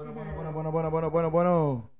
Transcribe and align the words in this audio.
Bueno, 0.00 0.14
bueno, 0.14 0.32
bueno, 0.34 0.52
bueno, 0.52 0.70
bueno, 0.72 0.90
bueno, 0.90 1.10
bueno, 1.10 1.30
bueno. 1.30 1.90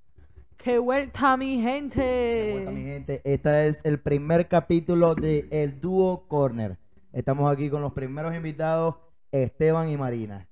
¡Qué 0.56 0.79
vuelta, 0.79 1.37
mi 1.37 1.60
gente! 1.60 2.53
vuelta, 2.55 2.71
mi 2.71 2.83
gente. 2.83 3.21
Este 3.25 3.69
es 3.69 3.85
el 3.85 4.01
primer 4.01 4.49
capítulo 4.49 5.15
de 5.15 5.46
El 5.51 5.83
Dúo 5.83 6.27
Corner. 6.27 6.79
Estamos 7.13 7.53
aquí 7.53 7.69
con 7.69 7.83
los 7.83 7.93
primeros 7.93 8.35
invitados, 8.35 8.95
Esteban 9.31 9.91
y 9.91 9.99
Marina. 9.99 10.49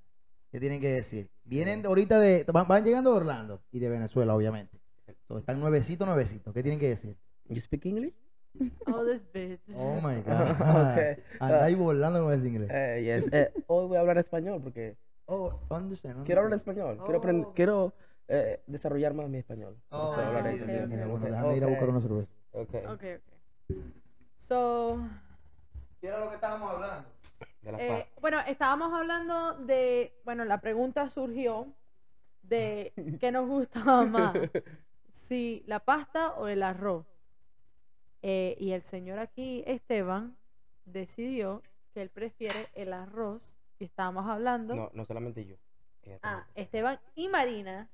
¿Qué 0.51 0.59
tienen 0.59 0.79
que 0.79 0.89
decir? 0.89 1.31
Vienen 1.43 1.83
ahorita 1.83 2.19
de. 2.19 2.45
Van, 2.53 2.67
van 2.67 2.83
llegando 2.83 3.13
de 3.13 3.17
Orlando 3.17 3.63
y 3.71 3.79
de 3.79 3.89
Venezuela, 3.89 4.35
obviamente. 4.35 4.77
So, 5.27 5.39
están 5.39 5.59
nuevecitos, 5.59 6.07
nuevecitos. 6.07 6.53
¿Qué 6.53 6.61
tienen 6.61 6.79
que 6.79 6.89
decir? 6.89 7.17
You 7.47 7.59
speak 7.61 7.83
English? 7.87 8.13
All 8.93 9.07
this 9.07 9.25
bit. 9.33 9.59
Oh 9.73 9.95
my 9.95 10.21
God. 10.23 10.91
Okay. 10.91 11.23
Andáis 11.39 11.75
volando 11.75 12.23
con 12.23 12.31
ese 12.31 12.47
inglés. 12.47 12.69
Eh, 12.71 13.01
yes. 13.03 13.33
Eh, 13.33 13.51
hoy 13.65 13.87
voy 13.87 13.97
a 13.97 14.01
hablar 14.01 14.19
español 14.19 14.61
porque 14.61 14.97
Oh, 15.31 15.59
understand. 15.69 16.25
quiero 16.25 16.41
hablar 16.41 16.57
español. 16.57 16.97
Quiero, 17.03 17.19
aprender, 17.19 17.45
Oh. 17.47 17.53
quiero 17.53 17.93
eh, 18.27 18.63
desarrollar 18.67 19.13
más 19.13 19.29
mi 19.29 19.37
español. 19.37 19.77
Oh, 19.89 20.13
eso 20.13 20.21
hablar 20.21 20.41
ok, 20.41 20.51
entendido, 20.51 20.79
español. 20.79 20.83
entendido. 20.83 21.13
ok. 21.15 21.19
Bueno, 21.21 21.35
déjame 21.35 21.57
ir 21.57 21.63
a 21.63 21.67
buscar 21.67 21.89
una 21.89 22.01
cerveza. 22.01 22.31
Okay. 22.51 22.85
Ok, 22.85 23.03
ok. 23.69 23.75
So, 24.37 24.99
¿Qué 26.01 26.07
era 26.07 26.19
lo 26.19 26.29
que 26.29 26.35
estábamos 26.35 26.71
hablando? 26.71 27.07
De 27.61 27.71
la 27.71 27.77
eh, 27.99 28.07
bueno, 28.21 28.39
estábamos 28.47 28.93
hablando 28.93 29.53
de, 29.65 30.13
bueno, 30.25 30.45
la 30.45 30.59
pregunta 30.61 31.09
surgió 31.09 31.67
de 32.41 32.91
qué 33.19 33.31
nos 33.31 33.47
gustaba 33.47 34.03
más, 34.05 34.35
si 35.11 35.63
la 35.67 35.79
pasta 35.79 36.31
o 36.35 36.47
el 36.47 36.63
arroz. 36.63 37.05
Eh, 38.21 38.55
y 38.59 38.71
el 38.71 38.81
señor 38.81 39.19
aquí, 39.19 39.63
Esteban, 39.67 40.35
decidió 40.85 41.61
que 41.93 42.01
él 42.01 42.09
prefiere 42.09 42.67
el 42.73 42.93
arroz. 42.93 43.58
Y 43.79 43.85
estábamos 43.85 44.25
hablando. 44.27 44.75
No, 44.75 44.89
no 44.93 45.05
solamente 45.05 45.45
yo. 45.45 45.55
ella 46.03 46.19
Ah, 46.21 46.43
también. 46.45 46.47
Esteban 46.55 46.99
y 47.15 47.29
Marina 47.29 47.89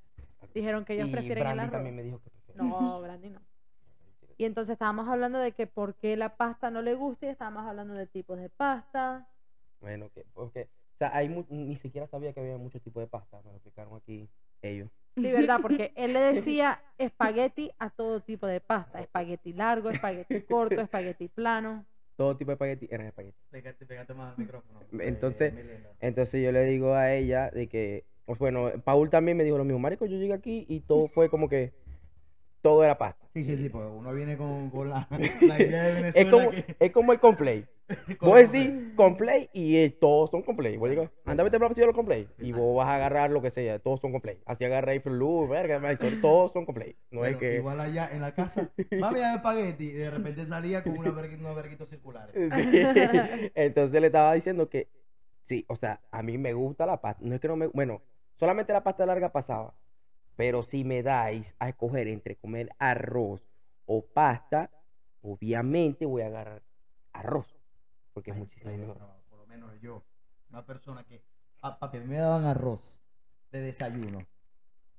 dijeron 0.53 0.83
que 0.85 0.93
ellos 0.93 1.07
y 1.09 1.11
prefieren 1.11 1.37
el 1.37 1.43
Brandy 1.43 1.59
arroz. 1.61 1.71
también 1.71 1.95
me 1.95 2.03
dijo 2.03 2.21
que 2.21 2.29
prefiere. 2.29 2.57
No, 2.59 3.01
Brandy 3.01 3.29
no. 3.29 3.41
Y 4.37 4.45
entonces 4.45 4.73
estábamos 4.73 5.07
hablando 5.07 5.39
de 5.39 5.51
que 5.53 5.67
por 5.67 5.95
qué 5.95 6.17
la 6.17 6.35
pasta 6.35 6.69
no 6.69 6.81
le 6.81 6.93
gusta 6.95 7.25
y 7.27 7.29
estábamos 7.29 7.65
hablando 7.67 7.93
de 7.93 8.07
tipos 8.07 8.37
de 8.37 8.49
pasta. 8.49 9.29
Bueno, 9.79 10.09
que, 10.13 10.25
porque, 10.33 10.69
o 10.95 10.97
sea, 10.97 11.15
hay 11.15 11.29
mu- 11.29 11.45
ni 11.49 11.77
siquiera 11.77 12.07
sabía 12.07 12.33
que 12.33 12.39
había 12.41 12.57
muchos 12.57 12.81
tipos 12.81 13.01
de 13.01 13.07
pasta. 13.07 13.37
Me 13.43 13.51
lo 13.51 13.55
explicaron 13.57 13.95
aquí 13.95 14.27
ellos. 14.61 14.89
Sí, 15.15 15.31
¿verdad? 15.31 15.59
Porque 15.61 15.93
él 15.95 16.13
le 16.13 16.19
decía 16.19 16.81
espagueti 16.97 17.71
a 17.79 17.89
todo 17.91 18.21
tipo 18.21 18.47
de 18.47 18.59
pasta. 18.59 18.99
Espagueti 18.99 19.53
largo, 19.53 19.89
espagueti 19.89 20.41
corto, 20.41 20.81
espagueti 20.81 21.27
plano. 21.29 21.85
Todo 22.15 22.37
tipo 22.37 22.51
de 22.51 22.53
espagueti 22.53 22.87
eran 22.89 23.07
espagueti. 23.07 23.37
Pégate, 23.49 23.85
pégate 23.85 24.13
más 24.13 24.31
al 24.33 24.37
micrófono. 24.37 24.79
Entonces- 24.99 25.53
Eh, 25.53 25.63
linda. 25.63 25.89
Entonces 25.99 26.43
yo 26.43 26.51
le 26.51 26.63
digo 26.63 26.93
a 26.93 27.13
ella 27.13 27.49
de 27.51 27.67
que, 27.67 28.05
pues, 28.25 28.39
bueno, 28.39 28.71
Paul 28.83 29.09
también 29.09 29.37
me 29.37 29.43
dijo 29.43 29.57
lo 29.57 29.65
mismo, 29.65 29.79
marico, 29.79 30.05
yo 30.05 30.17
llegué 30.17 30.33
aquí 30.33 30.65
y 30.69 30.81
todo 30.81 31.07
fue 31.09 31.29
como 31.29 31.49
que, 31.49 31.73
todo 32.65 32.83
era 32.83 32.97
pasta. 32.97 33.27
Sí, 33.31 33.43
sí, 33.43 33.57
sí, 33.57 33.69
pues 33.69 33.85
uno 33.95 34.11
viene 34.11 34.37
con, 34.37 34.71
con 34.71 34.89
la, 34.89 35.07
la 35.41 35.61
idea 35.61 35.83
de 35.83 35.93
Venezuela 35.93 36.15
Es 36.15 36.33
como, 36.33 36.49
que... 36.49 36.75
es 36.79 36.91
como 36.91 37.13
el 37.13 37.19
complay. 37.19 37.65
Vos 38.19 38.51
decís 38.51 38.71
complay 38.95 39.51
y 39.53 39.77
eh, 39.77 39.91
todos 39.91 40.31
son 40.31 40.41
complay. 40.41 40.75
Vos 40.75 40.89
digas, 40.89 41.11
anda 41.25 41.43
vete 41.43 41.59
para 41.59 41.69
los 41.75 41.95
complay. 41.95 42.27
Y 42.39 42.53
vos 42.53 42.75
vas 42.75 42.87
a 42.87 42.95
agarrar 42.95 43.29
lo 43.29 43.43
que 43.43 43.51
sea, 43.51 43.77
todos 43.77 44.01
son 44.01 44.11
complay. 44.11 44.39
Así 44.47 44.65
Fruit 44.65 45.05
Loop, 45.05 45.49
verga, 45.49 45.79
todos 46.19 46.53
son 46.53 46.65
complay. 46.65 46.95
No 47.11 47.23
es 47.23 47.37
que... 47.37 47.57
Igual 47.57 47.79
allá 47.79 48.09
en 48.11 48.21
la 48.21 48.33
casa, 48.33 48.71
mami, 48.99 49.19
hay 49.19 49.35
espagueti, 49.35 49.89
y 49.89 49.91
de 49.91 50.09
repente 50.09 50.43
salía 50.47 50.81
con 50.81 50.97
una 50.97 51.11
vergui- 51.11 51.37
unos 51.37 51.55
verguitos 51.55 51.87
circulares. 51.87 52.33
Sí. 52.33 53.51
Entonces 53.53 54.01
le 54.01 54.07
estaba 54.07 54.33
diciendo 54.33 54.67
que 54.67 54.89
sí, 55.43 55.65
o 55.67 55.75
sea, 55.75 56.01
a 56.09 56.23
mí 56.23 56.39
me 56.39 56.53
gusta 56.53 56.87
la 56.87 56.99
pasta. 56.99 57.23
No 57.23 57.35
es 57.35 57.41
que 57.41 57.47
no 57.47 57.57
me. 57.57 57.67
Bueno, 57.67 58.01
solamente 58.39 58.73
la 58.73 58.83
pasta 58.83 59.05
larga 59.05 59.31
pasaba. 59.31 59.75
Pero 60.35 60.63
si 60.63 60.83
me 60.83 61.01
dais 61.01 61.55
a 61.59 61.69
escoger 61.69 62.07
entre 62.07 62.35
comer 62.35 62.69
arroz 62.77 63.41
o 63.85 64.05
pasta, 64.05 64.69
obviamente 65.21 66.05
voy 66.05 66.23
a 66.23 66.27
agarrar 66.27 66.61
arroz. 67.13 67.55
Porque 68.13 68.31
es 68.31 68.37
muchísimo 68.37 68.75
mejor. 68.75 68.99
no, 68.99 69.15
Por 69.29 69.39
lo 69.39 69.47
menos 69.47 69.79
yo, 69.81 70.03
una 70.49 70.65
persona 70.65 71.03
que... 71.03 71.23
A 71.61 71.79
papi, 71.79 71.99
me 71.99 72.17
daban 72.17 72.45
arroz 72.45 72.99
de 73.51 73.61
desayuno. 73.61 74.25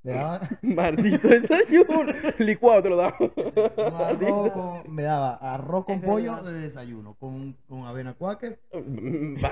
Maldito 0.63 1.29
desayuno. 1.29 2.13
Licuado 2.39 2.83
te 2.83 2.89
lo 2.91 2.97
un 2.97 3.03
arroz 3.79 4.53
con... 4.55 4.95
Me 4.95 5.03
daba 5.03 5.35
arroz 5.35 5.85
con 5.85 5.97
Es 5.97 6.03
pollo 6.03 6.35
verdad. 6.37 6.53
de 6.53 6.61
desayuno, 6.61 7.15
con, 7.15 7.57
con 7.69 7.85
avena 7.87 8.15
quaker. 8.15 8.59
Va. 8.73 9.51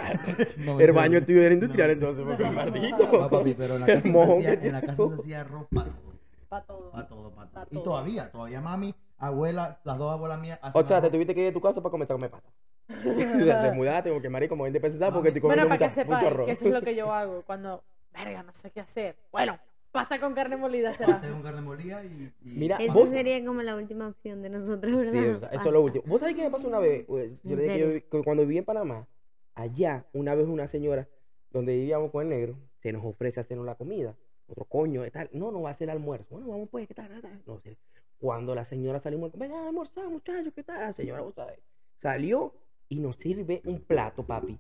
No, 0.59 0.81
El 0.81 0.93
baño 0.93 1.25
tuyo 1.25 1.43
era 1.43 1.55
industrial 1.55 1.89
No. 2.01 2.11
entonces, 2.11 2.25
porque 2.27 2.45
No. 2.45 2.53
maldito. 2.53 3.09
No, 3.13 3.29
papi, 3.31 3.55
pero 3.55 3.75
en 3.75 3.81
la 3.81 3.87
casa, 3.87 4.03
se 4.03 4.09
hacía, 4.23 4.61
que 4.61 4.67
en 4.67 4.73
la 4.73 4.81
casa 4.81 4.97
tengo. 4.97 5.17
se 5.17 5.23
hacía 5.23 5.41
arroz 5.41 5.67
para 5.75 5.87
todo. 5.91 6.15
Para 6.49 6.65
todo. 6.65 6.91
Para 6.91 7.09
todo, 7.09 7.31
para 7.31 7.51
todo. 7.51 7.65
Pa' 7.65 7.69
Y 7.71 7.83
todavía, 7.83 8.31
todavía 8.31 8.61
mami, 8.61 8.95
abuela, 9.19 9.79
las 9.85 9.99
dos 9.99 10.13
abuelas 10.13 10.39
mías 10.41 10.59
O 10.73 10.85
sea, 10.85 11.01
te 11.01 11.11
tuviste 11.11 11.35
que 11.35 11.41
ir 11.41 11.47
de 11.47 11.53
tu 11.53 11.61
casa 11.61 11.81
para 11.81 11.91
comenzar 11.91 12.15
a 12.15 12.19
comer 12.19 12.31
pasta. 12.31 12.49
te 12.87 13.73
mudaste 13.73 14.13
porque 14.13 14.29
marico, 14.29 14.55
voy 14.57 14.67
a 14.67 14.69
independizar 14.69 15.13
porque 15.13 15.29
estoy 15.29 15.41
Bueno, 15.41 15.63
comiendo 15.63 15.69
para 15.69 15.79
que 15.95 16.27
arroz. 16.27 16.47
que 16.47 16.53
eso 16.53 16.67
es 16.67 16.73
lo 16.73 16.83
que 16.83 16.95
yo 16.95 17.13
hago 17.13 17.43
cuando, 17.47 17.83
verga, 18.13 18.43
no 18.43 18.53
sé 18.55 18.71
qué 18.71 18.81
hacer. 18.81 19.17
Bueno, 19.33 19.59
pasta 19.95 20.19
con 20.19 20.35
carne 20.35 20.57
molida 20.57 20.93
será. 20.95 21.13
Pasta 21.15 21.31
con 21.31 21.43
carne 21.43 21.61
molida 21.61 22.05
y... 22.05 22.33
y- 22.45 22.49
Mira, 22.59 22.77
Esa 22.79 22.93
vos- 22.93 23.09
sería 23.11 23.43
como 23.47 23.63
la 23.63 23.77
última 23.77 24.09
opción 24.09 24.43
de 24.43 24.51
nosotros, 24.51 24.97
¿verdad? 24.97 25.13
Sí, 25.13 25.19
o 25.29 25.39
sea, 25.39 25.49
eso 25.51 25.67
es 25.69 25.73
lo 25.73 25.83
último. 25.83 26.05
¿Vos 26.09 26.21
sabés 26.21 26.35
qué 26.35 26.43
me 26.43 26.51
pasó 26.51 26.67
una 26.67 26.81
vez? 26.81 27.07
Yo 27.07 27.17
¿En 27.19 27.39
le 27.45 27.63
dije 27.63 28.05
que, 28.11 28.23
cuando 28.25 28.43
viví 28.43 28.59
en 28.59 28.65
Panamá, 28.65 29.07
allá, 29.55 30.05
una 30.13 30.35
vez 30.35 30.49
una 30.49 30.67
señora, 30.67 31.09
donde 31.53 31.77
vivíamos 31.77 32.11
con 32.11 32.25
el 32.25 32.29
negro, 32.29 32.59
se 32.83 32.93
nos 32.93 33.05
ofrece 33.05 33.39
hacernos 33.39 33.65
la 33.65 33.77
comida. 33.77 34.17
Otro 34.49 34.65
coño, 34.65 35.05
¿qué 35.05 35.13
tal? 35.13 35.31
No, 35.33 35.53
no 35.53 35.63
va 35.63 35.71
a 35.71 35.75
ser 35.77 35.89
el 35.89 35.97
almuerzo. 35.97 36.27
Bueno, 36.31 36.49
vamos 36.49 36.69
pues, 36.71 36.89
¿qué 36.89 36.95
tal? 36.95 37.09
No 37.47 37.61
sé. 37.61 37.79
Cuando 38.19 38.53
la 38.57 38.65
señora 38.65 38.99
salió, 38.99 39.21
venga 39.37 39.61
a 39.63 39.69
almorzar, 39.69 40.09
muchachos, 40.09 40.53
¿qué 40.55 40.65
tal? 40.65 40.81
La 40.81 40.93
señora, 40.93 41.23
vos 41.23 41.35
sabés, 41.35 41.61
salió 42.03 42.53
y 42.89 42.99
nos 42.99 43.17
sirve 43.17 43.63
un 43.65 43.81
plato, 43.81 44.25
papi, 44.27 44.59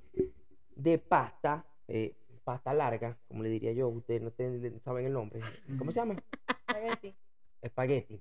de 0.76 0.98
pasta, 0.98 1.64
eh, 1.88 2.14
pasta 2.44 2.72
larga, 2.74 3.16
como 3.28 3.42
le 3.42 3.48
diría 3.48 3.72
yo, 3.72 3.88
ustedes 3.88 4.22
no 4.22 4.30
saben 4.84 5.06
el 5.06 5.12
nombre. 5.12 5.40
¿Cómo 5.78 5.90
se 5.92 5.96
llama? 6.00 6.14
Espagueti. 6.46 7.14
Espagueti, 7.62 8.20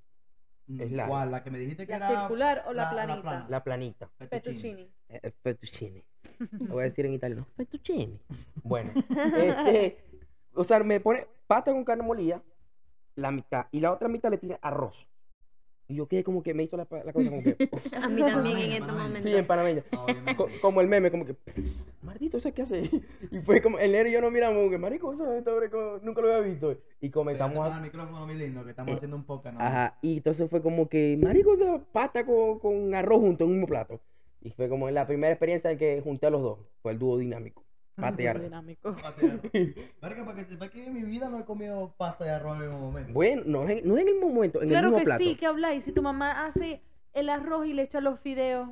es 0.79 0.91
larga. 0.91 1.09
¿Cuál? 1.09 1.31
La 1.31 1.43
que 1.43 1.51
me 1.51 1.59
dijiste 1.59 1.85
que 1.85 1.91
¿La 1.97 2.09
era... 2.09 2.19
circular 2.21 2.63
o 2.67 2.73
la, 2.73 2.91
la- 2.93 3.05
la 3.05 3.21
planita? 3.21 3.45
la 3.49 3.63
planita. 3.63 4.09
Fettuccine. 4.17 4.39
Fettuccine. 4.39 4.89
Eh, 5.09 5.31
fettuccine. 5.43 6.05
Lo 6.67 6.73
voy 6.75 6.81
a 6.81 6.85
decir 6.85 7.05
en 7.05 7.13
italiano. 7.13 7.45
Fettuccine. 7.55 8.19
Bueno, 8.63 8.93
este, 8.95 9.97
o 10.53 10.63
sea, 10.63 10.79
me 10.79 10.99
pone 11.01 11.27
pasta 11.47 11.71
con 11.73 11.83
carne 11.83 12.03
molida, 12.03 12.41
la 13.15 13.29
mitad, 13.29 13.67
y 13.71 13.81
la 13.81 13.91
otra 13.91 14.07
mitad 14.07 14.31
le 14.31 14.37
tiene 14.37 14.57
arroz. 14.61 14.95
Y 15.93 15.97
yo 15.97 16.07
quedé 16.07 16.23
como 16.23 16.41
que 16.41 16.55
me 16.55 16.63
hizo 16.63 16.75
la, 16.75 16.87
la 16.89 17.13
cosa 17.13 17.29
como 17.29 17.43
que, 17.43 17.55
A 17.95 18.09
mí 18.09 18.21
también 18.21 18.25
Panameña, 18.25 18.65
en 18.65 18.71
este 18.71 18.79
panameña. 18.79 19.03
momento. 19.07 19.21
sí, 19.29 19.35
en 19.35 19.45
panameño. 19.47 19.83
Obviamente. 19.95 20.35
Co- 20.35 20.49
como 20.59 20.81
el 20.81 20.87
meme, 20.87 21.11
como 21.11 21.25
que, 21.25 21.35
maldito, 22.01 22.39
¿sabes 22.39 22.55
qué 22.55 22.61
hace? 22.63 22.89
Y 23.31 23.39
fue 23.41 23.61
como, 23.61 23.77
el 23.77 23.91
negro 23.91 24.09
y 24.09 24.13
yo 24.13 24.21
nos 24.21 24.31
miramos, 24.31 24.57
como 24.57 24.69
que, 24.71 24.77
marico, 24.79 25.09
o 25.09 25.15
sea, 25.15 25.37
este 25.37 25.51
hombre 25.51 25.69
como- 25.69 25.99
nunca 26.01 26.21
lo 26.21 26.33
había 26.33 26.39
visto. 26.49 26.75
Y 26.99 27.09
comenzamos 27.11 27.69
a... 27.69 27.75
al 27.75 27.81
micrófono, 27.83 28.25
mi 28.25 28.33
lindo, 28.33 28.63
que 28.63 28.71
estamos 28.71 28.91
Eh, 28.93 28.95
haciendo 28.95 29.17
un 29.17 29.25
¿no? 29.27 29.59
Ajá, 29.61 29.97
y 30.01 30.17
entonces 30.17 30.49
fue 30.49 30.63
como 30.63 30.89
que, 30.89 31.15
marico, 31.21 31.51
o 31.51 31.57
sea, 31.57 31.79
pasta 31.91 32.25
con, 32.25 32.57
con 32.59 32.95
arroz 32.95 33.19
junto 33.19 33.43
en 33.43 33.49
un 33.51 33.55
mismo 33.57 33.67
plato. 33.67 33.99
Y 34.41 34.49
fue 34.51 34.67
como 34.67 34.89
la 34.89 35.05
primera 35.07 35.31
experiencia 35.31 35.71
en 35.71 35.77
que 35.77 36.01
junté 36.03 36.25
a 36.25 36.29
los 36.31 36.41
dos. 36.41 36.59
Fue 36.81 36.91
el 36.91 36.99
dúo 36.99 37.17
dinámico. 37.17 37.63
Patear. 37.95 38.41
Dinámico. 38.41 38.95
Patear. 38.95 39.39
Verga, 40.01 40.25
para 40.25 40.35
que 40.37 40.45
sepa 40.45 40.69
que 40.69 40.85
en 40.87 40.93
mi 40.93 41.03
vida 41.03 41.29
no 41.29 41.39
he 41.39 41.45
comido 41.45 41.93
pasta 41.97 42.25
de 42.25 42.31
arroz 42.31 42.55
en 42.57 42.61
ningún 42.69 42.81
momento. 42.81 43.13
Bueno, 43.13 43.43
no, 43.45 43.63
es 43.69 43.79
en- 43.81 43.87
no 43.87 43.95
es 43.97 44.01
en 44.01 44.07
el 44.09 44.19
momento, 44.19 44.59
en 44.59 44.63
el 44.65 44.69
Claro 44.69 44.87
mismo 44.87 44.97
que 44.99 45.05
plato. 45.05 45.23
sí, 45.23 45.35
que 45.35 45.45
habláis. 45.45 45.83
Si 45.83 45.91
tu 45.91 46.01
mamá 46.01 46.45
hace 46.45 46.81
el 47.13 47.29
arroz 47.29 47.67
y 47.67 47.73
le 47.73 47.83
echa 47.83 48.01
los 48.01 48.19
fideos 48.19 48.69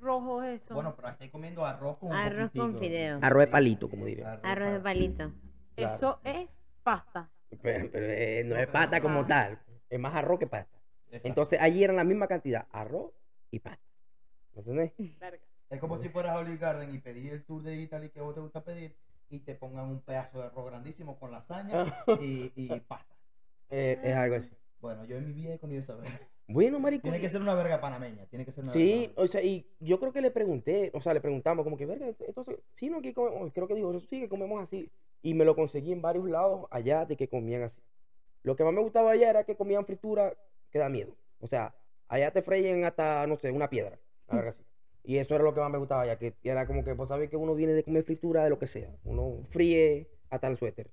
rojos, 0.00 0.44
eso. 0.44 0.74
Bueno, 0.74 0.94
pero 0.94 1.08
estoy 1.08 1.28
comiendo 1.30 1.64
arroz 1.64 1.96
con 1.98 2.10
un 2.10 2.16
Arroz 2.16 2.50
con 2.52 2.72
poquitico, 2.72 2.78
fideo. 2.78 3.16
un 3.18 3.24
Arroz 3.24 3.46
de 3.46 3.50
palito, 3.50 3.88
como 3.88 4.04
diría. 4.04 4.32
Arroz 4.42 4.72
de 4.74 4.80
palito. 4.80 5.32
claro. 5.74 5.94
eso 5.94 6.20
es 6.24 6.48
pasta. 6.82 7.30
Pero, 7.62 7.88
pero, 7.90 8.06
eh, 8.06 8.42
no 8.44 8.54
No, 8.54 8.60
es 8.60 8.66
pero, 8.66 8.72
pasta 8.72 9.00
como 9.00 9.26
tal. 9.26 9.58
Es 9.88 9.98
más 9.98 10.14
arroz 10.14 10.38
que 10.38 10.46
pasta. 10.46 10.76
Exacto. 11.06 11.28
Entonces 11.28 11.58
allí 11.62 11.82
eran 11.82 11.96
la 11.96 12.04
misma 12.04 12.26
cantidad, 12.28 12.66
arroz 12.70 13.10
y 13.50 13.58
pasta. 13.60 13.82
¿Me 14.54 14.60
entendés? 14.60 14.92
Verga. 15.18 15.42
Es 15.70 15.80
como 15.80 15.98
si 15.98 16.08
fueras 16.08 16.32
a 16.32 16.38
Olive 16.38 16.56
Garden 16.56 16.94
y 16.94 16.98
pedir 16.98 17.32
el 17.32 17.44
tour 17.44 17.62
de 17.62 17.76
Italy 17.76 18.10
que 18.10 18.20
vos 18.20 18.34
te 18.34 18.40
gusta 18.40 18.64
pedir 18.64 18.96
y 19.28 19.40
te 19.40 19.54
pongan 19.54 19.88
un 19.88 20.00
pedazo 20.00 20.38
de 20.38 20.46
arroz 20.46 20.66
grandísimo 20.66 21.18
con 21.18 21.30
lasaña 21.30 22.04
y, 22.20 22.52
y 22.54 22.80
pasta. 22.80 23.14
Eh, 23.70 24.00
es 24.02 24.14
algo 24.16 24.36
así. 24.36 24.50
Bueno, 24.80 25.04
yo 25.04 25.16
en 25.16 25.26
mi 25.26 25.32
vida 25.32 25.54
he 25.54 25.58
comido 25.58 25.80
esa 25.80 25.94
verga. 25.94 26.20
Bueno, 26.46 26.80
marico. 26.80 27.02
Tiene 27.02 27.20
que 27.20 27.28
ser 27.28 27.42
una 27.42 27.52
verga 27.52 27.78
panameña, 27.78 28.24
tiene 28.26 28.46
que 28.46 28.52
ser 28.52 28.64
una 28.64 28.72
Sí, 28.72 29.08
verga 29.08 29.22
o 29.22 29.26
sea, 29.26 29.42
y 29.42 29.66
yo 29.80 30.00
creo 30.00 30.12
que 30.14 30.22
le 30.22 30.30
pregunté, 30.30 30.90
o 30.94 31.00
sea, 31.02 31.12
le 31.12 31.20
preguntamos 31.20 31.62
como 31.62 31.76
que, 31.76 31.84
verga, 31.84 32.06
entonces, 32.20 32.56
sí, 32.76 32.88
no, 32.88 32.98
aquí 32.98 33.12
comemos, 33.12 33.52
creo 33.52 33.68
que 33.68 33.74
dijo, 33.74 33.90
eso 33.90 34.06
sí, 34.08 34.20
que 34.20 34.30
comemos 34.30 34.62
así. 34.62 34.90
Y 35.20 35.34
me 35.34 35.44
lo 35.44 35.54
conseguí 35.54 35.92
en 35.92 36.00
varios 36.00 36.26
lados 36.30 36.66
allá 36.70 37.04
de 37.04 37.16
que 37.16 37.28
comían 37.28 37.64
así. 37.64 37.82
Lo 38.44 38.56
que 38.56 38.64
más 38.64 38.72
me 38.72 38.80
gustaba 38.80 39.10
allá 39.10 39.28
era 39.28 39.44
que 39.44 39.56
comían 39.56 39.84
fritura 39.84 40.32
que 40.70 40.78
da 40.78 40.88
miedo. 40.88 41.14
O 41.40 41.48
sea, 41.48 41.74
allá 42.08 42.30
te 42.30 42.40
freyen 42.40 42.84
hasta, 42.84 43.26
no 43.26 43.36
sé, 43.36 43.50
una 43.50 43.68
piedra. 43.68 43.98
algo 44.28 44.48
así. 44.48 44.64
Y 45.04 45.16
eso 45.18 45.34
era 45.34 45.44
lo 45.44 45.54
que 45.54 45.60
más 45.60 45.70
me 45.70 45.78
gustaba 45.78 46.02
allá, 46.02 46.18
que 46.18 46.34
era 46.42 46.66
como 46.66 46.84
que, 46.84 46.92
vos 46.92 47.08
sabés 47.08 47.30
que 47.30 47.36
uno 47.36 47.54
viene 47.54 47.72
de 47.72 47.82
comer 47.84 48.04
fritura 48.04 48.44
de 48.44 48.50
lo 48.50 48.58
que 48.58 48.66
sea. 48.66 48.90
Uno 49.04 49.46
fríe 49.50 50.08
hasta 50.30 50.48
el 50.48 50.56
suéter. 50.58 50.90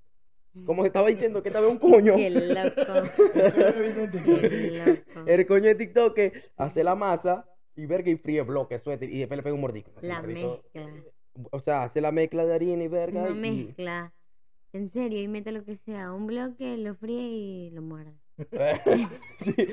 Como 0.65 0.83
te 0.83 0.87
estaba 0.87 1.09
diciendo, 1.09 1.43
que 1.43 1.49
estaba 1.49 1.67
un 1.67 1.79
coño. 1.79 2.15
Qué 2.15 2.29
loco. 2.29 2.71
Qué 3.33 4.71
loco. 4.85 5.25
El 5.27 5.45
coño 5.45 5.65
de 5.65 5.75
TikTok 5.75 6.15
que 6.15 6.31
hace 6.55 6.83
la 6.83 6.95
masa 6.95 7.45
y 7.75 7.85
verga 7.85 8.09
y 8.09 8.15
fríe 8.15 8.41
bloque, 8.43 8.79
suéter 8.79 9.09
y 9.09 9.19
después 9.19 9.37
le 9.37 9.43
pega 9.43 9.53
un 9.55 9.61
mordico. 9.61 9.91
La 10.01 10.21
mezcla. 10.21 10.61
O 11.51 11.59
sea, 11.59 11.83
hace 11.83 11.99
la 11.99 12.13
mezcla 12.13 12.45
de 12.45 12.55
harina 12.55 12.83
y 12.83 12.87
verga. 12.87 13.23
Una 13.23 13.47
y- 13.47 13.65
mezcla. 13.65 14.13
En 14.71 14.91
serio, 14.91 15.21
y 15.21 15.27
mete 15.27 15.51
lo 15.51 15.65
que 15.65 15.77
sea. 15.85 16.13
Un 16.13 16.27
bloque, 16.27 16.77
lo 16.77 16.95
fríe 16.95 17.21
y 17.21 17.69
lo 17.71 17.81
muerde. 17.81 18.13
Sí. 19.43 19.55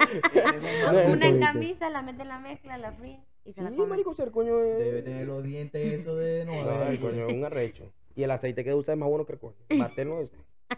Una 1.13 1.41
camisa, 1.41 1.91
la 1.91 2.03
mete 2.03 2.23
en 2.23 2.29
la 2.29 2.39
mezcla, 2.39 2.79
la 2.79 2.93
fríe 2.93 3.21
y 3.45 3.53
se 3.53 3.63
la 3.63 3.71
Sí, 3.71 3.77
come. 3.77 3.89
marico, 3.91 4.15
el 4.19 4.31
coño 4.31 4.61
es... 4.63 4.79
Debe 4.79 5.03
tener 5.03 5.27
los 5.27 5.43
dientes 5.43 5.93
eso 6.01 6.17
de 6.17 6.45
no, 6.45 6.63
No, 6.65 6.83
el 6.85 7.01
coño 7.01 7.27
es 7.29 7.33
un 7.35 7.45
arrecho. 7.45 7.93
Y 8.15 8.23
el 8.23 8.31
aceite 8.31 8.63
que 8.65 8.75
usa 8.75 8.95
es 8.95 9.01
más 9.01 9.09
bueno 9.09 9.25
que 9.27 9.33
el 9.33 9.39
coño. 9.39 9.57
Bater 9.79 10.07
no 10.07 10.21
es. 10.21 10.31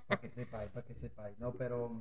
Para 0.06 0.20
que 0.20 0.30
sepáis, 0.30 0.70
para 0.70 0.86
que 0.86 0.94
sepáis. 0.94 1.38
No, 1.38 1.52
pero, 1.52 1.92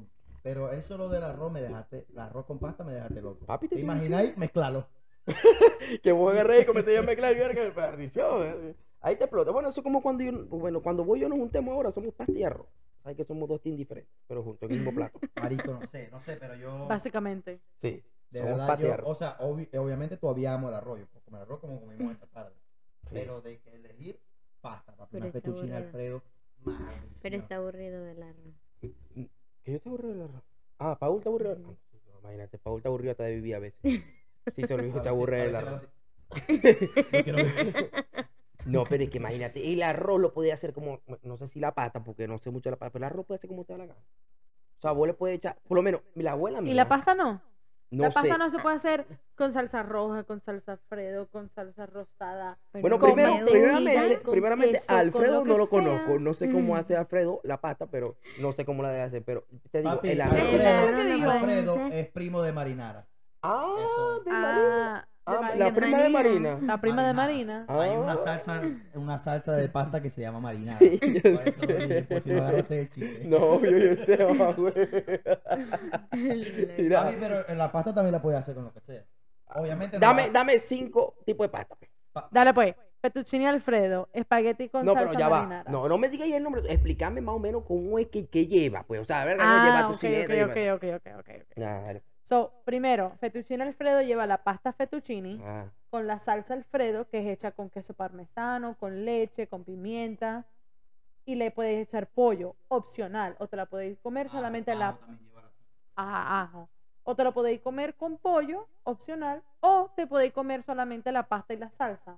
pero 0.42 0.72
eso 0.72 0.98
lo 0.98 1.10
del 1.10 1.24
arroz 1.24 1.52
me 1.52 1.62
dejaste, 1.62 2.06
el 2.12 2.20
arroz 2.20 2.46
con 2.46 2.60
pasta 2.60 2.84
me 2.84 2.94
dejaste 2.94 3.22
loco. 3.22 3.46
Papi, 3.46 3.68
te 3.68 3.76
¿Te 3.76 3.82
estoy 3.82 3.92
imagináis? 3.96 4.38
Mezclarlo. 4.38 4.88
Que 6.04 6.12
vos 6.12 6.32
agarré 6.34 6.62
y 6.62 6.66
comenté 6.66 6.98
a 6.98 7.02
mezclar 7.02 7.36
y 7.36 7.40
verga, 7.40 7.74
perdición. 7.74 8.44
eh. 8.44 8.76
Ahí 9.02 9.16
te 9.18 9.24
explota. 9.26 9.52
Bueno, 9.52 9.70
eso 9.70 9.82
es 9.82 9.84
como 9.84 10.02
cuando 10.02 10.24
yo, 10.24 10.32
bueno, 10.46 10.82
cuando 10.82 11.04
vos 11.04 11.18
y 11.18 11.22
yo 11.22 11.30
nos 11.30 11.38
juntemos 11.38 11.74
ahora, 11.74 11.92
somos 11.92 12.14
pasta 12.14 12.32
y 12.34 12.44
arroz. 12.44 12.68
Sabes 13.04 13.18
que 13.18 13.26
somos 13.26 13.50
dos 13.50 13.62
teams 13.62 13.78
diferentes, 13.78 14.14
pero 14.28 14.42
juntos 14.44 14.70
en 14.70 14.76
el 14.78 14.82
mismo 14.82 14.96
plato. 14.96 15.20
Marico, 15.42 15.72
no 15.74 15.82
sé, 15.86 16.08
no 16.10 16.22
sé, 16.22 16.38
pero 16.38 16.56
yo. 16.56 16.88
Básicamente. 16.88 17.60
Sí. 17.82 18.02
De 18.34 18.40
somos 18.42 18.58
verdad, 18.58 18.80
yo, 18.80 18.94
arroz. 18.94 19.10
o 19.10 19.16
sea, 19.16 19.38
obvi- 19.40 19.78
obviamente 19.78 20.18
todavía 20.18 20.54
amo 20.54 20.70
el 20.70 20.76
arroz. 20.76 21.00
Yo 21.00 21.06
puedo 21.08 21.24
comer 21.26 21.42
arroz 21.44 21.60
como 21.60 21.80
comimos 21.80 22.12
esta 22.14 22.28
tarde. 22.28 22.56
Sí. 23.04 23.10
Pero 23.14 23.42
de 23.42 23.60
que 23.60 23.76
elegir 23.76 24.20
pasta, 24.62 24.96
papi, 24.96 25.10
Pero 25.12 25.26
una 25.26 25.28
está 25.28 25.40
fettuccine 25.40 25.74
aburrido. 25.76 25.88
Alfredo. 25.88 26.24
maldición. 26.66 27.20
Pero 27.22 27.36
está 27.38 27.56
aburrido 27.58 28.04
del 28.04 28.24
arroz. 28.24 28.54
¿Que 29.64 29.72
yo 29.72 29.80
te 29.80 29.90
aburrido 29.90 30.14
del 30.14 30.22
arroz? 30.24 30.44
Ah, 30.80 30.98
Paul. 31.00 31.22
Ah, 31.26 31.56
sí, 31.92 31.98
no, 32.12 32.20
imagínate, 32.20 32.58
Paul 32.58 32.82
te 32.82 32.88
aburrió 32.88 33.12
hasta 33.12 33.24
de 33.24 33.36
vivir 33.36 33.56
a 33.56 33.60
veces. 33.60 33.80
Sí, 34.58 34.64
se 34.66 34.74
olvidó 34.74 34.96
que 34.96 35.04
se 35.04 35.08
aburre 35.10 35.38
del 35.44 35.56
arroz. 35.56 35.84
Yo 36.50 37.24
quiero 37.24 37.38
ver. 37.38 37.92
No, 38.66 38.86
pero 38.86 39.04
es 39.04 39.10
que 39.10 39.18
imagínate, 39.18 39.74
el 39.74 39.84
arroz 39.84 40.22
lo 40.22 40.34
podía 40.34 40.54
hacer 40.54 40.72
como, 40.74 41.02
no 41.22 41.38
sé 41.38 41.50
si 41.50 41.60
la 41.60 41.74
pasta, 41.74 42.02
porque 42.02 42.30
no 42.30 42.40
sé 42.40 42.50
mucho 42.50 42.70
de 42.70 42.72
la 42.72 42.78
pasta, 42.78 42.94
pero 42.94 43.06
el 43.06 43.12
arroz 43.12 43.26
puede 43.26 43.38
hacer 43.40 43.50
como 43.50 43.66
te 43.66 43.74
da 43.74 43.80
la 43.80 43.86
gana. 43.88 44.00
O 44.78 44.82
sea, 44.82 44.92
vos 44.94 45.06
le 45.06 45.14
puedes 45.14 45.38
echar, 45.38 45.58
por 45.68 45.76
lo 45.76 45.82
menos, 45.82 46.02
la 46.16 46.32
abuela 46.32 46.62
mía. 46.62 46.72
¿Y 46.72 46.76
la 46.76 46.88
pasta 46.88 47.14
no? 47.14 47.42
No 47.94 48.04
la 48.04 48.10
sé. 48.10 48.14
pasta 48.16 48.38
no 48.38 48.50
se 48.50 48.60
puede 48.60 48.76
hacer 48.76 49.06
con 49.36 49.54
salsa 49.54 49.84
roja, 49.84 50.24
con 50.24 50.42
salsa 50.42 50.74
Alfredo, 50.74 51.28
con 51.28 51.50
salsa 51.50 51.86
rosada. 51.86 52.58
Bueno, 52.74 53.00
con 53.00 53.14
primero, 53.14 53.46
primeramente, 54.30 54.74
queso, 54.74 54.94
Alfredo 54.94 55.40
lo 55.40 55.46
no 55.46 55.58
lo 55.58 55.66
sea. 55.68 55.80
conozco, 55.80 56.20
no 56.20 56.34
sé 56.34 56.52
cómo 56.52 56.74
Mm. 56.74 56.78
hace 56.78 56.96
Alfredo 56.96 57.40
la 57.44 57.62
pasta, 57.62 57.86
pero 57.88 58.18
no 58.40 58.52
sé 58.54 58.66
cómo 58.66 58.84
la 58.84 58.90
debe 58.92 59.04
hacer, 59.04 59.24
pero 59.24 59.46
te 59.72 59.80
digo, 59.80 59.96
Papi, 59.96 60.10
el 60.10 60.22
Alfredo, 60.22 61.88
es 61.92 62.08
primo 62.10 62.42
de 62.42 62.52
Marinara. 62.52 63.08
Ah, 63.42 63.76
Eso. 63.78 64.20
de. 64.24 64.32
Ah, 64.32 65.06
de 65.06 65.13
Ah, 65.26 65.40
Marina. 65.42 65.66
la 65.66 65.74
prima 65.74 66.02
de 66.04 66.10
Marina. 66.10 66.50
Marina. 66.52 66.68
La 66.74 66.82
prima 66.82 67.08
de. 67.08 67.14
Marina. 67.14 67.66
Hay 67.70 67.92
una 67.92 68.14
Ah. 68.14 68.18
salsa, 68.18 68.62
una 68.94 69.18
salsa 69.20 69.54
de 69.56 69.70
pasta 69.70 70.02
que 70.02 70.10
se 70.10 70.20
llama 70.22 70.40
Marinara. 70.42 70.80
Sí, 70.80 71.00
yo 71.02 71.22
Por 71.22 71.48
eso 71.48 71.60
sé. 71.62 72.06
por 72.10 72.22
si 72.22 72.30
no 72.32 72.42
agarraste 72.42 72.80
el 72.82 72.90
chiste. 72.90 73.22
No, 73.26 73.62
yo, 73.64 73.78
yo 73.78 73.96
sé, 74.06 74.18
mamá, 74.26 74.52
güey. 74.54 74.74
Mira, 76.78 77.04
Papi, 77.04 77.16
pero 77.20 77.48
en 77.48 77.58
la 77.58 77.72
pasta 77.72 77.94
también 77.94 78.12
la 78.12 78.22
puedes 78.22 78.40
hacer 78.40 78.56
con 78.56 78.66
lo 78.66 78.74
que 78.74 78.82
sea. 78.82 79.04
Obviamente 79.56 79.98
no 79.98 80.02
dame, 80.02 80.24
va- 80.24 80.30
dame 80.34 80.60
cinco 80.60 81.16
tipos 81.26 81.46
de 81.46 81.50
pasta. 81.50 81.76
Dale 82.32 82.54
pues. 82.54 82.76
Fettuccine 83.02 83.48
Alfredo, 83.50 84.08
espagueti 84.14 84.70
con 84.70 84.86
No, 84.86 84.94
salsa 84.94 85.10
pero 85.10 85.20
ya 85.20 85.28
va. 85.28 85.40
marinara. 85.40 85.70
No, 85.72 85.90
no 85.90 85.98
me 85.98 86.08
digas 86.08 86.26
ya 86.30 86.38
el 86.38 86.44
nombre. 86.44 86.62
Explícame 86.70 87.20
más 87.20 87.36
o 87.36 87.40
menos 87.40 87.64
cómo 87.68 88.00
es 88.00 88.08
que, 88.08 88.28
que 88.28 88.48
lleva. 88.48 88.84
Pues, 88.84 89.02
o 89.02 89.04
sea, 89.06 89.24
a 89.24 89.26
ver, 89.26 89.36
no 89.38 89.44
Ah, 89.46 89.66
lleva 89.66 89.88
tu 89.90 89.94
ok, 89.96 90.00
cineta. 90.00 90.26
ok, 90.26 90.56
lleva- 90.56 90.76
ok, 90.76 90.84
ok, 90.84 90.96
ok, 90.96 91.20
ok, 91.20 91.30
ok. 91.42 91.58
Ah, 91.58 91.82
dale. 91.86 92.04
So, 92.30 92.52
primero, 92.66 93.12
fettuccine 93.20 93.64
Alfredo 93.64 94.02
lleva 94.02 94.26
la 94.26 94.44
pasta 94.44 94.74
fettuccine 94.74 95.40
Ah, 95.44 95.66
con 95.90 96.08
la 96.08 96.20
salsa 96.20 96.54
Alfredo, 96.54 97.08
que 97.10 97.20
es 97.20 97.28
hecha 97.28 97.52
con 97.52 97.70
queso 97.70 97.94
parmesano, 97.94 98.76
con 98.78 99.06
leche, 99.06 99.48
con 99.48 99.64
pimienta. 99.64 100.46
Y 101.26 101.36
le 101.36 101.52
puedes 101.52 101.88
echar 101.88 102.08
pollo, 102.08 102.56
opcional. 102.68 103.36
O 103.40 103.48
te 103.48 103.56
la 103.56 103.66
podéis 103.66 103.98
comer 104.00 104.28
Ah, 104.30 104.32
solamente 104.34 104.74
la 104.76 104.90
ajo 104.90 105.00
la. 105.08 105.18
Ajá, 105.96 106.42
ajo. 106.42 106.70
O 107.04 107.16
te 107.16 107.24
lo 107.24 107.34
podéis 107.34 107.62
comer 107.62 107.96
con 107.96 108.18
pollo, 108.18 108.68
opcional, 108.84 109.44
o 109.60 109.92
te 109.96 110.08
podéis 110.08 110.34
comer 110.34 110.64
solamente 110.64 111.12
la 111.12 111.24
pasta 111.28 111.54
y 111.54 111.58
la 111.58 111.70
salsa. 111.70 112.18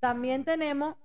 También 0.00 0.44
tenemos. 0.44 0.96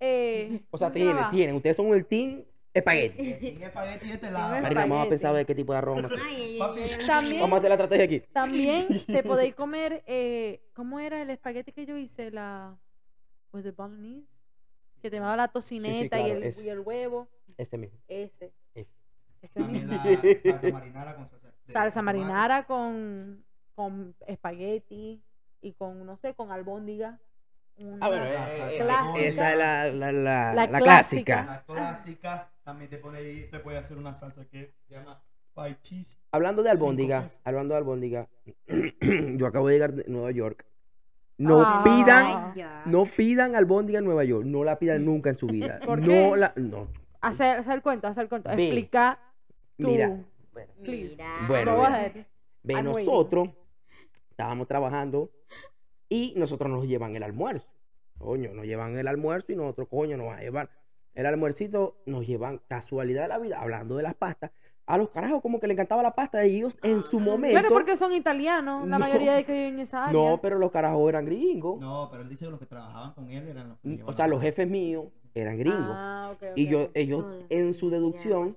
eh, 0.00 0.62
O 0.70 0.78
sea, 0.78 0.88
¿cómo 0.88 0.94
se 0.98 1.04
tienen, 1.04 1.30
tienen. 1.30 1.56
Ustedes 1.56 1.76
son 1.76 1.86
el 1.94 2.06
team 2.06 2.42
espagueti. 2.72 3.32
El 3.32 3.38
king 3.38 3.62
espagueti 3.62 4.08
de 4.08 4.14
este 4.14 4.30
lado. 4.30 4.60
Marina, 4.62 4.80
vamos 4.86 5.06
a 5.06 5.08
pensar 5.08 5.30
a 5.30 5.32
ver 5.32 5.46
qué 5.46 5.54
tipo 5.54 5.72
de 5.72 5.78
arroz 5.78 5.96
vamos 5.96 6.10
a 6.12 6.14
hacer. 6.14 6.26
Ay, 6.28 6.42
ay, 6.42 6.58
Papi, 6.58 6.80
ay, 6.80 6.90
ay, 7.00 7.06
También- 7.06 7.40
Vamos 7.40 7.56
a 7.56 7.58
hacer 7.58 7.68
la 7.68 7.74
estrategia 7.74 8.04
aquí. 8.04 8.20
También 8.32 8.86
te 9.06 9.22
podéis 9.22 9.54
comer. 9.54 10.02
eh, 10.06 10.60
¿Cómo 10.74 11.00
era 11.00 11.20
el 11.22 11.30
espagueti 11.30 11.72
que 11.72 11.86
yo 11.86 11.96
hice? 11.96 12.30
La. 12.30 12.76
¿Was 13.52 13.66
it 13.66 13.74
bolognese? 13.74 14.26
Que 15.02 15.10
te 15.10 15.16
llamaba 15.16 15.36
la 15.36 15.48
tocineta 15.48 16.16
claro, 16.18 16.28
y, 16.28 16.30
el, 16.36 16.42
ese. 16.44 16.62
y 16.62 16.68
el 16.68 16.80
huevo. 16.80 17.28
Ese 17.56 17.76
mismo. 17.78 17.98
Ese. 18.06 18.52
Ese. 18.74 18.90
Ese 19.42 19.60
También 19.60 19.88
mismo. 19.88 20.02
la 20.04 20.60
salsa 20.60 20.70
marinara 20.72 21.16
con 21.16 21.28
salsa. 21.30 21.48
de 21.66 21.72
Salsa 21.72 22.00
tomate. 22.00 22.18
marinara 22.18 22.66
con, 22.66 23.44
con 23.74 24.14
espagueti 24.26 25.22
y 25.62 25.72
con, 25.72 26.04
no 26.06 26.16
sé, 26.18 26.34
con 26.34 26.52
albóndiga. 26.52 27.18
Ah, 28.00 28.08
bueno, 28.08 28.24
Una- 28.24 28.30
eh, 28.30 28.34
La 28.34 28.58
eh, 28.70 28.76
eh, 28.76 28.78
clásica. 28.84 29.18
esa 29.26 29.52
es 29.52 29.58
la, 29.58 29.86
la, 29.92 30.12
la, 30.12 30.54
La 30.54 30.66
la 30.66 30.78
clásica. 30.78 31.44
clásica. 31.44 31.44
La 31.46 31.62
clásica. 31.64 32.50
También 32.62 32.90
te 32.90 32.98
pone 32.98 33.18
ahí, 33.18 33.48
te 33.50 33.58
puede 33.58 33.78
hacer 33.78 33.96
una 33.96 34.14
salsa 34.14 34.44
que 34.46 34.74
se 34.86 34.94
llama 34.94 35.20
pie 35.54 35.76
cheese. 35.82 36.18
Hablando 36.30 36.62
de 36.62 36.70
albóndiga, 36.70 37.26
hablando 37.44 37.74
de 37.74 37.78
albóndiga, 37.78 38.28
yo 39.36 39.46
acabo 39.46 39.68
de 39.68 39.74
llegar 39.74 39.92
de 39.94 40.04
Nueva 40.08 40.30
York. 40.30 40.64
No 41.38 41.62
Ah. 41.64 41.80
pidan, 41.82 42.52
no 42.84 43.06
pidan 43.06 43.56
albóndiga 43.56 43.98
en 43.98 44.04
Nueva 44.04 44.24
York, 44.24 44.44
no 44.44 44.62
la 44.62 44.78
pidan 44.78 45.04
nunca 45.06 45.30
en 45.30 45.36
su 45.36 45.46
vida. 45.46 45.80
¿Por 45.84 45.98
no 46.00 46.04
qué? 46.06 46.32
la, 46.36 46.52
no. 46.56 46.88
Hacer, 47.22 47.60
hacer 47.60 47.74
el 47.74 47.82
cuento, 47.82 48.08
hacer 48.08 48.24
el 48.24 48.28
cuento. 48.28 48.50
Explica. 48.50 49.18
Mira, 49.78 50.18
please. 50.84 51.12
Mira. 51.16 51.30
Bueno, 51.48 51.72
Go 51.72 51.78
bueno. 51.78 51.96
ahead. 51.96 52.12
ve 52.62 52.74
I'm 52.74 52.86
waiting. 52.88 53.06
nosotros 53.10 53.48
estábamos 54.30 54.68
trabajando 54.68 55.30
y 56.10 56.34
nosotros 56.36 56.68
nos 56.70 56.84
llevan 56.86 57.16
el 57.16 57.22
almuerzo. 57.22 57.66
Coño, 58.18 58.52
nos 58.52 58.66
llevan 58.66 58.98
el 58.98 59.08
almuerzo 59.08 59.52
y 59.52 59.56
nosotros, 59.56 59.88
coño, 59.88 60.18
nos 60.18 60.26
van 60.26 60.40
a 60.40 60.42
llevar 60.42 60.68
el 61.14 61.24
almuercito, 61.24 61.96
nos 62.04 62.26
llevan 62.26 62.60
casualidad 62.68 63.22
de 63.22 63.28
la 63.28 63.38
vida, 63.38 63.58
hablando 63.60 63.96
de 63.96 64.02
las 64.02 64.14
pastas. 64.14 64.50
A 64.86 64.98
los 64.98 65.10
carajos 65.10 65.40
como 65.40 65.60
que 65.60 65.68
le 65.68 65.74
encantaba 65.74 66.02
la 66.02 66.14
pasta 66.16 66.44
y 66.44 66.56
ellos 66.56 66.76
en 66.82 67.02
su 67.02 67.20
momento. 67.20 67.58
Claro, 67.60 67.72
porque 67.72 67.96
son 67.96 68.12
italianos, 68.12 68.86
la 68.88 68.98
No. 68.98 69.04
mayoría 69.04 69.34
de 69.34 69.44
que 69.44 69.52
viven 69.52 69.74
en 69.74 69.80
esa 69.80 70.06
área. 70.08 70.12
No, 70.20 70.40
pero 70.42 70.58
los 70.58 70.72
carajos 70.72 71.08
eran 71.08 71.24
gringos. 71.24 71.80
No, 71.80 72.08
pero 72.10 72.24
él 72.24 72.28
dice 72.28 72.44
que 72.46 72.50
los 72.50 72.58
que 72.60 72.66
trabajaban 72.66 73.12
con 73.14 73.30
él 73.30 73.46
eran 73.48 73.68
los 73.68 73.78
que 73.78 73.88
Mm, 73.88 74.08
O 74.08 74.12
sea, 74.12 74.26
los 74.26 74.40
jefes 74.42 74.68
míos 74.68 75.04
eran 75.32 75.56
gringos. 75.58 75.86
Ah, 75.90 76.32
ok, 76.34 76.42
y 76.56 76.64
ok, 76.66 76.70
yo, 76.72 76.88
ellos 76.94 77.24
los 77.24 77.44
en 77.50 77.74
su 77.74 77.88
deducción. 77.88 78.56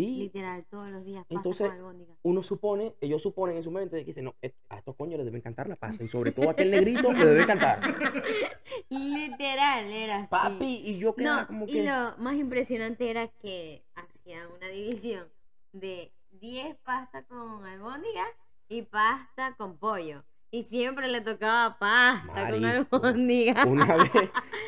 Sí, 0.00 0.16
Literal, 0.24 0.64
todos 0.70 0.88
los 0.90 1.04
días 1.04 1.22
pasta 1.24 1.34
Entonces, 1.36 1.66
con 1.68 1.76
albóndiga. 1.76 2.14
uno 2.22 2.42
supone, 2.42 2.94
ellos 3.00 3.22
suponen 3.22 3.56
en 3.56 3.62
su 3.62 3.70
mente 3.70 3.98
que 4.00 4.04
dicen, 4.04 4.24
no, 4.26 4.34
est- 4.42 4.56
a 4.68 4.78
estos 4.78 4.94
coños 4.94 5.16
les 5.16 5.24
debe 5.24 5.38
encantar 5.38 5.68
la 5.68 5.76
pasta. 5.76 6.04
Y 6.04 6.08
sobre 6.08 6.32
todo 6.32 6.48
a 6.48 6.52
aquel 6.52 6.70
negrito 6.70 7.12
le 7.12 7.24
debe 7.26 7.42
encantar. 7.42 7.80
Literal, 8.90 9.86
era 9.86 10.16
así. 10.18 10.26
Papi, 10.30 10.82
y 10.84 10.98
yo 10.98 11.14
quedaba 11.14 11.42
No, 11.42 11.46
como 11.48 11.66
y 11.66 11.72
que. 11.72 11.82
lo 11.84 12.16
más 12.18 12.34
impresionante 12.36 13.10
era 13.10 13.28
que 13.28 13.82
hacían 13.94 14.50
una 14.52 14.68
división 14.68 15.24
de 15.72 16.12
10 16.30 16.76
pastas 16.84 17.24
con 17.26 17.64
albóndiga 17.64 18.24
y 18.68 18.82
pasta 18.82 19.54
con 19.56 19.78
pollo. 19.78 20.22
Y 20.50 20.62
siempre 20.62 21.08
le 21.08 21.20
tocaba 21.20 21.76
pasta 21.78 22.50
con 22.50 22.60
Marico, 22.62 22.96
albóndiga. 22.96 23.64
Una 23.66 23.96
vez 23.96 24.12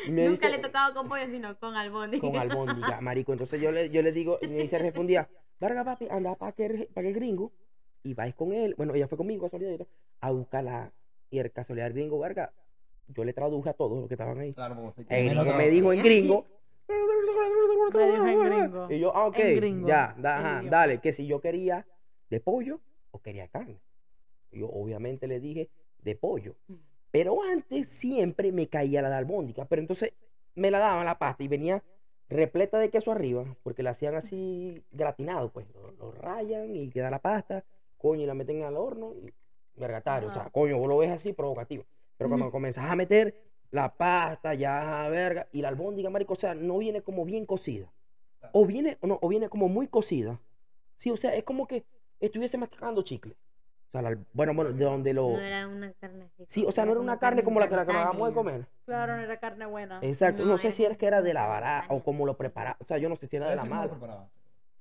me 0.07 0.25
Nunca 0.25 0.47
dice, 0.47 0.49
le 0.49 0.57
tocaba 0.59 0.93
con 0.93 1.07
pollo, 1.07 1.27
sino 1.27 1.57
con 1.57 1.75
albóndiga. 1.75 2.21
con 2.21 2.35
albóndiga, 2.35 3.01
marico. 3.01 3.31
Entonces 3.31 3.61
yo 3.61 3.71
le, 3.71 3.89
yo 3.89 4.01
le 4.01 4.11
digo, 4.11 4.39
y 4.41 4.47
me 4.47 4.57
dice, 4.57 4.77
respondía, 4.77 5.29
Varga, 5.59 5.83
papi, 5.83 6.07
anda 6.09 6.35
para 6.35 6.51
aquel, 6.51 6.87
pa' 6.93 7.01
aquel 7.01 7.13
gringo 7.13 7.51
y 8.03 8.13
vais 8.13 8.35
con 8.35 8.53
él. 8.53 8.75
Bueno, 8.77 8.93
ella 8.93 9.07
fue 9.07 9.17
conmigo, 9.17 9.43
casualidad, 9.43 9.85
a 10.21 10.31
buscarla. 10.31 10.91
Y 11.31 11.39
el 11.39 11.51
casualidad 11.51 11.91
gringo, 11.91 12.17
Varga, 12.19 12.51
yo 13.07 13.23
le 13.23 13.33
traduje 13.33 13.69
a 13.69 13.73
todos 13.73 13.99
los 13.99 14.07
que 14.07 14.13
estaban 14.15 14.39
ahí. 14.39 14.53
Claro, 14.53 14.93
El 15.09 15.29
gringo 15.29 15.53
me 15.53 15.69
dijo 15.69 15.93
en 15.93 16.03
gringo. 16.03 16.45
Y 18.89 18.99
yo, 18.99 19.15
ah, 19.15 19.27
ok, 19.27 19.37
ya, 19.85 20.15
da- 20.17 20.37
ajá, 20.39 20.61
dale, 20.69 20.99
que 20.99 21.13
si 21.13 21.27
yo 21.27 21.39
quería 21.39 21.85
de 22.29 22.39
pollo 22.39 22.79
o 23.11 23.21
quería 23.21 23.47
carne. 23.47 23.79
Yo 24.51 24.67
obviamente 24.69 25.27
le 25.27 25.39
dije 25.39 25.69
de 26.03 26.15
pollo. 26.15 26.55
Pero 27.11 27.41
antes 27.43 27.89
siempre 27.89 28.51
me 28.51 28.67
caía 28.67 29.01
la 29.01 29.09
de 29.09 29.15
albóndiga. 29.15 29.65
Pero 29.65 29.81
entonces 29.81 30.13
me 30.55 30.71
la 30.71 30.79
daban 30.79 31.05
la 31.05 31.17
pasta 31.17 31.43
y 31.43 31.47
venía 31.47 31.83
repleta 32.29 32.77
de 32.77 32.89
queso 32.91 33.11
arriba, 33.11 33.43
porque 33.63 33.81
la 33.81 33.91
hacían 33.91 34.15
así 34.15 34.83
gratinado, 34.91 35.51
pues. 35.51 35.67
Lo, 35.73 35.91
lo 35.91 36.11
rayan 36.11 36.75
y 36.75 36.89
queda 36.89 37.09
la 37.09 37.19
pasta, 37.19 37.63
coño, 37.97 38.23
y 38.23 38.25
la 38.25 38.35
meten 38.35 38.63
al 38.63 38.77
horno 38.77 39.13
y 39.15 39.33
vergatario. 39.75 40.29
O 40.29 40.33
sea, 40.33 40.49
coño, 40.51 40.77
vos 40.77 40.87
lo 40.87 40.97
ves 40.97 41.09
así 41.09 41.33
provocativo. 41.33 41.85
Pero 42.17 42.29
cuando 42.29 42.51
comenzás 42.51 42.89
a 42.89 42.95
meter 42.95 43.33
la 43.71 43.95
pasta, 43.95 44.53
ya, 44.53 45.07
verga, 45.09 45.47
y 45.51 45.61
la 45.61 45.69
albóndiga, 45.69 46.09
marico, 46.09 46.33
o 46.33 46.37
sea, 46.37 46.53
no 46.53 46.77
viene 46.77 47.01
como 47.01 47.25
bien 47.25 47.45
cocida. 47.45 47.91
o 48.51 48.65
viene, 48.65 48.97
o 49.01 49.07
no, 49.07 49.19
o 49.21 49.27
viene 49.27 49.49
como 49.49 49.67
muy 49.69 49.87
cocida. 49.87 50.39
Sí, 50.97 51.11
o 51.11 51.17
sea, 51.17 51.33
es 51.35 51.43
como 51.43 51.67
que 51.67 51.85
estuviese 52.19 52.57
masticando 52.57 53.01
chicle. 53.03 53.35
O 53.89 53.91
sea, 53.91 54.03
la- 54.03 54.17
bueno, 54.33 54.53
bueno, 54.53 54.71
de 54.71 54.85
donde 54.85 55.13
lo... 55.13 55.31
No 55.31 55.39
era 55.39 55.67
una 55.67 55.91
carne 55.93 56.25
así. 56.25 56.43
Sí, 56.45 56.65
o 56.67 56.71
sea, 56.71 56.85
no 56.85 56.91
era 56.91 57.01
una 57.01 57.17
carne 57.17 57.43
como 57.43 57.59
la 57.59 57.67
que, 57.67 57.75
la 57.75 57.85
que 57.85 57.91
acabamos 57.91 58.27
de 58.27 58.33
comer. 58.35 58.67
Claro, 58.85 59.17
no 59.17 59.23
era 59.23 59.39
carne 59.39 59.65
buena. 59.65 59.99
Exacto, 60.03 60.43
no, 60.45 60.51
No, 60.51 60.57
sé 60.59 60.67
era 60.67 60.75
si 60.75 60.85
era 60.85 60.95
que 60.95 61.07
era 61.07 61.21
de 61.23 61.33
la 61.33 61.47
vara 61.47 61.85
o 61.89 62.03
como 62.03 62.27
lo 62.27 62.37
preparaba. 62.37 62.77
O 62.79 62.83
sea, 62.83 62.99
yo 62.99 63.09
no 63.09 63.15
sé 63.15 63.25
si 63.25 63.37
era 63.37 63.49
de 63.49 63.55
la 63.55 63.63
cómo 63.63 63.75
lo 63.75 63.97
mala. 63.97 64.29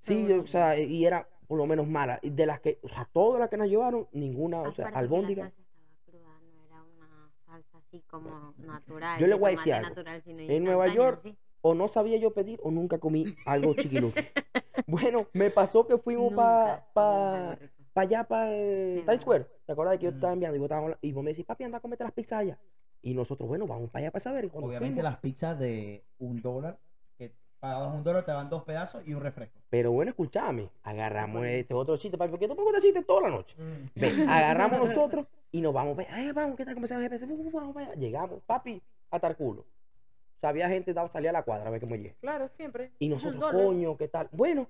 Sí, 0.01 0.27
Seguro 0.27 0.43
o 0.43 0.47
sea, 0.47 0.79
y 0.79 1.07
era 1.07 1.27
por 1.47 1.57
lo 1.57 1.67
menos 1.67 1.89
mala. 1.89 2.19
Y 2.21 2.29
de 2.29 2.45
las 2.45 2.61
que, 2.61 2.79
o 2.83 2.89
sea, 2.89 3.09
todas 3.11 3.41
las 3.41 3.49
que 3.49 3.57
nos 3.57 3.69
llevaron, 3.69 4.07
ninguna, 4.13 4.61
o 4.61 4.73
sea, 4.73 4.89
albóndiga. 4.89 5.45
La 5.45 5.51
salsa 5.51 5.63
estaba 5.63 5.97
cruda, 6.05 6.41
no 6.55 6.65
era 6.67 6.83
una 6.83 7.31
salsa 7.47 7.79
así 7.79 8.05
como 8.09 8.53
natural. 8.59 9.19
Yo 9.19 9.27
le 9.27 9.35
voy 9.37 9.53
a 9.55 9.57
decir 9.57 9.73
algo. 9.73 9.89
natural, 9.89 10.23
En 10.27 10.65
Nueva 10.65 10.89
York. 10.89 11.35
O 11.61 11.75
no 11.75 11.89
sabía 11.89 12.19
yo 12.19 12.33
pedir 12.33 12.61
o 12.63 12.71
nunca 12.71 12.99
comí 12.99 13.35
algo 13.45 13.75
chiquiluki. 13.75 14.21
bueno, 14.87 15.27
me 15.33 15.51
pasó 15.51 15.87
que 15.89 15.99
fuimos 15.99 16.33
para 16.33 16.85
comí 16.95 17.69
rico. 17.89 18.01
allá, 18.01 18.25
para 18.25 18.47
De 18.47 19.03
Times 19.05 19.21
Square. 19.23 19.47
¿Te 19.67 19.73
acuerdas 19.73 19.93
de 19.93 19.99
que 19.99 20.05
yo 20.07 20.11
te 20.11 20.17
estaba 20.17 20.33
enviando? 20.33 20.57
Y, 20.57 20.59
vos 20.61 20.67
estabas 20.67 20.83
hablando- 20.85 20.99
y 21.03 21.13
vos 21.13 21.25
me 21.25 21.31
decís, 21.31 21.45
papi, 21.47 21.65
anda 21.65 21.79
a 21.79 21.81
comerte 21.81 22.05
las 22.05 22.13
pizzas 22.13 22.39
allá. 22.41 22.59
Y 23.03 23.15
nosotros, 23.15 23.49
bueno, 23.49 23.67
vamos 23.67 23.91
para 23.91 24.05
allá 24.05 24.11
para 24.11 24.21
saber. 24.21 24.47
Obviamente 24.53 24.79
fuimos- 24.79 25.03
las 25.05 25.17
pizzas 25.19 25.59
de 25.59 26.05
un 26.19 26.41
dólar, 26.43 26.79
que 27.17 27.33
pagabas 27.61 27.95
un 27.95 28.03
dólar, 28.03 28.25
te 28.25 28.33
dan 28.33 28.49
dos 28.51 28.65
pedazos 28.65 29.07
y 29.07 29.15
un 29.15 29.21
refresco. 29.23 29.59
Pero 29.71 29.93
bueno, 29.93 30.11
escúchame, 30.11 30.69
agarramos 30.83 31.45
este 31.47 31.75
otro 31.75 31.97
chiste, 31.97 32.19
papi, 32.19 32.31
porque 32.31 32.49
tú 32.49 32.55
me 32.57 32.63
cuentas 32.63 32.83
chistes 32.83 33.07
toda 33.07 33.23
la 33.23 33.31
noche. 33.31 33.55
Mm. 33.59 34.01
Ve, 34.01 34.01
agarramos 34.29 34.79
nosotros 34.89 35.27
y 35.53 35.61
nos 35.61 35.73
vamos. 35.73 35.97
Ve, 35.97 36.07
ay, 36.11 36.33
vamos, 36.33 36.57
¿qué 36.57 36.65
tal? 36.65 36.75
Comenzamos 36.75 37.05
a 37.05 37.09
GPS, 37.09 37.27
vamos 37.53 37.75
para 37.75 37.87
allá. 37.87 37.95
Llegamos, 37.97 38.41
papi, 38.45 38.83
hasta 39.11 39.29
el 39.29 39.37
culo. 39.37 39.61
O 39.63 40.41
sea, 40.41 40.51
había 40.51 40.69
gente 40.69 40.93
daba 40.95 41.09
salía 41.09 41.31
a 41.31 41.33
la 41.33 41.43
cuadra 41.43 41.67
a 41.67 41.71
ver 41.71 41.81
cómo 41.81 41.97
llegué. 41.97 42.15
Claro, 42.21 42.49
siempre. 42.57 42.93
Y 43.01 43.09
nosotros, 43.09 43.53
coño, 43.53 43.97
¿qué 43.97 44.07
tal? 44.09 44.29
Bueno, 44.31 44.69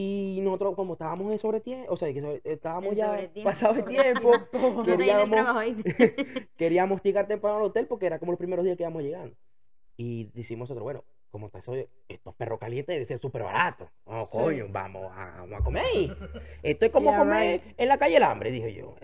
y 0.00 0.40
nosotros 0.42 0.74
como 0.76 0.94
estábamos 0.94 1.32
en 1.32 1.38
sobretiempo, 1.38 1.92
o 1.92 1.96
sea, 1.96 2.12
que 2.12 2.20
sobre- 2.20 2.40
estábamos 2.44 2.94
ya 2.96 3.30
pasado 3.44 3.74
de 3.74 3.82
tiempo, 4.04 4.32
el 4.52 4.84
queríamos, 4.84 5.30
queríamos 6.56 7.02
llegar 7.02 7.26
temprano 7.26 7.58
al 7.58 7.64
hotel 7.64 7.86
porque 7.86 8.06
era 8.06 8.18
como 8.18 8.32
los 8.32 8.38
primeros 8.38 8.64
días 8.64 8.76
que 8.76 8.82
íbamos 8.84 9.02
llegando. 9.02 9.34
Y 9.96 10.30
decimos 10.34 10.68
nosotros, 10.68 10.84
bueno, 10.84 11.04
como 11.30 11.46
está 11.46 11.58
eso, 11.60 11.74
estos 12.08 12.34
perros 12.34 12.58
calientes 12.58 12.92
deben 12.92 13.06
ser 13.06 13.18
súper 13.20 13.42
baratos. 13.42 13.88
No, 14.06 14.24
Sí. 14.26 14.36
coño, 14.36 14.66
vamos 14.70 15.10
a, 15.14 15.36
vamos 15.40 15.60
a 15.60 15.64
comer 15.64 15.84
ahí. 15.84 16.12
Esto 16.62 16.86
es 16.86 16.92
como 16.92 17.10
Yeah, 17.10 17.18
comer 17.18 17.60
right. 17.64 17.74
en 17.78 17.88
la 17.88 17.98
calle 17.98 18.16
el 18.16 18.22
hambre, 18.22 18.50
dije 18.50 18.74
yo. 18.74 18.94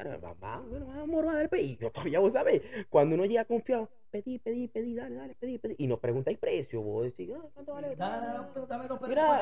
Vamos 0.40 1.26
a 1.28 1.38
del 1.38 1.48
país. 1.48 1.78
Yo 1.78 1.90
todavía, 1.90 2.18
vos 2.20 2.32
sabés, 2.32 2.62
cuando 2.90 3.14
uno 3.14 3.24
llega 3.24 3.44
confiado, 3.44 3.88
pedí, 4.10 4.38
pedí, 4.38 4.68
pedí, 4.68 4.94
dale, 4.94 5.14
dale, 5.14 5.34
pedí, 5.34 5.58
pedí. 5.58 5.74
Y 5.78 5.86
no 5.86 5.98
preguntáis 5.98 6.38
precio, 6.38 6.80
vos 6.80 7.04
decís, 7.04 7.30
ah, 7.36 7.44
¿cuánto 7.54 7.72
vale? 7.72 7.96
Dale, 7.96 8.26
dame, 8.26 8.66
dame 8.68 8.88
dos 8.88 8.98
perritos. 8.98 9.08
Mira, 9.08 9.40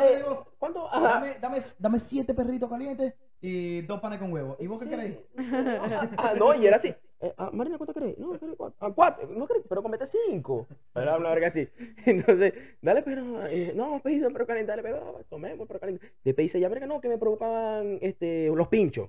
¿Cuánto 0.59 0.85
eh? 0.85 0.89
¿cuánto? 0.89 0.89
Dame, 0.93 1.35
dame, 1.41 1.59
dame 1.79 1.99
siete 2.01 2.35
perritos 2.35 2.69
calientes 2.69 3.15
y 3.41 3.83
dos 3.83 4.01
panes 4.01 4.19
con 4.19 4.33
huevo. 4.33 4.57
¿Y 4.59 4.67
vos 4.67 4.79
qué 4.83 4.89
queréis? 4.89 5.17
Ah, 6.17 6.35
no, 6.37 6.55
y 6.55 6.67
era 6.67 6.77
así. 6.77 6.95
Eh, 7.25 7.33
ah, 7.39 7.49
Marina, 7.55 7.79
¿cuánto 7.79 7.95
querés? 7.95 8.19
No, 8.19 8.39
querés 8.39 8.55
cuatro. 8.55 8.77
Ah, 8.81 8.93
cuatro. 8.95 9.27
No 9.29 9.47
querés, 9.47 9.65
pero 9.67 9.83
comete 9.83 10.05
cinco. 10.07 10.67
Era 10.95 11.17
una 11.17 11.31
verga 11.31 11.47
así. 11.47 11.67
Entonces, 12.05 12.53
dale, 12.83 13.03
pero. 13.03 13.47
eh, 13.47 13.73
no, 13.75 13.99
pedido, 14.03 14.31
pero 14.31 14.47
caliente, 14.47 14.71
dale, 14.71 14.83
pero 14.83 15.17
ah, 15.19 15.23
comemos, 15.31 15.67
pero 15.67 15.81
caliente. 15.81 16.13
De 16.23 16.35
pedí 16.35 16.49
ya, 16.49 16.69
verga, 16.69 16.87
no, 16.87 17.01
que 17.01 17.09
me 17.09 17.17
provocaban 17.17 17.99
este, 18.03 18.49
los 18.49 18.69
pinchos. 18.69 19.09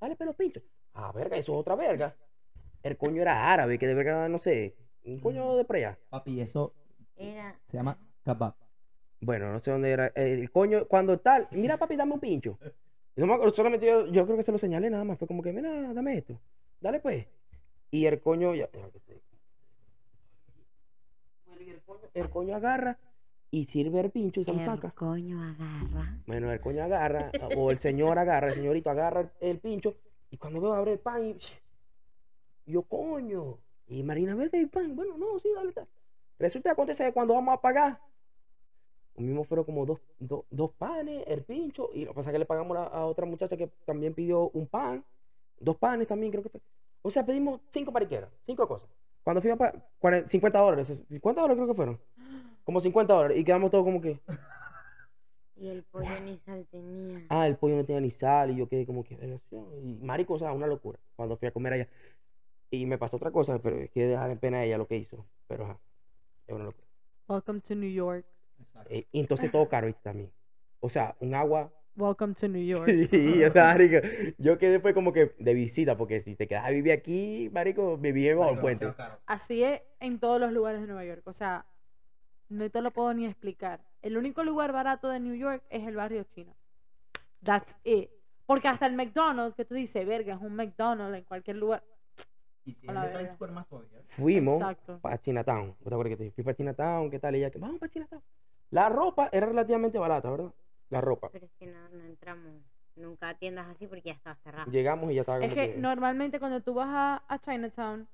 Dale, 0.00 0.16
pero 0.16 0.30
los 0.30 0.36
pinchos. 0.36 0.64
Ah, 0.94 1.12
verga, 1.12 1.36
eso 1.36 1.52
es 1.52 1.58
otra 1.60 1.76
verga. 1.76 2.16
El 2.82 2.96
coño 2.96 3.22
era 3.22 3.52
árabe, 3.52 3.78
que 3.78 3.86
de 3.86 3.94
verga, 3.94 4.28
no 4.28 4.38
sé. 4.38 4.74
Un 5.04 5.20
coño 5.20 5.54
de 5.56 5.64
por 5.64 5.76
allá. 5.76 5.96
Papi, 6.10 6.40
eso 6.40 6.72
Era 7.16 7.56
se 7.66 7.76
llama 7.76 7.96
kebab. 8.24 8.54
Bueno, 9.20 9.52
no 9.52 9.60
sé 9.60 9.70
dónde 9.70 9.92
era. 9.92 10.08
El 10.08 10.50
coño, 10.50 10.86
cuando 10.88 11.20
tal, 11.20 11.46
mira, 11.52 11.76
papi, 11.76 11.94
dame 11.94 12.14
un 12.14 12.20
pincho. 12.20 12.58
No 13.14 13.28
me 13.28 13.34
acuerdo, 13.34 13.54
solamente 13.54 13.86
yo, 13.86 14.06
yo 14.06 14.24
creo 14.24 14.36
que 14.36 14.42
se 14.42 14.50
lo 14.50 14.58
señalé 14.58 14.90
nada 14.90 15.04
más. 15.04 15.18
Fue 15.20 15.28
como 15.28 15.40
que, 15.40 15.52
mira, 15.52 15.92
dame 15.92 16.18
esto. 16.18 16.40
Dale, 16.80 16.98
pues. 17.00 17.26
Y 17.94 18.06
el 18.06 18.20
coño, 18.20 18.56
ya, 18.56 18.68
ya 18.72 18.90
que 18.90 19.20
y 21.64 21.70
el 21.70 21.80
coño, 21.82 22.00
el 22.12 22.28
coño 22.28 22.56
agarra 22.56 22.98
y 23.52 23.66
sirve 23.66 24.00
el 24.00 24.10
pincho 24.10 24.40
y 24.40 24.44
se 24.44 24.50
lo 24.50 24.58
el 24.58 24.64
saca. 24.64 24.90
coño 24.90 25.40
agarra. 25.40 26.18
Bueno, 26.26 26.50
el 26.50 26.60
coño 26.60 26.82
agarra, 26.82 27.30
o 27.56 27.70
el 27.70 27.78
señor 27.78 28.18
agarra, 28.18 28.48
el 28.48 28.54
señorito 28.54 28.90
agarra 28.90 29.20
el, 29.20 29.30
el 29.38 29.58
pincho. 29.60 29.94
Y 30.32 30.38
cuando 30.38 30.60
veo 30.60 30.74
abre 30.74 30.94
el 30.94 30.98
pan 30.98 31.24
y. 31.24 31.38
Yo, 32.66 32.82
coño. 32.82 33.58
Y 33.86 34.02
Marina, 34.02 34.34
verde 34.34 34.58
el 34.58 34.70
pan. 34.70 34.96
Bueno, 34.96 35.16
no, 35.16 35.38
sí, 35.38 35.50
dale, 35.54 35.70
dale. 35.70 35.88
Resulta 36.40 36.70
que 36.70 36.72
acontece 36.72 37.04
que 37.04 37.12
cuando 37.12 37.34
vamos 37.34 37.54
a 37.54 37.60
pagar, 37.60 38.00
lo 39.14 39.22
mismo 39.22 39.44
fueron 39.44 39.66
como 39.66 39.86
dos, 39.86 40.00
dos, 40.18 40.46
dos 40.50 40.72
panes, 40.72 41.22
el 41.28 41.44
pincho, 41.44 41.90
y 41.94 42.06
lo 42.06 42.10
que 42.10 42.16
pasa 42.16 42.30
es 42.30 42.32
que 42.32 42.40
le 42.40 42.46
pagamos 42.46 42.76
a, 42.76 42.86
a 42.86 43.06
otra 43.06 43.24
muchacha 43.24 43.56
que 43.56 43.68
también 43.84 44.14
pidió 44.14 44.48
un 44.48 44.66
pan, 44.66 45.04
dos 45.60 45.76
panes 45.76 46.08
también 46.08 46.32
creo 46.32 46.42
que 46.42 46.48
fue. 46.48 46.60
O 47.06 47.10
sea, 47.10 47.24
pedimos 47.24 47.60
cinco 47.70 47.92
pariqueras, 47.92 48.30
cinco 48.46 48.66
cosas. 48.66 48.88
Cuando 49.22 49.42
fuimos 49.42 49.58
para 49.58 50.26
50 50.26 50.58
dólares, 50.58 50.88
50 51.08 51.40
dólares 51.40 51.56
creo 51.58 51.68
que 51.68 51.74
fueron. 51.76 52.00
Como 52.64 52.80
50 52.80 53.12
dólares, 53.12 53.38
y 53.38 53.44
quedamos 53.44 53.70
todos 53.70 53.84
como 53.84 54.00
que, 54.00 54.18
Y 55.56 55.68
el 55.68 55.82
pollo 55.82 56.18
ni 56.20 56.38
sal 56.38 56.66
tenía. 56.70 57.26
ah, 57.28 57.46
el 57.46 57.56
pollo 57.56 57.76
no 57.76 57.84
tenía 57.84 58.00
ni 58.00 58.10
sal, 58.10 58.52
y 58.52 58.56
yo 58.56 58.68
quedé 58.70 58.86
como 58.86 59.04
que, 59.04 59.18
y 59.82 59.98
marico, 60.02 60.32
o 60.34 60.38
sea, 60.38 60.52
una 60.52 60.66
locura, 60.66 60.98
cuando 61.14 61.36
fui 61.36 61.46
a 61.46 61.52
comer 61.52 61.74
allá. 61.74 61.88
Y 62.70 62.86
me 62.86 62.96
pasó 62.96 63.18
otra 63.18 63.30
cosa, 63.30 63.58
pero 63.58 63.76
es 63.76 63.90
que 63.90 64.06
dejar 64.06 64.30
en 64.30 64.38
pena 64.38 64.58
a 64.60 64.64
ella 64.64 64.78
lo 64.78 64.86
que 64.86 64.96
hizo, 64.96 65.26
pero 65.46 65.64
ajá, 65.64 65.78
es 66.46 66.54
una 66.54 66.64
locura. 66.64 66.86
Welcome 67.28 67.60
to 67.60 67.74
New 67.74 67.92
York. 67.92 68.24
Eh, 68.88 69.06
y 69.12 69.20
entonces 69.20 69.52
todo 69.52 69.68
caro 69.68 69.92
también. 70.02 70.32
O 70.80 70.88
sea, 70.88 71.16
un 71.20 71.34
agua 71.34 71.70
Welcome 71.96 72.34
to 72.34 72.48
New 72.48 72.64
York. 72.66 72.88
Sí, 73.10 73.44
o 73.44 73.52
sea, 73.52 73.64
marico, 73.66 73.98
yo 74.38 74.58
quedé 74.58 74.80
fue 74.80 74.94
como 74.94 75.12
que 75.12 75.34
de 75.38 75.54
visita, 75.54 75.96
porque 75.96 76.20
si 76.20 76.34
te 76.34 76.48
quedas 76.48 76.64
a 76.64 76.70
vivir 76.70 76.92
aquí, 76.92 77.50
marico, 77.52 77.96
viví 77.96 78.28
en 78.28 78.38
el 78.40 78.58
puente. 78.58 78.92
Así 79.26 79.62
es 79.62 79.80
en 80.00 80.18
todos 80.18 80.40
los 80.40 80.52
lugares 80.52 80.80
de 80.80 80.86
Nueva 80.88 81.04
York. 81.04 81.22
O 81.26 81.32
sea, 81.32 81.66
no 82.48 82.68
te 82.68 82.80
lo 82.82 82.90
puedo 82.90 83.14
ni 83.14 83.26
explicar. 83.26 83.80
El 84.02 84.16
único 84.16 84.42
lugar 84.44 84.72
barato 84.72 85.08
de 85.08 85.20
New 85.20 85.34
York 85.34 85.62
es 85.70 85.86
el 85.86 85.96
barrio 85.96 86.24
chino. 86.24 86.54
That's 87.42 87.74
it. 87.84 88.10
Porque 88.46 88.68
hasta 88.68 88.86
el 88.86 88.94
McDonald's, 88.94 89.54
que 89.54 89.64
tú 89.64 89.74
dices, 89.74 90.06
verga, 90.06 90.34
es 90.34 90.40
un 90.40 90.54
McDonald's 90.54 91.16
en 91.18 91.24
cualquier 91.24 91.56
lugar. 91.56 91.82
Y 92.64 92.74
si 92.74 92.86
A 92.88 92.90
es 92.90 92.94
la 92.94 93.00
de 93.02 93.06
verga. 93.06 93.18
Times 93.20 93.34
Square 93.34 93.52
más 93.52 93.68
todavía. 93.68 94.00
Fuimos 94.08 94.60
Exacto. 94.60 94.98
para 95.00 95.18
Chinatown. 95.20 95.68
¿No 95.68 95.88
te 95.88 95.94
acuerdas 95.94 96.10
que 96.10 96.16
te 96.16 96.22
dije? 96.24 96.34
Fui 96.34 96.44
para 96.44 96.56
Chinatown, 96.56 97.10
¿qué 97.10 97.18
tal? 97.18 97.34
Y 97.36 97.38
ella, 97.38 97.50
que 97.50 97.58
vamos 97.58 97.78
para 97.78 97.92
Chinatown. 97.92 98.22
La 98.70 98.88
ropa 98.88 99.28
era 99.32 99.46
relativamente 99.46 99.98
barata, 99.98 100.30
¿verdad? 100.30 100.52
La 100.90 101.00
ropa. 101.00 101.28
Pero 101.32 101.46
es 101.46 101.52
que 101.58 101.66
no, 101.66 101.88
no 101.90 102.04
entramos 102.04 102.52
nunca 102.96 103.30
a 103.30 103.34
tiendas 103.34 103.66
así 103.68 103.86
porque 103.86 104.02
ya 104.10 104.12
estaba 104.12 104.36
cerrado. 104.36 104.70
Llegamos 104.70 105.10
y 105.10 105.14
ya 105.16 105.22
estaba 105.22 105.38
Es 105.38 105.50
como 105.52 105.54
que 105.54 105.76
normalmente 105.78 106.38
cuando 106.38 106.60
tú 106.60 106.74
vas 106.74 106.88
a, 106.90 107.22
a 107.26 107.38
Chinatown, 107.38 108.06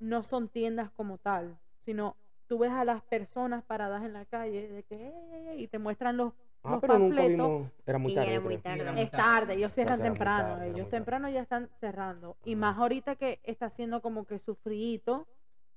no 0.00 0.22
son 0.22 0.48
tiendas 0.48 0.90
como 0.92 1.18
tal, 1.18 1.58
sino 1.84 2.16
tú 2.46 2.58
ves 2.58 2.70
a 2.72 2.84
las 2.84 3.02
personas 3.04 3.64
paradas 3.64 4.02
en 4.04 4.12
la 4.12 4.24
calle 4.26 4.68
de 4.68 4.82
que, 4.84 5.54
y 5.58 5.66
te 5.68 5.78
muestran 5.78 6.16
los, 6.16 6.32
Ah, 6.66 6.72
los 6.72 6.80
pero 6.80 6.98
nunca 6.98 7.16
panfletos. 7.16 7.46
vimos. 7.46 7.70
Era 7.84 7.98
muy 7.98 8.10
Sí, 8.12 8.14
tarde. 8.16 8.30
era 8.30 8.36
yo 8.40 8.42
muy 8.46 8.56
tarde. 8.58 8.80
era 8.80 8.92
muy 8.92 9.02
Es 9.02 9.10
tarde, 9.10 9.54
ellos 9.54 9.72
cierran 9.74 10.00
era 10.00 10.08
temprano, 10.08 10.48
tarde, 10.54 10.68
ellos 10.70 10.88
temprano 10.88 11.28
ya 11.28 11.42
están 11.42 11.68
cerrando. 11.78 12.36
Y 12.42 12.56
más 12.56 12.78
ahorita 12.78 13.16
que 13.16 13.38
está 13.42 13.66
haciendo 13.66 14.00
como 14.00 14.24
que 14.26 14.38
su 14.38 14.54
frío, 14.54 15.26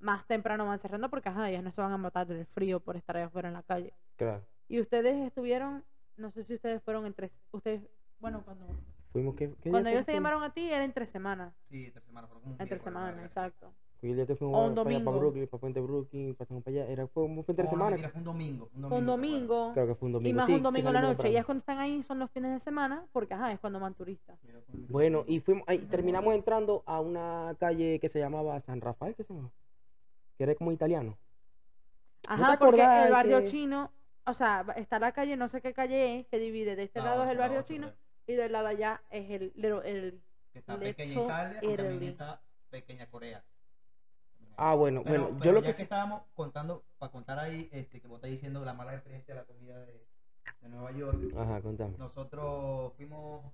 más 0.00 0.26
temprano 0.26 0.64
van 0.64 0.78
cerrando 0.78 1.10
porque 1.10 1.28
ajá, 1.28 1.50
ellos 1.50 1.62
no 1.62 1.72
se 1.72 1.82
van 1.82 1.92
a 1.92 1.98
matar 1.98 2.26
del 2.26 2.46
frío 2.46 2.80
por 2.80 2.96
estar 2.96 3.18
allá 3.18 3.26
afuera 3.26 3.48
en 3.48 3.54
la 3.54 3.62
calle. 3.64 3.92
Claro. 4.16 4.42
Y 4.66 4.80
ustedes 4.80 5.14
estuvieron, 5.26 5.84
no 6.18 6.30
sé 6.30 6.44
si 6.44 6.54
ustedes 6.54 6.82
fueron 6.82 7.06
entre, 7.06 7.30
ustedes, 7.52 7.82
bueno, 8.20 8.42
cuando, 8.44 8.66
Fuimos, 9.12 9.34
¿qué, 9.36 9.48
qué 9.48 9.54
día 9.64 9.70
cuando 9.72 9.88
ellos 9.90 10.00
que 10.02 10.06
te 10.06 10.12
llamaron 10.12 10.42
a 10.42 10.52
ti 10.52 10.70
era 10.70 10.84
entre 10.84 11.06
semanas, 11.06 11.54
Sí, 11.70 11.86
entre 11.86 12.02
semanas. 12.02 12.30
Fue 12.30 12.40
como 12.40 12.54
un 12.54 12.60
entre 12.60 12.78
verga. 12.78 13.24
exacto. 13.24 13.72
El 14.00 14.14
día 14.14 14.26
que 14.26 14.36
fuimos 14.36 14.54
un 14.68 14.74
para, 14.76 14.84
para 14.84 14.94
domingo. 14.94 15.18
Brooklyn, 15.18 15.48
para 15.48 15.60
Puente 15.60 15.80
Brooklyn, 15.80 16.34
pasamos 16.36 16.62
para 16.62 16.76
allá. 16.76 16.86
Era, 16.92 17.06
fue, 17.08 17.24
fue 17.26 17.44
entre 17.52 17.64
No, 17.64 17.64
no, 17.64 17.70
semana. 17.70 17.90
mentira, 17.90 18.10
fue 18.10 18.18
un 18.20 18.24
domingo. 18.24 18.68
fue 18.68 18.82
Un 18.82 18.88
Fue 18.90 18.98
un 18.98 19.06
domingo. 19.06 19.70
Creo 19.74 19.86
que 19.88 19.94
fue 19.96 20.06
un 20.06 20.12
domingo. 20.12 20.30
y 20.30 20.32
más 20.34 20.46
sí, 20.46 20.52
un 20.52 20.58
que 20.58 20.62
domingo 20.62 20.88
en 20.88 20.94
la 20.94 21.00
noche. 21.00 21.30
Y 21.30 21.36
es 21.36 21.44
cuando 21.44 21.60
están 21.60 21.78
ahí, 21.78 22.02
son 22.04 22.18
los 22.20 22.30
fines 22.30 22.52
de 22.52 22.60
semana, 22.60 23.04
porque 23.12 23.34
ajá, 23.34 23.50
es 23.52 23.58
cuando 23.58 23.80
van 23.80 23.94
turistas. 23.94 24.38
bueno. 24.88 25.24
Y 25.26 25.40
fuimos, 25.40 25.64
ahí 25.66 25.78
terminamos 25.78 26.32
entrando 26.34 26.84
a 26.86 27.00
una 27.00 27.56
calle 27.58 27.98
que 27.98 28.08
se 28.08 28.20
llamaba 28.20 28.60
San 28.60 28.80
Rafael, 28.80 29.16
¿qué 29.16 29.24
se 29.24 29.34
llama? 29.34 29.50
Que 30.36 30.44
era 30.44 30.54
como 30.54 30.70
italiano. 30.70 31.16
Ajá, 32.28 32.56
porque 32.58 32.82
acordás 32.82 33.06
el 33.06 33.12
barrio 33.12 33.40
que- 33.40 33.46
chino, 33.46 33.90
o 34.28 34.34
sea, 34.34 34.64
está 34.76 34.98
la 34.98 35.12
calle, 35.12 35.36
no 35.36 35.48
sé 35.48 35.60
qué 35.60 35.72
calle 35.72 36.20
es, 36.20 36.26
que 36.26 36.38
divide. 36.38 36.76
De 36.76 36.84
este 36.84 37.00
La 37.00 37.06
lado 37.06 37.24
es 37.24 37.30
el 37.30 37.38
barrio 37.38 37.62
chino 37.62 37.92
y 38.26 38.34
del 38.34 38.52
lado 38.52 38.68
allá 38.68 39.02
es 39.10 39.30
el, 39.30 39.52
Little- 39.54 39.82
el 39.84 40.20
Que 40.52 40.58
está 40.60 40.76
Lecho 40.76 40.96
pequeña 40.96 41.22
Italia 41.24 41.58
y 41.62 41.76
también 41.76 42.02
está 42.04 42.40
pequeña 42.70 43.06
Corea. 43.08 43.44
Ah, 44.60 44.74
bueno, 44.74 45.02
Pero, 45.04 45.22
bueno, 45.22 45.38
pero 45.38 45.44
yo 45.44 45.52
lo 45.60 45.60
ya 45.66 45.72
que 45.76 45.82
estábamos 45.82 46.22
contando, 46.34 46.84
para 46.98 47.12
contar 47.12 47.38
ahí, 47.38 47.68
este, 47.72 48.00
que 48.00 48.08
vos 48.08 48.16
estás 48.16 48.30
diciendo 48.30 48.64
la 48.64 48.74
mala 48.74 48.92
experiencia 48.94 49.32
de 49.34 49.40
la 49.40 49.46
comida 49.46 49.78
de, 49.78 50.04
de 50.60 50.68
Nueva 50.68 50.90
York, 50.90 51.16
Ajá, 51.36 51.60
contame. 51.62 51.96
nosotros 51.96 52.92
fuimos, 52.96 53.44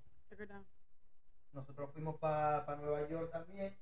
nosotros 1.53 1.91
fuimos 1.91 2.17
para 2.17 2.65
Nueva 2.77 3.07
York 3.07 3.31
también 3.31 3.77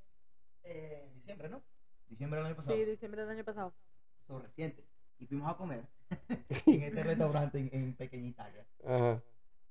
eh, 0.63 1.03
en 1.07 1.13
diciembre, 1.13 1.47
¿no? 1.47 1.63
Diciembre 2.09 2.39
del 2.39 2.47
año 2.47 2.55
pasado. 2.57 2.75
Sí, 2.75 2.83
diciembre 2.85 3.21
del 3.21 3.29
año 3.31 3.43
pasado. 3.45 3.73
Eso 4.21 4.39
reciente. 4.39 4.83
Y 5.19 5.25
fuimos 5.25 5.49
a 5.51 5.55
comer 5.57 5.83
en 6.65 6.83
este 6.83 7.03
restaurante 7.03 7.59
en, 7.59 7.69
en 7.71 7.93
Pequeña 7.93 8.27
Italia. 8.27 8.65
Ajá. 8.85 9.21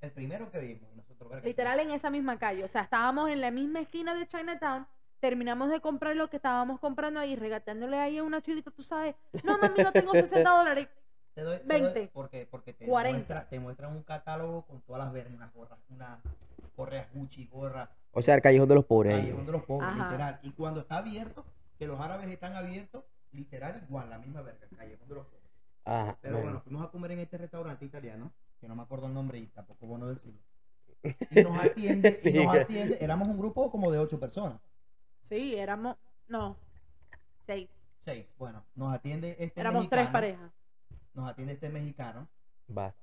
El 0.01 0.11
primero 0.11 0.51
que 0.51 0.59
vimos, 0.59 0.91
nosotros 0.97 1.45
Literal 1.45 1.79
en 1.81 1.91
esa 1.91 2.11
misma 2.11 2.39
calle. 2.39 2.65
O 2.65 2.69
sea, 2.69 2.83
estábamos 2.83 3.31
en 3.31 3.41
la 3.41 3.51
misma 3.53 3.81
esquina 3.81 4.15
de 4.15 4.27
Chinatown. 4.27 4.87
Terminamos 5.21 5.71
de 5.71 5.81
comprar 5.81 6.17
lo 6.17 6.29
que 6.29 6.37
estábamos 6.37 6.81
comprando 6.81 7.21
ahí, 7.21 7.37
regateándole 7.37 7.97
ahí 7.99 8.19
a 8.19 8.25
una 8.25 8.43
chulita, 8.43 8.73
tú 8.73 8.83
sabes. 8.83 9.15
No, 9.45 9.57
mami, 9.59 9.81
no 9.83 9.93
tengo 9.93 10.11
60 10.11 10.51
dólares. 10.51 10.89
Te 11.35 11.43
doy, 11.43 11.59
te 11.59 11.63
doy- 11.65 11.83
20. 11.83 12.11
porque, 12.13 12.49
porque 12.51 12.73
te, 12.73 12.85
40. 12.87 13.17
Muestra, 13.17 13.49
te 13.49 13.61
muestran 13.61 13.93
un 13.93 14.03
catálogo 14.03 14.63
con 14.67 14.81
todas 14.83 15.05
las 15.05 15.13
vergas, 15.13 15.33
unas 15.35 15.53
gorras, 15.55 15.79
una 15.91 16.21
correas 16.75 17.07
Gucci, 17.15 17.47
gorra, 17.47 17.89
O 18.11 18.21
sea, 18.23 18.35
el 18.35 18.43
callejón 18.43 18.69
de 18.69 18.75
los 18.75 18.85
pobres. 18.85 19.17
callejón 19.21 19.47
de 19.47 19.53
los 19.53 19.63
pobres, 19.63 19.89
Ajá. 19.91 20.05
literal. 20.11 20.41
Y 20.43 20.51
cuando 20.51 20.81
está 20.81 20.97
abierto, 20.97 21.45
que 21.79 21.87
los 21.87 22.01
árabes 22.01 22.29
están 22.29 22.57
abiertos, 22.57 23.05
literal 23.33 23.83
igual, 23.89 24.11
la 24.11 24.19
misma 24.19 24.43
verga, 24.43 24.67
callejón 24.77 25.09
de 25.09 25.15
los 25.15 25.27
pobres. 25.27 25.51
Ajá. 25.85 26.19
Pero 26.21 26.35
bueno. 26.37 26.51
bueno, 26.51 26.61
fuimos 26.62 26.87
a 26.87 26.91
comer 26.91 27.12
en 27.12 27.19
este 27.21 27.39
restaurante 27.39 27.85
italiano, 27.85 28.33
que 28.61 28.69
no 28.69 28.77
me 28.77 28.83
acuerdo 28.83 29.07
el 29.07 29.15
nombre 29.15 29.39
y 29.39 29.47
tampoco 29.49 29.85
es 29.85 29.89
bueno 29.89 30.07
decirlo. 30.09 30.41
Y 31.31 31.43
nos 31.43 31.65
atiende, 31.65 32.21
y 32.25 32.33
nos 32.33 32.57
atiende, 32.57 32.99
éramos 33.01 33.27
un 33.29 33.37
grupo 33.39 33.71
como 33.71 33.91
de 33.91 33.99
ocho 33.99 34.21
personas, 34.21 34.61
Sí, 35.23 35.55
éramos. 35.57 35.97
No, 36.29 36.57
seis. 37.47 37.69
seis. 38.05 38.27
Bueno, 38.39 38.65
nos 38.75 38.93
atiende 38.95 39.37
este 39.39 39.61
Éramos 39.61 39.89
tres 39.89 40.03
mexicano, 40.03 40.12
parejas. 40.12 40.53
nos 41.15 41.29
atiende 41.31 41.55
este 41.55 41.69
mexicano, 41.71 42.29
Va. 42.77 42.95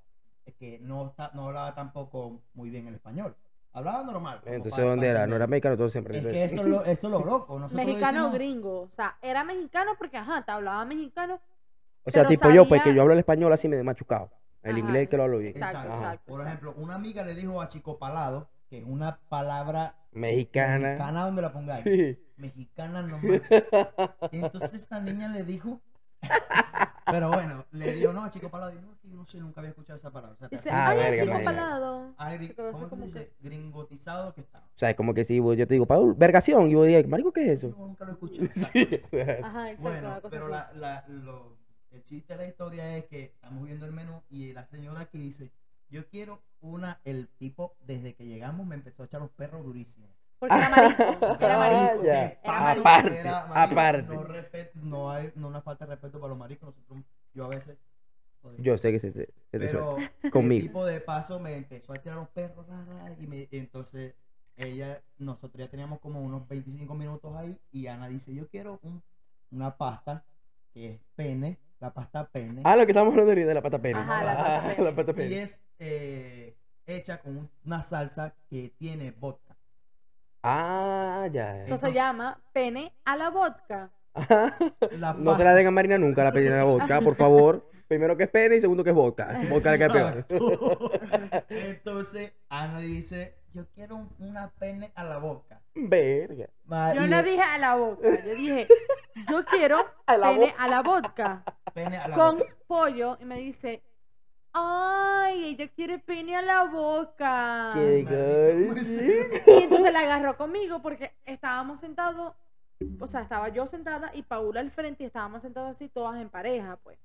que 0.57 0.79
no, 0.79 1.07
está, 1.09 1.31
no 1.33 1.48
hablaba 1.48 1.75
tampoco 1.75 2.41
muy 2.53 2.69
bien 2.69 2.88
el 2.88 2.95
español. 2.95 3.36
Hablaba 3.73 4.03
normal. 4.03 4.41
Entonces, 4.45 4.83
¿dónde 4.83 5.07
era? 5.07 5.27
No 5.27 5.35
era 5.35 5.45
mexicano, 5.47 5.77
todo 5.77 5.89
siempre. 5.89 6.17
Es 6.17 6.23
que 6.25 6.43
eso 6.45 6.61
es 6.61 6.67
lo, 6.67 6.83
eso 6.83 7.07
es 7.07 7.11
lo 7.11 7.19
loco. 7.23 7.59
Nosotros 7.59 7.85
Mexicano 7.85 8.17
decimos- 8.25 8.33
gringo. 8.33 8.81
O 8.81 8.89
sea, 8.95 9.17
era 9.21 9.43
mexicano 9.43 9.91
porque, 9.97 10.17
ajá, 10.17 10.43
te 10.43 10.51
hablaba 10.51 10.83
mexicano. 10.85 11.39
O 12.03 12.11
sea, 12.11 12.25
tipo 12.27 12.49
yo, 12.49 12.67
pues 12.67 12.81
que 12.81 12.93
yo 12.95 13.01
hablo 13.01 13.13
el 13.13 13.19
español 13.19 13.53
así 13.53 13.67
me 13.67 13.75
de 13.77 13.83
machucado. 13.83 14.31
El 14.63 14.71
Ajá, 14.71 14.79
inglés 14.79 15.07
que 15.09 15.17
lo 15.17 15.23
hablo 15.23 15.38
bien. 15.38 15.55
Exacto, 15.55 15.93
Exacto. 15.93 16.23
Por 16.25 16.41
ejemplo, 16.41 16.73
una 16.77 16.95
amiga 16.95 17.23
le 17.23 17.35
dijo 17.35 17.61
a 17.61 17.67
Chico 17.69 17.97
Palado, 17.99 18.49
que 18.69 18.79
es 18.79 18.85
una 18.85 19.19
palabra 19.29 19.95
Mexicana. 20.11 20.79
mexicana 20.89 21.25
donde 21.25 21.41
la 21.43 21.53
pongáis. 21.53 21.83
Sí. 21.83 22.17
Mexicana 22.38 23.01
no 23.03 23.19
manches. 23.19 23.65
Y 24.31 24.38
entonces 24.43 24.73
esta 24.73 24.99
niña 24.99 25.29
le 25.29 25.43
dijo, 25.43 25.79
pero 27.11 27.29
bueno, 27.31 27.65
le 27.71 27.93
dijo, 27.93 28.13
no, 28.13 28.23
a 28.23 28.29
Chico 28.29 28.49
Palado, 28.49 28.71
y 28.73 28.75
no, 28.81 28.97
yo 29.03 29.25
sé, 29.25 29.39
nunca 29.39 29.61
había 29.61 29.69
escuchado 29.71 29.97
esa 29.97 30.11
palabra. 30.11 30.35
O 30.35 30.37
sea, 30.37 30.47
Dice, 30.49 30.69
Ah, 30.71 30.89
ay, 30.89 30.97
verga, 30.97 31.23
chico 31.37 31.43
palado. 31.45 32.13
Ah, 32.17 32.33
gri- 32.35 32.47
Se 32.47 32.55
quedó 32.55 32.67
así 32.69 32.73
¿Cómo 32.73 32.83
se 32.85 32.89
como 32.89 33.05
dice? 33.05 33.33
Gringotizado 33.41 34.33
que 34.33 34.41
está. 34.41 34.59
O 34.59 34.79
sea, 34.79 34.89
es 34.89 34.95
como 34.95 35.13
que 35.13 35.25
si 35.25 35.35
yo 35.37 35.55
te 35.67 35.73
digo, 35.73 35.85
Paul, 35.85 36.13
vergación, 36.15 36.67
y 36.67 36.71
yo 36.71 36.83
digo, 36.83 37.07
marico, 37.09 37.31
¿qué 37.31 37.51
es 37.53 37.61
Yo 37.61 37.69
eso? 37.69 37.77
nunca 37.77 38.05
lo 38.05 38.11
escuché. 38.13 38.49
Sí. 38.53 38.61
Ajá, 39.43 39.71
exacto, 39.71 39.81
Bueno, 39.81 40.19
pero 40.29 40.47
la, 40.47 40.71
la, 40.73 41.05
lo, 41.07 41.57
el 41.91 42.03
chiste 42.03 42.33
de 42.33 42.37
la 42.43 42.47
historia 42.47 42.97
es 42.97 43.05
que 43.05 43.23
estamos 43.25 43.63
viendo 43.65 43.85
el 43.85 43.91
menú 43.91 44.21
y 44.29 44.53
la 44.53 44.65
señora 44.65 45.05
que 45.05 45.17
dice, 45.17 45.51
yo 45.89 46.07
quiero 46.07 46.41
una, 46.61 46.99
el 47.03 47.27
tipo 47.29 47.75
desde 47.85 48.13
que 48.15 48.25
llegamos 48.25 48.65
me 48.67 48.75
empezó 48.75 49.01
a 49.03 49.05
echar 49.05 49.21
los 49.21 49.31
perros 49.31 49.63
durísimos. 49.63 50.09
Porque 50.39 50.55
era 50.55 50.69
marico. 50.69 51.19
Porque 51.19 51.46
Era 51.46 51.55
Ah, 51.55 51.60
marico. 51.60 52.03
ya. 52.05 52.22
de 52.22 52.29
paso, 52.43 52.79
Aparte, 52.79 53.19
era 53.19 53.46
marico, 53.48 53.55
aparte. 53.74 54.01
No, 54.13 54.24
respeto- 54.24 54.79
no 54.81 55.12
hay 55.12 55.31
no 55.36 55.48
una 55.48 55.62
falta 55.62 55.86
de 55.86 55.91
respeto 55.96 56.19
para 56.19 56.29
los 56.29 56.38
maricos. 56.38 56.67
Nosotros, 56.69 57.00
yo 57.34 57.46
a 57.46 57.48
veces. 57.50 57.77
Yo 58.58 58.77
sé 58.77 58.91
que 58.93 59.00
se, 59.01 59.12
se, 59.12 59.25
se 59.25 59.60
te 59.60 59.60
pero 59.67 59.96
suelta. 59.96 60.13
el 60.24 60.31
Conmigo. 60.31 60.62
tipo 60.67 60.86
de 60.86 61.01
paso 61.01 61.39
me 61.41 61.55
empezó 61.58 61.91
a 61.93 61.98
tirar 61.98 62.17
los 62.17 62.29
perros 62.29 62.65
y 63.19 63.27
me, 63.27 63.50
entonces 63.51 64.15
ella 64.55 65.01
nosotros 65.17 65.60
ya 65.60 65.69
teníamos 65.69 66.00
como 66.00 66.22
unos 66.22 66.48
25 66.48 66.96
minutos 66.96 67.36
ahí 67.36 67.58
y 67.74 67.88
Ana 67.88 68.08
dice 68.08 68.34
yo 68.34 68.48
quiero 68.48 68.79
un- 68.84 69.03
una 69.51 69.75
pasta 69.75 70.24
que 70.74 70.91
es 70.93 71.00
pene 71.15 71.58
la 71.81 71.93
pasta 71.93 72.29
pene 72.29 72.62
Ah, 72.63 72.77
lo 72.77 72.86
que 72.86 72.93
estamos 72.93 73.12
hablando 73.12 73.36
de 73.36 73.53
la 73.53 73.62
pata 73.62 73.77
pene. 73.77 74.00
Ajá, 74.00 74.24
la 74.24 74.31
Ah, 74.31 74.62
pene. 74.77 74.84
la 74.89 74.96
pata 74.96 75.12
y 75.12 75.13
pene. 75.15 75.41
es 75.43 75.60
eh, 75.79 76.55
hecha 76.88 77.19
con 77.19 77.36
un- 77.38 77.50
una 77.65 77.81
salsa 77.81 78.34
que 78.50 78.72
tiene 78.77 79.12
vodka 79.12 79.49
Ah, 80.43 81.27
ya. 81.31 81.63
Eso 81.63 81.77
se 81.77 81.92
llama 81.94 82.40
pene 82.53 82.94
a 83.05 83.16
la 83.18 83.29
vodka. 83.29 83.90
Ajá. 84.13 84.55
La 84.92 85.13
No 85.18 85.35
se 85.35 85.44
la 85.44 85.53
den 85.53 85.68
a 85.68 85.72
Marina 85.72 85.98
nunca 85.98 86.24
la 86.24 86.31
pena 86.31 86.55
de 86.57 86.63
vodka, 86.63 87.01
por 87.01 87.16
favor. 87.16 87.70
Primero 87.87 88.16
que 88.16 88.24
es 88.25 88.29
pene 88.29 88.55
y 88.57 88.61
segundo 88.61 88.83
que 88.83 88.92
es 88.92 88.96
vodka. 88.96 89.40
Vodka 89.50 89.72
le 89.72 89.79
cae 89.79 89.90
peor. 89.90 90.25
Entonces 91.50 92.33
Ana 92.50 92.79
dice 92.79 93.35
yo 93.53 93.66
quiero 93.74 93.96
un- 93.96 94.09
una 94.20 94.51
pene 94.59 94.92
a 94.94 95.03
la 95.03 95.18
boca 95.18 95.59
Verga. 95.74 96.48
Ma- 96.66 96.94
Yo 96.94 97.03
y 97.05 97.09
no 97.09 97.24
dije 97.24 97.42
a 97.42 97.57
la 97.57 97.75
boca. 97.75 98.07
Yo 98.25 98.35
dije, 98.35 98.68
yo 99.29 99.44
quiero 99.46 99.85
A 100.05 100.18
la 100.18 100.27
pene 100.29 100.46
boca. 100.51 100.63
a 100.63 100.68
la 100.68 100.81
vodka. 100.81 101.44
pene 101.74 101.98
a 101.98 102.07
la 102.09 102.16
con 102.16 102.37
boca. 102.40 102.55
pollo. 102.68 103.18
Y 103.20 103.25
me 103.25 103.37
dice, 103.37 103.81
ay, 104.53 105.46
ella 105.46 105.68
quiere 105.70 106.00
pene 106.00 106.35
a 106.35 106.42
la 106.42 106.64
boca. 106.66 107.72
Qué 107.75 108.03
Maldito. 108.03 109.51
Y 109.51 109.64
entonces 109.64 109.94
la 109.94 110.00
agarró 110.01 110.38
conmigo 110.38 110.81
porque 110.81 111.12
estábamos 111.25 111.79
sentados, 111.79 112.33
o 113.00 113.07
sea, 113.07 113.22
estaba 113.22 113.50
yo 113.50 113.66
sentada 113.68 114.12
y 114.14 114.24
Paula 114.24 114.59
al 114.62 114.72
frente 114.72 115.03
y 115.03 115.07
estábamos 115.07 115.42
sentados 115.42 115.72
así 115.72 115.88
todas 115.90 116.20
en 116.22 116.29
pareja, 116.29 116.77
pues. 116.83 116.98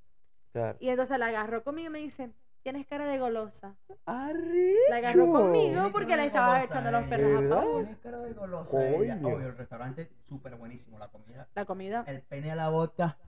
Claro. 0.53 0.77
Y 0.81 0.89
entonces 0.89 1.19
la 1.19 1.27
agarró 1.27 1.65
conmigo 1.65 1.89
y 1.89 1.93
me 1.93 1.99
dice, 1.99 2.31
tienes 2.63 2.87
cara 2.87 3.07
de 3.07 3.19
golosa. 3.19 3.75
Arre. 4.07 4.75
La 4.89 4.97
agarró 4.97 5.31
conmigo 5.33 5.91
porque 5.93 6.17
le 6.17 6.27
estaba 6.27 6.55
golosa 6.59 6.73
echando 6.73 6.91
los 6.93 7.01
ella. 7.03 7.11
perros 7.11 7.31
a 7.37 7.41
¿Verdad? 7.41 7.57
Paula. 7.61 7.83
Tiene 7.85 7.99
cara 8.01 8.19
de 8.19 8.33
golosa 8.35 8.87
ella. 8.89 9.19
Obvio, 9.23 9.39
el 9.49 9.57
restaurante 9.57 10.11
súper 10.23 10.55
buenísimo. 10.57 10.99
La 10.99 11.09
comida, 11.09 11.49
La 11.55 11.65
comida. 11.65 12.05
el 12.07 12.23
pene 12.23 12.53
a 12.53 12.57
la 12.57 12.69
boca, 12.71 13.19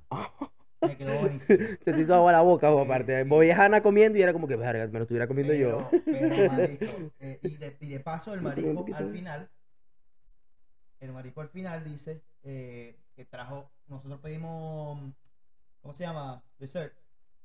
me 0.80 0.96
quedó 0.96 1.16
buenísimo. 1.20 1.68
Se 1.84 1.92
te 1.92 2.00
hizo 2.00 2.14
agua 2.14 2.32
la 2.32 2.42
boca, 2.42 2.70
o 2.70 2.78
Sí, 2.78 2.84
aparte. 2.84 3.22
sí. 3.22 3.28
Voy 3.28 3.50
a 3.50 3.56
Hanna 3.64 3.82
comiendo 3.82 4.18
y 4.18 4.22
era 4.22 4.32
como 4.32 4.46
que, 4.48 4.56
verga, 4.56 4.86
me 4.86 4.98
lo 4.98 5.02
estuviera 5.02 5.26
comiendo 5.26 5.54
yo. 5.54 5.88
Pero, 6.10 6.36
marico, 6.52 7.12
eh, 7.20 7.38
y, 7.42 7.56
de, 7.56 7.76
y 7.80 7.90
de 7.90 8.00
paso 8.00 8.34
el 8.34 8.42
marico 8.42 8.84
al 8.94 9.10
final, 9.12 9.48
el 11.00 11.12
marico 11.12 11.40
al 11.40 11.48
final 11.48 11.84
dice 11.84 12.22
eh, 12.42 12.96
que 13.14 13.24
trajo, 13.24 13.70
nosotros 13.88 14.20
pedimos, 14.20 15.00
¿cómo 15.82 15.92
se 15.94 16.04
llama? 16.04 16.42
Dessert. 16.58 16.94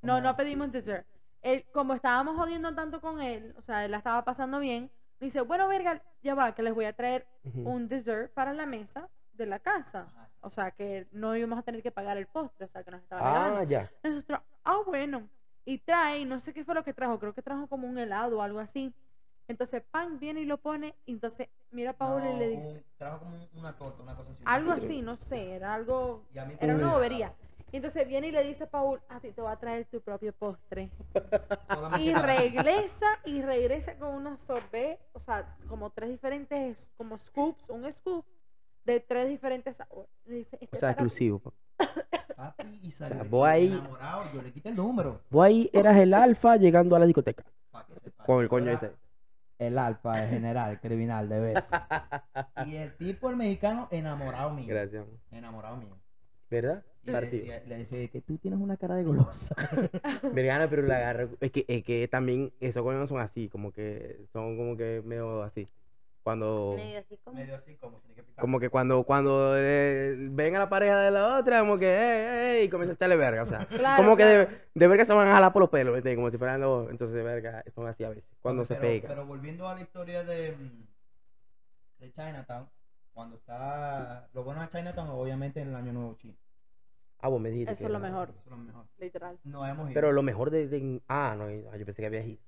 No, 0.01 0.21
no 0.21 0.35
pedimos 0.35 0.71
dessert. 0.71 1.05
Él, 1.41 1.65
como 1.73 1.93
estábamos 1.93 2.35
jodiendo 2.37 2.73
tanto 2.75 3.01
con 3.01 3.21
él, 3.21 3.53
o 3.57 3.61
sea, 3.61 3.85
él 3.85 3.91
la 3.91 3.97
estaba 3.97 4.23
pasando 4.23 4.59
bien, 4.59 4.91
dice, 5.19 5.41
bueno, 5.41 5.67
verga, 5.67 6.01
ya 6.21 6.35
va, 6.35 6.53
que 6.53 6.63
les 6.63 6.73
voy 6.73 6.85
a 6.85 6.93
traer 6.93 7.25
un 7.53 7.87
dessert 7.87 8.31
para 8.33 8.53
la 8.53 8.65
mesa 8.65 9.09
de 9.41 9.47
la 9.47 9.59
casa. 9.59 10.07
O 10.41 10.49
sea, 10.49 10.71
que 10.71 11.07
no 11.11 11.35
íbamos 11.35 11.59
a 11.59 11.63
tener 11.63 11.83
que 11.83 11.91
pagar 11.91 12.17
el 12.17 12.25
postre, 12.27 12.65
o 12.65 12.69
sea, 12.69 12.83
que 12.83 12.91
nos 12.91 13.01
estaba 13.01 13.21
Ah, 13.21 13.33
regalando. 13.33 13.63
ya. 13.69 13.91
Nosotros, 14.03 14.39
ah, 14.63 14.77
bueno. 14.85 15.27
Y 15.65 15.77
trae, 15.77 16.25
no 16.25 16.39
sé 16.39 16.53
qué 16.53 16.63
fue 16.65 16.73
lo 16.73 16.83
que 16.83 16.93
trajo, 16.93 17.19
creo 17.19 17.33
que 17.33 17.41
trajo 17.43 17.67
como 17.67 17.87
un 17.87 17.97
helado 17.97 18.39
o 18.39 18.41
algo 18.41 18.59
así. 18.59 18.93
Entonces, 19.47 19.83
Pan 19.91 20.17
viene 20.19 20.41
y 20.41 20.45
lo 20.45 20.57
pone, 20.57 20.95
y 21.05 21.11
entonces 21.11 21.49
mira 21.71 21.91
a 21.91 21.93
Paula 21.93 22.29
y 22.29 22.33
No, 22.33 22.39
le 22.39 22.47
dice, 22.47 22.77
un- 22.77 22.83
trajo 22.97 23.19
como 23.19 23.35
un- 23.35 23.49
una 23.59 23.73
torta, 23.77 24.01
una 24.01 24.15
cosa 24.15 24.31
así. 24.31 24.43
algo 24.45 24.71
así, 24.71 25.01
no 25.01 25.17
sé, 25.17 25.51
era 25.55 25.73
algo, 25.73 26.23
Y 26.33 26.39
a 26.39 26.45
mí 26.45 26.55
era 26.59 26.73
una 26.75 26.93
bobería. 26.93 27.33
Y 27.71 27.77
entonces 27.77 28.07
viene 28.07 28.27
y 28.27 28.31
le 28.31 28.43
dice 28.43 28.63
a 28.65 28.69
Paul, 28.69 28.99
a 29.07 29.19
ti 29.19 29.31
te 29.31 29.41
va 29.41 29.51
a 29.51 29.57
traer 29.59 29.85
tu 29.85 30.01
propio 30.01 30.33
postre. 30.33 30.89
Y 31.99 32.13
regresa, 32.13 33.05
y 33.25 33.41
regresa 33.41 33.95
con 33.95 34.09
unos 34.15 34.41
sorbet, 34.41 34.99
o 35.13 35.19
sea, 35.19 35.55
como 35.69 35.89
tres 35.89 36.09
diferentes, 36.09 36.89
como 36.97 37.17
scoops, 37.17 37.69
un 37.69 37.91
scoop 37.93 38.25
de 38.85 38.99
tres 38.99 39.29
diferentes 39.29 39.75
sabores. 39.77 40.09
Dice, 40.25 40.55
O 40.55 40.59
"Este 40.61 40.77
sea, 40.79 40.89
para 40.89 40.95
ti". 40.95 41.03
exclusivo. 41.03 41.39
pa. 41.39 41.51
Papi, 42.35 42.79
y 42.81 42.91
salió 42.91 43.15
sea, 43.21 43.23
vos 43.29 43.47
ahí- 43.47 43.67
enamorado, 43.71 44.23
yo 44.33 44.41
le 44.41 44.51
quité 44.51 44.69
el 44.69 44.75
número. 44.75 45.21
Vos 45.29 45.45
ahí 45.45 45.69
eras 45.73 45.97
el 45.97 46.13
alfa 46.13 46.57
llegando 46.57 46.95
a 46.95 46.99
la 46.99 47.05
discoteca. 47.05 47.43
Con 48.25 48.41
el 48.41 48.49
coño 48.49 48.71
ese. 48.71 48.91
El 49.59 49.77
alfa, 49.77 50.23
el 50.23 50.29
general, 50.31 50.79
criminal 50.81 51.29
de 51.29 51.39
vez. 51.39 51.69
Y 52.65 52.75
el 52.77 52.95
tipo, 52.97 53.29
el 53.29 53.35
mexicano, 53.35 53.87
enamorado 53.91 54.51
mío. 54.51 54.65
Gracias. 54.67 55.05
Enamorado 55.31 55.77
mío. 55.77 55.95
¿Verdad? 56.49 56.83
Y 57.03 57.11
le 57.11 57.21
decía, 57.21 57.63
le 57.65 57.77
decía 57.77 58.07
que 58.09 58.21
tú 58.21 58.37
tienes 58.37 58.59
una 58.59 58.77
cara 58.77 58.95
de 58.95 59.03
golosa. 59.03 59.55
Vergana, 60.33 60.67
pero 60.69 60.81
la 60.83 60.97
agarró. 60.97 61.29
Es 61.39 61.51
que, 61.51 61.65
es 61.67 61.83
que 61.83 62.07
también 62.07 62.51
esos 62.59 62.81
coños 62.83 63.07
son 63.09 63.19
así, 63.19 63.49
como 63.49 63.71
que 63.71 64.25
son 64.33 64.57
como 64.57 64.75
que 64.77 65.01
medio 65.05 65.43
así. 65.43 65.67
Cuando. 66.23 66.73
Medio 66.75 66.99
así 66.99 67.17
como. 67.23 67.37
Medio 67.39 67.55
así 67.55 67.75
como 67.77 67.99
tiene 67.99 68.15
que 68.15 68.23
picar. 68.23 68.41
Como 68.41 68.59
que 68.59 68.69
cuando, 68.69 69.03
cuando 69.03 69.53
eh, 69.57 70.15
ven 70.29 70.55
a 70.55 70.59
la 70.59 70.69
pareja 70.69 70.99
de 70.99 71.11
la 71.11 71.37
otra, 71.39 71.59
como 71.61 71.77
que, 71.79 71.87
ey, 71.87 72.57
ey, 72.59 72.65
y 72.65 72.69
comienza 72.69 72.91
a 72.91 72.95
echarle 72.95 73.15
verga, 73.15 73.43
o 73.43 73.45
sea. 73.47 73.65
Claro, 73.65 74.03
como 74.03 74.15
que 74.15 74.25
de, 74.25 74.47
de 74.75 74.87
verga 74.87 75.03
se 75.05 75.13
van 75.13 75.27
a 75.27 75.33
jalar 75.33 75.51
por 75.51 75.61
los 75.61 75.69
pelos. 75.69 75.99
Como 76.15 76.29
si 76.29 76.37
fueran 76.37 76.61
dos, 76.61 76.89
entonces 76.91 77.15
de 77.15 77.23
verga, 77.23 77.63
son 77.73 77.87
así 77.87 78.03
a 78.03 78.09
veces, 78.09 78.23
cuando 78.41 78.65
se 78.65 78.75
pega. 78.75 79.07
Pero 79.07 79.25
volviendo 79.25 79.67
a 79.67 79.73
la 79.75 79.81
historia 79.81 80.23
de, 80.23 80.51
mm, 80.51 80.87
de 82.01 82.11
Chinatown, 82.11 82.69
cuando 83.13 83.35
está. 83.37 84.29
Lo 84.33 84.43
bueno 84.43 84.61
de 84.61 84.69
Chinatown, 84.69 85.09
obviamente, 85.09 85.59
en 85.61 85.69
el 85.69 85.75
Año 85.75 85.91
Nuevo 85.93 86.15
Chino. 86.19 86.35
Ah, 87.19 87.27
vos 87.29 87.39
me 87.41 87.49
dijiste. 87.49 87.73
Eso 87.73 87.85
es 87.85 87.91
lo 87.91 87.99
mejor. 87.99 88.29
Eso 88.29 88.39
es 88.45 88.49
lo 88.51 88.57
mejor. 88.57 88.85
Literal. 88.99 89.39
No 89.43 89.65
hemos 89.67 89.85
ido. 89.85 89.93
Pero 89.95 90.11
lo 90.11 90.23
mejor 90.23 90.49
de, 90.49 90.67
de- 90.67 91.01
Ah, 91.07 91.35
no, 91.37 91.49
yo 91.49 91.85
pensé 91.85 92.01
que 92.01 92.05
había 92.07 92.23
ido. 92.23 92.41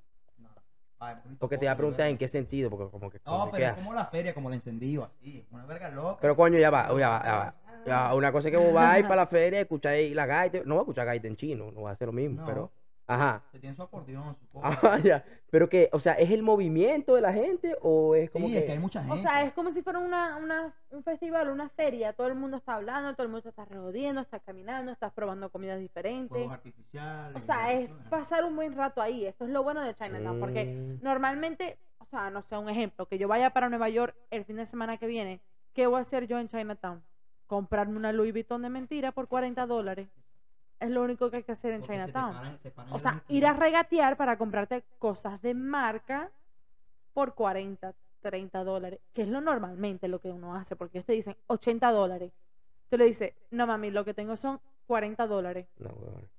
Visto 1.12 1.40
Porque 1.40 1.58
te 1.58 1.66
iba 1.66 1.72
a 1.72 1.78
preguntar 1.78 2.08
en 2.08 2.18
qué 2.18 2.28
sentido, 2.28 2.70
porque 2.70 2.90
como 2.92 3.10
que... 3.10 3.20
No, 3.26 3.50
pero 3.52 3.58
¿qué 3.58 3.66
es 3.66 3.74
como 3.74 3.94
la 3.94 4.06
feria, 4.06 4.34
como 4.34 4.50
el 4.50 4.56
encendido, 4.56 5.04
así. 5.06 5.46
Una 5.52 5.66
verga 5.66 5.90
loca. 5.90 6.18
Pero 6.22 6.36
coño, 6.36 6.58
ya 6.60 6.70
va, 6.70 6.88
ya 6.98 7.10
va, 7.10 7.24
ya 7.24 7.36
va. 7.36 7.56
Ya, 7.86 8.14
una 8.16 8.32
cosa 8.32 8.48
es 8.48 8.52
que 8.54 8.58
vos 8.58 8.74
vais 8.74 9.04
para 9.04 9.18
la 9.18 9.28
feria 9.28 9.60
y 9.60 9.62
escucháis 9.64 10.16
la 10.16 10.26
gaita. 10.26 10.60
No 10.66 10.76
va 10.76 10.82
a 10.82 10.84
escuchar 10.84 11.06
gaita 11.06 11.28
en 11.28 11.36
chino, 11.36 11.72
no 11.72 11.82
va 11.82 11.92
a 11.92 11.96
ser 11.96 12.08
lo 12.08 12.14
mismo, 12.14 12.42
No. 12.42 12.46
pero. 12.48 12.72
Ajá. 13.06 13.44
Que 13.52 13.60
tiene 13.60 13.76
su 13.76 13.84
acordeón, 13.84 14.36
su 14.38 14.48
cosa. 14.48 14.68
Ajá, 14.70 15.00
ya. 15.00 15.26
Pero 15.50 15.68
que, 15.70 15.90
o 15.92 16.00
sea, 16.00 16.14
¿es 16.14 16.32
el 16.32 16.42
movimiento 16.42 17.16
de 17.16 17.22
la 17.22 17.34
gente 17.34 17.76
o 17.82 18.16
es 18.16 18.32
como 18.32 18.48
Sí, 18.48 18.54
que. 18.54 18.60
es 18.60 18.66
que 18.66 18.72
hay 18.72 18.80
mucha 18.80 19.04
gente. 19.04 19.20
O 19.20 19.22
sea, 19.22 19.44
es 19.44 19.54
como 19.54 19.72
si 19.74 19.82
fuera 19.82 20.00
una, 20.00 20.38
una, 20.38 20.74
un 20.90 21.04
festival, 21.04 21.50
una 21.50 21.70
feria. 21.70 22.14
Todo 22.14 22.28
el 22.28 22.36
mundo 22.36 22.58
está 22.58 22.76
hablando, 22.76 23.14
todo 23.14 23.26
el 23.26 23.32
mundo 23.32 23.50
está 23.50 23.66
reodiendo, 23.66 24.22
está 24.22 24.40
caminando, 24.40 24.92
estás 24.92 25.12
probando 25.14 25.50
comidas 25.50 25.80
diferentes. 25.80 26.50
Artificiales. 26.50 27.36
O 27.36 27.46
sea, 27.46 27.72
es 27.74 27.90
pasar 28.10 28.46
un 28.46 28.56
buen 28.56 28.74
rato 28.76 29.02
ahí. 29.02 29.26
Esto 29.26 29.44
es 29.46 29.52
lo 29.52 29.64
bueno 29.64 29.82
de 29.82 29.94
Chinatown. 29.96 30.40
Porque 30.40 30.66
Mm, 30.66 31.04
normalmente, 31.04 31.78
o 32.00 32.06
sea, 32.06 32.30
no 32.30 32.42
sé, 32.44 32.58
un 32.58 32.70
ejemplo, 32.70 33.06
que 33.06 33.18
yo 33.18 33.28
vaya 33.28 33.50
para 33.52 33.70
Nueva 33.70 33.90
York 33.90 34.16
el 34.32 34.46
fin 34.46 34.56
de 34.56 34.66
semana 34.66 34.98
que 34.98 35.08
viene, 35.08 35.42
¿qué 35.74 35.88
voy 35.88 36.00
a 36.00 36.02
hacer 36.04 36.26
yo 36.28 36.40
en 36.40 36.48
Chinatown? 36.48 37.04
Comprarme 37.48 37.98
una 37.98 38.12
Louis 38.14 38.32
Vuitton 38.34 38.62
de 38.62 38.70
mentira 38.70 39.12
por 39.12 39.28
40 39.28 39.66
dólares. 39.68 40.08
Es 40.84 40.90
lo 40.92 41.02
único 41.04 41.30
que 41.30 41.38
hay 41.38 41.44
que 41.44 41.52
hacer 41.54 41.72
en 41.74 41.82
porque 41.82 41.94
se 42.00 42.06
te 42.06 42.12
Chinatown. 42.12 42.34
paran- 42.36 42.60
se 42.60 42.72
paran 42.72 42.94
O 42.94 43.00
sea, 43.00 43.24
ir 43.30 43.46
a 43.46 43.54
regatear 43.54 44.18
para 44.18 44.38
comprarte 44.38 44.84
cosas 45.00 45.42
de 45.42 45.54
marca 45.54 46.30
por 47.14 47.34
40, 47.36 47.94
30 48.22 48.64
dólares, 48.64 49.00
que 49.14 49.22
es 49.22 49.28
lo 49.28 49.40
normalmente 49.42 50.08
lo 50.08 50.20
que 50.20 50.30
uno 50.30 50.56
hace, 50.56 50.76
porque 50.76 50.98
ellos 50.98 51.06
te 51.06 51.14
dicen 51.14 51.36
80 51.48 51.92
dólares. 51.92 52.32
Tú 52.90 52.98
le 52.98 53.06
dices, 53.06 53.34
no 53.52 53.66
mami, 53.66 53.92
lo 53.92 54.04
que 54.06 54.14
tengo 54.14 54.36
son 54.36 54.60
40 54.88 55.26
dólares. 55.28 55.68
no, 55.78 55.90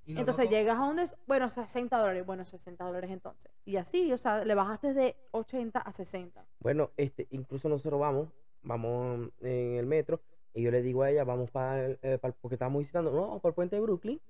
Entonces 0.06 0.44
loco- 0.44 0.54
llegas 0.56 0.76
a 0.78 0.84
donde, 0.86 1.02
es- 1.04 1.16
bueno, 1.26 1.48
60 1.48 1.96
dólares, 1.96 2.26
bueno, 2.26 2.44
60 2.44 2.84
dólares 2.84 3.10
entonces. 3.10 3.50
Y 3.64 3.76
así, 3.76 4.12
o 4.12 4.18
sea, 4.18 4.44
le 4.44 4.54
bajaste 4.54 4.92
de 4.92 5.16
80 5.30 5.80
a 5.80 5.92
60. 5.92 6.44
Bueno, 6.60 6.90
este, 6.98 7.26
incluso 7.30 7.68
nosotros 7.70 7.98
vamos, 7.98 8.28
vamos 8.62 9.30
en 9.40 9.76
el 9.76 9.86
metro, 9.86 10.20
y 10.52 10.62
yo 10.62 10.70
le 10.70 10.82
digo 10.82 11.02
a 11.02 11.10
ella, 11.10 11.24
vamos 11.24 11.50
para 11.50 11.96
porque 12.40 12.54
estábamos 12.54 12.80
visitando, 12.80 13.10
no, 13.10 13.22
vamos 13.22 13.40
para 13.42 13.50
el 13.50 13.54
puente 13.54 13.76
de 13.76 13.82
Brooklyn, 13.82 14.20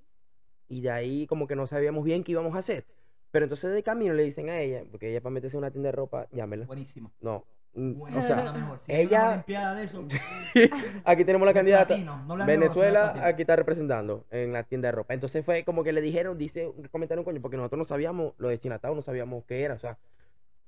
y 0.68 0.80
de 0.80 0.90
ahí 0.90 1.26
como 1.26 1.46
que 1.46 1.56
no 1.56 1.66
sabíamos 1.66 2.04
bien 2.04 2.24
qué 2.24 2.32
íbamos 2.32 2.54
a 2.54 2.58
hacer. 2.58 2.84
Pero 3.30 3.46
entonces 3.46 3.72
de 3.72 3.82
camino 3.82 4.14
le 4.14 4.22
dicen 4.22 4.48
a 4.48 4.60
ella, 4.60 4.82
porque 4.90 5.10
ella 5.10 5.20
para 5.20 5.32
meterse 5.32 5.56
en 5.56 5.64
una 5.64 5.70
tienda 5.70 5.88
de 5.88 5.92
ropa, 5.92 6.28
llámela. 6.30 6.66
Buenísimo. 6.66 7.10
No, 7.20 7.44
mm, 7.74 7.94
Buenísimo, 7.94 8.24
o 8.24 8.26
sea, 8.26 8.52
mejor. 8.52 8.78
Si 8.80 8.92
una 8.92 9.00
ella- 9.00 9.28
Olimpiada 9.30 9.74
de 9.74 9.84
eso. 9.84 10.06
aquí 11.04 11.24
tenemos 11.24 11.46
la 11.46 11.52
candidata. 11.54 11.96
no 11.98 12.36
Venezuela 12.46 13.12
aquí 13.26 13.42
está 13.42 13.56
representando 13.56 14.24
en 14.30 14.52
la 14.52 14.62
tienda 14.62 14.88
de 14.88 14.92
ropa. 14.92 15.14
Entonces 15.14 15.44
fue 15.44 15.64
como 15.64 15.82
que 15.82 15.92
le 15.92 16.00
dijeron, 16.00 16.38
dice, 16.38 16.70
comentaron 16.92 17.24
coño, 17.24 17.40
porque 17.40 17.56
nosotros 17.56 17.78
no 17.78 17.84
sabíamos 17.84 18.34
lo 18.38 18.48
de 18.48 18.58
Chinatown, 18.60 18.96
no 18.96 19.02
sabíamos 19.02 19.44
qué 19.46 19.62
era, 19.62 19.74
o 19.74 19.78
sea, 19.78 19.98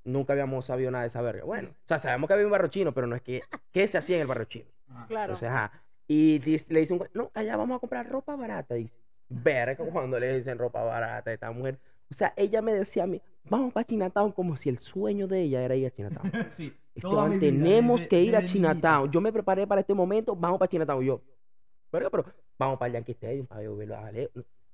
nunca 0.03 0.33
habíamos 0.33 0.65
sabido 0.65 0.91
nada 0.91 1.03
de 1.03 1.07
esa 1.09 1.21
verga. 1.21 1.45
Bueno, 1.45 1.69
o 1.69 1.87
sea, 1.87 1.99
sabemos 1.99 2.27
que 2.27 2.33
había 2.33 2.45
un 2.45 2.51
barrio 2.51 2.69
chino, 2.69 2.93
pero 2.93 3.07
no 3.07 3.15
es 3.15 3.21
que, 3.21 3.41
¿qué 3.71 3.87
se 3.87 3.97
hacía 3.97 4.15
en 4.17 4.21
el 4.23 4.27
barrio 4.27 4.45
chino? 4.45 4.65
Ajá. 4.89 5.07
Claro. 5.07 5.33
Entonces, 5.33 5.49
ajá. 5.49 5.71
Y 6.07 6.39
dice- 6.39 6.73
le 6.73 6.81
dice 6.81 6.93
un 6.93 6.99
co- 6.99 7.07
no, 7.13 7.31
allá 7.33 7.55
vamos 7.57 7.77
a 7.77 7.79
comprar 7.79 8.09
ropa 8.09 8.35
barata, 8.35 8.75
dice. 8.75 8.93
Verga, 9.29 9.83
cuando 9.91 10.19
le 10.19 10.37
dicen 10.37 10.57
ropa 10.57 10.83
barata 10.83 11.29
a 11.29 11.33
esta 11.33 11.51
mujer. 11.51 11.79
O 12.09 12.13
sea, 12.13 12.33
ella 12.37 12.61
me 12.61 12.73
decía 12.73 13.03
a 13.03 13.07
mí, 13.07 13.21
vamos 13.49 13.73
para 13.73 13.85
Chinatown, 13.85 14.31
como 14.31 14.55
si 14.55 14.69
el 14.69 14.79
sueño 14.79 15.27
de 15.27 15.41
ella 15.41 15.61
era 15.61 15.75
ir 15.75 15.87
a 15.87 15.91
Chinatown. 15.91 16.31
sí. 16.49 16.73
Esteban, 16.95 17.15
toda 17.15 17.27
mi 17.27 17.37
vida, 17.37 17.51
tenemos 17.51 18.07
que 18.07 18.21
ir 18.21 18.35
a. 18.35 18.45
Chinatown. 18.45 19.11
Yo 19.11 19.21
me 19.21 19.31
preparé 19.31 19.67
para 19.67 19.81
este 19.81 19.93
momento, 19.93 20.35
vamos 20.35 20.57
para 20.57 20.69
Chinatown. 20.69 21.03
Yo, 21.03 21.21
verga, 21.91 22.09
pero 22.09 22.25
vamos 22.57 22.79
para 22.79 22.87
el 22.87 22.93
Yankee 22.93 23.11
Stadium, 23.11 23.45
para 23.45 23.61
verlo 23.69 23.95
a. 23.95 24.11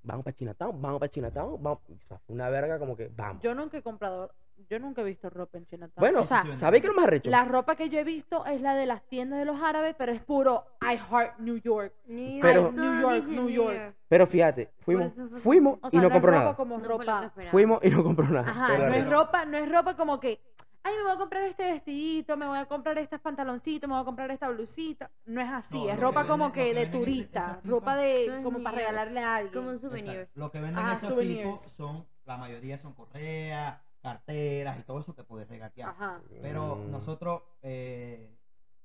Vamos 0.03 0.23
para 0.23 0.35
Chinatown, 0.35 0.81
vamos 0.81 0.99
para 0.99 1.11
Chinatown. 1.11 1.61
Vamos. 1.61 1.79
O 1.89 2.07
sea, 2.07 2.19
fue 2.19 2.35
una 2.35 2.49
verga 2.49 2.79
como 2.79 2.95
que 2.95 3.09
vamos. 3.13 3.41
Yo 3.41 3.55
nunca 3.55 3.77
he 3.77 3.81
comprado, 3.81 4.31
yo 4.69 4.79
nunca 4.79 5.01
he 5.01 5.05
visto 5.05 5.29
ropa 5.29 5.57
en 5.57 5.65
Chinatown. 5.65 5.93
bueno, 5.97 6.21
o 6.21 6.23
sea, 6.23 6.41
sí, 6.43 6.51
sí, 6.53 6.57
¿sabéis 6.57 6.81
qué 6.81 6.87
es 6.87 6.93
lo 6.93 6.95
más 6.95 7.07
arrecho? 7.07 7.29
la 7.29 7.43
ropa 7.45 7.75
que 7.75 7.89
yo 7.89 7.99
he 7.99 8.03
visto 8.03 8.45
es 8.45 8.61
la 8.61 8.75
de 8.75 8.85
las 8.85 9.03
tiendas 9.03 9.39
de 9.39 9.45
los 9.45 9.61
árabes, 9.61 9.95
pero 9.97 10.11
es 10.11 10.21
puro 10.21 10.65
I 10.81 10.97
Heart 10.97 11.39
New 11.39 11.57
York. 11.57 11.93
New 12.07 12.41
Pero- 12.41 12.61
York, 12.63 12.73
New 12.75 13.01
todos 13.01 13.15
York, 13.25 13.27
New 13.29 13.49
York. 13.49 13.95
Pero 14.07 14.27
fíjate, 14.27 14.71
fuimos, 14.79 15.11
fuimos 15.41 15.79
O 15.81 15.89
y 15.91 15.97
no 15.97 16.03
no 16.03 16.09
compró 16.11 16.31
nada. 16.31 16.55
como 16.55 16.77
No 16.77 16.81
que 16.83 16.87
ropa. 16.87 17.31
Fuimos 17.51 17.79
y 17.83 17.89
no 17.89 18.03
compró 18.03 18.27
nada. 18.27 18.49
Ajá, 18.49 18.77
no 18.77 18.93
es 18.93 19.09
ropa, 19.09 19.45
no 19.45 19.57
es 19.57 19.71
ropa 19.71 19.95
como 19.95 20.19
que, 20.19 20.39
ay, 20.83 20.93
me 20.97 21.03
voy 21.03 21.11
a 21.13 21.17
comprar 21.17 21.43
este 21.43 21.71
vestidito, 21.71 22.37
me 22.37 22.45
voy 22.45 22.57
a 22.59 22.65
comprar 22.65 22.97
estos 22.99 23.19
pantaloncitos, 23.21 23.87
me 23.87 23.95
voy 23.95 24.01
a 24.01 24.05
comprar 24.05 24.29
esta 24.31 24.49
blusita. 24.49 25.09
No 25.25 25.41
es 25.41 25.49
así, 25.49 25.83
No, 25.83 25.89
es 25.91 25.99
ropa 25.99 26.23
que 26.23 26.27
como 26.29 26.45
venden- 26.45 26.53
que 26.53 26.63
que 26.69 26.73
de 26.73 26.81
ese- 26.83 26.91
turista, 26.91 27.59
ropa 27.63 27.95
de 27.95 28.39
como 28.43 28.57
New 28.59 28.63
para 28.63 28.77
regalarle 28.77 29.19
a 29.21 29.35
alguien. 29.35 29.53
Como 29.53 29.69
un 29.69 29.75
Exacto. 29.75 29.97
souvenir. 29.97 30.29
Lo 30.35 30.51
que 30.51 30.59
venden 30.61 30.79
Ajá, 30.85 30.93
esos 30.93 31.09
souvenirs. 31.09 31.43
tipos 31.43 31.61
son, 31.73 32.05
la 32.25 32.37
mayoría 32.37 32.77
son 32.77 32.93
correas, 32.93 33.81
carteras 34.03 34.77
y 34.79 34.83
todo 34.83 34.99
eso 34.99 35.15
que 35.15 35.23
puedes 35.23 35.47
regatear. 35.47 35.89
Ajá. 35.89 36.21
Pero 36.41 36.75
Mm. 36.75 36.91
nosotros, 36.91 37.41
eh, 37.63 38.29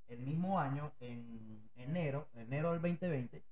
el 0.07 0.21
mismo 0.21 0.59
año, 0.59 0.93
en 1.01 1.69
enero, 1.77 2.29
enero 2.35 2.73
del 2.73 2.81
2020, 2.81 3.43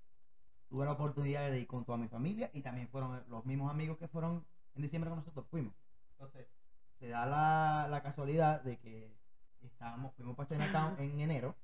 tuve 0.70 0.85
la 0.87 0.92
oportunidad 0.92 1.50
de 1.50 1.61
ir 1.61 1.66
con 1.66 1.85
toda 1.85 1.98
mi 1.98 2.09
familia 2.09 2.50
y 2.55 2.62
también 2.62 2.88
fueron 2.88 3.22
los 3.29 3.44
mismos 3.44 3.70
amigos 3.70 3.98
que 3.98 4.09
fueron 4.09 4.44
en 4.74 4.83
diciembre 4.83 5.11
con 5.11 5.18
nosotros 5.18 5.44
fuimos. 5.50 5.74
Entonces, 6.12 6.46
se 6.98 7.09
da 7.09 7.26
la, 7.26 7.88
la 7.90 8.02
casualidad 8.02 8.62
de 8.62 8.79
que 8.79 9.12
estábamos, 9.62 10.14
fuimos 10.14 10.35
para 10.37 10.48
Chinatown 10.48 10.98
en 10.98 11.20
enero 11.20 11.55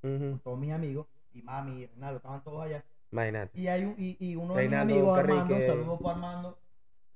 con 0.00 0.40
todos 0.42 0.58
mis 0.58 0.72
amigos 0.72 1.06
y 1.34 1.42
mami 1.42 1.82
y 1.82 1.86
Renato 1.86 2.16
estaban 2.16 2.42
todos 2.42 2.64
allá. 2.64 2.84
Imagínate. 3.10 3.58
Y 3.60 3.68
hay 3.68 3.84
un, 3.84 3.94
y, 3.98 4.16
y 4.18 4.34
uno 4.36 4.54
de 4.54 4.62
mis 4.62 4.70
Reinaldo 4.70 4.94
amigos, 4.94 5.16
Carrique. 5.16 5.32
Armando, 5.38 5.54
un 5.56 5.62
saludo 5.62 5.98
para 5.98 6.14
Armando. 6.14 6.58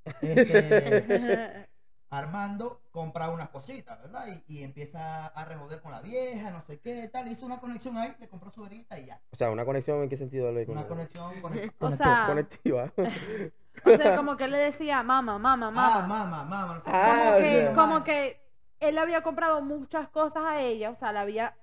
Este, 0.21 1.67
Armando 2.09 2.81
compra 2.91 3.29
unas 3.29 3.49
cositas, 3.49 4.01
¿verdad? 4.01 4.27
Y, 4.27 4.59
y 4.59 4.63
empieza 4.63 5.27
a 5.27 5.45
rejoder 5.45 5.81
con 5.81 5.91
la 5.91 6.01
vieja, 6.01 6.51
no 6.51 6.61
sé 6.61 6.79
qué, 6.79 7.09
tal. 7.09 7.27
Hizo 7.27 7.45
una 7.45 7.59
conexión 7.59 7.97
ahí, 7.97 8.15
le 8.19 8.29
compró 8.29 8.49
su 8.49 8.61
verita 8.61 8.97
y 8.97 9.07
ya. 9.07 9.19
O 9.31 9.35
sea, 9.35 9.51
una 9.51 9.65
conexión 9.65 10.01
en 10.01 10.09
qué 10.09 10.17
sentido 10.17 10.51
lo 10.51 10.71
Una 10.71 10.87
conexión 10.87 11.41
con 11.41 11.53
el, 11.57 11.71
O 11.79 11.91
sea, 11.91 12.25
Conectiva. 12.27 12.91
O 13.85 13.95
sea, 13.95 14.15
como 14.15 14.37
que 14.37 14.45
él 14.45 14.51
le 14.51 14.57
decía, 14.57 15.03
mamá, 15.03 15.37
mamá, 15.37 15.53
esposo. 15.55 15.79
Ah, 15.79 16.01
mamá. 16.01 16.25
mamá, 16.25 16.43
mamá, 16.43 16.73
no 16.73 16.79
sé 16.79 16.89
Ah, 16.91 17.13
como, 17.25 17.37
que, 17.37 17.43
sea. 17.43 17.73
como 17.73 18.03
que 18.03 18.41
él 18.79 18.97
había 18.97 19.21
comprado 19.21 19.61
muchas 19.61 20.09
cosas 20.09 20.43
a 20.45 20.61
ella, 20.61 20.89
o 20.89 20.95
sea, 20.95 21.11
le 21.13 21.19
había 21.19 21.55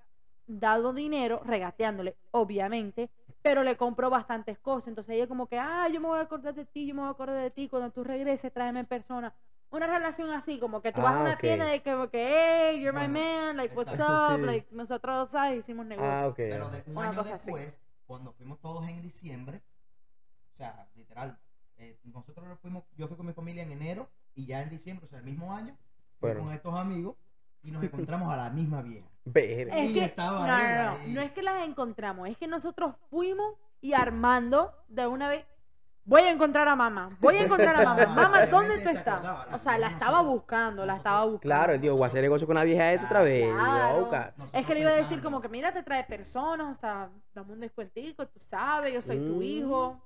dado 0.46 0.92
dinero 0.92 1.40
regateándole, 1.44 2.16
obviamente, 2.30 3.10
pero 3.42 3.62
le 3.62 3.76
compró 3.76 4.10
bastantes 4.10 4.58
cosas. 4.58 4.88
Entonces 4.88 5.16
ella 5.16 5.26
como 5.26 5.46
que, 5.48 5.58
ah, 5.58 5.88
yo 5.88 6.00
me 6.00 6.06
voy 6.08 6.18
a 6.18 6.22
acordar 6.22 6.54
de 6.54 6.64
ti, 6.64 6.86
yo 6.86 6.94
me 6.94 7.00
voy 7.00 7.08
a 7.08 7.12
acordar 7.12 7.42
de 7.42 7.50
ti, 7.50 7.68
cuando 7.68 7.90
tú 7.90 8.04
regreses, 8.04 8.52
tráeme 8.52 8.80
en 8.80 8.86
persona. 8.86 9.34
Una 9.74 9.86
relación 9.88 10.30
así, 10.30 10.58
como 10.60 10.80
que 10.80 10.92
tú 10.92 11.00
vas 11.02 11.14
Ah, 11.14 11.18
a 11.18 11.20
una 11.22 11.32
ok. 11.34 11.40
tienda 11.40 11.64
de 11.66 11.82
que, 11.82 11.92
como 11.92 12.08
que, 12.08 12.26
hey, 12.28 12.80
you're 12.80 12.92
my 12.92 13.08
Bueno, 13.08 13.18
man, 13.18 13.56
like, 13.56 13.74
what's 13.74 13.92
exacto, 13.92 14.34
up, 14.34 14.40
sí. 14.40 14.46
like, 14.46 14.68
nosotros, 14.70 15.30
¿sabes? 15.30 15.58
Hicimos 15.60 15.86
negocio. 15.86 16.10
Ah, 16.12 16.28
ok. 16.28 16.36
Pero 16.36 16.70
de 16.70 16.82
un 16.86 16.96
Una 16.96 17.08
año 17.08 17.18
cosa 17.18 17.34
así. 17.34 17.46
después, 17.46 17.80
cuando 18.06 18.32
fuimos 18.34 18.60
todos 18.60 18.86
en 18.88 19.02
diciembre, 19.02 19.62
o 20.52 20.56
sea, 20.56 20.88
literal, 20.94 21.38
eh, 21.76 21.98
nosotros 22.04 22.46
nos 22.46 22.60
fuimos, 22.60 22.84
yo 22.96 23.08
fui 23.08 23.16
con 23.16 23.26
mi 23.26 23.32
familia 23.32 23.64
en 23.64 23.72
enero 23.72 24.08
y 24.34 24.46
ya 24.46 24.62
en 24.62 24.70
diciembre, 24.70 25.06
o 25.06 25.08
sea, 25.08 25.18
el 25.18 25.24
mismo 25.24 25.52
año, 25.52 25.76
fui 26.20 26.28
Fueron. 26.30 26.44
con 26.44 26.54
estos 26.54 26.74
amigos 26.78 27.16
y 27.62 27.70
nos 27.72 27.82
encontramos 27.82 28.32
a 28.32 28.36
la 28.36 28.50
misma 28.50 28.80
vieja. 28.82 29.08
Verga. 29.24 29.76
Es 29.76 29.90
Y 29.90 29.94
que, 29.94 30.04
estaba 30.04 30.46
no, 30.46 30.54
ahí, 30.54 30.64
no, 30.76 30.84
no, 30.84 30.90
ahí. 31.00 31.12
no 31.14 31.20
es 31.22 31.32
que 31.32 31.42
las 31.42 31.66
encontramos, 31.66 32.28
es 32.28 32.36
que 32.38 32.46
nosotros 32.46 32.94
fuimos 33.10 33.54
y 33.80 33.94
Armando 33.94 34.72
de 34.88 35.06
una 35.08 35.28
vez, 35.28 35.44
voy 36.04 36.22
a 36.22 36.30
encontrar 36.30 36.68
a 36.68 36.76
mamá, 36.76 37.16
voy 37.20 37.36
a 37.36 37.42
encontrar 37.44 37.76
a 37.76 37.82
mamá, 37.82 38.06
mamá, 38.14 38.46
¿dónde 38.46 38.78
tú 38.78 38.88
estás? 38.90 39.20
O 39.52 39.58
sea, 39.58 39.78
la 39.78 39.88
estaba 39.88 40.20
buscando, 40.22 40.84
la 40.84 40.96
estaba 40.96 41.24
buscando. 41.24 41.40
Claro, 41.40 41.72
el 41.72 41.80
tío, 41.80 41.94
voy 41.96 42.04
a 42.04 42.06
hacer 42.08 42.22
negocio 42.22 42.46
con 42.46 42.56
la 42.56 42.64
vieja 42.64 42.92
esta 42.92 43.06
otra 43.06 43.22
vez. 43.22 43.46
Claro. 43.52 44.10
Es 44.52 44.66
que 44.66 44.74
le 44.74 44.80
iba 44.80 44.90
a 44.90 44.94
decir 44.94 45.22
como 45.22 45.40
que, 45.40 45.48
mira, 45.48 45.72
te 45.72 45.82
trae 45.82 46.04
personas, 46.04 46.76
o 46.76 46.80
sea, 46.80 47.08
dame 47.34 47.52
un 47.52 47.60
descuentico, 47.60 48.26
tú 48.26 48.38
sabes, 48.40 48.92
yo 48.92 49.00
soy 49.02 49.18
tu 49.18 49.36
Mm. 49.36 49.42
hijo. 49.42 50.00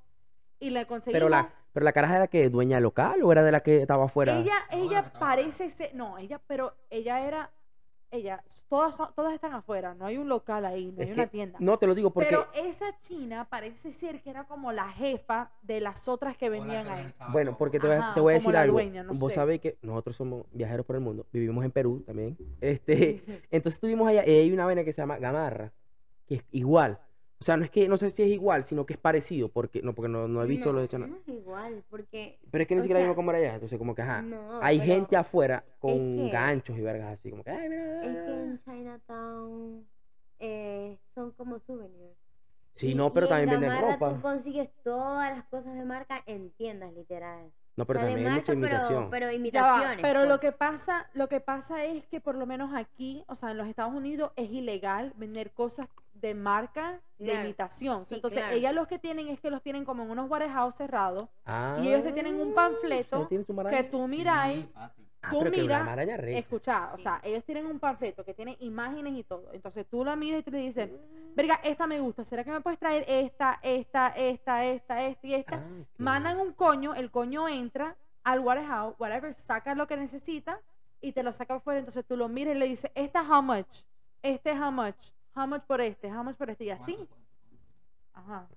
Y 0.61 0.71
le 0.71 0.87
conseguimos. 0.87 1.15
Pero 1.21 1.29
la, 1.29 1.49
pero 1.73 1.85
la 1.85 1.93
caraja 1.93 2.17
era 2.17 2.27
que 2.27 2.51
dueña 2.51 2.81
local 2.81 3.23
o 3.23 3.31
era 3.31 3.45
de 3.45 3.53
la 3.53 3.61
que 3.61 3.83
estaba 3.83 4.07
afuera. 4.07 4.39
Ella, 4.39 4.57
ella 4.71 5.13
parece 5.19 5.71
ser, 5.71 5.95
no, 5.95 6.19
ella, 6.19 6.41
pero 6.49 6.75
ella 6.91 7.21
era, 7.21 7.51
ella, 8.11 8.43
todas, 8.69 8.97
son- 8.97 9.09
todas 9.15 9.35
están 9.35 9.53
afuera, 9.53 9.95
no 9.95 10.07
hay 10.07 10.17
un 10.19 10.29
local 10.29 10.65
ahí, 10.65 10.87
no 10.87 11.03
Es 11.03 11.09
hay 11.09 11.15
que- 11.15 11.21
una 11.21 11.27
tienda. 11.27 11.59
No, 11.61 11.79
te 11.79 11.87
lo 11.87 11.95
digo 11.95 12.11
porque. 12.11 12.29
Pero 12.29 12.47
esa 12.55 12.87
china 13.01 13.47
parece 13.49 13.93
ser 13.93 14.21
que 14.23 14.31
era 14.31 14.45
como 14.45 14.73
la 14.73 14.89
jefa 14.91 15.51
de 15.63 15.81
las 15.81 16.09
otras 16.09 16.37
que 16.37 16.49
venían 16.49 16.89
ahí. 16.89 17.13
Bueno, 17.31 17.57
porque 17.59 17.79
te 17.81 17.87
voy 17.87 17.97
te 18.15 18.21
voy 18.21 18.35
a 18.35 18.39
como 18.39 18.51
decir 18.51 18.53
la 18.53 18.61
algo. 18.63 18.73
dueña, 18.75 19.03
no 19.03 19.15
Vos 19.15 19.33
sé. 19.33 19.37
sabéis 19.37 19.61
que 19.61 19.77
nosotros 19.83 20.17
somos 20.17 20.47
viajeros 20.53 20.85
por 20.87 20.97
el 20.97 21.03
mundo. 21.03 21.27
Vivimos 21.33 21.65
en 21.65 21.71
Perú 21.71 22.03
también. 22.07 22.37
Este, 22.61 23.23
entonces 23.51 23.75
estuvimos 23.75 24.09
allá 24.09 24.27
y 24.27 24.31
hay 24.37 24.53
una 24.53 24.65
vaina 24.65 24.85
que 24.85 24.93
se 24.93 25.03
llama 25.03 25.19
gamarra, 25.19 25.73
que 26.27 26.37
es 26.37 26.45
igual. 26.53 26.99
O 27.41 27.45
sea, 27.45 27.57
no 27.57 27.65
es 27.65 27.71
que, 27.71 27.87
no 27.89 27.97
sé 27.99 28.11
si 28.11 28.23
es 28.23 28.29
igual, 28.31 28.65
sino 28.65 28.85
que 28.85 28.95
es 28.95 28.99
parecido, 28.99 29.49
porque 29.49 29.81
no, 29.81 29.95
porque 29.95 30.09
no, 30.09 30.27
no 30.27 30.43
he 30.43 30.47
visto 30.47 30.73
lo 30.73 30.81
de 30.81 30.89
Chana- 30.89 31.07
No 31.07 31.17
es 31.19 31.29
igual, 31.29 31.85
porque. 31.89 32.39
Pero 32.51 32.63
es 32.63 32.69
que 32.69 32.75
ni 32.75 32.83
siquiera 32.83 33.15
cómo 33.15 33.31
era 33.31 33.39
allá. 33.39 33.55
Entonces, 33.55 33.79
como 33.79 33.95
que, 33.95 34.03
ajá. 34.03 34.23
No, 34.23 34.61
hay 34.61 34.81
gente 34.81 35.17
afuera 35.17 35.65
con 35.79 35.93
que- 36.17 36.31
ganchos 36.33 36.77
y 36.77 36.81
vergas 36.81 37.17
así, 37.19 37.31
como 37.31 37.45
que, 37.45 37.51
ay, 37.51 37.69
mira. 37.69 38.03
Es 38.05 38.17
que 38.27 38.33
en 38.35 38.61
Chinatown 38.65 39.87
eh, 40.41 40.99
son 41.15 41.31
como 41.33 41.59
souvenirs. 41.61 42.17
Sí, 42.75 42.91
Y- 42.91 42.95
no, 42.95 43.13
pero 43.13 43.27
y 43.27 43.29
también 43.29 43.55
en 43.55 43.61
venden 43.61 43.81
ropa. 43.83 44.15
Tú 44.15 44.21
consigues 44.21 44.71
todas 44.83 45.37
las 45.37 45.45
cosas 45.47 45.75
de 45.77 45.85
marca 45.85 46.23
en 46.27 46.51
tiendas, 46.51 46.93
literal. 46.93 47.51
No, 47.79 47.85
pero 47.87 48.01
o 48.01 48.03
sea, 48.03 48.09
de 48.09 48.15
también 48.15 48.33
hay 48.33 48.39
mucha 48.41 48.53
pero, 48.53 48.67
imitación. 48.67 49.11
pero 49.11 49.27
va, 49.27 49.33
imitaciones. 49.33 49.99
pero 50.03 50.21
pues. 50.21 50.29
lo 50.29 50.41
que 50.41 50.51
pasa, 50.53 51.07
lo 51.15 51.29
que 51.29 51.41
pasa 51.41 51.85
es 51.85 52.05
que 52.09 52.21
por 52.21 52.35
lo 52.35 52.45
menos 52.45 52.75
aquí, 52.75 53.25
o 53.29 53.37
sea, 53.37 53.53
en 53.53 53.57
los 53.59 53.69
Estados 53.69 53.95
Unidos 53.95 54.33
es 54.35 54.51
ilegal 54.51 55.13
vender 55.17 55.53
cosas 55.53 55.87
de 56.15 56.35
marca 56.35 56.99
de 57.19 57.27
Claro. 57.27 57.45
imitación. 57.45 58.05
Sí, 58.09 58.17
Entonces, 58.17 58.41
claro. 58.41 58.57
ellas 58.57 58.75
los 58.75 58.89
que 58.89 58.99
tienen 58.99 59.29
es 59.29 59.39
que 59.41 59.51
los 59.51 59.63
tienen 59.63 59.85
como 59.85 60.03
en 60.03 60.11
unos 60.11 60.29
warehouse 60.29 60.75
cerrados 60.75 61.29
Ah, 61.47 61.79
y 61.81 61.87
ellos 61.87 62.03
te 62.03 62.11
tienen 62.11 62.41
un 62.41 62.53
panfleto 62.53 63.23
¿se 63.23 63.27
tiene 63.29 63.45
su 63.45 63.55
que 63.57 63.85
tú 63.85 64.09
miráis, 64.09 64.67
Sí. 64.67 65.05
Ah, 65.21 65.31
tú 65.31 65.41
pero 65.41 65.51
que 65.51 65.63
una 65.65 65.97
miras, 65.97 66.21
escuchá, 66.27 66.93
o 66.95 66.99
sea, 66.99 67.21
ellos 67.25 67.43
tienen 67.45 67.67
un 67.67 67.81
panfleto 67.81 68.25
que 68.25 68.35
tiene 68.35 68.57
imágenes 68.61 69.15
y 69.15 69.25
todo. 69.25 69.51
Entonces 69.53 69.85
tú 69.91 70.05
la 70.05 70.15
miras 70.15 70.41
y 70.41 70.43
tú 70.45 70.51
le 70.53 70.59
dices, 70.59 70.91
verga, 71.35 71.61
esta 71.65 71.87
me 71.89 71.99
gusta, 72.01 72.25
¿será 72.25 72.45
que 72.45 72.53
me 72.53 72.61
puedes 72.61 72.79
traer 72.79 73.05
esta, 73.09 73.59
esta, 73.63 74.09
esta, 74.11 74.65
esta, 74.65 75.05
esta 75.05 75.27
y 75.27 75.35
esta? 75.35 75.57
Ah, 75.57 75.67
mandan 75.99 76.39
un 76.39 76.53
coño, 76.53 76.95
el 76.95 77.11
coño 77.11 77.49
entra 77.49 77.97
al 78.23 78.41
warehouse, 78.41 78.95
whatever, 78.99 79.35
saca 79.35 79.75
lo 79.75 79.89
que 79.89 79.97
necesita 79.97 80.61
y 81.01 81.13
te 81.13 81.23
lo 81.23 81.33
saca 81.33 81.55
afuera. 81.55 81.81
Entonces 81.81 82.05
tú 82.07 82.17
lo 82.17 82.29
miras 82.29 82.55
y 82.55 82.59
le 82.59 82.69
dices, 82.69 82.91
esta 82.95 83.23
how 83.23 83.43
much, 83.43 83.83
este 84.23 84.53
how 84.53 84.71
much, 84.71 84.97
how 85.35 85.47
much 85.49 85.63
por 85.63 85.81
este, 85.81 86.13
how 86.13 86.23
much 86.23 86.37
por 86.37 86.51
este, 86.51 86.65
y 86.65 86.71
así. 86.71 86.97
Ajá. 88.19 88.49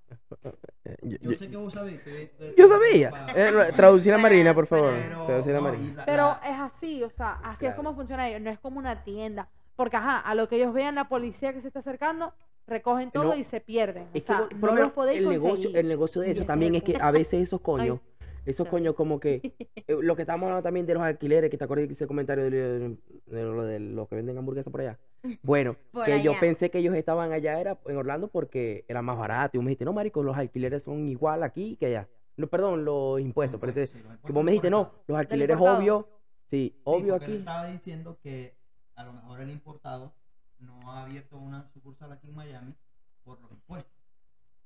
Yo- 1.04 1.34
sé 1.34 1.50
que 1.50 1.56
vos 1.58 1.71
sabés. 1.74 2.04
te- 2.04 2.28
te- 2.28 2.56
Yo 2.58 2.67
sabía. 2.67 3.28
Eh, 3.36 3.71
traducir 3.76 4.13
a 4.13 4.17
Marina, 4.17 4.54
por 4.54 4.65
favor. 4.67 4.93
pero- 5.02 5.26
Traducir 5.26 5.56
a 5.56 5.62
Marina. 5.62 5.93
la- 5.97 6.06
Pero 6.06 6.32
es 6.43 6.60
así, 6.60 7.04
o 7.04 7.10
sea, 7.10 7.34
así 7.43 7.65
es 7.67 7.76
como 7.76 7.93
funciona 7.93 8.28
ellos, 8.28 8.41
no 8.41 8.50
es 8.50 8.60
como 8.60 8.80
una 8.80 9.04
tienda. 9.04 9.50
Porque, 9.76 9.97
ajá, 9.97 10.19
a 10.19 10.36
lo 10.36 10.47
que 10.47 10.56
ellos 10.58 10.74
vean 10.74 10.95
la 10.95 11.08
policía 11.08 11.54
que 11.54 11.62
se 11.62 11.67
está 11.67 11.80
acercando, 11.80 12.34
recogen 12.67 13.12
todo 13.12 13.24
No, 13.26 13.36
y 13.36 13.43
se 13.43 13.62
pierden. 13.62 14.08
O 14.10 14.12
que 14.13 14.21
sea, 14.21 14.47
no 14.60 14.67
lo 14.67 14.76
los 14.76 14.91
podéis 14.91 15.19
el 15.19 15.30
negocio, 15.30 15.69
el 15.74 15.88
negocio 15.88 16.21
de 16.21 16.32
eso 16.32 16.45
también 16.45 16.76
es 16.76 16.84
que 16.84 16.97
a 17.00 17.12
veces 17.12 17.41
esos 17.41 17.62
coños, 17.97 18.00
esos 18.45 18.67
coños 18.67 18.95
como 18.95 19.19
que 19.19 19.41
eh, 19.76 19.97
lo 20.02 20.15
que 20.15 20.24
estamos 20.24 20.47
hablando 20.47 20.63
también 20.63 20.86
de 20.86 20.93
los 20.95 21.04
alquileres, 21.04 21.50
que 21.50 21.58
te 21.58 21.63
acuerdas 21.63 21.88
que 21.88 21.93
hice 21.93 22.04
el 22.04 22.08
comentario 22.08 22.43
de, 22.45 22.50
de- 22.52 22.97
de 23.28 23.43
lo 23.43 23.63
de 23.63 23.80
los 23.80 24.08
que 24.10 24.15
venden 24.15 24.38
hamburguesas 24.38 24.71
por 24.71 24.82
allá. 24.82 24.97
Bueno, 25.43 25.75
Por 25.91 26.05
que 26.05 26.21
yo 26.23 26.31
allá. 26.31 26.39
pensé 26.39 26.71
que 26.71 26.79
ellos 26.79 26.95
estaban 26.95 27.31
allá 27.31 27.60
era 27.60 27.77
en 27.86 27.97
Orlando 27.97 28.27
porque 28.27 28.86
era 28.88 29.01
más 29.01 29.17
barato. 29.17 29.55
Y 29.55 29.57
vos 29.60 29.65
me 29.65 29.69
dijiste, 29.69 29.86
no, 29.86 29.93
marico, 29.93 30.23
los 30.23 30.36
alquileres 30.36 30.84
son 30.84 31.07
igual 31.07 31.43
aquí 31.43 31.75
que 31.77 31.88
allá. 31.88 32.07
No, 32.38 32.47
perdón, 32.47 32.86
los 32.86 33.19
impuestos. 33.19 33.60
Pero 33.60 33.69
este- 33.69 33.88
Sí, 33.88 33.93
los 33.93 34.01
que 34.01 34.07
impuestos 34.13 34.34
vos 34.34 34.43
me 34.43 34.51
dijiste, 34.51 34.69
no, 34.69 34.81
estado. 34.81 35.03
los 35.07 35.17
alquileres 35.19 35.57
obvio, 35.60 36.07
sí, 36.49 36.73
Sí, 36.75 36.81
obvio 36.86 37.15
él 37.17 37.23
aquí. 37.23 37.36
estaba 37.38 37.67
diciendo 37.67 38.17
que 38.23 38.55
a 38.95 39.03
lo 39.03 39.13
mejor 39.13 39.41
el 39.41 39.49
importado 39.51 40.13
no 40.60 40.91
ha 40.91 41.03
abierto 41.03 41.38
una 41.38 41.67
sucursal 41.71 42.12
aquí 42.12 42.27
en 42.27 42.36
Miami 42.36 42.75
por 43.23 43.39
los 43.41 43.51
impuestos. 43.51 43.91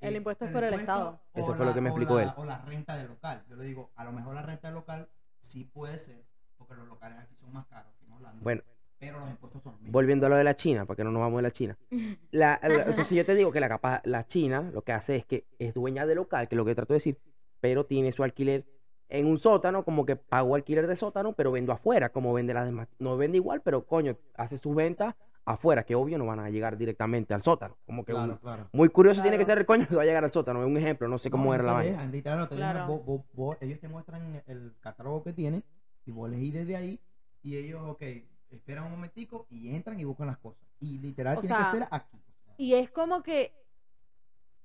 El 0.01 0.13
Eh, 0.13 0.17
impuesto 0.17 0.45
es 0.45 0.51
por 0.51 0.63
el 0.63 0.73
Estado. 0.73 1.19
o 1.33 1.39
Eso 1.39 1.53
fue 1.55 1.65
lo 1.65 1.73
que 1.73 1.81
me 1.81 1.89
explicó 1.89 2.15
la- 2.15 2.23
él. 2.23 2.29
O 2.37 2.45
la 2.45 2.59
renta 2.59 2.95
del 2.95 3.07
local. 3.07 3.43
Yo 3.49 3.55
le 3.55 3.65
digo, 3.65 3.91
a 3.95 4.03
lo 4.03 4.11
mejor 4.11 4.35
la 4.35 4.41
renta 4.41 4.67
del 4.67 4.75
local 4.75 5.09
sí 5.39 5.63
puede 5.65 5.97
ser, 5.97 6.23
porque 6.57 6.75
los 6.75 6.87
locales 6.87 7.17
aquí 7.19 7.35
son 7.35 7.51
más 7.53 7.65
caros 7.67 7.93
que 7.99 8.05
en 8.05 8.11
Orlando. 8.11 8.43
Bueno, 8.43 8.61
pero 8.99 9.19
los 9.19 9.29
impuestos 9.29 9.61
son 9.63 9.73
mismos. 9.75 9.91
volviendo 9.91 10.25
a 10.25 10.29
lo 10.29 10.35
de 10.37 10.43
la 10.43 10.55
China, 10.55 10.85
para 10.85 10.95
que 10.97 11.03
no 11.03 11.11
nos 11.11 11.21
vamos 11.21 11.37
de 11.37 11.43
la 11.43 11.51
China. 11.51 11.77
La, 12.31 12.59
la- 12.63 12.83
entonces 12.83 13.09
yo 13.17 13.25
te 13.25 13.35
digo 13.35 13.51
que 13.51 13.59
la, 13.59 13.69
capa- 13.69 14.01
la 14.05 14.27
China 14.27 14.69
lo 14.73 14.81
que 14.83 14.91
hace 14.91 15.15
es 15.15 15.25
que 15.25 15.45
es 15.59 15.73
dueña 15.73 16.05
del 16.05 16.17
local, 16.17 16.47
que 16.47 16.55
es 16.55 16.57
lo 16.57 16.65
que 16.65 16.75
trato 16.75 16.93
de 16.93 16.97
decir, 16.97 17.17
pero 17.61 17.85
tiene 17.85 18.11
su 18.11 18.23
alquiler 18.23 18.65
en 19.09 19.27
un 19.27 19.37
sótano, 19.37 19.83
como 19.85 20.05
que 20.05 20.15
pagó 20.15 20.55
alquiler 20.55 20.87
de 20.87 20.95
sótano, 20.95 21.33
pero 21.33 21.51
vendo 21.51 21.71
afuera, 21.71 22.09
como 22.09 22.33
vende 22.33 22.53
las 22.53 22.65
demás. 22.65 22.87
No 22.99 23.17
vende 23.17 23.37
igual, 23.37 23.61
pero 23.61 23.85
coño, 23.85 24.17
hace 24.35 24.57
sus 24.57 24.75
ventas 24.75 25.15
afuera, 25.45 25.83
que 25.85 25.93
obvio 25.93 26.17
no 26.17 26.25
van 26.25 26.39
a 26.39 26.49
llegar 26.49 26.75
directamente 26.75 27.33
al 27.35 27.43
sótano. 27.43 27.77
Como 27.85 28.03
que 28.03 28.13
Claro, 28.13 28.33
un- 28.33 28.37
claro. 28.39 28.67
muy 28.73 28.89
curioso 28.89 29.21
tiene 29.21 29.37
que 29.37 29.45
ser 29.45 29.59
el 29.59 29.65
coño 29.67 29.87
que 29.87 29.95
va 29.95 30.01
a 30.01 30.05
llegar 30.05 30.23
al 30.23 30.31
sótano. 30.31 30.61
Es 30.61 30.67
un 30.67 30.75
ejemplo, 30.77 31.07
no 31.07 31.19
sé 31.19 31.29
cómo 31.29 31.45
No, 31.45 31.53
era 31.53 31.63
no 31.63 31.67
la 31.69 31.73
vaina. 31.75 31.91
dejan, 31.91 32.11
literal, 32.11 32.39
no 32.39 32.47
te 32.49 32.55
dejan. 32.55 32.71
Claro. 32.73 32.87
Vos- 32.93 33.05
vos- 33.05 33.21
vos- 33.33 33.57
ellos 33.61 33.79
te 33.79 33.87
muestran 33.87 34.41
el 34.47 34.73
catálogo 34.79 35.23
que 35.23 35.33
tienen 35.33 35.63
y 36.07 36.11
vos 36.11 36.27
elegís 36.31 36.53
desde 36.55 36.75
ahí 36.75 36.99
y 37.43 37.57
ellos, 37.57 37.81
ok, 37.85 38.01
esperan 38.49 38.85
un 38.85 38.91
momentico 38.91 39.45
y 39.49 39.75
entran 39.75 39.99
y 39.99 40.03
buscan 40.03 40.27
las 40.27 40.37
cosas. 40.37 40.61
Y 40.79 40.99
literal 40.99 41.37
O 41.37 41.41
tiene 41.41 41.55
sea, 41.55 41.65
que 41.65 41.77
ser 41.77 41.87
aquí. 41.91 42.17
Y 42.57 42.73
es 42.75 42.89
como 42.91 43.21
que, 43.23 43.53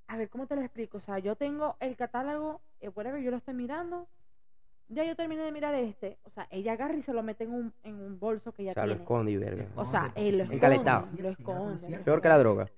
a 0.07 0.17
ver, 0.17 0.29
¿cómo 0.29 0.47
te 0.47 0.55
lo 0.55 0.61
explico? 0.61 0.97
O 0.97 1.01
sea, 1.01 1.19
yo 1.19 1.35
tengo 1.35 1.77
el 1.79 1.95
catálogo, 1.95 2.61
eh, 2.79 2.89
whatever, 2.89 3.21
yo 3.21 3.31
lo 3.31 3.37
estoy 3.37 3.53
mirando. 3.53 4.07
Ya 4.87 5.05
yo 5.05 5.15
terminé 5.15 5.43
de 5.43 5.53
mirar 5.53 5.73
este. 5.75 6.17
O 6.23 6.29
sea, 6.29 6.47
ella 6.51 6.73
agarra 6.73 6.95
y 6.95 7.01
se 7.01 7.13
lo 7.13 7.23
mete 7.23 7.45
en 7.45 7.53
un, 7.53 7.73
en 7.83 7.95
un 7.95 8.19
bolso 8.19 8.51
que 8.51 8.63
ella 8.63 8.71
O 8.71 8.73
sea, 8.73 8.83
lo 8.85 8.89
tiene. 8.89 9.03
esconde 9.03 9.31
y 9.31 9.37
verga. 9.37 9.67
O 9.75 9.85
sea, 9.85 10.11
él 10.15 10.37
lo 10.39 10.45
Lo 10.45 11.29
esconde. 11.29 11.99
Peor 11.99 12.21
que 12.21 12.27
la 12.27 12.37
droga. 12.37 12.69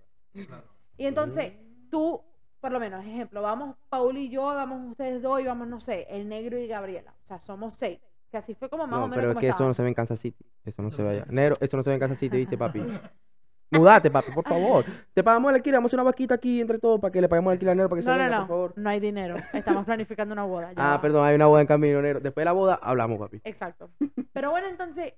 Y 0.96 1.06
entonces, 1.08 1.54
tú, 1.90 2.22
por 2.60 2.72
lo 2.72 2.80
menos, 2.80 3.04
ejemplo, 3.04 3.42
vamos 3.42 3.76
Paul 3.90 4.18
y 4.18 4.30
yo, 4.30 4.44
vamos 4.44 4.92
ustedes 4.92 5.22
dos 5.24 5.42
y 5.42 5.46
vamos, 5.46 5.68
no 5.68 5.80
sé, 5.80 6.06
el 6.10 6.30
negro 6.30 6.58
y 6.60 6.68
Gabriela. 6.68 7.14
O 7.24 7.26
sea, 7.26 7.40
somos 7.40 7.74
seis. 7.74 8.00
Que 8.34 8.38
así 8.40 8.56
fue 8.56 8.68
como 8.68 8.88
más 8.88 8.98
No, 8.98 9.06
o 9.06 9.08
menos 9.08 9.16
pero 9.16 9.32
es 9.34 9.38
que 9.38 9.48
eso 9.50 9.64
no 9.64 9.76
se 9.76 9.84
ve 9.84 9.90
en 9.90 9.94
Kansas 9.94 10.20
City. 10.20 10.44
Eso 10.66 10.82
no 10.82 10.88
Eso 10.88 10.98
se 10.98 11.04
no 11.04 11.10
ve 11.10 11.14
se 11.16 11.22
allá. 11.22 11.26
ve. 11.30 11.36
Negro, 11.36 11.56
eso 11.60 11.78
no 11.78 11.84
se 11.84 11.90
ve 11.92 11.94
en 11.94 12.00
Kansas 12.00 12.18
City, 12.18 12.38
¿viste, 12.38 12.58
papi? 12.58 12.82
Mudate, 13.70 14.10
papi, 14.10 14.32
por 14.32 14.44
favor. 14.44 14.86
Te 15.14 15.24
pagamos 15.24 15.50
el 15.52 15.56
alquiler, 15.58 15.76
vamos 15.78 15.90
a 15.90 15.92
hacer 15.92 16.00
una 16.00 16.10
vaquita 16.10 16.34
aquí 16.34 16.60
entre 16.60 16.80
todos 16.80 17.00
para 17.00 17.12
que 17.12 17.22
le 17.22 17.30
paguemos 17.30 17.52
el 17.52 17.56
alquiler 17.58 17.72
a 17.74 17.76
Negro 17.76 17.90
para 17.90 18.00
que 18.00 18.04
se 18.04 18.10
No, 18.10 18.16
no, 18.18 18.24
venga, 18.24 18.36
no. 18.40 18.48
por 18.48 18.56
favor. 18.56 18.74
No 18.76 18.90
hay 18.90 19.00
dinero. 19.00 19.36
Estamos 19.54 19.86
planificando 19.86 20.34
una 20.34 20.46
boda. 20.46 20.74
ya 20.74 20.94
Ah, 20.96 21.00
perdón, 21.00 21.26
hay 21.28 21.36
una 21.36 21.46
boda 21.46 21.62
en 21.62 21.68
camino, 21.68 22.02
Negro. 22.02 22.20
Después 22.22 22.42
de 22.42 22.46
la 22.46 22.52
boda, 22.54 22.80
hablamos, 22.82 23.20
papi. 23.20 23.40
Exacto. 23.44 23.92
Pero 24.32 24.50
bueno, 24.50 24.68
entonces, 24.68 25.14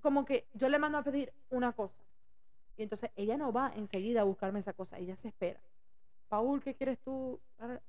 como 0.00 0.24
que 0.24 0.46
yo 0.54 0.68
le 0.68 0.78
mando 0.78 0.98
a 0.98 1.02
pedir 1.02 1.32
una 1.50 1.72
cosa. 1.72 1.98
Y 2.76 2.84
entonces 2.84 3.10
ella 3.16 3.36
no 3.36 3.52
va 3.52 3.72
enseguida 3.74 4.20
a 4.20 4.24
buscarme 4.24 4.60
esa 4.60 4.74
cosa. 4.74 4.96
Ella 4.98 5.16
se 5.16 5.26
espera. 5.26 5.58
Paul, 6.30 6.62
¿qué 6.62 6.74
quieres 6.74 6.98
tú? 7.00 7.38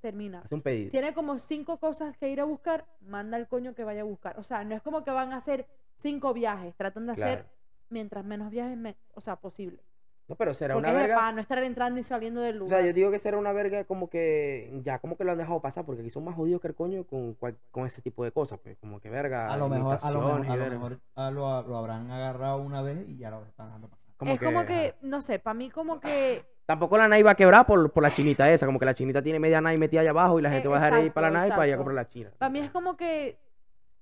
Termina. 0.01 0.39
Hace 0.43 0.55
un 0.55 0.61
pedido. 0.61 0.91
Tiene 0.91 1.13
como 1.13 1.37
cinco 1.39 1.77
cosas 1.77 2.17
que 2.17 2.27
ir 2.29 2.41
a 2.41 2.43
buscar. 2.43 2.85
Manda 3.01 3.37
al 3.37 3.47
coño 3.47 3.73
que 3.73 3.83
vaya 3.85 4.01
a 4.01 4.03
buscar. 4.03 4.37
O 4.37 4.43
sea, 4.43 4.63
no 4.65 4.75
es 4.75 4.81
como 4.81 5.03
que 5.05 5.11
van 5.11 5.31
a 5.31 5.37
hacer 5.37 5.67
cinco 5.95 6.33
viajes. 6.33 6.75
Tratan 6.75 7.05
de 7.05 7.13
hacer 7.13 7.45
mientras 7.89 8.25
menos 8.25 8.49
viajes, 8.51 8.75
me- 8.77 8.97
o 9.13 9.21
sea, 9.21 9.35
posible. 9.37 9.79
No, 10.27 10.35
pero 10.35 10.53
será 10.53 10.75
Porque 10.75 10.89
una 10.89 10.97
es 10.97 11.07
verga. 11.07 11.15
para 11.15 11.31
no 11.33 11.41
estar 11.41 11.61
entrando 11.63 11.99
y 11.99 12.03
saliendo 12.03 12.39
del 12.41 12.55
O 12.55 12.59
lugar. 12.59 12.79
sea, 12.79 12.87
yo 12.87 12.93
digo 12.93 13.11
que 13.11 13.19
será 13.19 13.37
una 13.37 13.51
verga 13.51 13.83
como 13.83 14.09
que 14.09 14.79
ya 14.83 14.97
como 14.99 15.17
que 15.17 15.23
lo 15.25 15.33
han 15.33 15.37
dejado 15.37 15.59
pasar 15.59 15.85
porque 15.85 16.01
aquí 16.01 16.09
son 16.09 16.23
más 16.23 16.35
jodidos 16.35 16.61
que 16.61 16.69
el 16.69 16.75
coño 16.75 17.03
con, 17.05 17.33
cual- 17.35 17.57
con 17.69 17.85
ese 17.85 18.01
tipo 18.01 18.23
de 18.23 18.31
cosas, 18.31 18.57
pues 18.63 18.77
como 18.77 18.99
que 19.01 19.09
verga. 19.09 19.51
A 19.51 19.57
lo 19.57 19.67
mejor, 19.69 19.99
a 20.01 20.09
lo 20.11 20.21
mejor, 20.21 20.49
a 20.51 20.55
lo, 20.55 20.69
mejor 20.69 20.99
ah, 21.15 21.31
lo, 21.31 21.61
lo 21.67 21.77
habrán 21.77 22.09
agarrado 22.09 22.61
una 22.61 22.81
vez 22.81 23.07
y 23.09 23.17
ya 23.17 23.29
lo 23.29 23.43
están 23.45 23.67
dejando 23.67 23.89
pasar. 23.89 24.29
es 24.29 24.39
como 24.39 24.59
ajá. 24.59 24.67
que, 24.67 24.95
no 25.01 25.21
sé, 25.21 25.39
para 25.39 25.53
mí 25.53 25.69
como 25.69 25.99
que 25.99 26.45
Tampoco 26.65 26.97
la 26.97 27.07
NAI 27.07 27.23
va 27.23 27.31
a 27.31 27.35
quebrar 27.35 27.65
por, 27.65 27.91
por 27.91 28.01
la 28.03 28.13
chinita 28.13 28.49
esa, 28.51 28.65
como 28.65 28.79
que 28.79 28.85
la 28.85 28.93
chinita 28.93 29.21
tiene 29.21 29.39
media 29.39 29.59
NAI 29.61 29.77
metida 29.77 30.01
allá 30.01 30.11
abajo 30.11 30.39
y 30.39 30.41
la 30.41 30.49
Eh, 30.49 30.53
gente 30.53 30.67
va 30.69 30.77
a 30.77 30.79
dejar 30.79 30.99
de 30.99 31.05
ir 31.07 31.11
para 31.11 31.29
la 31.29 31.39
exacto, 31.39 31.49
NAI 31.49 31.57
para 31.57 31.67
ir 31.67 31.73
a 31.73 31.77
comprar 31.77 31.95
la 31.95 32.07
china. 32.09 32.31
Para 32.37 32.49
mí 32.49 32.59
es 32.59 32.71
como 32.71 32.95
que 32.95 33.37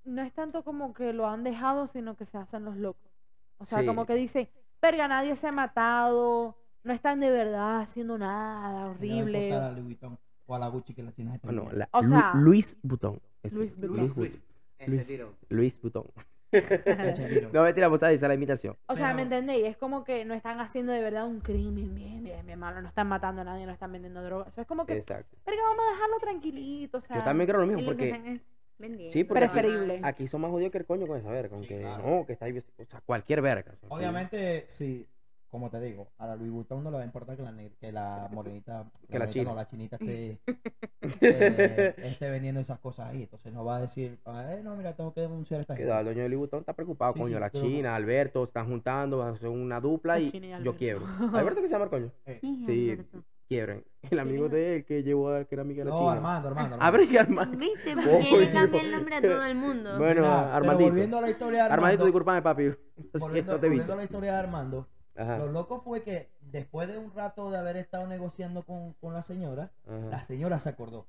no 0.04 0.22
es 0.22 0.32
tanto 0.32 0.62
como 0.62 0.92
que 0.94 1.12
lo 1.12 1.26
han 1.26 1.42
dejado, 1.44 1.86
sino 1.88 2.16
que 2.16 2.24
se 2.26 2.38
hacen 2.38 2.64
los 2.64 2.76
locos. 2.76 3.10
O 3.58 3.66
sea, 3.66 3.84
como 3.84 4.06
que 4.06 4.14
dicen, 4.14 4.48
verga, 4.80 5.08
nadie 5.08 5.36
se 5.36 5.46
ha 5.48 5.52
matado, 5.52 6.56
no 6.84 6.92
están 6.92 7.20
de 7.20 7.30
verdad 7.30 7.80
haciendo 7.80 8.16
nada 8.18 8.86
horrible. 8.86 9.52
a 9.52 9.70
Louis 9.72 9.84
Vuitton 9.84 10.18
o 10.46 10.54
a 10.54 10.58
la 10.58 10.68
Gucci 10.68 10.94
que 10.94 11.02
la 11.02 11.12
China 11.12 11.34
está 11.34 11.48
Ah, 11.48 11.52
no, 11.52 11.62
vendiendo. 11.64 11.78
la- 11.92 11.98
O 11.98 12.02
Lu- 12.02 12.08
sea, 12.08 12.32
Luis 12.34 12.76
Butón. 12.82 13.20
Luis. 13.50 13.78
Luis, 13.78 14.14
Vuitton. 14.14 14.40
Luis 15.48 15.80
Butón. 15.82 16.04
No, 17.52 17.62
mentira, 17.62 17.88
pues 17.88 18.02
ahí 18.02 18.14
está 18.16 18.28
la 18.28 18.34
imitación. 18.34 18.76
O 18.86 18.96
sea, 18.96 19.08
¿me 19.08 19.24
Pero- 19.24 19.36
entendéis? 19.36 19.66
Es 19.66 19.76
como 19.76 20.04
que 20.04 20.24
no 20.24 20.34
están 20.34 20.60
haciendo 20.60 20.92
de 20.92 21.00
verdad 21.00 21.26
un 21.26 21.40
crimen 21.40 21.94
bien, 21.94 22.24
bien, 22.24 22.44
bien 22.46 22.58
malo, 22.58 22.80
no 22.82 22.88
están 22.88 23.06
matando 23.08 23.42
a 23.42 23.44
nadie, 23.44 23.66
no 23.66 23.72
están 23.72 23.92
vendiendo 23.92 24.22
drogas. 24.22 24.48
O 24.48 24.50
sea, 24.50 24.62
es 24.62 24.68
como 24.68 24.86
que, 24.86 24.96
Exacto. 24.98 25.36
verga, 25.46 25.62
vamos 25.62 25.84
a 25.88 25.92
dejarlo 25.94 26.16
tranquilito, 26.20 26.98
o 26.98 27.00
sea, 27.00 27.16
Yo 27.16 27.22
también 27.22 27.48
creo 27.48 27.60
lo 27.60 27.66
mismo 27.66 27.80
que 27.80 27.86
porque 27.86 28.08
es 28.10 28.40
vendiendo. 28.78 29.12
Sí, 29.12 29.24
porque 29.24 29.48
Preferible. 29.48 30.00
aquí 30.02 30.26
son 30.26 30.40
más 30.40 30.50
jodidos 30.50 30.72
que 30.72 30.78
el 30.78 30.86
coño 30.86 31.06
con 31.06 31.18
esa 31.18 31.30
verga. 31.30 31.50
Sí, 31.50 31.54
Aunque 31.54 31.80
claro. 31.80 32.02
no, 32.10 32.26
que 32.26 32.32
está 32.32 32.46
ahí, 32.46 32.58
o 32.58 32.84
sea, 32.84 33.00
cualquier 33.04 33.42
verga. 33.42 33.72
que- 33.80 33.86
Obviamente, 33.88 34.64
sí, 34.68 35.06
como 35.50 35.68
te 35.70 35.80
digo, 35.80 36.08
a 36.18 36.26
la 36.28 36.36
Louis 36.36 36.50
Vuitton 36.50 36.82
no 36.84 36.90
le 36.90 36.96
va 36.96 37.02
a 37.02 37.06
importar 37.06 37.36
que 37.36 37.42
la, 37.42 37.52
que 37.80 37.92
la 37.92 38.28
morenita, 38.30 38.84
Que 39.08 39.18
la 39.18 39.26
morenita 39.26 39.32
china. 39.32 39.50
no, 39.50 39.56
la 39.56 39.66
chinita 39.66 39.96
esté, 39.96 40.38
esté, 41.00 42.06
esté 42.08 42.30
vendiendo 42.30 42.60
esas 42.60 42.78
cosas 42.78 43.08
ahí. 43.08 43.22
Entonces 43.24 43.52
no 43.52 43.64
va 43.64 43.76
a 43.76 43.80
decir, 43.80 44.18
eh, 44.26 44.60
no, 44.62 44.76
mira, 44.76 44.94
tengo 44.94 45.12
que 45.12 45.20
denunciar 45.22 45.60
esta 45.60 45.74
Que 45.74 45.82
gente. 45.84 45.98
el 45.98 46.04
dueño 46.04 46.22
de 46.22 46.28
Louis 46.28 46.38
Vuitton 46.40 46.60
está 46.60 46.72
preocupado, 46.72 47.12
Sí, 47.14 47.18
coño. 47.20 47.34
sí, 47.34 47.40
la 47.40 47.50
pero- 47.50 47.64
China, 47.64 47.94
Alberto, 47.96 48.44
están 48.44 48.66
juntando, 48.68 49.22
hacen 49.22 49.48
una 49.50 49.80
dupla 49.80 50.14
La 50.14 50.20
y, 50.20 50.28
y 50.28 50.64
yo 50.64 50.76
quiebro. 50.76 51.06
¿Alberto 51.34 51.60
que 51.60 51.66
se 51.68 51.72
llama 51.72 51.84
el 51.84 51.90
coño? 51.90 52.10
Eh, 52.26 52.38
Sí, 52.40 52.90
Alberto. 52.92 53.22
quiebren. 53.48 53.84
El 54.10 54.18
amigo 54.18 54.48
de 54.48 54.76
él 54.76 54.84
que 54.84 55.02
llevó 55.02 55.30
a 55.34 55.44
que 55.44 55.54
era 55.54 55.62
amiga 55.62 55.84
de 55.84 55.90
la 55.90 55.96
no, 55.96 56.00
China. 56.00 56.12
Armando, 56.12 56.48
Armando. 56.48 56.74
Armando. 56.76 56.84
Abre 56.86 57.04
y 57.04 57.16
Armando. 57.16 57.58
¿Viste? 57.58 57.94
Porque 57.94 58.38
le 58.38 58.52
cambia 58.52 58.80
el 58.80 58.90
nombre 58.92 59.16
a 59.16 59.20
todo 59.22 59.44
el 59.44 59.54
mundo. 59.56 59.98
Bueno, 59.98 60.22
Mira, 60.22 60.56
Armandito. 60.56 60.90
volviendo 60.90 61.18
a 61.18 61.20
la 61.20 61.30
historia 61.30 61.58
de 61.58 61.64
Armandito, 61.64 61.84
Armando, 61.84 62.04
discúlpame, 62.06 62.42
papi. 62.42 62.62
Es 62.64 62.76
que 63.12 63.18
volviendo, 63.18 63.52
no 63.52 63.60
te 63.60 63.66
volviendo 63.68 63.92
a 63.92 63.96
la 63.96 64.04
historia 64.04 64.32
de 64.32 64.38
Armando, 64.38 64.88
Ajá. 65.20 65.38
lo 65.38 65.46
loco 65.48 65.80
fue 65.80 66.02
que 66.02 66.30
después 66.40 66.88
de 66.88 66.98
un 66.98 67.12
rato 67.14 67.50
de 67.50 67.58
haber 67.58 67.76
estado 67.76 68.06
negociando 68.06 68.62
con, 68.62 68.94
con 68.94 69.12
la 69.12 69.22
señora, 69.22 69.70
la 70.10 70.24
señora 70.24 70.58
se 70.60 70.68
acordó. 70.70 71.06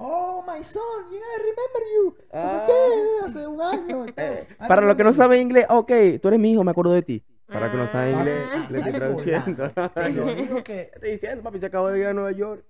Oh, 0.00 0.44
my 0.46 0.62
son, 0.62 0.82
yeah, 1.10 1.18
I 1.18 1.38
remember 1.38 1.82
you. 1.96 2.14
No 2.32 2.48
sé 2.48 2.56
Ah. 2.56 2.66
qué, 2.68 3.26
hace 3.26 3.46
un 3.48 3.60
año. 3.60 4.06
tal. 4.14 4.24
Eh, 4.24 4.46
para 4.68 4.82
los 4.82 4.96
que 4.96 5.02
no 5.04 5.12
saben 5.12 5.42
inglés, 5.42 5.66
ok, 5.68 5.90
tú 6.22 6.28
eres 6.28 6.38
mi 6.40 6.52
hijo, 6.52 6.62
me 6.62 6.70
acuerdo 6.70 6.92
de 6.92 7.02
ti. 7.02 7.24
Para 7.46 7.70
que 7.70 7.76
no 7.76 7.86
saben 7.88 8.14
Ah. 8.14 8.18
inglés, 8.18 8.48
Ah, 8.52 8.66
le 8.70 8.78
estoy 8.78 8.92
traduciendo. 8.92 9.70
Te 9.70 10.08
digo 10.34 10.62
que 10.62 10.80
Estoy 10.94 11.10
diciendo, 11.12 11.42
papi, 11.42 11.58
se 11.58 11.66
acabó 11.66 11.88
de 11.88 11.98
ir 12.00 12.06
a 12.06 12.12
Nueva 12.14 12.30
York. 12.32 12.64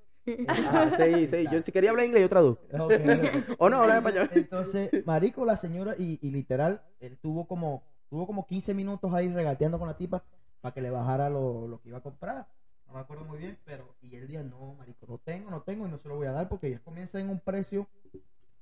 Ah, 0.48 0.90
sí, 0.96 1.26
sí. 1.26 1.46
Yo 1.50 1.60
si 1.62 1.72
quería 1.72 1.90
hablar 1.90 2.04
inglés, 2.06 2.22
yo 2.22 2.28
traduzco. 2.28 2.64
Ok, 2.78 2.92
ok. 2.92 3.56
O 3.58 3.68
no, 3.68 3.80
habla 3.82 3.98
español. 3.98 4.30
Entonces, 4.32 4.90
marico, 5.06 5.44
la 5.44 5.56
señora, 5.56 5.94
y, 5.98 6.18
y 6.22 6.30
literal, 6.30 6.82
él 7.00 7.18
tuvo 7.18 7.46
como, 7.46 7.82
tuvo 8.08 8.26
como 8.26 8.46
15 8.46 8.72
minutos 8.74 9.12
ahí 9.14 9.28
regateando 9.32 9.78
con 9.78 9.88
la 9.88 9.96
tipa 9.96 10.22
para 10.60 10.74
que 10.74 10.80
le 10.80 10.90
bajara 10.90 11.30
lo, 11.30 11.68
lo 11.68 11.80
que 11.80 11.88
iba 11.88 11.98
a 11.98 12.02
comprar. 12.02 12.46
no 12.86 12.94
me 12.94 13.00
acuerdo 13.00 13.24
muy 13.24 13.38
bien, 13.38 13.58
pero 13.64 13.94
y 14.00 14.16
el 14.16 14.26
día 14.26 14.42
no, 14.42 14.74
marico, 14.74 15.06
no 15.06 15.18
tengo, 15.18 15.50
no 15.50 15.62
tengo 15.62 15.86
y 15.86 15.90
no 15.90 15.98
se 15.98 16.08
lo 16.08 16.16
voy 16.16 16.26
a 16.26 16.32
dar 16.32 16.48
porque 16.48 16.70
ya 16.70 16.78
comienza 16.80 17.20
en 17.20 17.30
un 17.30 17.40
precio 17.40 17.86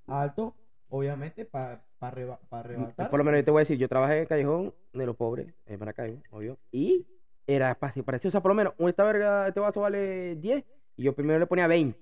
alto, 0.06 0.54
obviamente, 0.88 1.44
para 1.44 1.82
arrebatar. 2.00 3.10
Por 3.10 3.18
lo 3.18 3.24
menos 3.24 3.40
yo 3.40 3.44
te 3.44 3.50
voy 3.50 3.60
a 3.60 3.62
decir, 3.62 3.78
yo 3.78 3.88
trabajé 3.88 4.14
en 4.14 4.20
el 4.20 4.28
Callejón 4.28 4.74
de 4.92 5.06
los 5.06 5.16
Pobres, 5.16 5.52
en 5.66 5.78
Maracaibo, 5.78 6.22
obvio, 6.30 6.58
y 6.70 7.06
era 7.46 7.74
fácil, 7.74 8.04
parecía, 8.04 8.28
o 8.28 8.32
sea, 8.32 8.40
por 8.40 8.50
lo 8.50 8.54
menos, 8.54 8.74
esta 8.78 9.04
verga, 9.04 9.48
este 9.48 9.60
vaso 9.60 9.80
vale 9.80 10.36
10, 10.36 10.64
y 10.96 11.02
yo 11.02 11.14
primero 11.14 11.38
le 11.38 11.46
ponía 11.46 11.66
20, 11.66 11.98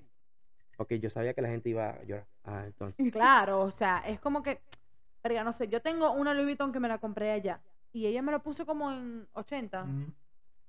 porque 0.77 0.99
yo 0.99 1.11
sabía 1.11 1.35
que 1.35 1.43
la 1.43 1.49
gente 1.49 1.69
iba 1.69 1.91
a 1.91 2.03
llorar. 2.05 2.27
Ah, 2.45 2.63
entonces. 2.67 3.13
Claro, 3.13 3.61
o 3.61 3.71
sea, 3.71 4.03
es 4.07 4.21
como 4.21 4.43
que, 4.43 4.61
verga, 5.23 5.45
no 5.45 5.53
sé, 5.53 5.69
yo 5.69 5.81
tengo 5.83 6.11
una 6.13 6.35
Louis 6.35 6.47
Vuitton 6.47 6.73
que 6.73 6.81
me 6.81 6.89
la 6.89 6.99
compré 6.99 7.31
allá, 7.31 7.61
y 7.95 8.07
ella 8.07 8.21
me 8.23 8.33
lo 8.33 8.43
puso 8.43 8.67
como 8.67 8.91
en 8.91 9.27
80. 9.33 9.83
Ujú. 9.85 10.13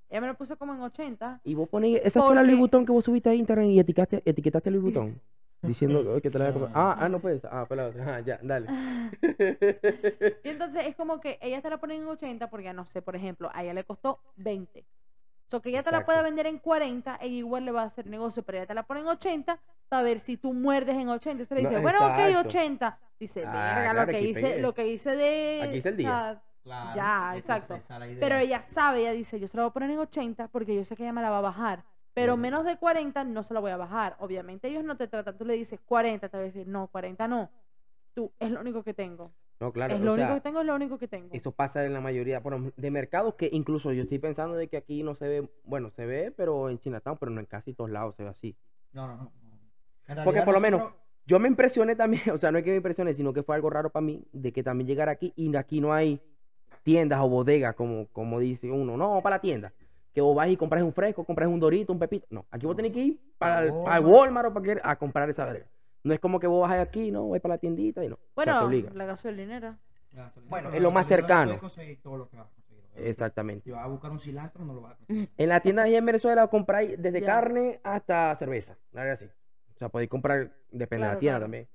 Ella 0.09 0.21
me 0.21 0.27
lo 0.27 0.35
puso 0.35 0.55
como 0.57 0.73
en 0.75 0.81
80. 0.81 1.41
Y 1.43 1.55
vos 1.55 1.67
ponés, 1.67 1.99
esa 2.03 2.21
fue 2.21 2.35
la 2.35 2.43
Louis 2.43 2.57
Vuitton 2.59 2.85
que 2.85 2.91
vos 2.91 3.03
subiste 3.03 3.29
a 3.29 3.33
Instagram 3.33 3.65
y 3.65 3.79
etiquetaste, 3.79 4.21
etiquetaste 4.23 4.69
a 4.69 4.71
Louis 4.71 4.83
Vuitton. 4.83 5.19
Diciendo 5.63 6.21
que 6.21 6.29
te 6.29 6.38
la 6.38 6.45
había 6.45 6.59
comprado. 6.59 6.79
Ah, 6.79 6.95
ah, 6.99 7.09
no 7.09 7.19
puedes. 7.19 7.43
Ah, 7.45 7.65
pues 7.67 7.77
la 7.77 7.88
otra. 7.88 8.15
Ah, 8.15 8.19
ya, 8.19 8.39
dale. 8.43 8.67
Y 10.43 10.49
entonces 10.49 10.85
es 10.85 10.95
como 10.95 11.19
que 11.19 11.39
ella 11.41 11.59
te 11.61 11.69
la 11.71 11.77
pone 11.77 11.95
en 11.95 12.05
80 12.05 12.49
porque, 12.51 12.71
no 12.73 12.85
sé, 12.85 13.01
por 13.01 13.15
ejemplo, 13.15 13.49
a 13.53 13.63
ella 13.63 13.73
le 13.73 13.83
costó 13.83 14.19
20. 14.35 14.85
So 15.47 15.61
que 15.61 15.69
ella 15.69 15.81
te 15.81 15.91
la 15.91 16.05
pueda 16.05 16.21
vender 16.21 16.45
en 16.47 16.59
40, 16.59 17.17
ella 17.21 17.35
igual 17.35 17.65
le 17.65 17.71
va 17.71 17.81
a 17.83 17.85
hacer 17.85 18.07
negocio, 18.07 18.43
pero 18.43 18.59
ella 18.59 18.67
te 18.67 18.73
la 18.75 18.83
pone 18.83 18.99
en 19.01 19.07
80 19.07 19.59
para 19.89 20.03
ver 20.03 20.19
si 20.19 20.38
tú 20.38 20.53
muerdes 20.53 20.95
en 20.97 21.09
80. 21.09 21.31
Entonces 21.43 21.55
le 21.57 21.63
No, 21.63 21.69
dice, 21.69 21.81
bueno, 21.81 21.99
ok, 21.99 22.19
exacto. 22.19 22.49
80. 22.49 22.99
Dice, 23.19 23.43
Ah, 23.45 23.51
verga, 23.75 23.91
claro, 23.91 24.05
lo 24.05 24.11
que 24.11 24.21
hice, 24.21 24.41
pegué. 24.41 24.59
lo 24.59 24.73
que 24.73 24.88
hice 24.88 25.15
de. 25.15 25.61
Aquí 25.63 25.77
hice 25.77 25.89
el 25.89 25.95
o 25.95 25.97
día. 25.97 26.09
sea, 26.09 26.41
Claro, 26.65 26.95
Ya, 26.95 27.38
exacto. 27.38 27.75
esa 27.75 27.99
pero 28.19 28.38
ella 28.38 28.63
sabe, 28.63 29.01
ella 29.01 29.12
dice, 29.12 29.39
yo 29.39 29.47
se 29.47 29.56
la 29.56 29.63
voy 29.63 29.69
a 29.69 29.73
poner 29.73 29.91
en 29.91 29.99
80 29.99 30.47
porque 30.47 30.75
yo 30.75 30.84
sé 30.84 30.95
que 30.95 31.04
ella 31.04 31.13
me 31.13 31.21
la 31.21 31.30
va 31.30 31.38
a 31.38 31.41
bajar. 31.41 31.84
Pero 32.15 32.38
menos 32.38 32.65
de 32.65 32.78
40 32.78 33.23
no 33.23 33.43
se 33.43 33.54
la 33.54 33.60
voy 33.60 33.69
a 33.69 33.78
bajar. 33.78 34.15
Obviamente 34.19 34.67
ellos 34.67 34.84
no 34.84 34.97
te 34.97 35.08
tratan, 35.08 35.38
tú 35.38 35.45
le 35.45 35.54
dices 35.54 35.80
40, 35.86 36.28
te 36.28 36.38
va 36.38 36.41
a 36.41 36.45
decir, 36.45 36.67
no, 36.67 36.88
40 36.88 37.28
no. 37.28 37.51
Tú, 38.15 38.32
es 38.39 38.49
lo 38.49 38.62
único 38.62 38.84
que 38.84 38.95
tengo. 38.95 39.32
No, 39.60 39.71
claro. 39.71 39.93
es 39.93 40.01
o 40.01 40.04
lo 40.04 40.13
único 40.13 40.28
sea, 40.28 40.36
que 40.36 40.41
tengo, 40.41 40.62
es 40.62 40.65
lo 40.65 40.75
único 40.75 40.97
que 40.97 41.08
tengo. 41.08 41.30
Eso 41.32 41.51
pasa 41.51 41.86
en 41.86 41.93
la 41.93 42.01
mayoría 42.01 42.39
bueno, 42.39 42.71
de 42.75 42.91
mercados 42.91 43.36
que 43.36 43.47
incluso 43.51 43.93
yo 43.93 44.01
estoy 44.01 44.17
pensando 44.17 44.56
de 44.56 44.67
que 44.67 44.78
aquí 44.78 45.04
no 45.04 45.13
se 45.13 45.28
ve, 45.28 45.49
bueno, 45.65 45.91
se 45.91 46.06
ve, 46.08 46.34
pero 46.36 46.69
en 46.69 46.80
Chinatown, 46.80 47.17
pero 47.19 47.32
no 47.32 47.41
en 47.41 47.45
casi 47.45 47.73
todos 47.73 47.91
lados 47.91 48.15
se 48.15 48.23
ve 48.23 48.30
así. 48.30 48.56
No, 48.91 49.08
no, 49.08 49.17
no. 49.17 50.23
Porque 50.23 50.41
por 50.41 50.54
lo 50.56 50.60
menos- 50.60 50.93
Yo 51.28 51.39
me 51.39 51.47
impresioné 51.47 51.95
también, 51.95 52.23
o 52.34 52.38
sea, 52.39 52.51
no 52.51 52.58
es 52.58 52.63
que 52.63 52.71
me 52.71 52.78
impresioné, 52.78 53.13
sino 53.13 53.34
que 53.34 53.43
fue 53.43 53.56
algo 53.56 53.69
raro 53.69 53.91
para 53.91 54.06
mí 54.06 54.25
de 54.32 54.51
que 54.51 54.63
también 54.63 54.88
llegar 54.88 55.10
aquí 55.10 55.32
y 55.36 55.56
aquí 55.56 55.80
no 55.80 55.93
hay 55.93 56.21
tiendas 56.86 57.19
o 57.19 57.28
bodegas 57.28 57.74
como, 57.76 58.08
como 58.13 58.39
dice 58.39 58.69
uno, 58.71 58.95
no, 58.95 59.19
para 59.21 59.38
la 59.38 59.41
tienda. 59.41 59.74
Que 60.13 60.21
vos 60.21 60.36
vas 60.36 60.48
y 60.48 60.56
compras 60.56 60.84
un 60.84 60.93
fresco, 60.93 61.26
compras 61.26 61.50
un 61.50 61.60
dorito, 61.60 61.91
un 61.91 62.00
pepito. 62.00 62.28
No, 62.30 62.45
aquí 62.52 62.65
vos 62.65 62.76
tenés 62.76 62.91
que 62.93 63.00
ir 63.00 63.19
para 63.38 63.63
el, 63.63 63.74
para 63.84 63.98
el 63.98 64.06
Walmart. 64.06 64.48
O 64.50 64.54
para 64.54 64.76
que- 64.76 64.82
a 64.82 64.95
comprar 64.95 65.30
esa 65.30 65.43
verga. 65.45 65.65
No 66.04 66.13
es 66.13 66.19
como 66.19 66.39
que 66.39 66.45
vos 66.48 66.62
vas 66.69 66.78
aquí, 66.80 67.12
no, 67.12 67.24
voy 67.24 67.39
para 67.39 67.56
la 67.56 67.58
tiendita 67.58 68.06
y 68.06 68.08
no. 68.08 68.15
o 68.15 68.17
sea, 68.17 68.26
te 68.26 68.34
Bueno, 68.52 68.65
obliga. 68.65 68.91
la 68.93 69.06
gasolinera. 69.06 69.78
Bueno, 70.48 70.69
es 70.71 70.82
lo 70.82 70.91
más 70.91 71.08
cercano. 71.08 71.45
puedes 71.48 71.60
conseguir 71.62 72.02
todo 72.02 72.17
lo 72.17 72.30
que 72.30 72.38
vas 72.38 72.45
a 72.48 72.54
conseguir. 72.54 72.84
Exactamente. 72.95 73.63
Si 73.65 73.71
vas 73.71 73.84
a 73.84 73.88
buscar 73.88 74.12
un 74.12 74.19
cilantro, 74.19 74.63
no 74.63 74.74
lo 74.76 74.82
vas 74.82 74.93
a 74.93 74.95
conseguir. 75.06 75.30
En 75.38 75.50
la 75.50 75.60
tienda 75.60 75.84
ahí 75.84 75.95
en 75.95 76.06
Venezuela 76.06 76.48
compráis 76.48 77.02
desde 77.02 77.21
carne 77.24 77.80
hasta 77.84 78.36
cerveza. 78.38 78.78
Así. 78.93 79.26
O 79.26 79.78
sea, 79.78 79.89
podéis 79.89 80.10
comprar, 80.10 80.52
depende 80.71 81.08
de 81.08 81.13
la 81.13 81.19
tienda 81.19 81.39
claro. 81.39 81.43
también. 81.45 81.67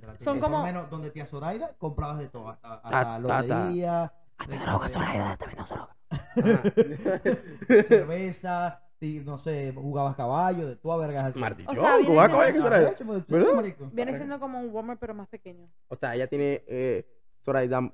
Son 0.00 0.16
tienda. 0.18 0.32
Por 0.32 0.36
lo 0.40 0.46
como- 0.56 0.62
menos 0.64 0.90
donde 0.90 1.10
tía 1.10 1.26
Zoraida 1.26 1.72
comprabas 1.78 2.18
de 2.18 2.28
todo, 2.28 2.48
hasta, 2.50 2.74
Hasta- 2.74 3.18
lotería, 3.18 4.12
Hasta 4.36 4.52
de- 4.52 4.58
droga, 4.58 4.86
de- 4.86 4.92
Zoraida, 4.92 5.36
también 5.36 5.58
no 5.60 5.66
droga. 5.66 5.96
cerveza, 7.88 8.82
ti- 8.98 9.20
no 9.24 9.38
sé, 9.38 9.72
jugabas 9.74 10.16
caballo, 10.16 10.66
de 10.66 10.76
toda 10.76 10.96
vergas 10.98 11.24
así. 11.24 11.38
Maldición, 11.38 11.76
O 11.76 11.80
sea, 11.80 11.96
viene 11.96 12.06
¿cómo 12.06 12.16
va 12.18 12.22
a 12.24 12.26
siendo- 12.26 12.36
coger 12.38 12.54
que 12.54 12.60
Zoraida? 12.60 12.86
Arrecho, 12.88 13.06
pues. 13.06 13.92
Viene 13.92 14.14
siendo 14.14 14.40
como 14.40 14.60
un 14.60 14.70
Walmart, 14.74 15.00
pero 15.00 15.14
más 15.14 15.28
pequeño. 15.28 15.68
O 15.88 15.96
sea, 15.96 16.14
ella 16.14 16.26
tiene 16.28 16.62
eh, 16.66 17.06
Zoraida, 17.44 17.92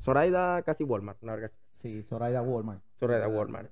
Zoraida 0.00 0.62
casi 0.62 0.84
Walmart, 0.84 1.22
una 1.22 1.34
verga. 1.34 1.50
Sí, 1.78 2.02
Zoraida 2.02 2.42
Walmart. 2.42 2.80
Zoraida 2.98 3.28
Walmart. 3.28 3.70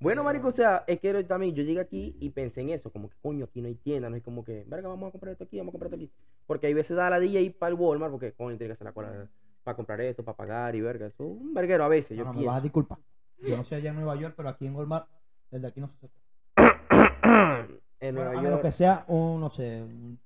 Bueno, 0.00 0.22
marico, 0.22 0.48
o 0.48 0.52
sea, 0.52 0.84
es 0.86 1.00
que 1.00 1.24
también 1.24 1.54
yo 1.54 1.62
llegué 1.62 1.80
aquí 1.80 2.16
y 2.20 2.30
pensé 2.30 2.60
en 2.60 2.70
eso, 2.70 2.90
como 2.92 3.08
que 3.10 3.16
coño, 3.20 3.46
aquí 3.46 3.60
no 3.60 3.68
hay 3.68 3.74
tienda, 3.74 4.08
no 4.08 4.16
es 4.16 4.22
como 4.22 4.44
que, 4.44 4.64
verga, 4.66 4.88
vamos 4.88 5.08
a 5.08 5.12
comprar 5.12 5.32
esto 5.32 5.44
aquí, 5.44 5.58
vamos 5.58 5.72
a 5.72 5.78
comprar 5.78 5.92
esto 5.92 6.04
aquí. 6.04 6.12
Porque 6.46 6.66
hay 6.68 6.74
veces 6.74 6.96
da 6.96 7.10
la 7.10 7.18
día 7.18 7.40
ir 7.40 7.56
para 7.58 7.70
el 7.70 7.74
Walmart, 7.74 8.12
porque 8.12 8.32
coño, 8.32 8.56
tiene 8.56 8.68
que 8.68 8.72
hacer 8.74 8.84
la 8.84 8.92
cola 8.92 9.28
para 9.64 9.76
comprar 9.76 10.00
esto, 10.00 10.24
para 10.24 10.36
pagar 10.36 10.74
y 10.76 10.80
verga, 10.80 11.06
eso 11.06 11.24
es 11.24 11.30
un 11.40 11.52
verguero 11.52 11.84
a 11.84 11.88
veces, 11.88 12.16
No, 12.16 12.24
yo 12.24 12.32
no, 12.32 12.38
me 12.40 12.46
vas 12.46 12.58
a 12.58 12.60
disculpar. 12.60 12.98
Yo 13.42 13.56
no 13.56 13.64
sé 13.64 13.74
allá 13.76 13.90
en 13.90 13.96
Nueva 13.96 14.16
York, 14.16 14.34
pero 14.36 14.48
aquí 14.48 14.66
en 14.66 14.74
Walmart, 14.76 15.08
el 15.50 15.62
de 15.62 15.68
aquí 15.68 15.80
no 15.80 15.88
se 15.88 16.06
hace. 16.06 16.08
en 18.00 18.14
Bueno, 18.14 18.30
Nueva 18.30 18.30
a 18.38 18.42
menos 18.42 18.50
York. 18.58 18.62
que 18.62 18.72
sea 18.72 19.04
un, 19.08 19.40
no 19.40 19.50
sé, 19.50 19.82
un- 19.82 20.18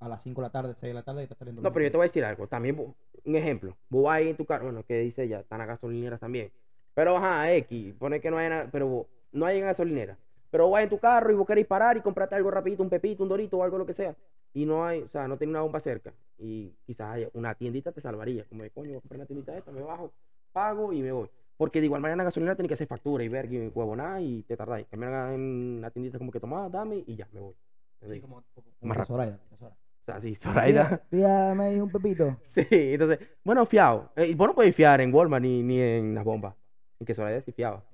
a 0.00 0.08
las 0.08 0.22
5 0.22 0.40
de 0.40 0.46
la 0.46 0.50
tarde, 0.52 0.74
6 0.74 0.90
de 0.90 0.94
la 0.94 1.02
tarde 1.02 1.20
y 1.20 1.24
está 1.24 1.34
saliendo. 1.34 1.60
No, 1.62 1.72
pero 1.72 1.84
yo 1.84 1.90
te 1.90 1.96
voy 1.98 2.04
a 2.04 2.08
decir 2.08 2.24
algo. 2.24 2.46
También, 2.48 2.76
un 3.24 3.36
ejemplo. 3.36 3.76
Vos 3.90 4.04
vas 4.04 4.16
ahí 4.16 4.30
en 4.30 4.36
tu 4.36 4.46
carro, 4.46 4.64
bueno, 4.64 4.82
que 4.82 4.98
dice 5.00 5.24
ella, 5.24 5.40
están 5.40 5.58
las 5.58 5.68
gasolineras 5.68 6.18
también. 6.20 6.50
Pero, 6.94 7.16
ajá, 7.16 7.52
X, 7.54 7.94
pone 7.98 8.20
que 8.20 8.30
no 8.30 8.38
hay 8.38 8.48
nada, 8.48 8.68
pero 8.72 8.86
vos- 8.88 9.06
no 9.32 9.46
hay 9.46 9.58
en 9.58 9.64
gasolinera. 9.64 10.16
Pero 10.50 10.68
vas 10.68 10.82
en 10.82 10.88
tu 10.88 10.98
carro 10.98 11.30
y 11.32 11.36
vos 11.36 11.46
querés 11.46 11.66
parar 11.66 11.96
y 11.96 12.00
comprarte 12.00 12.34
algo 12.34 12.50
rapidito, 12.50 12.82
un 12.82 12.90
pepito, 12.90 13.22
un 13.22 13.28
dorito 13.28 13.58
o 13.58 13.62
algo 13.62 13.78
lo 13.78 13.86
que 13.86 13.94
sea. 13.94 14.16
Y 14.52 14.66
no 14.66 14.84
hay, 14.84 15.02
o 15.02 15.08
sea, 15.08 15.28
no 15.28 15.36
tiene 15.36 15.52
una 15.52 15.62
bomba 15.62 15.80
cerca. 15.80 16.12
Y 16.38 16.72
quizás 16.84 17.14
haya 17.14 17.28
una 17.34 17.54
tiendita 17.54 17.92
te 17.92 18.00
salvaría. 18.00 18.44
Como 18.44 18.64
de, 18.64 18.70
coño, 18.70 18.88
voy 18.88 18.96
a 18.96 19.00
comprar 19.00 19.18
una 19.18 19.26
tiendita 19.26 19.56
esta, 19.56 19.70
me 19.70 19.82
bajo, 19.82 20.12
pago 20.52 20.92
y 20.92 21.02
me 21.02 21.12
voy. 21.12 21.28
Porque 21.56 21.78
de 21.78 21.86
igual 21.86 22.00
manera 22.00 22.14
en 22.14 22.18
la 22.18 22.24
gasolinera 22.24 22.56
tiene 22.56 22.68
que 22.68 22.74
hacer 22.74 22.88
factura 22.88 23.22
y 23.22 23.28
verga 23.28 23.52
y 23.52 23.68
huevonada 23.68 24.20
y 24.20 24.42
te 24.42 24.56
tardáis. 24.56 24.86
Que 24.88 24.96
me 24.96 25.06
hagan 25.06 25.34
en 25.34 25.80
la 25.80 25.90
tiendita 25.90 26.18
como 26.18 26.32
que 26.32 26.40
tomá, 26.40 26.68
dame 26.68 27.04
y 27.06 27.14
ya, 27.14 27.28
me 27.32 27.40
voy. 27.40 27.54
Sí, 28.08 28.20
como, 28.20 28.42
como, 28.54 28.66
Más. 28.80 29.06
Zoraida, 29.06 29.38
Zoraida. 29.46 29.76
O 29.76 30.04
sea, 30.04 30.20
sí, 30.20 30.34
Zoraida. 30.34 31.02
Tía, 31.10 31.54
me 31.54 31.80
un 31.80 31.90
pepito. 31.90 32.38
Sí, 32.46 32.66
entonces, 32.70 33.20
bueno, 33.44 33.66
fiado. 33.66 34.10
Eh, 34.16 34.34
vos 34.34 34.48
no 34.48 34.54
podés 34.54 34.74
fiar 34.74 35.00
en 35.00 35.14
Walmart 35.14 35.42
ni, 35.42 35.62
ni 35.62 35.78
en 35.78 36.14
las 36.14 36.24
bombas. 36.24 36.54
En 36.98 37.06
que 37.06 37.14
Zoraida 37.14 37.42
sí 37.42 37.52
fiaba. 37.52 37.84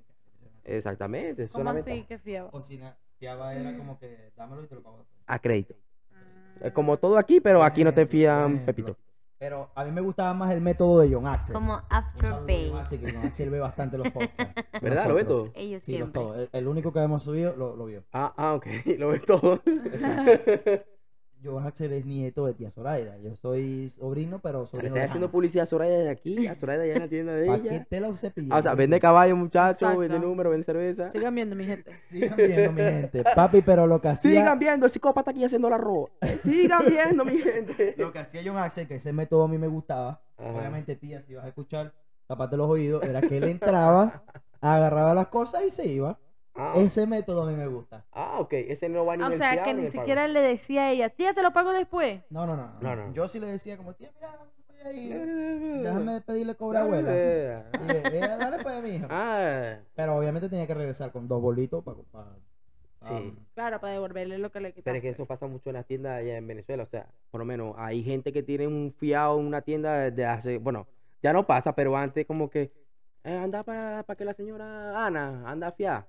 Exactamente, 0.69 1.49
¿Cómo 1.49 1.71
así 1.71 2.03
que 2.09 2.19
fiaba? 2.19 2.51
Cocina, 2.51 2.97
fiaba 3.19 3.55
era 3.55 3.77
como 3.77 3.99
que 3.99 4.33
dámelo 4.37 4.65
y 4.65 4.67
te 4.67 4.75
lo 4.75 4.83
pago 4.83 4.99
después. 4.99 5.23
a 5.27 5.39
crédito. 5.39 5.75
Mm. 6.11 6.65
Es 6.67 6.73
como 6.73 6.97
todo 6.99 7.19
aquí, 7.19 7.41
pero 7.41 7.63
aquí 7.63 7.85
no 7.85 7.95
te 7.95 8.05
fían. 8.07 8.65
Pepito. 8.67 8.97
Pero 9.39 9.71
a 9.75 9.85
mí 9.85 9.91
me 9.93 10.01
gustaba 10.01 10.33
más 10.33 10.53
el 10.55 10.63
método 10.63 11.01
de 11.01 11.13
John 11.15 11.27
Axel. 11.27 11.53
Como 11.53 11.81
Afterpay. 11.91 12.73
Axel, 12.73 13.01
que 13.01 13.13
John 13.13 13.27
Axel 13.27 13.51
ve 13.51 13.61
bastante 13.61 13.99
los 13.99 14.09
podcasts. 14.11 14.55
¿Verdad? 14.83 15.07
¿Lo 15.09 15.15
nosotros. 15.15 15.27
todo? 15.27 15.53
Ellos 15.55 15.85
Sí, 15.85 15.93
los 15.99 16.11
siempre. 16.11 16.23
todos. 16.23 16.37
El, 16.39 16.49
el 16.53 16.67
único 16.69 16.93
que 16.93 17.01
hemos 17.01 17.23
subido 17.23 17.55
lo, 17.55 17.77
lo 17.77 17.85
vio. 17.85 18.03
Ah, 18.13 18.33
ah, 18.37 18.55
ok. 18.55 18.67
Lo 18.99 19.09
ves 19.09 19.23
todo. 19.27 19.61
Axel 21.65 21.93
es 21.93 22.05
nieto 22.05 22.47
de 22.47 22.55
tía 22.55 22.71
Zoraida. 22.71 23.17
Yo 23.19 23.35
soy 23.37 23.91
sobrino, 23.91 24.41
pero 24.41 24.67
sobrino 24.67 24.89
estoy 24.89 25.03
haciendo 25.03 25.31
publicidad 25.31 25.65
a 25.65 25.67
Zoraida 25.67 25.99
desde 25.99 26.11
aquí, 26.11 26.47
a 26.47 26.55
Zoraida 26.59 26.87
ya 26.87 26.95
en 26.95 27.01
la 27.01 27.09
tienda 27.09 27.33
de 27.35 27.47
¿Para 27.47 27.63
qué 27.63 27.69
ella. 27.69 27.87
te 27.89 28.01
lo 28.01 28.17
cepillé? 28.17 28.49
Ah, 28.53 28.59
o 28.59 28.63
sea, 28.63 28.75
vende 28.75 28.99
caballo, 29.01 29.37
muchachos, 29.37 29.97
vende 29.97 30.19
números, 30.19 30.51
vende 30.51 30.65
cerveza. 30.65 31.09
Sigan 31.09 31.35
viendo, 31.35 31.55
mi 31.57 31.65
gente. 31.65 31.93
Sigan 32.09 32.37
viendo, 32.37 32.73
mi 32.73 32.83
gente. 32.83 33.25
Papi, 33.35 33.63
pero 33.63 33.87
lo 33.87 34.01
que 34.01 34.09
hacía... 34.09 34.31
Sigan 34.31 34.59
viendo, 34.59 34.87
el 34.87 34.93
psicópata 34.93 35.31
aquí 35.31 35.45
haciendo 35.45 35.69
el 35.69 35.75
arroz. 35.75 36.11
Eh, 36.21 36.39
Sigan 36.43 36.83
viendo, 36.89 37.25
mi 37.25 37.39
gente. 37.39 37.95
Lo 37.99 38.13
que 38.13 38.19
hacía 38.19 38.43
John 38.45 38.59
Axel, 38.59 38.87
que 38.89 38.97
ese 38.97 39.13
método 39.13 39.45
a 39.45 39.49
mí 39.49 39.59
me 39.59 39.69
gustaba, 39.69 40.21
Ajá. 40.37 40.51
obviamente 40.51 40.97
tía, 40.97 41.23
si 41.23 41.35
vas 41.35 41.45
a 41.45 41.49
escuchar, 41.49 41.93
tapate 42.27 42.57
los 42.57 42.69
oídos, 42.69 43.03
era 43.03 43.21
que 43.21 43.37
él 43.39 43.45
entraba, 43.45 44.25
agarraba 44.61 45.15
las 45.15 45.29
cosas 45.29 45.65
y 45.65 45.71
se 45.71 45.87
iba. 45.87 46.19
Ah, 46.59 46.73
Ese 46.77 47.07
método 47.07 47.43
a 47.43 47.47
mí 47.47 47.55
me 47.55 47.67
gusta. 47.67 48.05
ah, 48.13 48.39
ok. 48.41 48.53
Ese 48.55 48.89
no 48.89 49.05
va 49.05 49.17
ni 49.17 49.23
Ah, 49.25 49.29
o 49.29 49.33
sea, 49.33 49.63
que 49.63 49.75
ni 49.75 49.83
pago. 49.87 49.93
siquiera 49.93 50.27
le 50.29 50.41
decía 50.41 50.83
a 50.87 50.91
ella, 50.93 51.11
tía, 51.11 51.35
te 51.35 51.43
lo 51.43 51.53
pago 51.53 51.73
después. 51.73 52.23
No, 52.31 52.47
no, 52.47 52.57
no. 52.57 52.71
No, 52.81 52.97
no. 52.97 53.13
Yo 53.13 53.29
sí 53.29 53.39
le 53.41 53.47
decía 53.47 53.77
como, 53.77 53.93
tía, 53.95 54.11
mira, 54.15 54.39
voy 54.69 54.81
a 54.85 54.93
ir, 54.93 55.17
Eh, 55.17 55.81
déjame 55.83 56.21
pedirle 56.23 56.55
cobre 56.55 56.79
a 56.79 56.85
dale. 56.85 56.97
abuela. 57.55 58.11
Y, 58.13 58.17
ella, 58.17 58.37
dale 58.37 58.63
pues, 58.63 58.83
mi 58.83 58.91
hija. 58.91 59.07
Ah, 59.11 59.77
Pero 59.95 60.17
obviamente 60.17 60.49
tenía 60.49 60.67
que 60.67 60.75
regresar 60.75 61.13
con 61.13 61.29
dos 61.29 61.41
bolitos 61.43 61.85
para... 61.85 62.27
Sí. 63.07 63.35
Claro, 63.55 63.79
para 63.81 63.93
devolverle 63.93 64.39
lo 64.39 64.51
que 64.51 64.59
le 64.59 64.71
Pero 64.71 64.75
quitaron. 64.77 64.97
es 64.97 65.03
que 65.03 65.09
eso 65.11 65.27
pasa 65.27 65.47
mucho 65.47 65.71
en 65.71 65.75
las 65.75 65.87
tiendas 65.87 66.19
allá 66.19 66.39
en 66.39 66.47
Venezuela. 66.47 66.83
O 66.83 66.89
sea, 66.89 67.07
por 67.31 67.39
lo 67.39 67.45
menos 67.45 67.75
hay 67.79 68.03
gente 68.03 68.33
que 68.33 68.43
tiene 68.43 68.67
un 68.67 68.93
fiado 68.99 69.39
en 69.39 69.47
una 69.47 69.61
tienda 69.63 69.97
desde 69.99 70.25
hace. 70.25 70.59
Bueno, 70.59 70.89
ya 71.23 71.33
no 71.33 71.47
pasa, 71.47 71.73
pero 71.75 71.97
antes 71.97 72.27
como 72.27 72.51
que. 72.51 72.73
eh, 73.23 73.37
anda 73.37 73.63
para 73.63 74.03
que 74.17 74.25
la 74.25 74.35
señora 74.35 75.07
Ana 75.07 75.45
anda 75.49 75.71
fiada. 75.71 76.09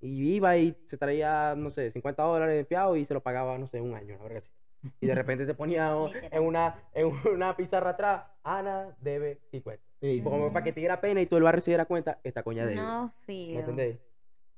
Y 0.00 0.34
iba 0.34 0.56
y 0.56 0.76
se 0.86 0.96
traía, 0.98 1.54
no 1.56 1.70
sé, 1.70 1.90
50 1.90 2.22
dólares 2.22 2.56
de 2.56 2.64
fiado 2.64 2.96
y 2.96 3.04
se 3.06 3.14
lo 3.14 3.22
pagaba, 3.22 3.56
no 3.58 3.66
sé, 3.66 3.80
un 3.80 3.94
año, 3.94 4.16
la 4.18 4.22
verdad 4.24 4.42
que 4.42 4.48
sí. 4.48 4.52
Y 5.00 5.06
de 5.06 5.14
repente 5.14 5.46
te 5.46 5.54
ponía 5.54 5.92
en 6.30 6.42
una, 6.42 6.74
en 6.92 7.06
una 7.32 7.56
pizarra 7.56 7.90
atrás, 7.90 8.24
Ana 8.44 8.94
debe 9.00 9.40
50. 9.50 9.82
Sí, 10.00 10.20
Como 10.22 10.48
sí. 10.48 10.52
para 10.52 10.64
que 10.64 10.72
te 10.72 10.80
diera 10.80 11.00
pena 11.00 11.22
y 11.22 11.26
todo 11.26 11.38
el 11.38 11.44
barrio 11.44 11.62
se 11.62 11.70
diera 11.70 11.86
cuenta, 11.86 12.20
esta 12.22 12.42
coña 12.42 12.66
debe. 12.66 12.76
No, 12.76 13.06
¿Me 13.06 13.12
fío. 13.24 13.58
entendés? 13.60 13.98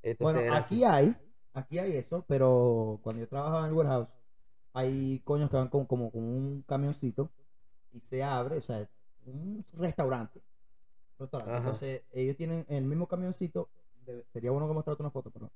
Entonces 0.02 0.42
Bueno, 0.42 0.54
aquí 0.56 0.84
así. 0.84 0.84
hay, 0.84 1.16
aquí 1.54 1.78
hay 1.78 1.96
eso, 1.96 2.24
pero 2.28 2.98
cuando 3.02 3.20
yo 3.22 3.28
trabajaba 3.28 3.60
en 3.60 3.66
el 3.66 3.72
warehouse, 3.74 4.08
hay 4.72 5.20
coños 5.24 5.50
que 5.50 5.56
van 5.56 5.68
con, 5.68 5.86
como 5.86 6.10
con 6.10 6.22
un 6.22 6.62
camioncito 6.62 7.30
y 7.92 8.00
se 8.00 8.22
abre, 8.22 8.58
o 8.58 8.62
sea, 8.62 8.88
un 9.26 9.64
restaurante. 9.74 10.40
restaurante. 11.18 11.56
Entonces, 11.56 12.02
ellos 12.12 12.36
tienen 12.36 12.66
el 12.68 12.84
mismo 12.84 13.06
camioncito, 13.06 13.70
de- 14.12 14.24
sería 14.32 14.50
bueno 14.50 14.66
que 14.68 14.74
mostrarte 14.74 15.02
una 15.02 15.10
foto, 15.10 15.30
pero 15.30 15.50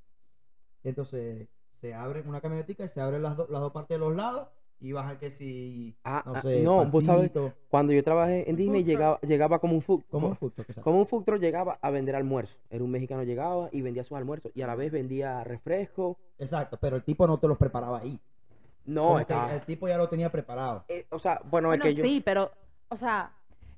Entonces 0.84 1.48
se 1.80 1.94
abre 1.94 2.22
una 2.26 2.40
camionetica 2.40 2.84
y 2.84 2.88
se 2.88 3.00
abren 3.00 3.22
las, 3.22 3.36
do- 3.36 3.46
las 3.50 3.60
dos 3.60 3.72
partes 3.72 3.96
de 3.96 3.98
los 4.04 4.14
lados 4.16 4.48
y 4.80 4.90
baja 4.92 5.16
que 5.18 5.30
si, 5.30 5.96
Ah, 6.04 6.22
no 6.26 6.34
ah, 6.34 6.42
sé, 6.42 6.62
no, 6.62 6.84
vos 6.86 7.04
sabes, 7.04 7.30
cuando 7.68 7.92
yo 7.92 8.02
trabajé 8.02 8.48
en 8.48 8.54
Un 8.54 8.56
Disney 8.56 8.80
food 8.82 8.86
truck. 8.86 8.86
llegaba, 8.98 9.20
llegaba 9.20 9.58
como 9.60 9.74
un 9.74 9.82
food, 9.82 10.02
¿Cómo? 10.10 10.26
co- 10.28 10.32
Escucho, 10.34 10.64
que 10.66 10.72
sea. 10.72 10.82
como 10.82 10.98
un 10.98 11.06
food 11.06 11.22
truck 11.24 11.40
llegaba 11.40 11.78
a 11.80 11.90
vender 11.90 12.16
almuerzo. 12.16 12.56
Era 12.68 12.82
un 12.82 12.90
mexicano 12.90 13.22
llegaba 13.22 13.68
y 13.72 13.80
vendía 13.80 14.02
sus 14.02 14.16
almuerzos 14.18 14.50
y 14.56 14.62
a 14.62 14.66
la 14.66 14.74
vez 14.74 14.90
vendía 14.90 15.44
refresco. 15.44 16.18
Exacto, 16.38 16.78
pero 16.80 16.96
el 16.96 17.04
tipo 17.04 17.26
no 17.28 17.38
te 17.38 17.46
los 17.46 17.58
preparaba 17.58 18.00
ahí. 18.00 18.18
No, 18.84 19.02
Como 19.04 19.16
que 19.18 19.22
estaba- 19.22 19.54
el 19.54 19.60
tipo 19.64 19.86
ya 19.86 19.96
lo 19.98 20.08
tenía 20.08 20.30
preparado. 20.32 20.84
eh, 20.88 21.06
o 21.10 21.18
sea, 21.20 21.40
bueno, 21.48 21.72
es 21.72 21.78
Bueno, 21.78 21.84
que 21.84 21.94
yo 21.94 22.02
sí, 22.02 22.20
pero, 22.24 22.50
o 22.88 22.96
sea, 22.96 23.32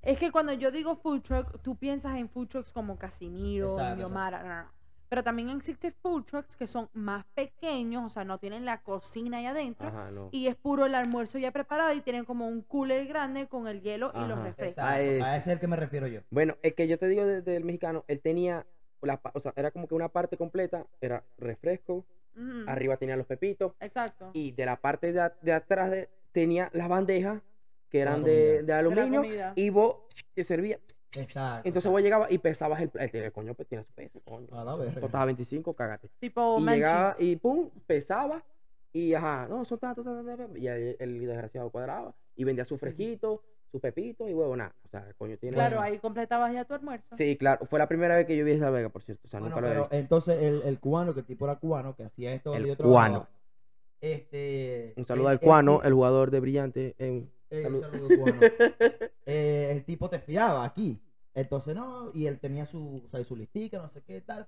es 0.05 0.19
que 0.19 0.31
cuando 0.31 0.53
yo 0.53 0.71
digo 0.71 0.97
food 0.97 1.23
truck, 1.23 1.61
tú 1.63 1.77
piensas 1.77 2.17
en 2.17 2.29
food 2.29 2.49
trucks 2.49 2.73
como 2.73 2.97
Casimiro, 2.99 3.73
Exacto, 3.73 4.09
no, 4.09 4.43
no. 4.43 4.85
Pero 5.09 5.23
también 5.23 5.51
existen 5.51 5.93
food 6.03 6.25
trucks 6.25 6.57
que 6.57 6.67
son 6.67 6.89
más 6.93 7.25
pequeños, 7.35 8.03
o 8.05 8.09
sea, 8.09 8.25
no 8.25 8.39
tienen 8.39 8.65
la 8.65 8.79
cocina 8.83 9.37
ahí 9.39 9.47
adentro. 9.47 9.87
Ajá, 9.87 10.11
no. 10.11 10.29
Y 10.33 10.49
es 10.49 10.57
puro 10.57 10.87
el 10.87 10.95
almuerzo 10.95 11.39
ya 11.39 11.53
preparado 11.53 11.93
y 11.93 12.01
tienen 12.01 12.25
como 12.25 12.49
un 12.49 12.63
cooler 12.63 13.07
grande 13.07 13.47
con 13.47 13.69
el 13.69 13.81
hielo 13.81 14.11
y 14.15 14.27
los 14.27 14.39
refrescos. 14.39 14.83
Ese. 14.85 15.23
a 15.23 15.37
ese 15.37 15.51
es 15.51 15.55
el 15.55 15.61
que 15.61 15.69
me 15.69 15.77
refiero 15.77 16.07
yo. 16.09 16.21
Bueno, 16.31 16.57
es 16.63 16.75
que 16.75 16.89
yo 16.89 16.99
te 16.99 17.07
digo 17.07 17.25
de- 17.27 17.43
del 17.43 17.65
mexicano, 17.65 18.05
él 18.09 18.21
tenía, 18.21 18.67
la 19.03 19.21
o 19.35 19.41
sea, 19.41 19.53
era 19.57 19.71
como 19.71 19.87
que 19.87 19.95
una 19.95 20.09
parte 20.09 20.37
completa, 20.37 20.85
era 21.01 21.23
refresco, 21.39 22.05
arriba 22.67 22.97
tenía 22.97 23.17
los 23.17 23.27
pepitos 23.27 23.75
Exacto. 23.79 24.31
y 24.33 24.51
de 24.53 24.67
la 24.67 24.81
parte 24.81 25.13
de, 25.13 25.31
de 25.43 25.53
atrás 25.53 25.91
de- 25.93 26.09
tenía 26.33 26.69
las 26.73 26.89
bandejas 26.89 27.41
que 27.95 28.01
eran 28.01 28.25
de, 28.25 28.65
de 28.65 28.73
aluminio 28.73 29.21
comida. 29.23 29.53
y 29.55 29.71
vos 29.71 29.99
te 30.35 30.43
servías. 30.43 30.81
Exacto. 31.13 31.69
Entonces 31.69 31.89
vos 31.89 32.03
llegabas 32.03 32.33
y 32.33 32.39
pesabas 32.39 32.81
el, 32.81 32.91
el, 32.99 33.15
el 33.15 33.31
coño 33.31 33.55
pues 33.55 33.69
tiene 33.69 33.85
su 33.85 33.93
peso, 33.93 34.21
coño. 34.25 34.49
A 34.51 34.65
la 34.65 34.75
verga. 34.75 35.01
Costaba 35.01 35.27
25, 35.27 35.75
cágate. 35.75 36.09
tipo 36.19 36.59
y 36.59 36.65
llegaba 36.65 37.15
y 37.21 37.37
pum, 37.37 37.71
pesaba 37.87 38.43
y 38.93 39.15
ajá, 39.15 39.47
no, 39.49 39.65
son 39.65 39.79
tanto, 39.79 40.03
tanto, 40.03 40.25
tanto, 40.37 40.57
y 40.59 40.67
ahí 40.67 40.97
el 40.99 41.21
desgraciado 41.25 41.71
cuadraba 41.71 42.13
y 42.35 42.43
vendía 42.43 42.65
su 42.65 42.79
fresquito, 42.79 43.45
su 43.71 43.79
pepito 43.79 44.29
y 44.29 44.35
huevo, 44.35 44.57
nada. 44.57 44.75
O 44.85 44.89
sea, 44.89 45.07
el 45.07 45.15
coño 45.15 45.37
tiene. 45.37 45.55
Claro, 45.55 45.81
ahí 45.81 45.99
completabas 46.01 46.53
ya 46.53 46.65
tu 46.65 46.75
almuerzo. 46.75 47.17
Sí, 47.17 47.37
claro, 47.37 47.65
fue 47.67 47.79
la 47.79 47.87
primera 47.87 48.17
vez 48.17 48.27
que 48.27 48.37
yo 48.37 48.45
vi 48.45 48.51
esa 48.51 48.71
verga, 48.71 48.89
por 48.89 49.03
cierto. 49.05 49.29
O 49.29 49.31
sea, 49.31 49.39
Bueno, 49.39 49.55
nunca 49.55 49.69
lo 49.69 49.85
había 49.85 49.99
entonces 50.01 50.43
el, 50.43 50.63
el 50.65 50.81
cubano, 50.81 51.15
que 51.15 51.21
el 51.21 51.27
tipo 51.27 51.45
era 51.45 51.55
cubano, 51.61 51.95
que 51.95 52.03
hacía 52.03 52.35
esto 52.35 52.57
El 52.57 52.67
yo 52.67 52.77
trabajaba, 52.77 53.07
cubano. 53.09 53.29
Este, 54.01 54.95
Un 54.97 55.07
saludo 55.07 55.29
él- 55.29 55.33
al 55.35 55.41
Cuano, 55.41 55.77
sí- 55.81 55.87
el 55.87 55.95
jugador 55.95 56.31
de 56.33 56.41
Brillante. 56.41 56.95
en- 56.99 57.31
eh, 57.51 57.59
un 57.67 57.81
salud. 57.81 57.81
saludo, 57.83 58.09
cubano. 58.09 58.41
Eh, 59.27 59.69
el 59.73 59.85
tipo 59.85 60.09
te 60.11 60.19
fiaba 60.19 60.65
aquí. 60.65 61.01
Entonces, 61.35 61.75
no, 61.75 62.11
y 62.15 62.27
él 62.27 62.39
tenía 62.39 62.67
su, 62.67 63.03
o 63.07 63.09
sea, 63.11 63.25
su 63.25 63.35
listica, 63.37 63.79
no 63.79 63.89
sé 63.89 64.03
qué 64.03 64.21
tal. 64.21 64.47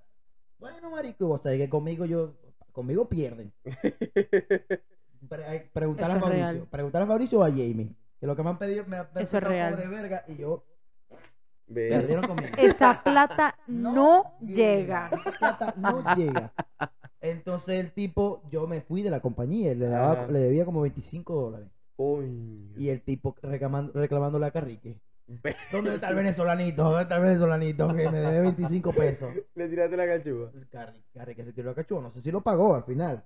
Bueno, 0.59 0.89
marico, 0.91 1.27
vos 1.27 1.41
sabés 1.41 1.59
que 1.59 1.69
conmigo 1.69 2.05
yo, 2.05 2.33
conmigo 2.71 3.07
pierden. 3.09 3.51
Pre- 5.29 5.45
hay- 5.45 5.69
preguntar 5.73 6.07
Eso 6.07 6.17
a 6.17 6.19
Fabricio, 6.19 6.65
preguntar 6.67 7.01
a 7.01 7.05
Fabricio 7.07 7.39
o 7.39 7.43
a 7.43 7.49
Jamie. 7.49 7.89
Que 8.19 8.27
lo 8.27 8.35
que 8.35 8.43
me 8.43 8.49
han 8.49 8.57
pedido, 8.57 8.85
me 8.87 8.97
han 8.97 9.07
Eso 9.15 9.21
es 9.21 9.29
pedido 9.31 9.49
real. 9.49 9.73
pobre 9.73 9.87
verga 9.87 10.23
y 10.27 10.35
yo 10.37 10.63
perdieron 11.71 12.27
conmigo. 12.27 12.49
Esa 12.57 13.03
plata 13.03 13.55
no, 13.67 14.37
llega. 14.41 15.09
Esa 15.11 15.31
plata 15.31 15.73
no 15.77 16.15
llega. 16.15 16.53
Entonces 17.19 17.79
el 17.79 17.91
tipo, 17.91 18.41
yo 18.49 18.67
me 18.67 18.81
fui 18.81 19.01
de 19.01 19.09
la 19.09 19.19
compañía, 19.19 19.73
le, 19.75 19.87
daba, 19.87 20.11
Ajá. 20.13 20.27
le 20.31 20.39
debía 20.39 20.65
como 20.65 20.81
25 20.81 21.33
dólares. 21.35 21.67
Coño. 21.97 22.73
Y 22.77 22.89
el 22.89 23.01
tipo 23.01 23.35
reclamando, 23.41 23.91
reclamándole 23.93 24.45
a 24.45 24.51
Carrique. 24.51 25.01
¿Dónde 25.71 25.95
está 25.95 26.09
el 26.09 26.15
venezolanito? 26.15 26.83
¿Dónde 26.83 27.01
está 27.01 27.17
el 27.17 27.23
venezolanito 27.23 27.87
que 27.93 28.09
me 28.09 28.19
debe 28.19 28.41
25 28.41 28.93
pesos? 28.93 29.33
Le 29.55 29.67
tiraste 29.67 29.97
la 29.97 30.07
cachuga. 30.07 30.51
Carrique, 30.69 31.03
Carrique 31.13 31.43
se 31.43 31.53
tiró 31.53 31.69
la 31.69 31.75
cachuga, 31.75 32.01
no 32.03 32.11
sé 32.11 32.21
si 32.21 32.31
lo 32.31 32.41
pagó 32.41 32.75
al 32.75 32.83
final. 32.83 33.25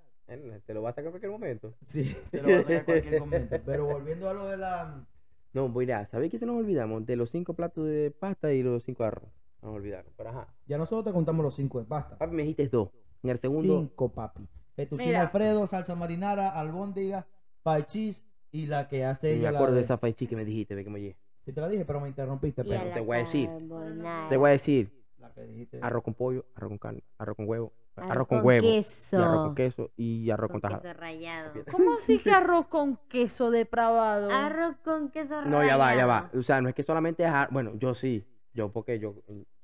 Te 0.66 0.74
lo 0.74 0.82
vas 0.82 0.92
a 0.92 0.94
sacar 0.94 1.06
en 1.06 1.10
cualquier 1.12 1.30
momento. 1.30 1.74
Sí, 1.84 2.16
te 2.30 2.38
lo 2.38 2.44
voy 2.44 2.54
a 2.54 2.62
sacar 2.62 2.72
en 2.72 2.84
cualquier 2.84 3.20
momento. 3.20 3.56
Pero 3.64 3.84
volviendo 3.84 4.28
a 4.28 4.34
lo 4.34 4.48
de 4.48 4.56
la... 4.56 5.06
No, 5.52 5.68
mira, 5.68 6.06
¿sabéis 6.06 6.32
que 6.32 6.38
se 6.38 6.46
nos 6.46 6.56
olvidamos? 6.56 7.04
De 7.04 7.14
los 7.14 7.30
cinco 7.30 7.54
platos 7.54 7.86
de 7.86 8.10
pasta 8.10 8.52
y 8.52 8.62
los 8.62 8.82
cinco 8.84 9.04
arroz. 9.04 9.30
Nos 9.60 9.74
olvidaron. 9.74 10.10
Pero 10.16 10.30
ajá. 10.30 10.48
Ya 10.66 10.78
nosotros 10.78 11.04
te 11.04 11.12
contamos 11.12 11.44
los 11.44 11.54
5 11.54 11.80
de 11.80 11.84
pasta. 11.84 12.18
Papi, 12.18 12.34
me 12.34 12.42
dijiste 12.42 12.66
dos. 12.68 12.90
En 13.22 13.30
el 13.30 13.38
segundo. 13.38 13.78
Cinco, 13.78 14.12
papi. 14.12 14.48
Mira. 14.90 15.20
Alfredo, 15.20 15.68
salsa 15.68 15.94
marinara, 15.94 16.48
albóndiga, 16.48 17.28
pie 17.62 17.86
cheese 17.86 18.24
y 18.52 18.66
la 18.66 18.86
que 18.88 19.04
hace 19.04 19.28
Me 19.32 19.38
ella 19.38 19.50
la 19.50 19.58
acuerdo 19.58 19.74
de 19.74 19.80
de- 19.80 19.84
esa 19.86 19.98
faichi 19.98 20.26
que 20.26 20.36
me 20.36 20.44
dijiste, 20.44 20.74
ve 20.74 20.84
que 20.84 20.90
me 20.90 20.96
oye. 21.00 21.16
Sí 21.44 21.52
te 21.52 21.60
la 21.60 21.68
dije, 21.68 21.84
pero 21.84 22.00
me 22.00 22.08
interrumpiste, 22.08 22.62
pero 22.62 22.80
te 22.92 23.00
voy 23.00 23.16
a 23.16 23.20
decir. 23.20 23.48
carbonara. 23.48 24.28
Te 24.28 24.36
voy 24.36 24.48
a 24.50 24.52
decir 24.52 24.92
la 25.18 25.32
que 25.32 25.42
dijiste. 25.42 25.78
arroz 25.82 26.04
con 26.04 26.14
pollo, 26.14 26.44
arroz 26.54 26.68
con 26.68 26.78
carne, 26.78 27.02
arroz 27.18 27.36
con 27.36 27.48
huevo, 27.48 27.72
arroz, 27.96 28.10
Arroz 28.10 28.28
con, 28.28 28.38
con 28.38 28.46
huevo, 28.46 28.66
queso. 28.68 29.16
y 29.16 29.20
arroz 29.22 29.42
con 29.46 29.54
queso 29.56 29.90
y 29.96 30.30
arroz 30.30 30.50
con, 30.50 30.60
Con 30.60 30.70
tajada. 30.70 30.82
queso 30.82 31.00
rallado. 31.00 31.52
¿Cómo 31.72 31.94
así 31.94 32.18
que 32.18 32.30
arroz 32.30 32.66
con 32.68 32.96
queso 33.08 33.50
depravado? 33.50 34.30
Arroz 34.30 34.76
con 34.84 35.10
queso 35.10 35.34
rallado. 35.40 35.50
No, 35.50 35.66
ya 35.66 35.76
va, 35.76 35.96
ya 35.96 36.06
va. 36.06 36.30
O 36.34 36.42
sea, 36.42 36.60
no 36.60 36.68
es 36.68 36.74
que 36.74 36.82
solamente 36.84 37.24
es 37.24 37.28
ar- 37.30 37.48
bueno, 37.50 37.72
yo 37.76 37.94
sí, 37.94 38.24
yo 38.54 38.70
porque 38.70 38.98
yo 39.00 39.14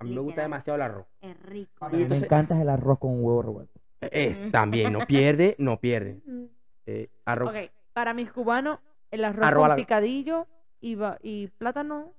a 0.01 0.05
mí 0.05 0.12
me 0.14 0.20
gusta 0.20 0.43
demasiado 0.43 0.74
el 0.76 0.82
arroz. 0.82 1.07
Es 1.20 1.41
rico. 1.43 1.84
A 1.84 1.93
Y 1.95 1.99
mí 1.99 2.05
me 2.07 2.16
encanta 2.16 2.61
el 2.61 2.68
arroz 2.68 2.99
con 2.99 3.22
huevo 3.22 3.43
revuelto. 3.43 3.78
Es, 4.01 4.51
también, 4.51 4.93
no 4.93 5.01
pierde, 5.07 5.55
no 5.59 5.78
pierde. 5.78 6.20
Eh, 6.86 7.09
arroz, 7.24 7.51
Ok, 7.51 7.70
para 7.99 8.14
mis 8.14 8.30
cubanos, 8.30 8.78
el 9.11 9.24
arroz 9.24 9.53
con 9.55 9.68
la- 9.70 9.74
picadillo 9.74 10.46
y, 10.80 10.94
va- 10.94 11.18
y 11.20 11.49
plátano. 11.49 12.12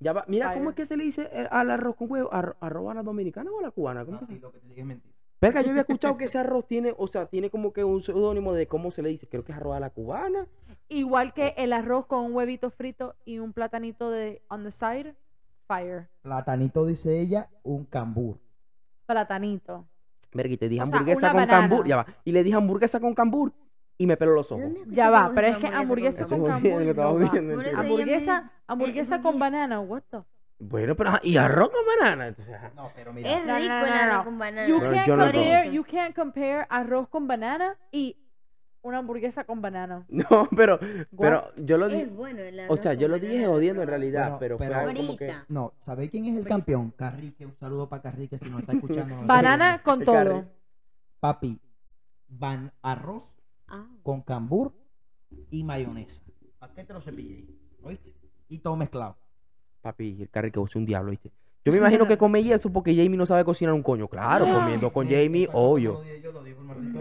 ya 0.00 0.12
va. 0.12 0.24
Mira, 0.26 0.52
¿cómo 0.52 0.70
es 0.70 0.74
que 0.76 0.84
se 0.84 0.96
le 0.96 1.04
dice 1.04 1.28
eh, 1.32 1.46
al 1.48 1.70
arroz 1.70 1.94
con 1.94 2.10
huevo? 2.10 2.28
Ar- 2.34 2.56
¿Arroz 2.60 2.90
a 2.90 2.94
la 2.94 3.02
dominicana 3.04 3.48
o 3.52 3.60
a 3.60 3.62
la 3.62 3.70
cubana? 3.70 4.04
¿Cómo 4.04 4.18
que 4.18 4.26
se- 4.26 4.32
Papi, 4.32 4.40
lo 4.40 4.50
que 4.50 4.58
te 4.58 4.66
dije 4.66 4.80
es 4.80 4.86
mentira. 4.86 5.14
Verga, 5.40 5.62
yo 5.62 5.70
había 5.70 5.82
escuchado 5.82 6.16
que 6.16 6.24
ese 6.24 6.38
arroz 6.38 6.66
tiene, 6.66 6.92
o 6.98 7.06
sea, 7.06 7.26
tiene 7.26 7.50
como 7.50 7.72
que 7.72 7.84
un 7.84 8.02
seudónimo 8.02 8.52
de 8.52 8.66
cómo 8.66 8.90
se 8.90 9.02
le 9.02 9.10
dice. 9.10 9.28
Creo 9.28 9.44
que 9.44 9.52
es 9.52 9.58
arroz 9.58 9.76
a 9.76 9.80
la 9.80 9.90
cubana. 9.90 10.46
Igual 10.88 11.32
que 11.34 11.54
el 11.56 11.72
arroz 11.72 12.06
con 12.06 12.24
un 12.24 12.34
huevito 12.34 12.70
frito 12.70 13.14
y 13.24 13.38
un 13.38 13.52
platanito 13.52 14.10
de 14.10 14.42
on 14.48 14.64
the 14.64 14.72
side. 14.72 15.14
Fire. 15.68 16.08
Platanito, 16.22 16.84
dice 16.84 17.20
ella, 17.20 17.48
un 17.62 17.84
cambur. 17.84 18.38
Platanito. 19.06 19.86
Verga, 20.32 20.54
y 20.54 20.56
te 20.56 20.68
dije 20.68 20.82
O 20.82 20.86
sea, 20.86 20.96
hamburguesa 20.98 21.18
una 21.20 21.28
con 21.32 21.36
banana. 21.40 21.60
cambur. 21.68 21.86
Ya 21.86 21.96
va. 21.96 22.06
Y 22.24 22.32
le 22.32 22.42
dije 22.42 22.56
hamburguesa 22.56 23.00
con 23.00 23.14
cambur 23.14 23.52
y 24.02 24.06
me 24.08 24.16
peló 24.16 24.32
los 24.34 24.50
ojos. 24.50 24.64
¿Dónde 24.64 24.82
Ya 24.88 25.10
va, 25.10 25.30
pero 25.32 25.46
es 25.46 25.58
que 25.58 25.68
hamburguesa 25.68 26.26
con 26.26 26.44
cambur 26.44 26.82
lo 26.82 26.90
estaba 26.90 27.12
Por 27.12 27.22
eso 27.22 27.32
me 27.32 27.70
Hamburguesa, 27.78 28.52
hamburguesa 28.66 29.22
con 29.22 29.38
banana, 29.38 29.78
what 29.80 30.02
the? 30.10 30.18
Bueno, 30.58 30.96
pero 30.96 31.10
ajá, 31.10 31.20
y 31.22 31.36
arroz 31.36 31.70
con 31.70 31.86
banana. 31.86 32.26
Entonces, 32.26 32.52
ajá. 32.52 32.72
No, 32.74 32.90
pero 32.96 33.10
Es 33.10 33.14
mira. 33.16 33.38
No, 33.38 33.46
no, 33.46 33.56
rico 33.58 33.68
no, 33.68 33.86
el 33.86 33.90
no, 33.90 33.94
arroz 33.94 34.16
no. 34.18 34.24
con 34.24 34.38
banana. 34.40 34.68
You 34.68 34.78
Pero 34.80 34.92
can't, 34.92 35.06
yo 35.06 35.16
no 35.16 35.24
compare, 35.24 35.62
como. 35.62 35.72
you 35.76 35.84
can't 35.84 36.14
compare 36.16 36.66
arroz 36.68 37.08
con 37.10 37.28
banana 37.28 37.76
y 37.92 38.16
una 38.82 38.98
hamburguesa 38.98 39.44
con 39.44 39.62
banana. 39.62 40.04
No, 40.08 40.48
pero, 40.56 40.80
pero 41.16 41.52
yo 41.58 41.78
lo 41.78 41.86
dije. 41.88 42.02
Es 42.02 42.12
bueno 42.12 42.40
el 42.40 42.60
O 42.68 42.76
sea, 42.76 42.94
yo 42.94 43.02
con 43.02 43.10
lo 43.12 43.18
dije 43.20 43.34
banana, 43.34 43.52
jodiendo 43.52 43.82
en 43.82 43.88
realidad, 43.88 44.22
Bueno, 44.24 44.38
pero, 44.40 44.58
pero- 44.58 44.70
fue 44.74 44.80
algo 44.82 44.96
como 45.00 45.16
que. 45.16 45.30
Ahorita. 45.30 45.46
No, 45.48 45.74
¿sabéis 45.78 46.10
quién 46.10 46.24
es 46.24 46.36
el 46.36 46.44
campeón? 46.44 46.90
Carrique, 46.96 47.46
un 47.46 47.54
saludo 47.54 47.88
para 47.88 48.02
Carrique 48.02 48.36
si 48.38 48.50
nos 48.50 48.60
está 48.62 48.72
escuchando. 48.72 49.14
está 49.14 49.26
Banana 49.26 49.80
con 49.84 50.04
todo. 50.04 50.44
Papi, 51.20 51.60
van 52.28 52.72
arroz 52.82 53.41
Ah. 53.74 53.86
con 54.02 54.20
cambur 54.20 54.72
y 55.50 55.64
mayonesa. 55.64 56.22
¿Para 56.58 56.74
qué 56.74 56.84
te 56.84 56.92
lo 56.92 57.00
cepillé? 57.00 57.46
¿Oíste? 57.82 58.10
Y 58.48 58.58
todo 58.58 58.76
mezclado. 58.76 59.16
Papi, 59.80 60.18
el 60.20 60.28
que 60.52 60.58
vos 60.58 60.70
es 60.70 60.76
un 60.76 60.84
diablo, 60.84 61.10
¿viste? 61.10 61.32
Yo 61.64 61.72
me 61.72 61.78
imagino 61.78 62.06
que 62.06 62.18
come 62.18 62.40
eso 62.52 62.70
porque 62.70 62.94
Jamie 62.94 63.16
no 63.16 63.24
sabe 63.24 63.44
cocinar 63.44 63.72
un 63.72 63.82
coño. 63.82 64.08
Claro, 64.08 64.44
comiendo 64.44 64.92
con 64.92 65.06
Eh, 65.08 65.24
Jamie, 65.24 65.48
obvio. 65.52 66.02
yo, 66.22 66.32
lo 66.32 66.42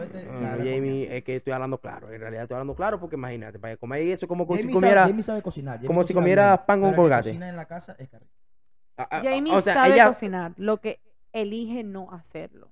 este, 0.03 0.30
Ah, 0.30 0.53
era 0.55 0.57
Jamie, 0.57 1.17
es 1.17 1.24
que 1.24 1.36
estoy 1.38 1.51
hablando 1.51 1.78
claro. 1.80 2.09
En 2.11 2.19
realidad 2.22 2.43
estoy 2.43 2.55
hablando 2.55 2.76
claro 2.76 2.99
porque 2.99 3.15
imagínate, 3.17 3.59
para 3.59 3.76
comer 3.78 4.01
eso 4.03 4.28
como 4.28 4.47
co- 4.47 4.55
si 4.55 4.63
comiera. 4.72 5.01
sabe, 5.01 5.11
Jamie 5.11 5.24
sabe 5.24 5.41
cocinar. 5.41 5.76
Jamie 5.78 5.88
como 5.88 6.03
si 6.03 6.13
comiera 6.13 6.55
bien, 6.55 6.65
pan 6.67 6.80
con 6.82 6.89
que 6.91 6.95
colgate. 6.95 7.30
cocina 7.30 7.49
en 7.49 7.55
la 7.57 7.65
casa 7.65 7.95
es 7.99 8.07
Carrique. 8.09 8.32
Ah, 8.97 9.07
ah, 9.11 9.22
Jamie 9.24 9.51
o 9.53 9.61
sea, 9.61 9.74
sabe 9.74 9.93
ella- 9.95 10.07
cocinar, 10.07 10.53
lo 10.57 10.78
que 10.80 10.99
elige 11.34 11.84
no 11.84 12.11
hacerlo. 12.11 12.69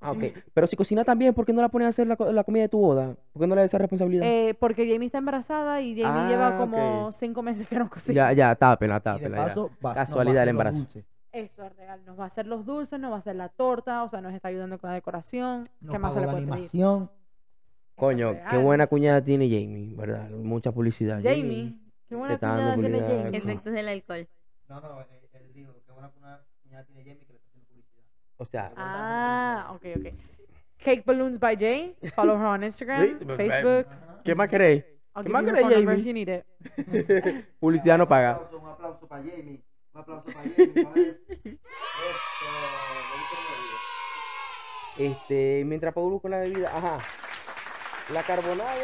Ah, 0.00 0.12
ok. 0.12 0.24
Pero 0.54 0.66
si 0.66 0.76
cocina 0.76 1.04
también, 1.04 1.34
¿por 1.34 1.44
qué 1.44 1.52
no 1.52 1.60
la 1.62 1.68
pones 1.68 1.86
a 1.86 1.88
hacer 1.90 2.06
la, 2.06 2.16
co- 2.16 2.30
la 2.32 2.44
comida 2.44 2.62
de 2.62 2.68
tu 2.68 2.78
boda? 2.78 3.16
¿Por 3.32 3.40
qué 3.42 3.46
no 3.46 3.54
le 3.54 3.62
das 3.62 3.70
esa 3.70 3.78
responsabilidad? 3.78 4.24
Eh, 4.26 4.54
porque 4.58 4.86
Jamie 4.90 5.06
está 5.06 5.18
embarazada 5.18 5.80
y 5.80 6.00
Jamie 6.00 6.22
Ah, 6.22 6.28
lleva 6.28 6.56
como 6.56 7.06
ok. 7.06 7.12
cinco 7.12 7.42
meses 7.42 7.66
que 7.68 7.76
no 7.78 7.88
cocina. 7.90 8.14
ya, 8.14 8.32
ya, 8.50 8.54
tápela, 8.54 8.94
Y 8.94 8.98
de 8.98 9.00
tápela. 9.00 9.36
ya. 9.38 9.44
paso, 9.46 9.70
va, 9.84 9.94
Casualidad 9.94 10.40
del 10.42 10.48
embarazo. 10.50 10.78
Dulce. 10.78 11.04
Eso 11.32 11.64
es 11.64 11.76
real. 11.76 12.00
Nos 12.04 12.18
va 12.18 12.24
a 12.24 12.26
hacer 12.26 12.46
los 12.46 12.64
dulces, 12.66 13.00
nos 13.00 13.10
va 13.10 13.16
a 13.16 13.18
hacer 13.20 13.34
la 13.36 13.48
torta, 13.48 14.02
o 14.04 14.08
sea, 14.10 14.20
nos 14.20 14.34
está 14.34 14.48
ayudando 14.48 14.78
con 14.78 14.90
la 14.90 14.94
decoración. 14.94 15.64
No 15.80 15.92
¿Qué 15.92 15.98
más 15.98 16.12
se 16.14 16.20
pagó 16.20 16.20
le 16.20 16.26
la 16.26 16.32
puede 16.32 16.42
pedir? 16.42 16.52
animación. 16.84 17.02
Es 17.04 17.94
Coño, 17.96 18.32
qué 18.32 18.38
real. 18.40 18.62
buena 18.64 18.86
cuñada 18.86 19.22
tiene 19.24 19.46
Jamie, 19.48 19.94
¿verdad? 19.96 20.28
Mucha 20.30 20.72
publicidad. 20.72 21.20
Jamie, 21.22 21.78
qué 22.08 22.14
buena 22.16 22.34
está 22.34 22.48
dando 22.56 22.74
cuñada 22.74 22.76
tiene 22.76 22.98
publicidad. 22.98 23.24
Jamie. 23.24 23.38
Efectos 23.38 23.72
del 23.72 23.88
alcohol. 23.88 24.28
No, 24.68 24.80
no, 24.80 25.00
él, 25.00 25.06
él 25.32 25.52
dijo 25.54 25.72
que 25.86 25.92
buena 25.92 26.08
cuñada 26.10 26.44
cuñada 26.62 26.84
tiene 26.84 27.02
Jamie 27.02 27.26
que 27.26 27.32
le 27.32 27.38
está 27.38 27.48
haciendo 27.48 27.68
publicidad. 27.68 28.02
O 28.42 28.46
sea, 28.46 28.72
Ah, 28.76 29.68
ok, 29.74 29.84
ok. 29.96 30.14
Cake 30.78 31.02
Balloons 31.06 31.38
by 31.38 31.56
Jay. 31.56 31.96
Follow 32.16 32.36
her 32.36 32.46
on 32.46 32.64
Instagram, 32.64 33.18
Facebook. 33.36 33.86
¿qué 34.24 34.34
más 34.34 34.48
queréis? 34.48 34.82
¿Qué 34.84 35.22
give 35.22 35.28
más 35.30 35.44
queréis, 35.44 35.66
Jamie? 35.68 35.98
if 36.00 36.04
you 36.06 36.12
need 36.12 36.28
it. 36.28 36.44
Publicidad 37.60 37.98
no 37.98 38.04
Un 38.04 38.08
paga. 38.08 38.30
aplauso, 38.32 38.58
un 38.58 38.68
aplauso 38.68 39.06
para 39.06 39.22
Jamie. 39.22 39.62
Un 39.94 40.00
aplauso 40.00 40.24
para 40.24 40.42
Jamie. 40.42 41.58
Este, 44.98 45.62
mientras 45.66 45.94
Paul 45.94 46.10
busca 46.12 46.28
la 46.28 46.38
bebida, 46.40 46.68
ajá. 46.76 46.98
La 48.12 48.22
carbonada. 48.22 48.74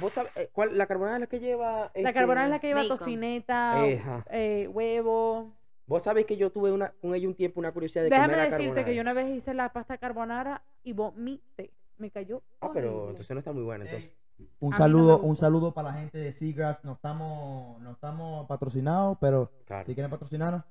¿Vos 0.00 0.12
sabés 0.12 0.32
eh, 0.36 0.48
cuál? 0.52 0.78
La 0.78 0.86
carbonada 0.86 1.16
es 1.16 1.20
la 1.20 1.26
que 1.26 1.38
lleva. 1.40 1.90
La 1.94 2.12
carbonara 2.14 2.44
es 2.44 2.50
la 2.50 2.56
este, 2.56 2.68
que 2.68 2.68
lleva 2.68 2.82
bacon. 2.82 2.96
tocineta, 2.98 3.86
Eja. 3.86 4.24
eh, 4.30 4.68
huevo. 4.72 5.52
Vos 5.92 6.04
sabés 6.04 6.24
que 6.24 6.38
yo 6.38 6.50
tuve 6.50 6.72
una, 6.72 6.90
con 7.02 7.14
ella 7.14 7.28
un 7.28 7.34
tiempo 7.34 7.60
una 7.60 7.70
curiosidad 7.70 8.04
de 8.04 8.08
Déjame 8.08 8.32
comer 8.32 8.38
la 8.38 8.44
decirte 8.44 8.64
carbonara. 8.64 8.84
que 8.86 8.94
yo 8.94 9.02
una 9.02 9.12
vez 9.12 9.36
hice 9.36 9.52
la 9.52 9.74
pasta 9.74 9.98
carbonara 9.98 10.62
y 10.82 10.94
vomité. 10.94 11.70
Me 11.98 12.10
cayó. 12.10 12.42
Ah, 12.62 12.70
pero 12.72 13.10
entonces 13.10 13.30
no 13.30 13.40
está 13.40 13.52
muy 13.52 13.62
buena, 13.62 13.84
entonces. 13.84 14.10
Un 14.58 14.72
A 14.72 14.78
no 14.78 14.84
saludo, 14.84 15.18
un 15.20 15.36
saludo 15.36 15.74
para 15.74 15.90
la 15.90 15.98
gente 16.00 16.16
de 16.16 16.32
Seagrass. 16.32 16.82
No 16.82 16.94
estamos, 16.94 17.78
no 17.82 17.92
estamos 17.92 18.46
patrocinados, 18.46 19.18
pero 19.20 19.52
Claro. 19.66 19.84
si 19.84 19.92
quieren 19.92 20.10
patrocinarnos, 20.10 20.64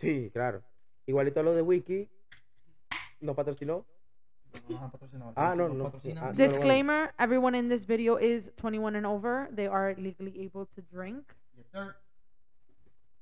Sí, 0.00 0.30
claro. 0.32 0.62
Igualito 1.06 1.38
a 1.38 1.42
lo 1.44 1.54
de 1.54 1.62
Wiki. 1.62 2.08
¿Nos 3.20 3.36
patrocinó? 3.36 3.86
no 4.52 4.74
nos 4.74 4.82
han 4.82 4.90
patrocinado. 4.90 5.32
Ah, 5.36 5.54
no, 5.54 5.68
no, 5.68 5.86
ah, 5.86 5.92
no, 6.02 6.22
no, 6.22 6.32
Disclaimer: 6.32 7.14
Everyone 7.20 7.56
in 7.56 7.68
this 7.68 7.86
video 7.86 8.18
is 8.18 8.52
21 8.56 8.96
and 8.96 9.06
over. 9.06 9.48
They 9.54 9.68
are 9.68 9.94
legally 9.94 10.44
able 10.44 10.66
to 10.74 10.82
drink. 10.90 11.24
yes, 11.56 11.66
sir. 11.70 11.94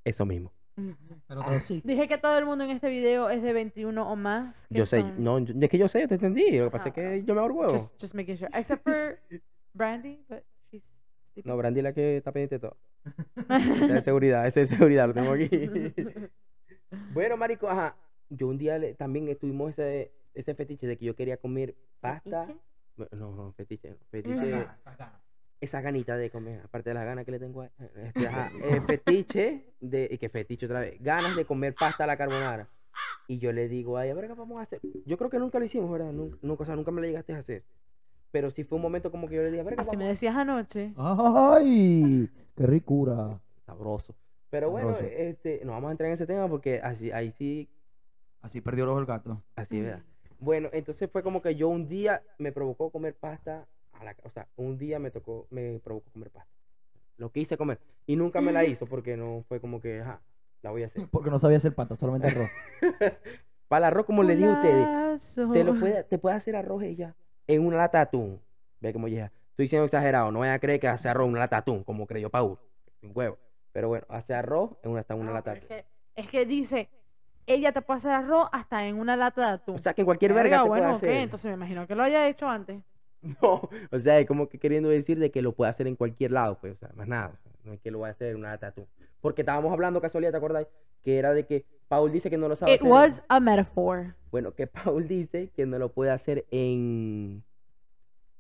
Eso 0.07 0.24
mismo. 0.24 0.51
Pero, 0.77 1.43
pero 1.47 1.61
sí. 1.61 1.81
Dije 1.85 2.09
que 2.09 2.18
todo 2.18 2.37
el 2.39 2.45
mundo 2.47 2.64
en 2.64 2.70
este 2.70 2.89
video 2.89 3.31
es 3.31 3.43
de 3.43 3.53
21 3.53 4.11
o 4.11 4.16
más. 4.16 4.66
Yo 4.70 4.87
sé, 4.87 5.01
son- 5.03 5.22
no, 5.22 5.39
yo- 5.39 5.55
es 5.61 5.70
que 5.70 5.79
yo 5.79 5.89
sé, 5.89 6.01
yo 6.01 6.09
te 6.09 6.14
entendí. 6.16 6.59
Lo 6.59 6.64
que 6.66 6.70
pasa 6.70 6.85
Ah, 6.87 6.89
es 6.89 6.95
que 6.95 7.25
yo 7.25 7.35
me 7.35 7.41
huevo. 7.43 7.70
Just, 7.70 8.01
just 8.01 8.14
making 8.14 8.37
sure. 8.37 8.51
Except 8.55 8.83
for 8.83 9.18
Brandy, 9.75 10.25
but 10.29 10.43
she's 10.70 10.83
sleeping. 11.33 11.49
No, 11.51 11.57
Brandy 11.57 11.81
es 11.81 11.85
la 11.85 11.93
que 11.93 12.16
está 12.18 12.33
pendiente 12.33 12.57
de 12.57 12.61
todo. 12.61 12.77
Esa 13.49 13.99
es 13.99 14.05
seguridad, 14.05 14.47
ese 14.47 14.62
es 14.62 14.68
seguridad, 14.70 15.07
lo 15.09 15.14
tengo 15.14 15.33
aquí. 15.33 15.49
bueno, 17.12 17.37
marico, 17.37 17.68
ajá. 17.68 17.97
Yo 18.31 18.49
un 18.49 18.59
día 18.59 18.79
le- 18.79 18.95
también 18.95 19.29
estuvimos 19.29 19.72
ese, 19.72 20.12
ese 20.35 20.55
fetiche 20.55 20.87
de 20.87 20.97
que 20.97 21.05
yo 21.05 21.14
quería 21.14 21.37
comer 21.37 21.75
pasta. 22.01 22.49
No, 22.97 23.33
no, 23.33 23.53
fetiche, 23.53 23.91
no, 23.91 23.97
fetiche. 24.11 24.35
Esas 24.35 24.49
ganas. 24.97 25.24
Esa 25.64 25.80
ganita 25.80 26.16
de 26.16 26.30
comer, 26.30 26.60
aparte 26.64 26.90
de 26.90 26.94
las 26.94 27.04
ganas 27.04 27.24
que 27.24 27.32
le 27.32 27.38
tengo 27.38 27.62
a 27.62 27.70
este, 28.04 28.26
ajá, 28.26 28.50
eh, 28.62 28.80
fetiche 28.86 29.64
de, 29.80 30.08
y 30.10 30.18
que 30.18 30.28
fetiche 30.28 30.66
otra 30.66 30.80
vez, 30.80 31.02
ganas 31.02 31.34
de 31.36 31.44
comer 31.44 31.74
pasta 31.74 32.04
a 32.04 32.06
la 32.06 32.16
carbonara. 32.16 32.68
Y 33.26 33.38
yo 33.38 33.52
le 33.52 33.68
digo, 33.68 33.96
ay, 33.96 34.10
a 34.10 34.14
ver 34.14 34.26
qué 34.26 34.34
vamos 34.34 34.58
a 34.58 34.62
hacer. 34.62 34.80
Yo 35.06 35.16
creo 35.16 35.30
que 35.30 35.38
nunca 35.38 35.58
lo 35.58 35.64
hicimos, 35.64 35.90
¿verdad? 35.90 36.12
Nunca, 36.12 36.36
nunca, 36.42 36.62
o 36.62 36.66
sea, 36.66 36.76
nunca 36.76 36.90
me 36.90 37.00
lo 37.00 37.06
llegaste 37.06 37.32
a 37.32 37.38
hacer. 37.38 37.64
Pero 38.30 38.50
sí 38.50 38.64
fue 38.64 38.76
un 38.76 38.82
momento 38.82 39.10
como 39.10 39.28
que 39.28 39.36
yo 39.36 39.42
le 39.42 39.48
dije, 39.50 39.60
a 39.60 39.64
ver 39.64 39.76
qué 39.76 39.80
Así 39.80 39.96
me 39.96 40.04
vamos 40.04 40.08
decías 40.08 40.36
anoche. 40.36 40.92
¡Ay! 40.96 42.28
¡Qué 42.54 42.66
ricura! 42.66 43.40
Sabroso. 43.64 44.14
Pero 44.50 44.70
bueno, 44.70 44.90
Sabroso. 44.92 45.14
este, 45.16 45.62
no 45.64 45.72
vamos 45.72 45.88
a 45.88 45.92
entrar 45.92 46.08
en 46.08 46.14
ese 46.14 46.26
tema 46.26 46.48
porque 46.48 46.80
así, 46.80 47.10
ahí 47.12 47.32
sí, 47.32 47.68
Así 48.42 48.60
perdió 48.60 48.84
el 48.84 48.90
ojo 48.90 49.00
el 49.00 49.06
gato. 49.06 49.42
así, 49.56 49.80
¿verdad? 49.80 50.02
Bueno, 50.38 50.68
entonces 50.72 51.10
fue 51.10 51.22
como 51.22 51.40
que 51.40 51.54
yo 51.54 51.68
un 51.68 51.88
día 51.88 52.22
me 52.38 52.52
provocó 52.52 52.90
comer 52.90 53.14
pasta, 53.14 53.66
a 54.01 54.05
la, 54.05 54.16
o 54.22 54.30
sea, 54.30 54.47
un 54.57 54.78
día 54.78 54.99
me 54.99 55.11
tocó, 55.11 55.47
me 55.51 55.78
provocó 55.82 56.11
comer 56.12 56.30
pasta. 56.30 56.51
Lo 57.16 57.30
quise 57.30 57.57
comer. 57.57 57.78
Y 58.07 58.16
nunca 58.16 58.40
me 58.40 58.53
la 58.53 58.64
hizo 58.64 58.86
porque 58.86 59.16
no 59.16 59.45
fue 59.49 59.61
como 59.61 59.80
que, 59.80 60.01
ajá, 60.01 60.20
la 60.62 60.70
voy 60.70 60.82
a 60.82 60.86
hacer. 60.86 61.07
Porque 61.11 61.30
no 61.30 61.38
sabía 61.38 61.59
hacer 61.59 61.74
pata, 61.74 61.97
solamente 61.97 62.28
arroz. 62.28 62.51
Para 63.68 63.86
el 63.88 63.92
arroz, 63.92 64.07
como 64.07 64.22
le 64.22 64.36
dije 64.36 64.49
a 64.49 64.53
ustedes, 64.53 65.34
te 65.53 65.64
lo 65.64 65.74
puede, 65.78 66.05
te 66.05 66.18
puede 66.18 66.36
hacer 66.36 66.55
arroz 66.57 66.82
ella 66.82 67.14
en 67.47 67.66
una 67.66 67.76
lata 67.78 67.99
de 67.99 68.03
atún. 68.03 68.40
Ve 68.80 68.92
como 68.92 69.09
ya. 69.09 69.32
Estoy 69.51 69.68
siendo 69.68 69.84
exagerado, 69.86 70.30
no 70.32 70.40
vayan 70.40 70.55
a 70.57 70.59
creer 70.59 70.80
que 70.80 70.88
hace 70.88 71.09
arroz 71.09 71.26
en 71.26 71.30
una 71.32 71.40
lata 71.40 71.57
de 71.57 71.61
atún, 71.61 71.84
como 71.84 72.07
creyó 72.07 72.28
Paul. 72.30 72.59
Sin 73.01 73.12
huevo. 73.14 73.38
Pero 73.72 73.88
bueno, 73.88 74.07
hace 74.09 74.34
arroz 74.34 74.76
en 74.82 74.90
una, 74.90 75.01
hasta 75.01 75.14
una 75.14 75.26
No, 75.26 75.32
lata 75.32 75.53
de 75.53 75.59
es, 75.59 75.64
atún. 75.64 75.68
que, 75.68 75.84
es 76.16 76.28
que 76.28 76.47
dice, 76.47 76.88
ella 77.47 77.72
te 77.72 77.80
puede 77.82 77.99
hacer 77.99 78.11
arroz 78.12 78.49
hasta 78.53 78.86
en 78.86 78.99
una 78.99 79.16
lata 79.16 79.40
de 79.47 79.53
atún. 79.55 79.76
O 79.76 79.78
sea, 79.78 79.95
que 79.95 80.03
en 80.03 80.07
cualquier 80.07 80.32
verga 80.34 80.59
Verga, 80.59 80.62
te 80.64 80.68
bueno, 80.68 80.84
puede 80.84 80.97
ok, 80.97 81.03
hacer. 81.03 81.22
entonces 81.22 81.49
me 81.51 81.55
imagino 81.55 81.86
que 81.86 81.95
lo 81.95 82.03
haya 82.03 82.28
hecho 82.28 82.49
antes. 82.49 82.82
No, 83.43 83.68
o 83.91 83.99
sea, 83.99 84.18
es 84.20 84.27
como 84.27 84.49
que 84.49 84.59
queriendo 84.59 84.89
decir 84.91 85.18
de 85.18 85.31
que 85.31 85.41
lo 85.43 85.53
puede 85.53 85.70
hacer 85.70 85.87
en 85.87 85.97
cualquier 85.97 86.33
lado, 86.33 86.59
pues, 86.61 86.75
o 86.75 86.77
sea, 86.77 86.91
más 86.95 87.09
nada. 87.09 87.33
no 87.64 87.72
es 87.72 87.81
que 87.81 87.91
lo 87.91 88.01
vaya 88.01 88.11
a 88.11 88.14
hacer 88.14 88.29
en 88.31 88.37
una 88.37 88.53
atún. 88.53 88.87
Porque 89.20 89.43
estábamos 89.43 89.72
hablando 89.72 90.01
casualidad, 90.01 90.33
¿te 90.33 90.37
acordáis? 90.37 90.68
Que 91.03 91.18
era 91.18 91.33
de 91.33 91.47
que 91.47 91.64
Paul 91.89 92.12
dice 92.12 92.29
que 92.31 92.37
no 92.39 92.49
lo 92.49 92.57
sabe 92.57 92.75
It 92.75 92.81
hacer. 92.81 92.91
was 92.91 93.22
a 93.29 93.41
metaphor 93.41 94.14
Bueno, 94.31 94.53
que 94.55 94.66
Paul 94.66 95.09
dice 95.09 95.49
que 95.57 95.64
no 95.66 95.79
lo 95.79 95.91
puede 95.93 96.11
hacer 96.11 96.45
en. 96.51 97.43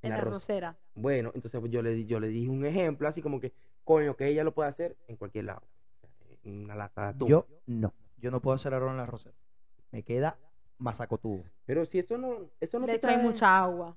en 0.02 0.10
la 0.10 0.20
rosera. 0.20 0.76
Bueno, 0.94 1.30
entonces 1.34 1.58
pues, 1.60 1.72
yo 1.72 1.80
le, 1.82 1.94
di- 1.94 2.06
yo 2.06 2.20
le 2.20 2.28
dije 2.28 2.50
un 2.50 2.64
ejemplo, 2.66 3.08
así 3.08 3.22
como 3.22 3.40
que, 3.40 3.52
coño, 3.84 4.16
que 4.16 4.28
ella 4.28 4.44
lo 4.44 4.52
puede 4.52 4.68
hacer 4.68 4.96
en 5.08 5.16
cualquier 5.16 5.46
lado. 5.46 5.62
En 6.44 6.64
una 6.64 6.74
lata 6.74 7.02
de 7.04 7.08
atún. 7.08 7.28
Yo 7.28 7.46
no. 7.66 7.92
Yo 8.18 8.30
no 8.30 8.40
puedo 8.40 8.54
hacer 8.54 8.74
arroz 8.74 8.90
en 8.90 8.98
la 8.98 9.06
rosera. 9.06 9.34
Me 9.92 10.02
queda 10.02 10.36
masacotudo. 10.78 11.42
Pero 11.66 11.86
si 11.86 11.98
eso 12.00 12.18
no, 12.18 12.36
eso 12.60 12.78
no 12.78 12.86
le 12.86 12.98
te 12.98 13.08
trae- 13.08 13.18
mucha 13.22 13.58
agua. 13.58 13.96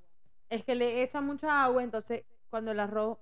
Es 0.50 0.64
que 0.64 0.74
le 0.74 1.02
echan 1.02 1.26
mucha 1.26 1.62
agua, 1.64 1.82
entonces 1.82 2.24
cuando 2.50 2.70
el 2.70 2.80
arroz, 2.80 3.18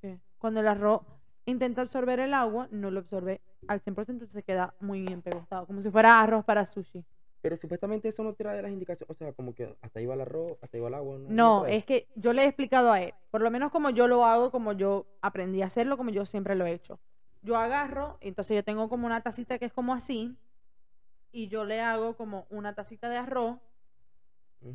¿qué? 0.00 0.18
cuando 0.38 0.60
el 0.60 0.68
arroz 0.68 1.02
intenta 1.46 1.82
absorber 1.82 2.20
el 2.20 2.34
agua, 2.34 2.68
no 2.70 2.90
lo 2.90 3.00
absorbe 3.00 3.40
al 3.66 3.80
100%, 3.82 4.12
entonces 4.12 4.30
se 4.32 4.42
queda 4.42 4.74
muy 4.80 5.00
bien 5.02 5.22
pegostado, 5.22 5.66
como 5.66 5.80
si 5.82 5.90
fuera 5.90 6.20
arroz 6.20 6.44
para 6.44 6.66
sushi. 6.66 7.04
Pero 7.40 7.56
supuestamente 7.56 8.08
eso 8.08 8.22
no 8.24 8.34
trae 8.34 8.60
las 8.60 8.70
indicaciones, 8.70 9.08
o 9.10 9.14
sea, 9.14 9.32
como 9.32 9.54
que 9.54 9.74
hasta 9.80 10.00
ahí 10.00 10.06
va 10.06 10.14
el 10.14 10.20
arroz, 10.22 10.58
hasta 10.60 10.76
ahí 10.76 10.82
va 10.82 10.88
el 10.88 10.94
agua. 10.94 11.18
No, 11.18 11.28
No, 11.28 11.60
trae. 11.62 11.76
es 11.76 11.84
que 11.84 12.08
yo 12.16 12.32
le 12.32 12.42
he 12.42 12.46
explicado 12.46 12.92
a 12.92 13.00
él, 13.00 13.14
por 13.30 13.40
lo 13.40 13.50
menos 13.50 13.70
como 13.70 13.90
yo 13.90 14.08
lo 14.08 14.24
hago, 14.24 14.50
como 14.50 14.72
yo 14.72 15.06
aprendí 15.22 15.62
a 15.62 15.66
hacerlo, 15.66 15.96
como 15.96 16.10
yo 16.10 16.26
siempre 16.26 16.54
lo 16.56 16.66
he 16.66 16.72
hecho. 16.72 16.98
Yo 17.42 17.56
agarro, 17.56 18.18
entonces 18.20 18.56
yo 18.56 18.64
tengo 18.64 18.88
como 18.88 19.06
una 19.06 19.22
tacita 19.22 19.58
que 19.58 19.66
es 19.66 19.72
como 19.72 19.94
así, 19.94 20.36
y 21.30 21.48
yo 21.48 21.64
le 21.64 21.80
hago 21.80 22.16
como 22.16 22.46
una 22.50 22.74
tacita 22.74 23.08
de 23.08 23.16
arroz. 23.16 23.58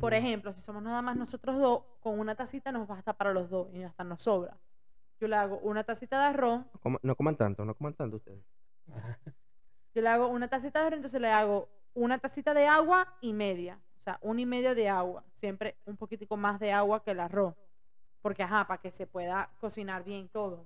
Por 0.00 0.14
ejemplo, 0.14 0.52
si 0.52 0.60
somos 0.60 0.82
nada 0.82 1.02
más 1.02 1.16
nosotros 1.16 1.58
dos, 1.58 1.82
con 2.00 2.18
una 2.18 2.34
tacita 2.34 2.72
nos 2.72 2.88
basta 2.88 3.12
para 3.12 3.32
los 3.32 3.50
dos 3.50 3.68
y 3.72 3.82
hasta 3.82 4.02
nos 4.02 4.22
sobra. 4.22 4.56
Yo 5.20 5.28
le 5.28 5.36
hago 5.36 5.58
una 5.58 5.84
tacita 5.84 6.18
de 6.20 6.26
arroz, 6.26 6.64
No 6.72 6.80
coman, 6.80 7.00
no 7.02 7.16
coman 7.16 7.36
tanto, 7.36 7.64
no 7.64 7.74
coman 7.74 7.94
tanto 7.94 8.16
ustedes. 8.16 8.42
yo 9.94 10.02
le 10.02 10.08
hago 10.08 10.28
una 10.28 10.48
tacita 10.48 10.80
de 10.80 10.86
arroz, 10.86 10.96
entonces 10.96 11.20
le 11.20 11.30
hago 11.30 11.68
una 11.94 12.18
tacita 12.18 12.54
de 12.54 12.66
agua 12.66 13.14
y 13.20 13.32
media. 13.32 13.78
O 14.00 14.02
sea, 14.04 14.18
una 14.22 14.40
y 14.40 14.46
media 14.46 14.74
de 14.74 14.88
agua. 14.88 15.24
Siempre 15.40 15.76
un 15.86 15.96
poquitico 15.96 16.36
más 16.36 16.60
de 16.60 16.72
agua 16.72 17.02
que 17.02 17.12
el 17.12 17.20
arroz. 17.20 17.54
Porque, 18.20 18.42
ajá, 18.42 18.66
para 18.66 18.80
que 18.80 18.90
se 18.90 19.06
pueda 19.06 19.50
cocinar 19.60 20.04
bien 20.04 20.28
todo. 20.28 20.64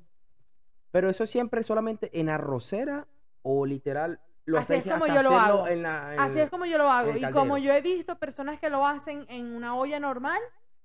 Pero 0.90 1.10
eso 1.10 1.26
siempre 1.26 1.62
solamente 1.62 2.10
en 2.18 2.28
arrocera 2.28 3.06
o 3.42 3.66
literal 3.66 4.20
lo 4.48 4.58
Así 4.58 4.74
es 4.74 4.82
como 4.82 5.04
hasta 5.04 5.08
yo 5.14 5.22
lo 5.22 5.36
hacerlo 5.36 5.58
hago. 5.58 5.68
en 5.68 5.82
la- 5.82 6.14
en 6.14 6.20
Así 6.20 6.38
el- 6.38 6.44
es 6.46 6.50
como 6.50 6.64
yo 6.64 6.78
lo 6.78 6.90
hago. 6.90 7.14
Y 7.16 7.30
como 7.32 7.58
yo 7.58 7.72
he 7.74 7.82
visto 7.82 8.18
personas 8.18 8.58
que 8.58 8.70
lo 8.70 8.86
hacen 8.86 9.26
en 9.28 9.54
una 9.54 9.76
olla 9.76 10.00
normal, 10.00 10.40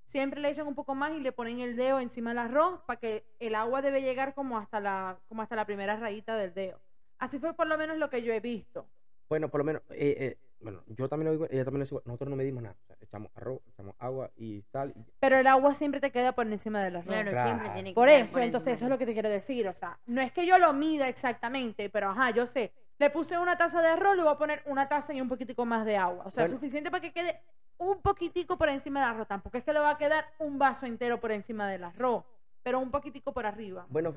siempre 0.05 0.41
le 0.41 0.49
echan 0.49 0.67
un 0.67 0.75
poco 0.75 0.95
más 0.95 1.13
y 1.13 1.19
le 1.21 1.31
ponen 1.31 1.61
el 1.61 1.75
dedo 1.77 1.99
encima 2.01 2.31
del 2.31 2.39
arroz 2.39 2.81
para 2.85 2.99
que 2.99 3.23
el 3.39 3.55
agua 3.55 3.81
debe 3.81 4.01
llegar 4.01 4.33
como 4.33 4.57
hasta 4.57 4.79
la, 4.81 5.17
como 5.29 5.41
hasta 5.41 5.55
la 5.55 5.65
primera 5.65 5.95
rayita 5.95 6.35
del 6.35 6.53
dedo. 6.53 6.79
Así 7.19 7.39
fue 7.39 7.53
por 7.53 7.67
lo 7.67 7.77
menos 7.77 7.97
lo 7.97 8.09
que 8.09 8.21
yo 8.21 8.33
he 8.33 8.41
visto. 8.41 8.85
Bueno, 9.29 9.47
por 9.47 9.59
lo 9.59 9.63
menos, 9.63 9.81
eh, 9.91 10.15
eh, 10.19 10.37
bueno, 10.59 10.81
yo 10.87 11.07
también 11.09 11.27
lo 11.27 11.31
digo, 11.31 11.47
ella 11.49 11.63
también 11.63 11.79
lo 11.79 11.85
digo, 11.85 12.01
nosotros 12.05 12.29
no 12.29 12.35
medimos 12.35 12.61
nada. 12.63 12.75
O 12.83 12.85
sea, 12.85 12.97
echamos 13.01 13.31
arroz, 13.35 13.59
echamos 13.67 13.95
agua 13.97 14.29
y 14.35 14.61
sal. 14.71 14.93
y- 14.95 15.05
Pero 15.19 15.37
el 15.37 15.47
agua 15.47 15.73
siempre 15.73 15.99
te 16.01 16.11
queda 16.11 16.33
por 16.33 16.45
encima 16.47 16.83
del 16.83 16.97
arroz. 16.97 17.07
Claro, 17.07 17.31
Claro. 17.31 17.49
siempre 17.49 17.69
tiene 17.69 17.89
que 17.91 17.95
Por 17.95 18.09
eso, 18.09 18.33
por 18.33 18.41
entonces 18.41 18.73
eso 18.75 18.85
es 18.85 18.89
lo 18.91 18.97
que 18.97 19.05
te 19.05 19.13
quiero 19.13 19.29
decir. 19.29 19.67
O 19.69 19.73
sea, 19.73 19.97
no 20.05 20.21
es 20.21 20.31
que 20.33 20.45
yo 20.45 20.57
lo 20.59 20.73
mida 20.73 21.07
exactamente, 21.07 21.89
pero 21.89 22.09
ajá, 22.09 22.31
yo 22.31 22.45
sé. 22.45 22.73
Le 22.99 23.09
puse 23.09 23.37
una 23.37 23.57
taza 23.57 23.81
de 23.81 23.87
arroz, 23.89 24.15
le 24.15 24.23
voy 24.23 24.31
a 24.31 24.37
poner 24.37 24.61
una 24.65 24.87
taza 24.87 25.13
y 25.13 25.21
un 25.21 25.27
poquitico 25.27 25.65
más 25.65 25.85
de 25.85 25.97
agua. 25.97 26.25
O 26.25 26.31
sea, 26.31 26.43
Bueno. 26.43 26.57
suficiente 26.57 26.91
para 26.91 27.01
que 27.01 27.11
quede 27.11 27.39
un 27.77 28.01
poquitico 28.01 28.57
por 28.57 28.69
encima 28.69 29.01
del 29.01 29.09
arroz. 29.09 29.27
Tampoco 29.27 29.57
es 29.57 29.63
que 29.63 29.73
le 29.73 29.79
va 29.79 29.91
a 29.91 29.97
quedar 29.97 30.25
un 30.39 30.57
vaso 30.59 30.85
entero 30.85 31.19
por 31.19 31.31
encima 31.31 31.67
del 31.69 31.83
arroz, 31.83 32.23
pero 32.61 32.79
un 32.79 32.91
poquitico 32.91 33.33
por 33.33 33.45
arriba. 33.45 33.85
Bueno, 33.89 34.13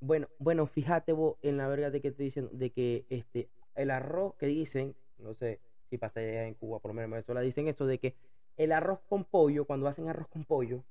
bueno, 0.00 0.28
bueno, 0.38 0.66
fíjate 0.66 1.12
vos 1.12 1.36
en 1.42 1.56
la 1.56 1.66
verga 1.68 1.90
de 1.90 2.00
que 2.00 2.12
te 2.12 2.22
dicen, 2.22 2.48
de 2.52 2.70
que 2.70 3.04
este, 3.10 3.48
el 3.74 3.90
arroz 3.90 4.34
que 4.36 4.46
dicen, 4.46 4.94
no 5.18 5.34
sé 5.34 5.60
si 5.90 5.98
pasa 5.98 6.20
allá 6.20 6.46
en 6.46 6.54
Cuba, 6.54 6.78
por 6.78 6.90
lo 6.90 6.94
menos 6.94 7.06
en 7.06 7.12
Venezuela, 7.12 7.40
dicen 7.40 7.68
eso 7.68 7.86
de 7.86 7.98
que 7.98 8.14
el 8.56 8.72
arroz 8.72 9.00
con 9.08 9.24
pollo, 9.24 9.64
cuando 9.64 9.88
hacen 9.88 10.08
arroz 10.08 10.28
con 10.28 10.44
pollo, 10.44 10.82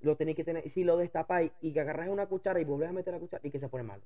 lo 0.00 0.16
tenéis 0.16 0.36
que 0.36 0.42
tener, 0.44 0.68
si 0.70 0.82
lo 0.82 0.96
destapáis 0.96 1.52
y 1.60 1.72
que 1.72 1.80
agarras 1.80 2.08
una 2.08 2.26
cuchara 2.26 2.60
y 2.60 2.64
volvés 2.64 2.88
a 2.88 2.92
meter 2.92 3.14
la 3.14 3.20
cuchara 3.20 3.46
y 3.46 3.50
que 3.50 3.60
se 3.60 3.68
pone 3.68 3.84
malo. 3.84 4.02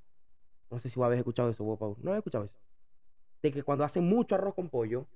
No 0.71 0.81
sé 0.81 0.89
si 0.91 0.97
vos 0.99 1.07
habéis 1.07 1.21
escuchado 1.21 1.51
eso, 1.51 1.65
vos, 1.65 1.79
Pau. 1.79 1.97
No 2.03 2.15
he 2.15 2.19
escuchado 2.19 2.45
eso. 2.45 2.59
De 3.43 3.53
que 3.53 3.63
cuando 3.63 3.85
hacen 3.85 4.05
mucho 4.09 4.35
arroz 4.35 4.55
con 4.55 4.69
pollo, 4.69 5.07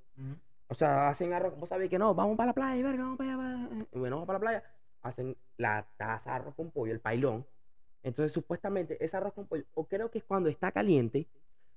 o 0.68 0.74
sea, 0.74 1.08
hacen 1.08 1.32
arroz, 1.32 1.58
vos 1.58 1.68
sabéis 1.68 1.90
que 1.90 1.98
no, 1.98 2.14
vamos 2.14 2.36
para 2.36 2.48
la 2.48 2.52
playa, 2.52 2.82
verga, 2.84 3.02
vamos 3.02 3.18
para 3.18 3.34
allá, 3.34 3.68
para- 3.68 3.86
y 3.92 3.98
bueno, 3.98 4.16
vamos 4.16 4.26
para 4.26 4.38
la 4.38 4.40
playa, 4.40 4.64
hacen 5.02 5.36
la 5.56 5.86
taza 5.96 6.30
de 6.30 6.36
arroz 6.36 6.54
con 6.54 6.70
pollo, 6.70 6.92
el 6.92 7.00
pailón. 7.00 7.44
Entonces, 8.02 8.32
supuestamente, 8.32 9.02
ese 9.04 9.16
arroz 9.16 9.32
con 9.34 9.46
pollo, 9.46 9.64
o 9.74 9.84
creo 9.86 10.10
que 10.10 10.18
es 10.18 10.24
cuando 10.24 10.48
está 10.48 10.70
caliente, 10.70 11.26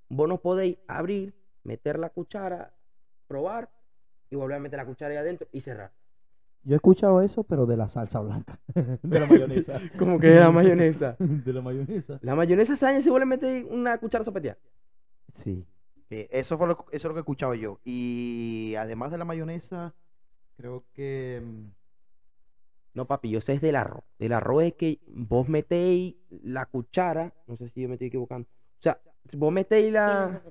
vos 0.10 0.30
no 0.30 0.38
podéis 0.38 0.78
abrir, 0.88 1.34
meter 1.64 1.98
la 1.98 2.10
cuchara, 2.10 2.74
probar, 3.28 3.70
y 4.30 4.36
volver 4.36 4.58
a 4.58 4.60
meter 4.60 4.78
la 4.78 4.86
cuchara 4.86 5.12
ahí 5.12 5.18
adentro 5.18 5.48
y 5.52 5.62
cerrar. 5.62 5.92
Yo 6.66 6.74
he 6.74 6.76
escuchado 6.76 7.22
eso, 7.22 7.44
pero 7.44 7.66
de 7.66 7.76
la 7.78 7.90
salsa 7.90 8.22
blanca. 8.22 8.60
de 9.04 9.20
la 9.20 9.26
mayonesa. 9.28 9.82
Como 10.00 10.20
que 10.20 10.36
la 10.36 10.52
mayonesa. 10.52 11.16
de 11.20 11.54
la 11.54 11.62
mayonesa. 11.62 12.20
La 12.22 12.36
mayonesa 12.36 12.76
se 12.76 12.86
daña 12.86 13.02
si 13.02 13.10
vos 13.10 13.20
le 13.20 13.26
metes 13.26 13.66
una 13.70 13.98
cuchara 13.98 14.24
sopeteada. 14.24 14.58
Sí. 15.32 15.66
Sí, 16.10 16.28
eso, 16.30 16.58
fue 16.58 16.68
lo, 16.68 16.86
eso 16.92 16.96
es 16.96 17.04
lo 17.06 17.14
que 17.14 17.20
he 17.20 17.22
escuchado 17.22 17.54
yo. 17.56 17.80
Y 17.84 18.76
además 18.78 19.12
de 19.12 19.18
la 19.18 19.26
mayonesa, 19.26 19.94
Creo 20.56 20.84
que. 20.94 21.42
mm, 21.44 21.72
No, 22.94 23.06
papi, 23.08 23.30
yo 23.32 23.42
sé 23.42 23.54
es 23.54 23.62
del 23.62 23.76
arroz. 23.76 24.04
Del 24.20 24.34
arroz 24.34 24.64
es 24.64 24.74
que 24.76 25.00
vos 25.08 25.50
metéis 25.50 26.16
la 26.44 26.66
cuchara. 26.68 27.34
No 27.48 27.58
sé 27.58 27.68
si 27.70 27.82
yo 27.82 27.88
me 27.90 27.96
estoy 27.96 28.08
equivocando. 28.10 28.48
O 28.48 28.82
sea, 28.84 29.00
vos 29.36 29.52
metéis 29.52 29.92
la. 29.92 30.42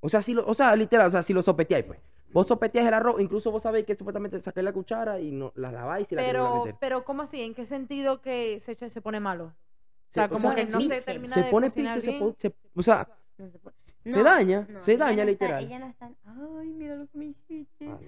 O 0.00 0.08
sea, 0.08 0.20
si 0.20 0.34
lo, 0.34 0.46
o 0.46 0.54
sea, 0.54 0.74
literal, 0.74 1.08
o 1.08 1.10
sea, 1.10 1.22
si 1.22 1.32
lo 1.32 1.42
sopeteáis, 1.42 1.84
pues. 1.84 2.00
Vos 2.32 2.46
sopeteáis 2.46 2.86
el 2.88 2.94
arroz, 2.94 3.20
incluso 3.20 3.50
vos 3.50 3.62
sabéis 3.62 3.86
que 3.86 3.96
supuestamente 3.96 4.40
sacáis 4.40 4.64
la 4.64 4.72
cuchara 4.72 5.20
y 5.20 5.30
no 5.32 5.52
la 5.56 5.72
laváis 5.72 6.10
y 6.10 6.14
la 6.14 6.22
a 6.22 6.24
Pero, 6.26 6.58
meter. 6.64 6.76
pero 6.80 7.04
¿cómo 7.04 7.22
así? 7.22 7.42
¿En 7.42 7.54
qué 7.54 7.66
sentido 7.66 8.20
que 8.20 8.60
se, 8.60 8.72
echa- 8.72 8.88
se 8.90 9.00
pone 9.00 9.18
malo? 9.20 9.46
O 9.46 9.52
Se- 10.08 10.14
sea, 10.14 10.24
o 10.26 10.28
como 10.28 10.40
sea, 10.40 10.54
que 10.54 10.66
no 10.66 10.80
se 10.80 11.00
termina 11.02 11.34
Se 11.34 11.42
de 11.42 11.50
pone 11.50 11.70
picho, 11.70 12.00
se, 12.00 12.18
se- 12.38 12.54
o 12.74 12.82
sea, 12.82 13.08
No 13.38 13.48
se 13.50 13.58
puede. 13.58 13.76
Se 14.04 14.10
No, 14.16 14.22
daña, 14.24 14.66
no, 14.68 14.78
se 14.80 14.92
ella 14.92 15.04
daña, 15.06 15.24
no 15.24 15.30
está- 15.30 15.44
literal. 15.44 15.64
ella 15.64 15.78
no 15.78 15.86
está. 15.86 16.10
Ay, 16.24 16.68
mira 16.72 16.96
lo 16.96 17.06
que 17.08 17.18
me 17.18 17.24
hiciste. 17.26 17.88
ah, 17.88 17.98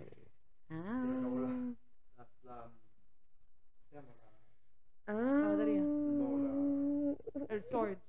Ah. 5.07 5.49
batería. 5.51 5.83
Ah. 5.83 7.15
El 7.49 7.63
storage. 7.63 8.01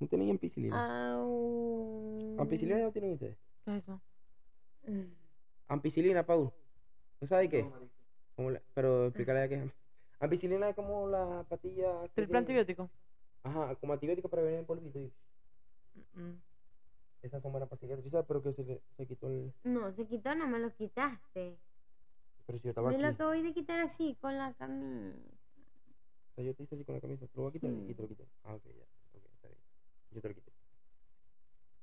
No 0.00 0.08
tienen 0.08 0.30
ampicilina. 0.30 1.12
Au. 1.14 2.36
¿Ampicilina 2.38 2.78
no 2.80 2.92
tienen 2.92 3.12
ustedes? 3.12 3.36
¿Qué 3.64 3.76
es 3.76 3.82
eso? 3.82 4.00
Ampicilina, 5.68 6.24
Paul. 6.24 6.50
¿No 7.20 7.28
sabes 7.28 7.48
qué? 7.50 7.70
Como 8.34 8.50
la- 8.50 8.62
pero 8.74 9.06
explícale 9.06 9.40
a 9.42 9.48
qué 9.48 9.54
es. 9.64 9.72
Ampicilina 10.18 10.68
es 10.70 10.74
como 10.76 11.06
la 11.08 11.44
patilla. 11.48 12.02
que 12.04 12.08
¿Triple 12.14 12.38
antibiótico? 12.38 12.90
Ajá, 13.42 13.74
como 13.76 13.92
antibiótico 13.92 14.28
para 14.28 14.42
venir 14.42 14.60
en 14.60 14.66
polvito. 14.66 14.98
y 14.98 15.12
Mm. 16.14 16.40
Esas 17.22 17.42
son 17.42 17.52
buenas 17.52 17.68
pero 18.26 18.42
que 18.42 18.52
se, 18.54 18.64
le- 18.64 18.82
se 18.96 19.06
quitó 19.06 19.26
el. 19.26 19.52
No, 19.64 19.92
se 19.92 20.06
quitó, 20.06 20.34
no 20.34 20.46
me 20.46 20.58
lo 20.58 20.74
quitaste. 20.74 21.58
Pero 22.46 22.58
si 22.58 22.64
yo 22.64 22.70
estaba 22.70 22.88
Me 22.88 22.94
aquí. 22.94 23.02
lo 23.02 23.08
acabo 23.10 23.30
de 23.32 23.52
quitar 23.52 23.80
así, 23.80 24.16
con 24.20 24.36
la 24.38 24.54
camisa. 24.54 25.18
O 26.30 26.34
sea, 26.36 26.44
yo 26.44 26.54
te 26.54 26.62
hice 26.62 26.74
así 26.76 26.84
con 26.84 26.94
la 26.94 27.00
camisa. 27.02 27.26
¿Te 27.26 27.36
lo 27.36 27.42
voy 27.42 27.50
a 27.50 27.52
quitar? 27.52 27.70
Sí. 27.70 27.86
Y 27.90 27.94
te 27.94 28.02
lo 28.02 28.08
quité. 28.08 28.26
Ah, 28.44 28.54
ok, 28.54 28.64
ya. 28.64 28.86
Yo 30.10 30.20
te 30.20 30.28
lo 30.28 30.34
quité. 30.34 30.52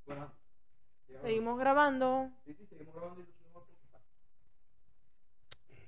Bueno. 0.06 0.32
Seguimos 1.22 1.58
grabando. 1.58 2.30
Sí, 2.46 2.54
sí, 2.54 2.66
seguimos 2.68 2.96
grabando 2.96 3.22
y 3.22 3.26
lo 3.26 3.32
subimos 3.34 3.64
a- 3.64 4.00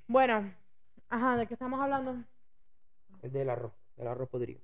Bueno, 0.08 0.54
ajá, 1.10 1.38
¿de 1.38 1.48
qué 1.48 1.54
estamos 1.54 1.80
hablando? 1.80 2.24
Es 3.22 3.32
del 3.34 3.50
arroz. 3.50 3.74
Del 3.96 4.08
arroz 4.08 4.30
podrido. 4.30 4.62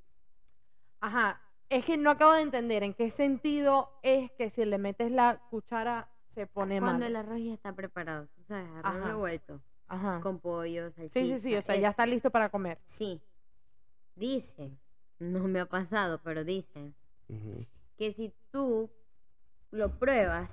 Ajá, 1.01 1.41
es 1.69 1.83
que 1.85 1.97
no 1.97 2.09
acabo 2.09 2.33
de 2.33 2.41
entender 2.41 2.83
en 2.83 2.93
qué 2.93 3.11
sentido 3.11 3.99
es 4.01 4.31
que 4.31 4.49
si 4.49 4.63
le 4.65 4.77
metes 4.77 5.11
la 5.11 5.39
cuchara 5.49 6.09
se 6.33 6.47
pone 6.47 6.79
mal. 6.81 6.91
Cuando 6.91 7.05
el 7.05 7.15
arroz 7.15 7.39
ya 7.43 7.53
está 7.53 7.73
preparado, 7.73 8.27
tú 8.27 8.43
sabes, 8.45 8.67
arroz 8.69 8.95
Ajá. 8.95 9.07
revuelto, 9.07 9.61
Ajá. 9.87 10.21
con 10.21 10.39
pollo, 10.39 10.91
salchicha. 10.91 11.19
Sí, 11.19 11.33
sí, 11.33 11.39
sí, 11.39 11.55
o 11.55 11.61
sea, 11.61 11.75
ya 11.75 11.89
está 11.89 12.05
listo 12.05 12.31
para 12.31 12.49
comer. 12.49 12.79
Sí. 12.85 13.21
Dicen, 14.15 14.79
no 15.19 15.39
me 15.47 15.59
ha 15.59 15.65
pasado, 15.65 16.21
pero 16.23 16.43
que 17.97 18.13
si 18.13 18.33
tú 18.51 18.89
lo 19.71 19.97
pruebas 19.97 20.49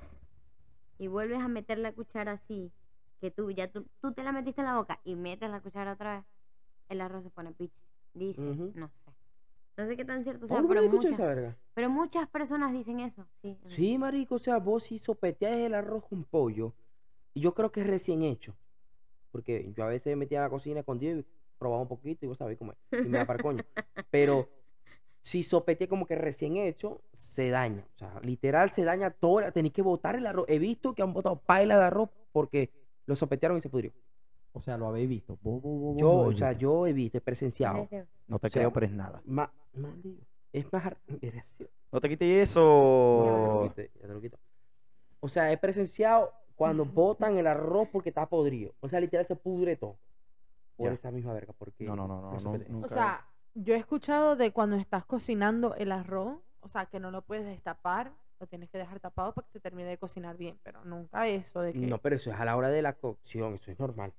y 0.98 1.08
vuelves 1.08 1.40
a 1.40 1.48
meter 1.48 1.78
la 1.78 1.92
cuchara 1.92 2.32
así, 2.32 2.72
que 3.20 3.30
tú 3.30 3.50
ya 3.50 3.70
tú, 3.70 3.86
tú 4.00 4.12
te 4.12 4.22
la 4.22 4.32
metiste 4.32 4.60
en 4.60 4.66
la 4.66 4.76
boca 4.76 5.00
y 5.04 5.14
metes 5.14 5.50
la 5.50 5.60
cuchara 5.60 5.92
otra 5.92 6.16
vez, 6.16 6.24
el 6.88 7.00
arroz 7.00 7.22
se 7.24 7.30
pone 7.30 7.52
piche. 7.52 7.80
Dice, 8.14 8.42
no 8.42 8.88
sé. 8.88 9.12
No 9.76 9.86
sé 9.86 9.96
qué 9.96 10.04
tan 10.04 10.22
cierto 10.22 10.46
sea, 10.46 10.58
¿Cómo 10.58 10.68
pero 10.68 10.82
muchas, 10.86 11.12
esa 11.12 11.24
verga? 11.24 11.56
pero 11.72 11.88
muchas 11.88 12.28
personas 12.28 12.72
dicen 12.72 13.00
eso. 13.00 13.26
Sí, 13.40 13.58
Sí, 13.68 13.96
marico, 13.96 14.34
o 14.34 14.38
sea, 14.38 14.58
vos 14.58 14.84
si 14.84 14.98
sopeteas 14.98 15.56
el 15.58 15.74
arroz 15.74 16.04
con 16.06 16.24
pollo, 16.24 16.74
y 17.32 17.40
yo 17.40 17.54
creo 17.54 17.72
que 17.72 17.80
es 17.80 17.86
recién 17.86 18.22
hecho. 18.22 18.54
Porque 19.30 19.72
yo 19.74 19.84
a 19.84 19.88
veces 19.88 20.06
me 20.12 20.16
metía 20.16 20.40
a 20.40 20.42
la 20.42 20.50
cocina 20.50 20.80
escondido 20.80 21.18
y 21.18 21.26
probaba 21.58 21.82
un 21.82 21.88
poquito 21.88 22.26
y 22.26 22.28
vos 22.28 22.36
sabés 22.36 22.58
cómo 22.58 22.72
es. 22.72 22.78
Y 23.04 23.08
me 23.08 23.18
da 23.18 23.24
para 23.24 23.42
coño. 23.42 23.64
Pero 24.10 24.50
si 25.22 25.42
sopeteas 25.42 25.88
como 25.88 26.06
que 26.06 26.14
recién 26.16 26.56
hecho, 26.56 27.00
se 27.14 27.48
daña. 27.50 27.84
O 27.94 27.98
sea, 27.98 28.20
literal 28.22 28.72
se 28.72 28.84
daña 28.84 29.10
todo. 29.10 29.40
Tenés 29.52 29.72
que 29.72 29.80
botar 29.82 30.16
el 30.16 30.26
arroz. 30.26 30.44
He 30.48 30.58
visto 30.58 30.94
que 30.94 31.02
han 31.02 31.12
botado 31.14 31.36
paila 31.36 31.78
de 31.78 31.84
arroz 31.84 32.10
porque 32.32 32.70
lo 33.06 33.16
sopetearon 33.16 33.56
y 33.56 33.60
se 33.62 33.70
pudrió. 33.70 33.92
O 34.52 34.60
sea, 34.60 34.76
lo 34.76 34.86
habéis 34.88 35.08
visto. 35.08 35.38
Vos, 35.40 35.62
vos, 35.62 35.80
vos, 35.80 35.94
vos 35.94 35.96
Yo, 35.98 36.10
o 36.10 36.22
habéis 36.24 36.38
sea, 36.40 36.50
visto. 36.50 36.60
yo 36.60 36.86
he 36.86 36.92
visto, 36.92 37.18
he 37.18 37.20
presenciado. 37.22 37.88
No 38.28 38.38
te 38.38 38.48
o 38.48 38.50
sea, 38.50 38.60
creo, 38.60 38.72
pero 38.72 38.86
es 38.86 38.92
nada. 38.92 39.22
Ma- 39.24 39.50
maldito, 39.74 40.22
es 40.52 40.70
más. 40.72 40.92
No 41.90 42.00
te 42.00 42.08
quites 42.08 42.28
Ya 42.28 42.52
te 42.54 42.60
lo 42.60 43.64
eso. 43.64 43.68
quité, 43.68 43.90
ya 44.00 44.06
te 44.08 44.12
lo 44.14 44.20
quito. 44.20 44.38
O 45.20 45.28
sea, 45.28 45.50
he 45.52 45.56
presenciado 45.56 46.32
cuando 46.56 46.84
botan 46.84 47.36
el 47.38 47.46
arroz 47.46 47.88
porque 47.92 48.08
está 48.10 48.26
podrido. 48.26 48.74
O 48.80 48.88
sea, 48.88 49.00
literal 49.00 49.26
se 49.26 49.36
pudre 49.36 49.76
todo. 49.76 49.96
Por 50.76 50.88
Ya. 50.88 50.94
esa 50.94 51.10
misma 51.10 51.32
verga. 51.32 51.52
Porque 51.56 51.84
No, 51.84 51.94
no, 51.96 52.06
no, 52.08 52.20
no. 52.20 52.40
no, 52.40 52.58
nunca- 52.68 52.86
O 52.86 52.88
sea, 52.88 53.26
yo 53.54 53.74
he 53.74 53.78
escuchado 53.78 54.36
de 54.36 54.52
cuando 54.52 54.76
estás 54.76 55.04
cocinando 55.04 55.74
el 55.76 55.92
arroz, 55.92 56.38
o 56.60 56.68
sea, 56.68 56.86
que 56.86 57.00
no 57.00 57.10
lo 57.10 57.22
puedes 57.22 57.44
destapar, 57.44 58.12
lo 58.40 58.46
tienes 58.46 58.70
que 58.70 58.78
dejar 58.78 58.98
tapado 59.00 59.32
para 59.32 59.46
que 59.46 59.52
se 59.52 59.60
termine 59.60 59.88
de 59.88 59.98
cocinar 59.98 60.36
bien, 60.36 60.58
pero 60.62 60.84
nunca 60.84 61.28
eso 61.28 61.60
de 61.60 61.72
que, 61.72 61.78
No, 61.80 61.98
pero 61.98 62.16
eso 62.16 62.30
es 62.30 62.38
a 62.40 62.44
la 62.44 62.56
hora 62.56 62.70
de 62.70 62.82
la 62.82 62.92
cocción, 62.94 63.54
eso 63.54 63.70
es 63.70 63.78
normal. 63.78 64.12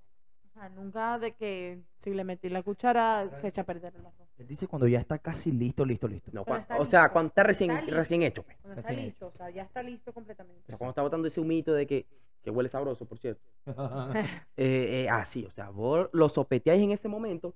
o 0.50 0.54
sea, 0.54 0.70
nunca 0.70 1.20
de 1.20 1.34
que 1.34 1.82
si 1.98 2.14
le 2.14 2.24
metí 2.24 2.48
la 2.50 2.62
cuchara 2.64 3.36
se 3.36 3.48
echa 3.50 3.62
a 3.62 3.66
perder 3.66 3.94
el 3.96 4.06
arroz. 4.06 4.28
Él 4.38 4.48
dice 4.48 4.68
cuando 4.68 4.88
ya 4.88 5.00
está 5.00 5.18
casi 5.20 5.52
listo, 5.52 5.84
listo, 5.86 6.08
listo. 6.08 6.32
No, 6.34 6.44
Pero 6.44 6.56
cuan- 6.58 6.62
está 6.62 6.78
o 6.78 6.86
sea, 6.86 7.10
cuando 7.10 7.28
está 7.30 7.44
recién, 7.44 7.72
está 7.72 7.82
listo. 7.82 7.98
recién 7.98 8.22
hecho. 8.24 8.44
pues. 8.44 8.58
Cuando 8.62 8.80
está 8.80 8.90
Recién 8.92 9.08
listo, 9.08 9.28
o 9.28 9.32
sea, 9.32 9.50
ya 9.50 9.64
está 9.64 9.84
listo 9.84 10.14
completamente. 10.14 10.62
O 10.64 10.66
sea, 10.68 10.78
cuando 10.78 10.92
está 10.92 11.02
botando 11.02 11.28
ese 11.28 11.40
humito 11.42 11.74
de 11.74 11.86
que, 11.88 12.06
que 12.44 12.50
huele 12.50 12.70
sabroso, 12.70 13.06
por 13.06 13.18
cierto. 13.20 13.42
Eh, 14.58 15.04
eh, 15.06 15.10
así, 15.10 15.46
o 15.46 15.52
sea, 15.52 15.70
vos 15.70 16.10
lo 16.14 16.30
sopeteáis 16.30 16.82
en 16.82 16.92
ese 16.92 17.08
momento. 17.08 17.54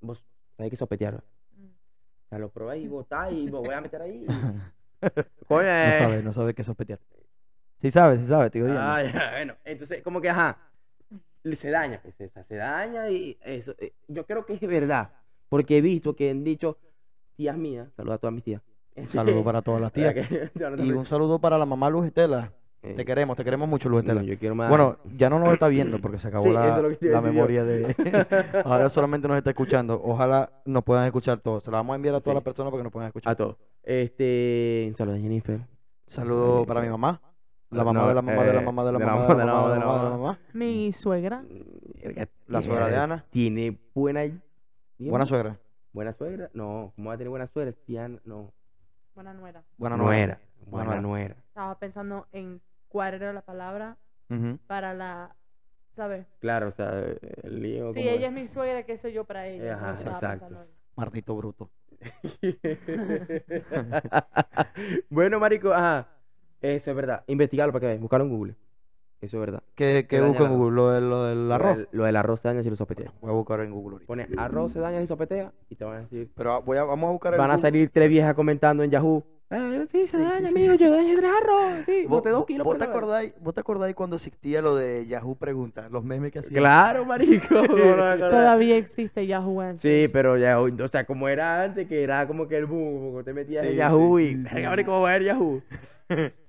Vos 0.00 0.22
sabéis 0.56 0.70
que 0.70 0.76
sopetear. 0.76 1.14
¿verdad? 1.14 1.28
Mm. 1.56 1.66
O 1.66 2.28
sea, 2.28 2.38
lo 2.38 2.48
probáis 2.50 2.84
y 2.84 2.88
botáis 2.88 3.38
y 3.44 3.48
lo 3.48 3.62
voy 3.62 3.74
a 3.74 3.80
meter 3.80 4.02
ahí. 4.02 4.26
No 5.50 5.58
sabe, 5.58 6.22
no 6.22 6.32
sabe 6.32 6.54
qué 6.54 6.62
sospetear. 6.62 7.00
Sí 7.80 7.90
sabe, 7.90 8.18
sí 8.18 8.26
sabe, 8.26 8.50
te 8.50 8.62
digo. 8.62 8.72
Ah, 8.78 9.02
ya, 9.12 9.32
bueno, 9.32 9.56
entonces 9.64 10.00
como 10.02 10.20
que, 10.20 10.30
ajá, 10.30 10.56
se 11.54 11.70
daña, 11.70 11.98
pues, 12.00 12.20
esa, 12.20 12.44
se 12.44 12.54
daña 12.54 13.10
y 13.10 13.36
eso, 13.42 13.74
eh, 13.78 13.94
yo 14.06 14.24
creo 14.24 14.46
que 14.46 14.54
es 14.54 14.60
verdad, 14.60 15.10
porque 15.48 15.78
he 15.78 15.80
visto 15.80 16.14
que 16.14 16.30
han 16.30 16.44
dicho, 16.44 16.78
tías 17.34 17.56
mías, 17.56 17.88
saludos 17.96 18.14
a 18.14 18.18
todas 18.18 18.34
mis 18.34 18.44
tías. 18.44 18.62
Un 18.94 19.08
saludo 19.08 19.42
para 19.42 19.62
todas 19.62 19.80
las 19.80 19.92
tías. 19.92 20.14
Y 20.78 20.92
un 20.92 21.04
saludo 21.04 21.38
para 21.38 21.58
la 21.58 21.66
mamá 21.66 21.90
Luz 21.90 22.06
Estela. 22.06 22.52
Te 22.82 23.04
queremos, 23.04 23.36
te 23.36 23.44
queremos 23.44 23.68
mucho, 23.68 23.88
Luz 23.88 24.00
Estela. 24.00 24.22
yo 24.24 24.36
quiero 24.36 24.56
más. 24.56 24.68
Bueno, 24.68 24.98
ya 25.16 25.30
no 25.30 25.38
nos 25.38 25.52
está 25.52 25.68
viendo 25.68 26.00
porque 26.00 26.18
se 26.18 26.26
acabó 26.28 26.44
Sí, 26.44 26.50
la, 27.08 27.20
memoria 27.20 27.62
de... 27.62 27.94
Ahora 28.64 28.90
solamente 28.90 29.28
nos 29.28 29.36
está 29.36 29.50
escuchando. 29.50 30.00
Ojalá 30.04 30.50
nos 30.64 30.82
puedan 30.82 31.06
escuchar 31.06 31.38
todos. 31.38 31.62
Se 31.62 31.70
la 31.70 31.76
vamos 31.78 31.92
a 31.94 31.96
enviar 31.96 32.16
a 32.16 32.20
todas 32.20 32.32
Sí. 32.32 32.36
las 32.38 32.42
personas 32.44 32.72
para 32.72 32.80
que 32.80 32.84
nos 32.84 32.92
puedan 32.92 33.06
escuchar. 33.06 33.32
a 33.32 33.36
todos. 33.36 33.56
Este, 33.84 34.86
un 34.88 34.96
saludo 34.96 35.14
a 35.14 35.18
Jennifer. 35.20 35.60
Saludo 36.08 36.66
para 36.66 36.80
mi 36.80 36.88
mamá. 36.88 37.20
La 37.70 37.84
No, 37.84 37.92
mamá 37.92 38.08
de 38.08 38.14
la 38.16 38.22
mamá 38.22 38.42
de 38.44 38.52
la 38.52 38.60
eh, 38.60 38.64
mamá 38.64 38.84
de 38.84 38.92
la 38.92 38.98
mamá 38.98 39.26
de 39.26 39.44
la 39.44 39.52
mamá 39.52 39.68
de 39.70 39.78
la 39.78 39.86
mamá 39.86 40.04
de 40.04 40.10
la 40.10 40.16
mamá. 40.16 40.38
Mi 40.52 40.92
suegra, 40.92 41.44
Verga, 42.02 42.28
La 42.48 42.62
suegra 42.62 42.88
de 42.88 42.94
eh, 42.94 42.98
Ana. 42.98 43.24
Tiene 43.30 43.78
buena... 43.94 44.22
Buena 44.98 45.24
suegra. 45.24 45.56
Buena 45.92 46.12
suegra. 46.14 46.50
No, 46.52 46.92
¿cómo 46.96 47.08
va 47.08 47.14
a 47.14 47.16
tener 47.16 47.30
buena 47.30 47.46
suegra? 47.46 47.72
Piano, 47.86 48.18
no. 48.24 48.52
buena 49.14 49.32
nuera. 49.34 49.62
Buena 49.78 49.96
nuera. 49.96 50.40
Buena 50.66 51.00
nuera. 51.00 51.36
Estaba 51.48 51.78
pensando 51.78 52.26
en 52.32 52.60
cuál 52.92 53.14
era 53.14 53.32
la 53.32 53.42
palabra 53.42 53.96
para 54.66 54.94
la, 54.94 55.34
¿sabes? 55.96 56.26
Claro, 56.40 56.68
o 56.68 56.72
sea, 56.72 56.90
el 57.42 57.60
lío 57.62 57.92
Si 57.92 58.00
como 58.00 58.10
ella 58.10 58.26
es 58.28 58.32
mi 58.32 58.46
suegra, 58.48 58.82
¿qué 58.84 58.96
soy 58.98 59.12
yo 59.12 59.24
para 59.24 59.46
ella? 59.48 59.72
Eso 59.94 60.10
Ajá, 60.10 60.16
exacto. 60.30 60.66
Maldito 60.94 61.34
bruto. 61.34 61.70
bueno, 65.10 65.40
marico, 65.40 65.72
ajá. 65.72 66.08
Eso 66.60 66.90
es 66.90 66.96
verdad. 66.96 67.24
Investigalo 67.26 67.72
para 67.72 67.80
que 67.80 67.86
veas. 67.88 68.00
Buscalo 68.00 68.24
en 68.24 68.30
Google. 68.30 68.54
Eso 69.20 69.36
es 69.36 69.40
verdad. 69.40 69.62
¿Qué, 69.74 70.06
qué 70.08 70.20
busco 70.20 70.44
en. 70.46 70.56
Google? 70.56 70.74
Lo, 70.74 70.90
del- 70.90 71.10
lo 71.10 71.24
del 71.24 71.48
Lo 71.48 71.54
arroz. 71.54 71.78
Lo 71.92 72.04
del 72.04 72.16
arroz 72.16 72.40
se 72.40 72.48
daña 72.48 72.62
si 72.62 72.70
lo 72.70 72.76
sopetea. 72.76 73.12
Voy 73.20 73.30
a 73.30 73.34
buscar 73.34 73.60
en 73.60 73.70
Google 73.72 73.94
ahorita. 73.94 74.06
Pone 74.08 74.26
arroz 74.36 74.72
se 74.72 74.80
daña 74.80 75.00
si 75.00 75.06
sopetea 75.06 75.52
y 75.68 75.76
te 75.76 75.84
van 75.84 75.96
a 75.96 76.00
decir. 76.00 76.30
Pero 76.34 76.62
voy 76.62 76.78
a, 76.78 76.84
vamos 76.84 77.08
a 77.08 77.12
buscar 77.12 77.32
el 77.34 77.38
Van 77.38 77.50
a 77.50 77.58
salir 77.58 77.90
tres 77.90 78.08
viejas 78.08 78.34
comentando 78.34 78.82
en 78.82 78.90
Yahoo. 78.90 79.24
Eh, 79.54 79.84
sí, 79.90 80.02
se 80.04 80.08
Sí, 80.08 80.16
sí, 80.16 80.22
daña, 80.22 80.48
sí. 80.48 80.54
amigo. 80.56 80.74
Yo 80.74 80.90
dañé 80.90 81.14
tres 81.16 81.30
arroz. 81.30 81.84
Sí, 81.84 82.02
¿Vos, 82.02 82.08
boté 82.08 82.30
dos 82.30 82.46
kilos 82.46 82.64
vos 82.64 82.74
por 82.74 82.78
te 82.78 82.90
acordáis, 82.90 83.34
¿Vos 83.40 83.52
te 83.54 83.60
acordáis 83.60 83.94
cuando 83.94 84.16
existía 84.16 84.62
lo 84.62 84.74
de 84.76 85.06
Yahoo 85.06 85.34
Pregunta? 85.36 85.88
Los 85.90 86.02
memes 86.04 86.32
que 86.32 86.38
hacían. 86.38 86.54
Claro, 86.60 87.04
marico. 87.04 87.62
Todavía 87.66 88.76
existe 88.76 89.26
Yahoo 89.26 89.60
Sí, 89.60 89.66
Answers. 89.66 90.12
pero 90.12 90.38
Yahoo, 90.38 90.70
o 90.82 90.88
sea, 90.88 91.04
como 91.04 91.28
era 91.28 91.62
antes, 91.62 91.86
que 91.86 92.02
era 92.02 92.26
como 92.26 92.48
que 92.48 92.56
el 92.56 92.66
boom, 92.66 93.10
como 93.10 93.24
te 93.24 93.32
metías 93.34 93.62
Sí, 93.62 93.68
en 93.72 93.76
Yahoo 93.76 94.18
sí, 94.18 94.24
y, 94.24 94.34
sí, 94.48 94.56
sí. 94.56 94.62
marico, 94.62 94.90
¿cómo 94.90 95.02
va 95.02 95.10
a 95.10 95.12
ver 95.18 95.24
Yahoo? 95.24 95.62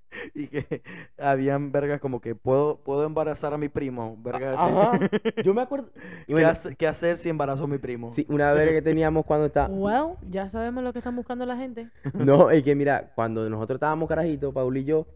Y 0.34 0.46
que 0.48 0.82
habían 1.18 1.72
vergas 1.72 2.00
como 2.00 2.20
que 2.20 2.34
puedo, 2.34 2.78
puedo 2.82 3.04
embarazar 3.04 3.52
a 3.54 3.58
mi 3.58 3.68
primo. 3.68 4.16
Vergas. 4.22 4.56
Ajá. 4.58 4.98
Yo 5.44 5.52
me 5.54 5.62
acuerdo. 5.62 5.90
y 5.96 6.26
¿Qué, 6.26 6.32
bueno, 6.32 6.48
hace- 6.48 6.76
qué 6.76 6.86
hacer 6.86 7.16
si 7.16 7.28
embarazo 7.28 7.64
a 7.64 7.66
mi 7.66 7.78
primo? 7.78 8.10
sí, 8.10 8.26
una 8.28 8.52
verga 8.52 8.72
que 8.72 8.82
teníamos 8.82 9.24
cuando 9.24 9.46
está. 9.46 9.66
Well, 9.70 10.14
ya 10.30 10.48
sabemos 10.48 10.84
lo 10.84 10.92
que 10.92 10.98
están 11.00 11.16
buscando 11.16 11.44
la 11.46 11.56
gente. 11.56 11.88
No, 12.14 12.50
es 12.50 12.62
que 12.62 12.74
mira, 12.74 13.12
cuando 13.14 13.48
nosotros 13.50 13.76
estábamos 13.76 14.08
carajitos, 14.08 14.52
Paul 14.54 14.76
y 14.76 14.84
yo, 14.84 15.06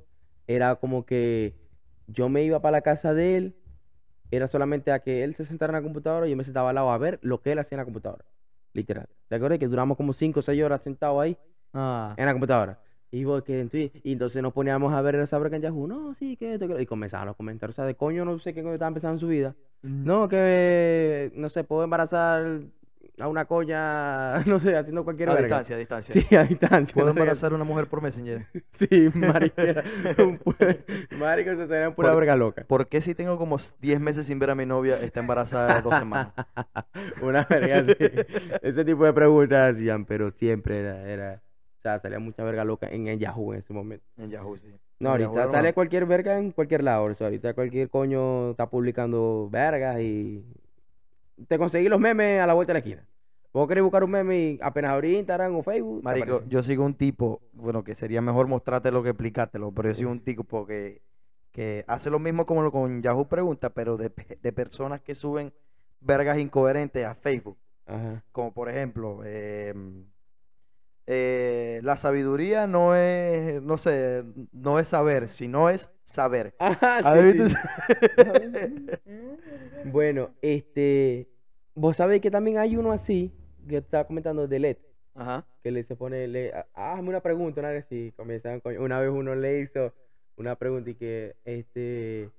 era 0.46 0.76
como 0.76 1.04
que 1.06 1.54
yo 2.06 2.28
me 2.28 2.42
iba 2.42 2.60
para 2.60 2.72
la 2.72 2.80
casa 2.82 3.14
de 3.14 3.36
él, 3.36 3.56
era 4.30 4.48
solamente 4.48 4.90
a 4.92 5.00
que 5.00 5.22
él 5.24 5.34
se 5.34 5.44
sentara 5.44 5.70
en 5.70 5.76
la 5.76 5.82
computadora 5.82 6.26
y 6.26 6.30
yo 6.30 6.36
me 6.36 6.44
sentaba 6.44 6.70
al 6.70 6.74
lado 6.74 6.90
a 6.90 6.98
ver 6.98 7.18
lo 7.22 7.40
que 7.42 7.52
él 7.52 7.58
hacía 7.58 7.76
en 7.76 7.80
la 7.80 7.84
computadora. 7.84 8.24
Literal. 8.72 9.08
¿Te 9.28 9.36
acuerdas 9.36 9.58
que 9.58 9.68
duramos 9.68 9.96
como 9.96 10.12
5 10.12 10.40
o 10.40 10.42
6 10.42 10.62
horas 10.62 10.82
sentados 10.82 11.22
ahí 11.22 11.36
Ah, 11.72 12.14
en 12.16 12.26
la 12.26 12.32
computadora? 12.32 12.78
Y, 13.16 13.24
vos, 13.24 13.42
que 13.42 13.60
en 13.60 13.68
Twitter, 13.68 14.00
y 14.04 14.12
entonces 14.12 14.42
nos 14.42 14.52
poníamos 14.52 14.92
a 14.92 15.00
ver 15.02 15.14
el 15.14 15.26
saber 15.26 15.50
que 15.50 15.56
en 15.56 15.62
Yahoo, 15.62 15.86
no, 15.86 16.14
sí, 16.14 16.36
que 16.36 16.54
esto, 16.54 16.66
que 16.68 16.74
lo-". 16.74 16.80
Y 16.80 16.86
comenzaban 16.86 17.26
los 17.26 17.36
comentarios, 17.36 17.74
o 17.74 17.76
sea, 17.76 17.84
de 17.84 17.94
coño, 17.94 18.24
no 18.24 18.38
sé 18.38 18.52
qué 18.54 18.62
coño 18.62 18.74
estaba 18.74 18.88
empezando 18.88 19.14
en 19.14 19.20
su 19.20 19.28
vida. 19.28 19.54
No, 19.82 20.28
que, 20.28 21.30
no 21.34 21.48
sé, 21.48 21.64
puedo 21.64 21.84
embarazar 21.84 22.60
a 23.18 23.28
una 23.28 23.46
coña, 23.46 24.40
no 24.46 24.60
sé, 24.60 24.76
haciendo 24.76 25.02
cualquier 25.04 25.30
a 25.30 25.34
verga. 25.34 25.46
distancia, 25.60 25.76
a 25.76 25.78
distancia. 25.78 26.12
Sí, 26.14 26.36
a 26.36 26.44
distancia. 26.44 26.92
Puedo 26.92 27.06
no 27.06 27.12
sé 27.12 27.16
qué. 27.16 27.20
embarazar 27.22 27.52
a 27.52 27.54
una 27.54 27.64
mujer 27.64 27.86
por 27.86 28.02
Messenger. 28.02 28.46
Sí, 28.72 29.08
marico. 29.14 29.60
era 29.62 29.82
un 30.18 30.38
pu- 30.38 31.16
Marico, 31.18 31.50
se 31.56 31.66
tenían 31.66 31.94
pura 31.94 32.08
Por- 32.10 32.18
verga 32.18 32.36
loca. 32.36 32.64
¿Por 32.66 32.88
qué 32.88 33.00
si 33.00 33.14
tengo 33.14 33.38
como 33.38 33.56
10 33.80 34.00
meses 34.00 34.26
sin 34.26 34.38
ver 34.38 34.50
a 34.50 34.54
mi 34.54 34.66
novia, 34.66 35.00
está 35.00 35.20
embarazada 35.20 35.80
dos 35.80 35.96
semanas? 35.96 36.34
Una 37.22 37.46
verga 37.48 37.78
así. 37.78 37.94
Ese 38.60 38.84
tipo 38.84 39.04
de 39.06 39.12
preguntas 39.14 39.74
hacían, 39.74 40.04
pero 40.04 40.30
siempre 40.32 40.80
era, 40.80 41.08
era, 41.08 41.42
sea, 41.90 42.00
salía 42.00 42.18
mucha 42.18 42.42
verga 42.44 42.64
loca 42.64 42.88
en 42.88 43.06
el 43.06 43.18
Yahoo 43.18 43.52
en 43.52 43.60
ese 43.60 43.72
momento. 43.72 44.04
En 44.16 44.30
Yahoo, 44.30 44.56
sí. 44.56 44.68
No, 44.98 45.14
En 45.14 45.24
ahorita 45.24 45.50
sale 45.50 45.74
cualquier 45.74 46.06
verga 46.06 46.38
en 46.38 46.52
cualquier 46.52 46.82
lado. 46.82 47.04
O 47.04 47.14
sea, 47.14 47.26
ahorita 47.26 47.54
cualquier 47.54 47.88
coño 47.90 48.50
está 48.50 48.68
publicando 48.68 49.48
vergas 49.50 50.00
y 50.00 50.44
te 51.48 51.58
conseguí 51.58 51.88
los 51.88 52.00
memes 52.00 52.40
a 52.40 52.46
la 52.46 52.54
vuelta 52.54 52.72
de 52.72 52.74
la 52.74 52.78
esquina. 52.78 53.06
Vos 53.52 53.68
querés 53.68 53.82
buscar 53.82 54.04
un 54.04 54.10
meme 54.10 54.38
y 54.38 54.58
apenas 54.60 54.90
abrí 54.90 55.16
Instagram 55.16 55.56
o 55.56 55.62
Facebook. 55.62 56.02
Marico, 56.02 56.42
yo 56.46 56.62
sigo 56.62 56.84
un 56.84 56.94
tipo, 56.94 57.40
bueno, 57.54 57.84
que 57.84 57.94
sería 57.94 58.20
mejor 58.20 58.48
mostrártelo 58.48 59.02
que 59.02 59.10
explicártelo, 59.10 59.72
pero 59.72 59.88
yo 59.88 59.94
sigo 59.94 60.10
un 60.10 60.20
tipo 60.20 60.66
que, 60.66 61.00
que 61.52 61.82
hace 61.86 62.10
lo 62.10 62.18
mismo 62.18 62.44
como 62.44 62.62
lo 62.62 62.70
con 62.70 63.00
Yahoo 63.02 63.28
Pregunta, 63.28 63.70
pero 63.70 63.96
de, 63.96 64.12
de 64.42 64.52
personas 64.52 65.00
que 65.00 65.14
suben 65.14 65.54
vergas 66.00 66.38
incoherentes 66.38 67.06
a 67.06 67.14
Facebook. 67.14 67.56
Ajá. 67.86 68.22
Como 68.32 68.52
por 68.52 68.68
ejemplo, 68.68 69.24
em, 69.24 70.04
eh, 71.06 71.80
la 71.82 71.96
sabiduría 71.96 72.66
no 72.66 72.94
es, 72.96 73.62
no 73.62 73.78
sé, 73.78 74.24
no 74.52 74.78
es 74.78 74.88
saber, 74.88 75.28
sino 75.28 75.70
es 75.70 75.88
saber. 76.04 76.54
Ajá, 76.58 76.98
¿Has 77.04 77.32
sí, 77.32 77.48
sí. 77.48 77.54
ese? 78.42 79.00
Bueno, 79.84 80.30
este, 80.42 81.28
vos 81.74 81.96
sabés 81.96 82.20
que 82.20 82.30
también 82.30 82.58
hay 82.58 82.76
uno 82.76 82.90
así, 82.92 83.32
que 83.68 83.76
estaba 83.78 84.04
comentando 84.04 84.48
de 84.48 84.58
LED, 84.58 84.76
Ajá. 85.14 85.46
que 85.62 85.70
le 85.70 85.84
se 85.84 85.94
pone, 85.94 86.26
le, 86.26 86.52
ah, 86.52 86.66
hazme 86.94 87.10
una 87.10 87.20
pregunta, 87.20 87.60
una 87.60 87.70
vez 87.70 87.86
comienzan 88.16 88.60
con- 88.60 88.76
una 88.78 89.00
vez 89.00 89.10
uno 89.10 89.34
le 89.36 89.60
hizo 89.60 89.92
una 90.36 90.56
pregunta 90.56 90.90
y 90.90 90.94
que, 90.96 91.36
este, 91.44 92.30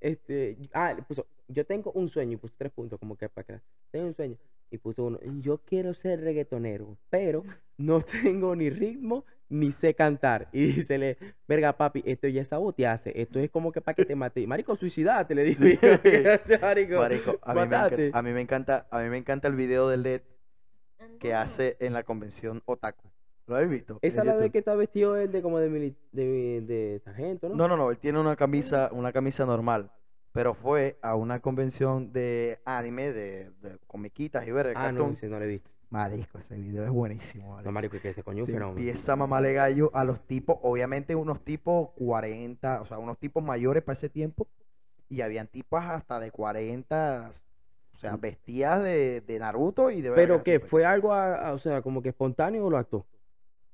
este, 0.00 0.56
ah, 0.74 0.96
puso, 1.08 1.26
yo 1.48 1.64
tengo 1.64 1.92
un 1.92 2.08
sueño 2.10 2.32
y 2.32 2.36
puso 2.36 2.54
tres 2.58 2.72
puntos, 2.72 2.98
como 2.98 3.16
que 3.16 3.28
para 3.28 3.46
que, 3.46 3.60
tengo 3.90 4.06
un 4.06 4.14
sueño, 4.14 4.36
y 4.70 4.78
puso 4.78 5.04
uno, 5.04 5.18
yo 5.40 5.58
quiero 5.64 5.94
ser 5.94 6.20
reggaetonero, 6.20 6.96
pero 7.08 7.44
no 7.78 8.02
tengo 8.02 8.54
ni 8.56 8.70
ritmo 8.70 9.24
ni 9.48 9.72
sé 9.72 9.94
cantar. 9.94 10.48
Y 10.52 10.66
dícele, 10.66 11.16
verga 11.48 11.76
papi, 11.76 12.02
esto 12.06 12.28
ya 12.28 12.42
es 12.42 12.48
sabotearse, 12.48 13.12
esto 13.20 13.40
es 13.40 13.50
como 13.50 13.72
que 13.72 13.80
para 13.80 13.94
que 13.96 14.04
te 14.04 14.14
mate. 14.14 14.46
Marico, 14.46 14.76
suicidate, 14.76 15.34
le 15.34 15.42
digo 15.44 15.64
Sí. 15.64 15.76
yo. 15.82 16.58
Marico, 16.60 16.98
Marico, 16.98 17.38
a 17.42 17.52
mí, 17.54 17.60
me 17.60 17.66
encanta, 17.66 17.78
matate. 17.90 18.10
a 18.12 18.22
mí 18.22 18.30
me 18.32 18.40
encanta, 18.40 18.86
a 18.90 19.00
mí 19.00 19.08
me 19.08 19.16
encanta 19.18 19.48
el 19.48 19.56
video 19.56 19.88
de 19.88 19.96
LED 19.96 20.22
que 21.18 21.34
hace 21.34 21.76
en 21.80 21.92
la 21.92 22.02
convención 22.04 22.62
Otaku. 22.64 23.10
¿Lo 23.46 23.56
habéis 23.56 23.70
visto? 23.72 23.98
Esa 24.02 24.20
es 24.20 24.26
la 24.26 24.36
de 24.36 24.50
que 24.50 24.58
está 24.58 24.74
vestido 24.76 25.16
él 25.16 25.32
de 25.32 25.42
como 25.42 25.58
de, 25.58 25.68
mili- 25.68 25.96
de, 26.12 26.60
de 26.60 27.00
sargento, 27.04 27.48
¿no? 27.48 27.56
No, 27.56 27.66
no, 27.68 27.76
no, 27.76 27.90
él 27.90 27.98
tiene 27.98 28.20
una 28.20 28.36
camisa, 28.36 28.90
una 28.92 29.12
camisa 29.12 29.44
normal, 29.44 29.90
pero 30.32 30.54
fue 30.54 30.98
a 31.02 31.14
una 31.16 31.40
convención 31.40 32.12
de 32.12 32.60
anime, 32.64 33.12
de, 33.12 33.50
de 33.62 33.78
comiquitas 33.86 34.46
y 34.46 34.52
ver 34.52 34.66
el 34.66 34.76
Ah, 34.76 34.92
no, 34.92 34.98
cartoon. 34.98 35.12
ese 35.14 35.28
no 35.28 35.38
lo 35.38 35.44
he 35.44 35.48
visto. 35.48 35.70
Marico, 35.90 36.38
ese 36.38 36.54
video 36.54 36.84
es 36.84 36.90
buenísimo, 36.90 37.50
vale. 37.54 37.64
No, 37.66 37.72
marico, 37.72 37.98
que 38.00 38.10
ese 38.10 38.22
coño 38.22 38.44
Se 38.44 38.52
fenómeno. 38.52 38.78
empieza 38.78 39.12
a 39.14 39.16
mamarle 39.16 39.52
gallo 39.54 39.90
a 39.92 40.04
los 40.04 40.24
tipos, 40.24 40.56
obviamente 40.62 41.16
unos 41.16 41.40
tipos 41.44 41.90
40, 41.96 42.80
o 42.80 42.84
sea, 42.86 42.98
unos 42.98 43.18
tipos 43.18 43.42
mayores 43.42 43.82
para 43.82 43.94
ese 43.94 44.08
tiempo, 44.08 44.46
y 45.08 45.22
habían 45.22 45.48
tipas 45.48 45.90
hasta 45.90 46.20
de 46.20 46.30
40, 46.30 47.32
o 47.96 47.98
sea, 47.98 48.16
vestidas 48.16 48.82
de, 48.84 49.20
de 49.26 49.38
Naruto 49.40 49.90
y 49.90 50.00
de 50.00 50.12
Pero 50.12 50.44
que 50.44 50.60
fue 50.60 50.84
algo, 50.84 51.12
a- 51.12 51.48
a- 51.48 51.52
o 51.54 51.58
sea, 51.58 51.82
como 51.82 52.00
que 52.02 52.10
espontáneo 52.10 52.64
o 52.66 52.70
lo 52.70 52.78
actuó. 52.78 53.04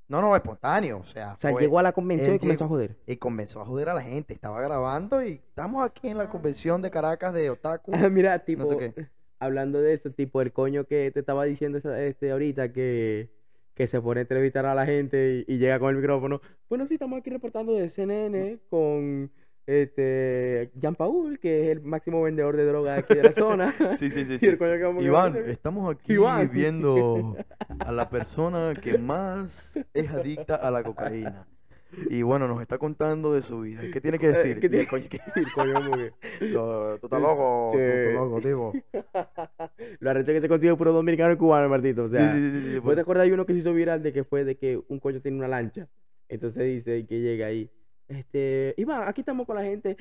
No, 0.09 0.21
no, 0.21 0.35
espontáneo, 0.35 0.99
o 0.99 1.05
sea, 1.05 1.33
O 1.33 1.41
sea, 1.41 1.51
fue- 1.51 1.61
llegó 1.61 1.79
a 1.79 1.83
la 1.83 1.91
convención 1.91 2.35
y 2.35 2.39
comenzó 2.39 2.63
a 2.65 2.67
joder. 2.67 2.95
y 3.05 3.17
comenzó 3.17 3.61
a 3.61 3.65
joder 3.65 3.89
a 3.89 3.93
la 3.93 4.01
gente, 4.01 4.33
estaba 4.33 4.61
grabando 4.61 5.23
y 5.23 5.33
estamos 5.49 5.83
aquí 5.85 6.07
en 6.07 6.17
la 6.17 6.29
convención 6.29 6.81
de 6.81 6.89
Caracas 6.91 7.33
de 7.33 7.49
Otaku. 7.49 7.91
Ah, 7.93 8.07
Mira, 8.11 8.39
tipo, 8.45 8.77
qué. 8.77 8.93
hablando 9.39 9.81
de 9.81 9.93
eso, 9.93 10.09
tipo 10.11 10.41
el 10.41 10.51
coño 10.53 10.85
que 10.85 11.11
te 11.11 11.19
estaba 11.19 11.43
diciendo 11.43 11.77
este 11.77 12.31
ahorita 12.31 12.71
que, 12.71 13.29
que 13.75 13.87
se 13.87 14.01
pone 14.01 14.19
a 14.19 14.21
entrevistar 14.21 14.65
a 14.65 14.73
la 14.73 14.85
gente 14.85 15.43
y, 15.47 15.53
y 15.53 15.57
llega 15.57 15.77
con 15.77 15.89
el 15.89 15.97
micrófono. 15.97 16.41
Bueno, 16.69 16.87
sí, 16.87 16.93
estamos 16.95 17.19
aquí 17.19 17.29
reportando 17.29 17.73
de 17.73 17.89
CNN 17.89 18.59
con 18.69 19.29
este 19.67 20.71
Jean 20.75 20.95
Paul, 20.95 21.37
que 21.39 21.65
es 21.65 21.77
el 21.77 21.81
máximo 21.83 22.21
vendedor 22.23 22.55
de 22.55 22.65
droga 22.65 22.95
aquí 22.95 23.13
de 23.15 23.23
la 23.23 23.33
zona. 23.33 23.73
Sí, 23.99 24.09
sí, 24.09 24.25
sí, 24.25 24.37
que 24.39 24.57
que 24.57 25.03
Iván, 25.03 25.35
estamos 25.47 25.93
aquí 25.93 26.13
Iván. 26.13 26.49
viendo 26.51 27.35
a 27.79 27.91
la 27.91 28.09
persona 28.09 28.73
que 28.81 28.97
más 28.97 29.77
es 29.93 30.09
adicta 30.09 30.55
a 30.55 30.71
la 30.71 30.83
cocaína. 30.83 31.45
Y 32.09 32.21
bueno, 32.21 32.47
nos 32.49 32.61
está 32.61 32.77
contando 32.77 33.33
de 33.33 33.41
su 33.41 33.61
vida. 33.61 33.81
¿Qué 33.93 34.01
tiene 34.01 34.19
que 34.19 34.25
Eh, 34.27 34.29
decir? 34.29 34.59
¿qué 34.59 34.69
tiene 34.69 34.85
que- 34.87 34.95
el 35.35 35.51
coño 35.53 35.73
Tú 36.99 37.05
estás 37.05 37.21
loco, 37.21 37.69
tú 37.73 37.77
Sí. 37.77 37.83
estás 37.83 38.13
loco, 38.13 38.41
tipo. 38.41 38.73
Lo 39.99 40.09
arrecho 40.09 40.33
que 40.33 40.41
se 40.41 40.49
consigue 40.49 40.75
puro 40.75 40.91
dominicano 40.93 41.33
y 41.33 41.37
cubano, 41.37 41.69
Martito. 41.69 42.03
O 42.05 42.09
Sí, 42.09 42.15
sea, 42.15 42.33
sí, 42.33 42.39
sí, 42.51 42.61
sí, 42.67 42.73
¿Vos 42.75 42.83
pues. 42.83 42.95
te 42.95 43.01
acuerdas 43.01 43.27
de 43.27 43.33
uno 43.33 43.45
que 43.45 43.53
se 43.53 43.59
hizo 43.59 43.73
viral 43.73 44.03
de 44.03 44.13
que 44.13 44.23
fue 44.23 44.43
de 44.43 44.55
que 44.57 44.79
un 44.89 44.99
coño 44.99 45.21
tiene 45.21 45.37
una 45.37 45.47
lancha? 45.47 45.87
Entonces 46.29 46.63
dice 46.65 47.05
que 47.07 47.19
llega 47.21 47.47
ahí, 47.47 47.69
este, 48.07 48.73
Iván, 48.77 49.07
aquí 49.07 49.21
estamos 49.21 49.45
con 49.45 49.55
la 49.55 49.63
gente 49.63 49.97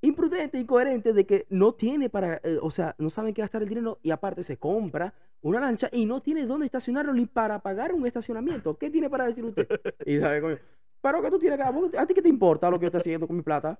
imprudente, 0.00 0.58
incoherente, 0.58 1.12
de 1.12 1.26
que 1.26 1.46
no 1.50 1.74
tiene 1.74 2.08
para, 2.08 2.40
eh, 2.44 2.58
o 2.62 2.70
sea, 2.70 2.94
no 2.98 3.10
saben 3.10 3.34
qué 3.34 3.42
gastar 3.42 3.62
el 3.62 3.68
dinero 3.68 3.98
y 4.02 4.10
aparte 4.12 4.44
se 4.44 4.56
compra 4.56 5.12
una 5.42 5.60
lancha 5.60 5.88
y 5.92 6.06
no 6.06 6.20
tiene 6.22 6.46
dónde 6.46 6.66
estacionarlo 6.66 7.12
ni 7.12 7.26
para 7.26 7.58
pagar 7.60 7.92
un 7.92 8.06
estacionamiento. 8.06 8.76
¿Qué 8.78 8.90
tiene 8.90 9.10
para 9.10 9.26
decir 9.26 9.44
usted? 9.44 9.68
Y 10.06 10.18
sabe, 10.20 10.40
coño, 10.40 10.58
pero 11.00 11.22
que 11.22 11.30
tú 11.30 11.38
tienes 11.38 11.58
que, 11.58 11.64
¿a 11.64 11.70
vos- 11.70 11.94
¿a 11.96 12.06
ti 12.06 12.14
qué 12.14 12.22
te 12.22 12.28
importa 12.28 12.70
lo 12.70 12.78
que 12.78 12.84
yo 12.84 12.88
estoy 12.88 13.00
haciendo 13.00 13.26
con 13.26 13.36
mi 13.36 13.42
plata? 13.42 13.76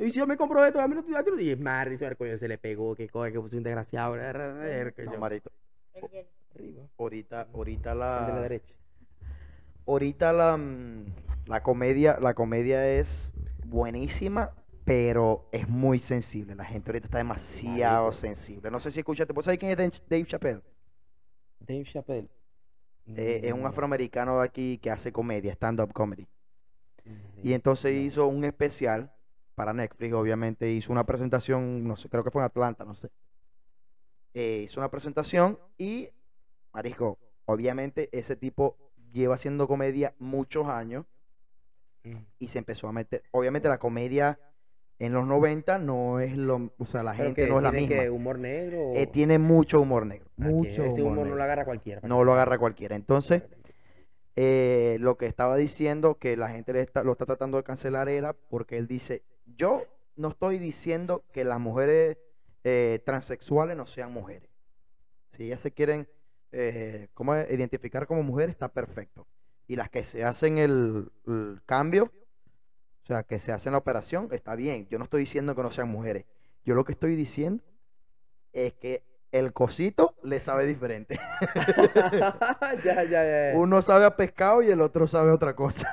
Y 0.00 0.10
si 0.10 0.18
yo 0.18 0.26
me 0.26 0.36
compro 0.36 0.64
esto, 0.64 0.80
a 0.80 0.88
mí 0.88 0.94
no 0.94 1.04
te, 1.04 1.10
no- 1.10 1.40
y 1.40 1.54
madre, 1.56 1.94
ese 1.94 2.14
coño 2.16 2.36
se 2.38 2.48
le 2.48 2.58
pegó, 2.58 2.94
que 2.96 3.08
coño, 3.08 3.32
que 3.32 3.48
fue 3.48 3.58
un 3.58 3.62
desgraciado. 3.62 4.16
No, 4.16 5.18
marito. 5.18 5.50
Arriba, 6.54 6.82
Ahorita, 6.98 7.48
ahorita 7.54 7.92
el 7.92 7.98
de 7.98 8.04
la 8.04 8.26
la, 8.34 8.40
derecha. 8.42 8.74
Ahorita 9.90 10.32
la, 10.32 10.56
mm, 10.56 11.06
la 11.46 11.62
comedia, 11.62 12.18
la 12.20 12.34
comedia 12.34 12.86
es 12.88 13.32
buenísima, 13.64 14.52
pero 14.84 15.48
es 15.52 15.68
muy 15.68 15.98
sensible. 15.98 16.54
La 16.54 16.64
gente 16.64 16.90
ahorita 16.90 17.06
está 17.06 17.18
demasiado 17.18 18.06
Marico. 18.06 18.12
sensible. 18.12 18.70
No 18.70 18.80
sé 18.80 18.90
si 18.90 19.00
escuchaste, 19.00 19.32
¿vos 19.32 19.44
sabés 19.44 19.58
quién 19.58 19.72
es 19.72 19.76
Dave- 20.08 20.26
Chappelle? 20.26 20.62
Dave 21.60 21.84
Chappelle. 21.84 22.28
Eh, 23.14 23.40
es 23.44 23.52
un 23.52 23.60
Mm, 23.62 23.66
afroamericano 23.66 24.38
de 24.40 24.44
aquí 24.46 24.78
que 24.78 24.90
hace 24.90 25.12
comedia, 25.12 25.52
stand-up 25.54 25.92
comedy. 25.92 26.28
mm, 27.04 27.40
Y 27.42 27.52
entonces 27.54 27.92
hizo 27.92 28.26
un 28.26 28.44
especial 28.44 29.12
para 29.54 29.72
Netflix, 29.72 30.12
obviamente. 30.14 30.70
Hizo 30.70 30.92
una 30.92 31.04
presentación, 31.04 31.86
no 31.86 31.96
sé, 31.96 32.08
creo 32.08 32.24
que 32.24 32.30
fue 32.30 32.42
en 32.42 32.46
Atlanta, 32.46 32.84
no 32.84 32.94
sé. 32.94 33.10
Eh, 34.34 34.62
hizo 34.64 34.80
una 34.80 34.90
presentación 34.90 35.58
y, 35.76 36.08
Marisco, 36.72 37.18
obviamente 37.46 38.08
ese 38.16 38.36
tipo 38.36 38.89
lleva 39.12 39.34
haciendo 39.36 39.66
comedia 39.68 40.14
muchos 40.18 40.66
años 40.68 41.06
Mm. 42.02 42.16
y 42.38 42.48
se 42.48 42.58
empezó 42.58 42.88
a 42.88 42.92
meter. 42.92 43.22
Obviamente 43.30 43.68
la 43.68 43.78
comedia 43.78 44.38
en 44.98 45.12
los 45.12 45.26
90 45.26 45.78
no 45.78 46.18
es 46.20 46.34
lo. 46.36 46.72
O 46.78 46.86
sea, 46.86 47.02
la 47.02 47.12
Pero 47.12 47.24
gente 47.24 47.42
que 47.42 47.48
no 47.48 47.56
es 47.58 47.62
la 47.62 47.72
misma. 47.72 47.96
que 47.96 48.08
humor 48.10 48.38
negro. 48.38 48.92
Eh, 48.94 49.06
tiene 49.06 49.38
mucho 49.38 49.80
humor 49.82 50.06
negro. 50.06 50.30
Ah, 50.40 50.44
Mucho 50.46 50.84
ese 50.84 51.02
humor 51.02 51.12
humor 51.18 51.26
no 51.28 51.34
lo 51.36 51.42
agarra 51.42 51.64
cualquiera. 51.66 52.00
No 52.08 52.24
lo 52.24 52.32
agarra 52.32 52.58
cualquiera. 52.58 52.96
Entonces, 52.96 53.42
eh, 54.36 54.96
lo 55.00 55.16
que 55.18 55.26
estaba 55.26 55.56
diciendo 55.56 56.16
que 56.18 56.36
la 56.38 56.48
gente 56.48 56.72
le 56.72 56.80
está, 56.80 57.02
lo 57.04 57.12
está 57.12 57.26
tratando 57.26 57.58
de 57.58 57.64
cancelar 57.64 58.08
era 58.08 58.32
porque 58.32 58.78
él 58.78 58.86
dice, 58.86 59.22
yo 59.44 59.84
no 60.16 60.28
estoy 60.28 60.58
diciendo 60.58 61.24
que 61.32 61.44
las 61.44 61.60
mujeres 61.60 62.16
eh, 62.64 63.00
transexuales 63.04 63.76
no 63.76 63.84
sean 63.86 64.12
mujeres. 64.12 64.48
Si 65.32 65.44
ellas 65.44 65.60
se 65.60 65.72
quieren 65.72 66.08
eh, 66.52 67.08
¿cómo 67.14 67.36
identificar 67.36 68.06
como 68.06 68.22
mujeres, 68.22 68.52
está 68.52 68.68
perfecto. 68.68 69.26
Y 69.66 69.76
las 69.76 69.88
que 69.90 70.04
se 70.04 70.24
hacen 70.24 70.58
el, 70.58 71.10
el 71.26 71.60
cambio, 71.66 72.12
o 73.02 73.06
sea, 73.06 73.22
que 73.22 73.40
se 73.40 73.52
hacen 73.52 73.72
la 73.72 73.78
operación, 73.78 74.28
está 74.32 74.54
bien. 74.56 74.86
Yo 74.88 74.98
no 74.98 75.04
estoy 75.04 75.20
diciendo 75.20 75.54
que 75.54 75.62
no 75.62 75.70
sean 75.70 75.88
mujeres. 75.88 76.26
Yo 76.64 76.74
lo 76.74 76.84
que 76.84 76.92
estoy 76.92 77.16
diciendo 77.16 77.62
es 78.52 78.72
que 78.74 79.04
el 79.32 79.52
cosito 79.52 80.16
le 80.24 80.40
sabe 80.40 80.66
diferente. 80.66 81.18
ya, 82.84 83.04
ya, 83.04 83.04
ya. 83.04 83.52
Uno 83.58 83.80
sabe 83.82 84.04
a 84.04 84.16
pescado 84.16 84.62
y 84.62 84.70
el 84.70 84.80
otro 84.80 85.06
sabe 85.06 85.30
otra 85.30 85.54
cosa. 85.54 85.88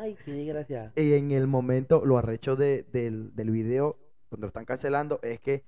Ay, 0.00 0.16
qué 0.24 0.32
desgracia. 0.32 0.92
Y 0.96 1.14
en 1.14 1.30
el 1.30 1.46
momento, 1.46 2.04
lo 2.04 2.18
arrecho 2.18 2.56
de- 2.56 2.84
del, 2.92 3.34
del 3.34 3.50
video, 3.50 3.98
cuando 4.28 4.46
lo 4.46 4.48
están 4.48 4.64
cancelando, 4.64 5.20
es 5.22 5.40
que 5.40 5.64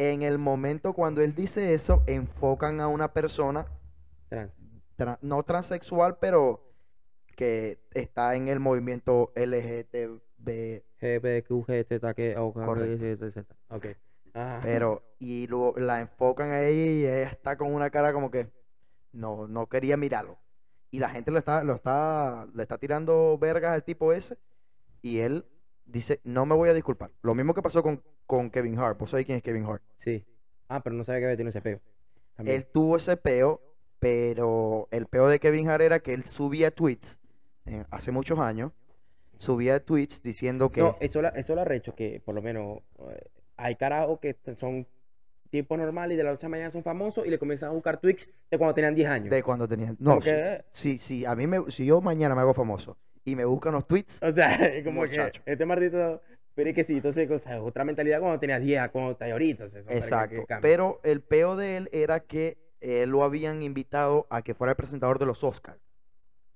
en 0.00 0.22
el 0.22 0.38
momento 0.38 0.94
cuando 0.94 1.20
él 1.20 1.34
dice 1.34 1.74
eso, 1.74 2.02
enfocan 2.06 2.80
a 2.80 2.88
una 2.88 3.12
persona, 3.12 3.66
Trans. 4.28 4.52
tra- 4.96 5.18
no 5.20 5.42
transexual, 5.42 6.16
pero 6.18 6.66
que 7.36 7.78
está 7.92 8.34
en 8.34 8.48
el 8.48 8.60
movimiento 8.60 9.32
LGTB, 9.34 10.82
G, 11.00 11.20
B, 11.20 11.44
Q, 11.46 11.64
G, 11.66 11.84
Z, 11.86 12.14
K, 12.14 12.40
O, 12.40 12.52
K, 12.54 12.64
Correcto. 12.64 12.98
Z, 13.04 13.16
Z, 13.30 13.32
Z. 13.42 13.54
Ok. 13.68 13.86
Ajá. 14.32 14.60
pero, 14.62 15.02
y 15.18 15.48
lo, 15.48 15.74
la 15.76 15.98
enfocan 16.00 16.50
a 16.50 16.62
ella 16.62 16.90
y 16.92 17.04
ella 17.04 17.30
está 17.30 17.56
con 17.56 17.74
una 17.74 17.90
cara 17.90 18.12
como 18.12 18.30
que 18.30 18.48
no, 19.12 19.48
no 19.48 19.66
quería 19.66 19.96
mirarlo. 19.96 20.38
Y 20.92 20.98
la 21.00 21.10
gente 21.10 21.30
lo 21.30 21.38
está, 21.38 21.62
lo 21.64 21.74
está, 21.74 22.46
le 22.54 22.62
está 22.62 22.78
tirando 22.78 23.36
vergas 23.38 23.72
al 23.72 23.82
tipo 23.84 24.12
ese, 24.12 24.38
y 25.02 25.18
él 25.18 25.44
dice, 25.84 26.20
no 26.24 26.46
me 26.46 26.54
voy 26.54 26.68
a 26.68 26.74
disculpar. 26.74 27.10
Lo 27.22 27.34
mismo 27.34 27.54
que 27.54 27.62
pasó 27.62 27.82
con, 27.82 28.02
con 28.30 28.48
Kevin 28.48 28.78
Hart. 28.78 28.96
¿Vos 28.96 29.10
sabés 29.10 29.26
quién 29.26 29.38
es 29.38 29.42
Kevin 29.42 29.64
Hart? 29.64 29.82
Sí. 29.96 30.24
Ah, 30.68 30.80
pero 30.84 30.94
no 30.94 31.02
sabía 31.02 31.18
que 31.18 31.24
había 31.24 31.36
tenido 31.36 31.50
ese 31.50 31.60
peo. 31.60 31.80
También. 32.36 32.58
Él 32.58 32.66
tuvo 32.72 32.96
ese 32.96 33.16
peo, 33.16 33.60
pero 33.98 34.86
el 34.92 35.06
peo 35.06 35.26
de 35.26 35.40
Kevin 35.40 35.68
Hart 35.68 35.82
era 35.82 35.98
que 35.98 36.14
él 36.14 36.24
subía 36.24 36.70
tweets 36.70 37.18
eh, 37.66 37.84
hace 37.90 38.12
muchos 38.12 38.38
años, 38.38 38.70
subía 39.38 39.84
tweets 39.84 40.22
diciendo 40.22 40.70
que 40.70 40.80
No, 40.80 40.96
eso, 41.00 41.20
la, 41.20 41.30
eso 41.30 41.56
lo 41.56 41.62
arrecho, 41.62 41.96
que 41.96 42.22
por 42.24 42.36
lo 42.36 42.40
menos 42.40 42.78
eh, 43.00 43.26
hay 43.56 43.74
carajos 43.74 44.20
que 44.20 44.36
son 44.56 44.86
tipos 45.50 45.76
normales 45.76 46.14
y 46.14 46.16
de 46.16 46.22
la 46.22 46.30
noche 46.30 46.46
a 46.46 46.48
la 46.48 46.50
mañana 46.50 46.70
son 46.70 46.84
famosos 46.84 47.26
y 47.26 47.30
le 47.30 47.38
comienzan 47.40 47.70
a 47.70 47.72
buscar 47.72 47.98
tweets 47.98 48.30
de 48.48 48.58
cuando 48.58 48.74
tenían 48.74 48.94
10 48.94 49.08
años. 49.08 49.30
de 49.30 49.42
cuando 49.42 49.66
tenían... 49.66 49.96
No, 49.98 50.10
Como 50.10 50.20
si, 50.22 50.30
que- 50.30 50.64
si, 50.70 50.98
si 51.00 51.24
a 51.24 51.34
mí 51.34 51.48
me, 51.48 51.68
si 51.72 51.84
yo 51.84 52.00
mañana 52.00 52.36
me 52.36 52.42
hago 52.42 52.54
famoso 52.54 52.96
y 53.24 53.34
me 53.34 53.44
buscan 53.44 53.72
los 53.72 53.88
tweets, 53.88 54.20
O 54.22 54.30
sea, 54.30 54.56
como 54.84 55.00
Muchacho. 55.00 55.42
que 55.44 55.50
este 55.52 55.66
maldito... 55.66 56.22
Pero 56.60 56.70
es 56.70 56.76
que 56.76 56.84
sí, 56.84 56.96
entonces, 56.96 57.30
o 57.30 57.38
sea, 57.38 57.62
otra 57.62 57.84
mentalidad 57.86 58.20
cuando 58.20 58.38
tenías 58.38 58.60
10, 58.60 58.80
a 58.80 58.90
cuando 58.90 59.12
estás 59.12 59.32
ahorita. 59.32 59.64
o 59.64 59.68
sea, 59.70 59.82
son 59.82 59.94
vergas 59.94 60.28
que 60.28 60.36
exacto. 60.36 60.60
Pero 60.60 61.00
el 61.04 61.22
peo 61.22 61.56
de 61.56 61.78
él 61.78 61.88
era 61.90 62.20
que 62.20 62.58
él 62.82 63.08
lo 63.08 63.22
habían 63.22 63.62
invitado 63.62 64.26
a 64.28 64.42
que 64.42 64.52
fuera 64.52 64.72
el 64.72 64.76
presentador 64.76 65.18
de 65.18 65.24
los 65.24 65.42
Oscars. 65.42 65.80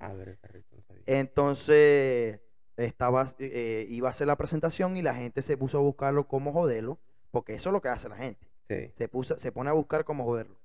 A 0.01 0.13
ver, 0.13 0.39
rico, 0.43 0.77
no 0.77 0.83
sabía. 0.83 1.03
Entonces, 1.07 2.39
estaba, 2.77 3.35
eh, 3.39 3.87
iba 3.89 4.09
a 4.09 4.11
hacer 4.11 4.27
la 4.27 4.37
presentación 4.37 4.99
y 4.99 5.01
la 5.01 5.15
gente 5.15 5.41
se 5.41 5.57
puso 5.57 5.79
a 5.79 5.81
buscarlo 5.81 6.29
como 6.29 6.53
joderlo, 6.53 6.99
porque 7.31 7.55
eso 7.55 7.71
es 7.71 7.73
lo 7.73 7.81
que 7.81 7.89
hace 7.89 8.11
la 8.11 8.17
gente. 8.17 8.47
Sí. 8.69 8.93
Se, 8.99 9.09
puso, 9.09 9.39
se 9.39 9.53
pone 9.53 9.71
a 9.71 9.73
buscar 9.73 10.05
cómo 10.05 10.25
joderlo. 10.25 10.59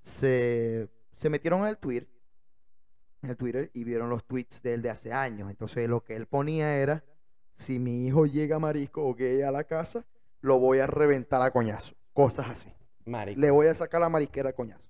Se, 0.00 0.88
se 1.12 1.28
metieron 1.28 1.60
en 1.60 1.66
el 1.66 1.76
Twitter, 1.76 2.08
en 3.20 3.28
el 3.28 3.36
Twitter 3.36 3.70
y 3.74 3.84
vieron 3.84 4.08
los 4.08 4.24
tweets 4.24 4.62
de 4.62 4.72
él 4.72 4.80
de 4.80 4.88
hace 4.88 5.12
años. 5.12 5.50
Entonces, 5.50 5.86
lo 5.86 6.02
que 6.02 6.16
él 6.16 6.24
ponía 6.24 6.78
era, 6.78 7.04
si 7.56 7.78
mi 7.78 8.06
hijo 8.06 8.26
llega 8.26 8.58
marisco 8.58 9.06
o 9.06 9.14
gay 9.14 9.42
a 9.42 9.50
la 9.50 9.64
casa, 9.64 10.04
lo 10.40 10.58
voy 10.58 10.78
a 10.78 10.86
reventar 10.86 11.40
a 11.42 11.50
coñazo. 11.50 11.94
Cosas 12.12 12.46
así. 12.50 12.68
Marico. 13.04 13.40
Le 13.40 13.50
voy 13.50 13.66
a 13.66 13.74
sacar 13.74 14.00
la 14.00 14.08
marisquera 14.08 14.50
a 14.50 14.52
coñazo. 14.52 14.82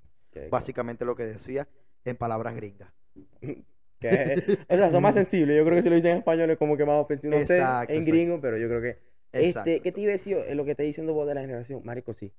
Básicamente 0.51 1.05
lo 1.05 1.15
que 1.15 1.25
decía 1.25 1.69
en 2.05 2.17
palabras 2.17 2.55
gringas. 2.57 2.93
que- 4.01 4.59
o 4.69 4.77
sea, 4.77 4.91
son 4.91 5.03
más 5.03 5.15
sensibles. 5.15 5.57
Yo 5.57 5.65
creo 5.65 5.77
que 5.77 5.83
si 5.83 5.89
lo 5.89 5.95
dicen 5.97 6.12
en 6.12 6.19
español 6.19 6.51
es 6.51 6.59
como 6.59 6.77
que 6.77 6.85
más 6.85 7.01
ofensivo. 7.01 7.39
No 7.39 7.45
sé, 7.45 7.57
Exacto, 7.57 7.93
en 7.93 8.05
gringo, 8.05 8.41
pero 8.41 8.57
yo 8.59 8.69
creo 8.69 8.81
que... 8.81 8.99
Exacto. 9.33 9.71
Este, 9.71 9.81
¿qué 9.83 9.93
te 9.93 10.01
iba 10.01 10.11
a 10.11 10.12
decir? 10.12 10.37
Es 10.37 10.57
lo 10.57 10.65
que 10.65 10.73
está 10.73 10.83
diciendo 10.83 11.15
vos 11.15 11.27
de 11.27 11.35
la 11.35 11.41
generación. 11.41 11.81
Marico, 11.85 12.15
sí. 12.15 12.33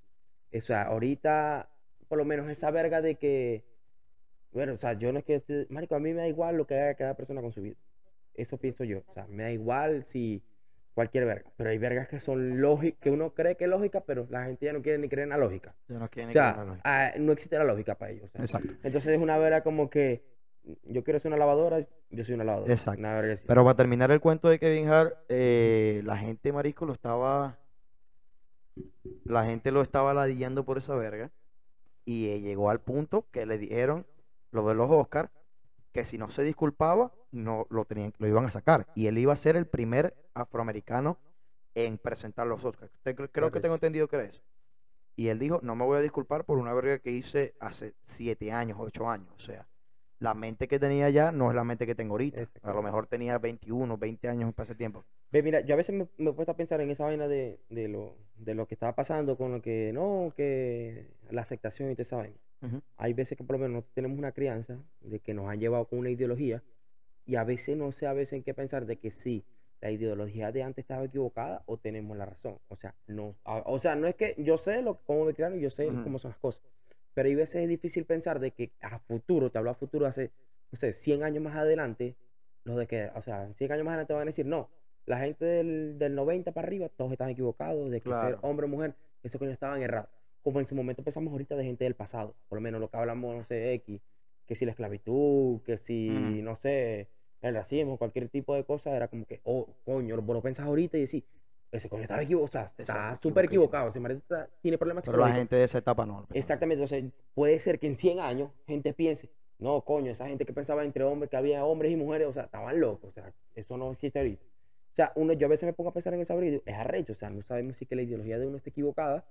O 0.53 0.61
sea, 0.61 0.84
ahorita, 0.84 1.69
por 2.07 2.17
lo 2.17 2.26
menos 2.26 2.49
esa 2.49 2.71
verga 2.71 3.01
de 3.01 3.15
que... 3.15 3.63
Bueno, 4.51 4.73
o 4.73 4.78
sea, 4.78 4.93
yo 4.93 5.11
no 5.11 5.19
es 5.19 5.26
que... 5.26 5.41
Marico, 5.69 5.95
a 5.95 5.99
mí 5.99 6.13
me 6.13 6.21
da 6.21 6.28
igual 6.28 6.55
lo 6.57 6.67
que 6.67 6.76
haga 6.76 6.95
cada 6.95 7.13
persona 7.15 7.41
con 7.41 7.51
su 7.51 7.61
vida. 7.61 7.76
Eso 8.36 8.57
pienso 8.57 8.83
yo. 8.83 9.03
O 9.07 9.13
sea, 9.13 9.25
me 9.27 9.43
da 9.43 9.51
igual 9.51 10.03
si... 10.05 10.43
Cualquier 10.93 11.25
verga. 11.25 11.51
Pero 11.57 11.71
hay 11.71 11.77
vergas 11.77 12.07
que 12.07 12.21
son 12.21 12.61
lógicas, 12.61 12.97
que 13.01 13.11
uno 13.11 13.33
cree 13.33 13.57
que 13.57 13.65
es 13.65 13.69
lógica, 13.69 14.05
pero 14.05 14.27
la 14.29 14.45
gente 14.45 14.65
ya 14.65 14.71
no 14.71 14.81
quiere 14.81 14.97
ni 14.97 15.09
creer 15.09 15.23
en 15.25 15.31
la 15.31 15.38
lógica. 15.38 15.75
Yo 15.89 15.99
no 15.99 16.09
quiero 16.09 16.27
O 16.27 16.29
ni 16.29 16.33
sea, 16.33 16.53
creerlo. 16.53 16.77
ah, 16.86 17.11
no 17.19 17.33
existe 17.33 17.57
la 17.57 17.65
lógica 17.65 17.95
para 17.95 18.11
ellos. 18.13 18.29
o 18.29 18.31
sea. 18.31 18.39
Exacto. 18.41 18.69
Entonces 18.81 19.07
es 19.13 19.19
una 19.21 19.38
verga 19.38 19.61
como 19.61 19.89
que 19.89 20.23
yo 20.83 21.03
quiero 21.03 21.19
ser 21.19 21.31
una 21.31 21.38
lavadora, 21.38 21.86
yo 22.11 22.23
soy 22.23 22.36
una 22.36 22.45
lavadora. 22.45 22.71
Exacto. 22.71 22.97
Una 23.01 23.13
verga 23.13 23.33
así. 23.33 23.43
Pero 23.45 23.65
para 23.65 23.75
terminar 23.75 24.09
el 24.11 24.21
cuento 24.21 24.47
de 24.47 24.57
Kevin 24.57 24.88
Hart, 24.88 25.17
eh, 25.27 26.01
la 26.05 26.17
gente 26.17 26.53
marisco 26.53 26.86
lo 26.86 26.93
estaba. 26.93 27.57
La 29.25 29.45
gente 29.45 29.71
lo 29.71 29.81
estaba 29.81 30.13
ladillando 30.13 30.63
por 30.63 30.77
esa 30.77 30.95
verga. 30.95 31.29
Y 32.05 32.29
eh, 32.29 32.39
llegó 32.39 32.69
al 32.69 32.79
punto 32.79 33.25
que 33.31 33.45
le 33.45 33.57
dijeron 33.57 34.05
lo 34.51 34.65
de 34.65 34.75
los 34.75 34.89
Oscars, 34.89 35.29
que 35.91 36.05
si 36.05 36.17
no 36.17 36.29
se 36.29 36.43
disculpaba, 36.43 37.11
no 37.36 37.67
lo 37.69 37.86
tenían, 37.86 38.13
lo 38.17 38.27
iban 38.27 38.45
a 38.45 38.51
sacar. 38.51 38.88
Y 38.95 39.07
él 39.07 39.17
iba 39.17 39.33
a 39.33 39.38
ser 39.38 39.55
el 39.55 39.67
primer 39.67 40.15
afroamericano 40.33 41.17
en 41.75 41.97
presentar 41.97 42.47
los 42.47 42.63
Oscars. 42.63 42.91
Creo 43.31 43.51
que 43.51 43.59
tengo 43.59 43.75
entendido 43.75 44.07
que 44.07 44.15
era 44.15 44.25
eso. 44.25 44.41
Y 45.15 45.27
él 45.27 45.39
dijo, 45.39 45.59
no 45.63 45.75
me 45.75 45.86
voy 45.86 45.97
a 45.97 46.01
disculpar 46.01 46.45
por 46.45 46.57
una 46.57 46.73
verga 46.73 46.99
que 46.99 47.11
hice 47.11 47.53
hace 47.59 47.93
siete 48.03 48.51
años, 48.51 48.77
ocho 48.79 49.09
años. 49.09 49.29
O 49.36 49.39
sea, 49.39 49.67
la 50.19 50.33
mente 50.33 50.67
que 50.67 50.79
tenía 50.79 51.09
ya 51.09 51.31
no 51.31 51.49
es 51.49 51.55
la 51.55 51.63
mente 51.63 51.86
que 51.86 51.95
tengo 51.95 52.13
ahorita. 52.13 52.49
A 52.63 52.73
lo 52.73 52.81
mejor 52.81 53.07
tenía 53.07 53.38
21, 53.38 53.97
20 53.97 54.27
años 54.27 54.53
para 54.53 54.65
ese 54.65 54.75
tiempo. 54.75 55.05
Ve, 55.31 55.43
mira, 55.43 55.61
yo 55.61 55.73
a 55.73 55.77
veces 55.77 55.95
me, 55.95 56.07
me 56.17 56.31
he 56.31 56.33
puesto 56.33 56.51
a 56.51 56.57
pensar 56.57 56.81
en 56.81 56.91
esa 56.91 57.05
vaina 57.05 57.27
de, 57.27 57.59
de 57.69 57.88
lo, 57.88 58.15
de 58.36 58.55
lo 58.55 58.67
que 58.67 58.75
estaba 58.75 58.95
pasando 58.95 59.38
con 59.38 59.51
lo 59.51 59.61
que, 59.61 59.91
no, 59.93 60.33
que 60.36 61.07
la 61.29 61.41
aceptación 61.41 61.91
y 61.91 61.95
toda 61.95 62.03
esa 62.03 62.17
vaina. 62.17 62.38
Hay 62.97 63.13
veces 63.13 63.38
que 63.38 63.43
por 63.43 63.59
lo 63.59 63.67
menos 63.67 63.83
tenemos 63.93 64.17
una 64.17 64.31
crianza 64.31 64.79
de 65.01 65.19
que 65.19 65.36
nos 65.36 65.47
han 65.47 65.59
llevado 65.59 65.86
con 65.86 65.99
una 65.99 66.09
ideología 66.09 66.63
y 67.26 67.36
a 67.36 67.43
veces 67.43 67.76
no 67.78 67.91
sé 67.91 68.07
a 68.07 68.13
veces 68.13 68.34
en 68.34 68.43
qué 68.43 68.53
pensar 68.53 68.86
de 68.86 68.97
que 68.97 69.11
sí, 69.11 69.43
la 69.82 69.91
ideología 69.91 70.51
de 70.51 70.63
antes 70.63 70.84
estaba 70.84 71.05
equivocada 71.05 71.63
o 71.65 71.78
tenemos 71.78 72.17
la 72.17 72.26
razón. 72.26 72.57
O 72.69 72.76
sea, 72.76 72.95
no, 73.07 73.36
a- 73.43 73.63
o 73.65 73.78
sea, 73.80 73.95
no 73.95 74.07
es 74.07 74.15
que 74.15 74.36
yo 74.38 74.57
sé 74.57 74.82
lo, 74.82 74.95
cómo 75.05 75.26
me 75.26 75.34
criaron 75.34 75.57
y 75.57 75.61
yo 75.61 75.69
sé 75.69 75.88
cómo 76.03 76.17
son 76.19 76.32
las 76.32 76.39
cosas, 76.39 76.63
pero 77.13 77.28
hay 77.28 77.36
veces 77.36 77.63
es 77.63 77.69
difícil 77.69 78.05
pensar 78.05 78.39
de 78.39 78.51
que 78.51 78.71
a 78.82 78.99
futuro, 78.99 79.49
te 79.51 79.57
hablo 79.57 79.71
a 79.71 79.76
futuro 79.76 80.05
hace, 80.05 80.32
no 80.71 80.78
sé, 80.78 80.93
100 80.93 81.23
años 81.23 81.43
más 81.43 81.55
adelante, 81.55 82.15
los 82.63 82.78
de 82.78 82.88
que, 82.88 83.09
o 83.15 83.21
sea, 83.21 83.53
100 83.53 83.71
años 83.71 83.86
más 83.86 83.93
adelante 83.93 84.13
van 84.13 84.23
a 84.23 84.26
decir, 84.26 84.45
no, 84.45 84.69
la 85.05 85.19
gente 85.19 85.45
del, 85.45 85.99
del 85.99 86.15
90 86.15 86.51
para 86.51 86.67
arriba, 86.67 86.89
todos 86.89 87.11
están 87.11 87.30
equivocados, 87.30 87.91
de 87.91 88.01
que 88.01 88.09
ser 88.28 88.38
hombre 88.41 88.65
o 88.65 88.69
mujer, 88.69 88.95
ese 89.23 89.38
coño 89.38 89.51
estaban 89.51 89.82
errados. 89.84 90.09
Como 90.41 90.59
en 90.59 90.65
su 90.65 90.76
momento 90.76 91.03
pensamos 91.03 91.32
ahorita 91.32 91.55
de 91.55 91.63
gente 91.63 91.84
del 91.84 91.95
pasado, 91.95 92.36
por 92.47 92.57
lo 92.57 92.61
menos 92.61 92.82
lo 92.82 92.89
que 92.89 92.97
hablamos, 92.97 93.36
no 93.36 93.43
sé, 93.43 93.73
X, 93.73 94.01
que 94.47 94.55
si 94.55 94.65
la 94.65 94.71
esclavitud, 94.71 95.61
que 95.61 95.78
si, 95.78 96.41
no 96.43 96.55
sé, 96.55 97.07
el 97.49 97.55
racismo, 97.55 97.97
cualquier 97.97 98.29
tipo 98.29 98.55
de 98.55 98.63
cosa, 98.63 98.95
era 98.95 99.07
como 99.07 99.25
que, 99.25 99.41
oh, 99.43 99.67
coño, 99.85 100.19
vos 100.21 100.35
lo 100.35 100.41
pensás 100.41 100.65
ahorita 100.65 100.97
y 100.97 101.01
decís, 101.01 101.23
ese 101.71 101.89
coño 101.89 102.03
estaba 102.03 102.21
equivocado, 102.23 102.65
o 102.65 102.69
sea, 102.69 102.83
está 102.83 103.15
súper 103.17 103.45
equivocado, 103.45 103.89
ese 103.89 103.99
marido 103.99 104.19
está- 104.19 104.49
tiene 104.61 104.77
problemas 104.77 105.05
Pero 105.05 105.17
la 105.17 105.33
gente 105.33 105.55
de 105.55 105.63
esa 105.63 105.77
etapa 105.79 106.05
no. 106.05 106.25
Exactamente, 106.33 106.83
entonces 106.83 107.11
puede 107.33 107.59
ser 107.59 107.79
que 107.79 107.87
en 107.87 107.95
100 107.95 108.19
años 108.19 108.51
gente 108.65 108.93
piense, 108.93 109.29
no, 109.59 109.81
coño, 109.81 110.11
esa 110.11 110.27
gente 110.27 110.45
que 110.45 110.53
pensaba 110.53 110.83
entre 110.83 111.03
hombres, 111.03 111.29
que 111.29 111.37
había 111.37 111.65
hombres 111.65 111.91
y 111.91 111.95
mujeres, 111.95 112.27
o 112.27 112.33
sea, 112.33 112.43
estaban 112.43 112.79
locos, 112.79 113.09
o 113.09 113.13
sea, 113.13 113.31
eso 113.55 113.77
no 113.77 113.91
existe 113.91 114.19
ahorita. 114.19 114.43
O 114.43 114.95
sea, 114.95 115.11
uno, 115.15 115.33
yo 115.33 115.47
a 115.47 115.49
veces 115.49 115.67
me 115.67 115.73
pongo 115.73 115.89
a 115.89 115.93
pensar 115.93 116.13
en 116.13 116.21
esa 116.21 116.35
brida, 116.35 116.59
es 116.65 116.75
arrecho, 116.75 117.11
o 117.13 117.15
sea, 117.15 117.29
no 117.29 117.41
sabemos 117.43 117.77
si 117.77 117.85
que 117.85 117.95
la 117.95 118.01
ideología 118.03 118.39
de 118.39 118.47
uno 118.47 118.57
está 118.57 118.69
equivocada 118.69 119.25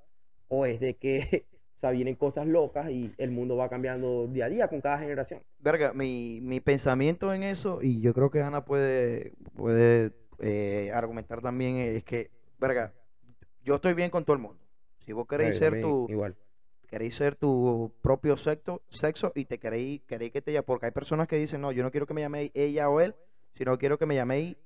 o 0.48 0.66
es 0.66 0.78
de 0.80 0.94
que, 0.96 1.46
o 1.77 1.81
sea, 1.81 1.91
vienen 1.91 2.14
cosas 2.14 2.47
locas 2.47 2.91
y 2.91 3.12
el 3.18 3.31
mundo 3.31 3.57
va 3.57 3.68
cambiando 3.68 4.27
día 4.29 4.47
a 4.47 4.49
día 4.49 4.68
con 4.68 4.81
cada 4.81 4.99
generación. 4.99 5.43
Verga, 5.59 5.93
mi, 5.93 6.41
mi 6.43 6.61
pensamiento 6.61 7.33
en 7.35 7.43
eso, 7.43 7.81
y 7.83 8.01
yo 8.01 8.14
creo 8.14 8.31
que 8.31 8.43
Ana 8.43 8.64
puede, 8.64 9.33
puede 9.55 10.12
eh, 10.39 10.91
argumentar 10.95 11.41
también, 11.43 11.77
es 11.77 12.05
que, 12.05 12.31
verga, 12.59 12.93
yo 13.62 13.75
estoy 13.77 13.95
bien 13.95 14.11
con 14.11 14.25
todo 14.25 14.35
el 14.37 14.43
mundo. 14.43 14.62
Si 14.99 15.12
vos 15.12 15.27
queréis 15.27 15.57
ser 15.57 15.81
tu, 15.83 16.07
Igual. 16.09 16.35
queréis 16.87 17.14
ser 17.16 17.37
tu 17.37 17.93
propio 18.01 18.37
sexo, 18.39 18.83
sexo 18.89 19.33
y 19.35 19.45
te 19.45 19.59
queréis, 19.59 20.01
queréis 20.03 20.33
que 20.33 20.41
te 20.41 20.53
llame, 20.53 20.62
porque 20.62 20.87
hay 20.87 20.93
personas 20.93 21.29
que 21.29 21.37
dicen, 21.37 21.61
no, 21.61 21.72
yo 21.72 21.83
no 21.83 21.91
quiero 21.91 22.07
que 22.07 22.14
me 22.14 22.22
llaméis 22.22 22.51
ella 22.55 22.89
o 22.89 23.01
él, 23.01 23.14
sino 23.53 23.77
quiero 23.77 23.99
que 23.99 24.07
me 24.07 24.14
llaméis. 24.14 24.57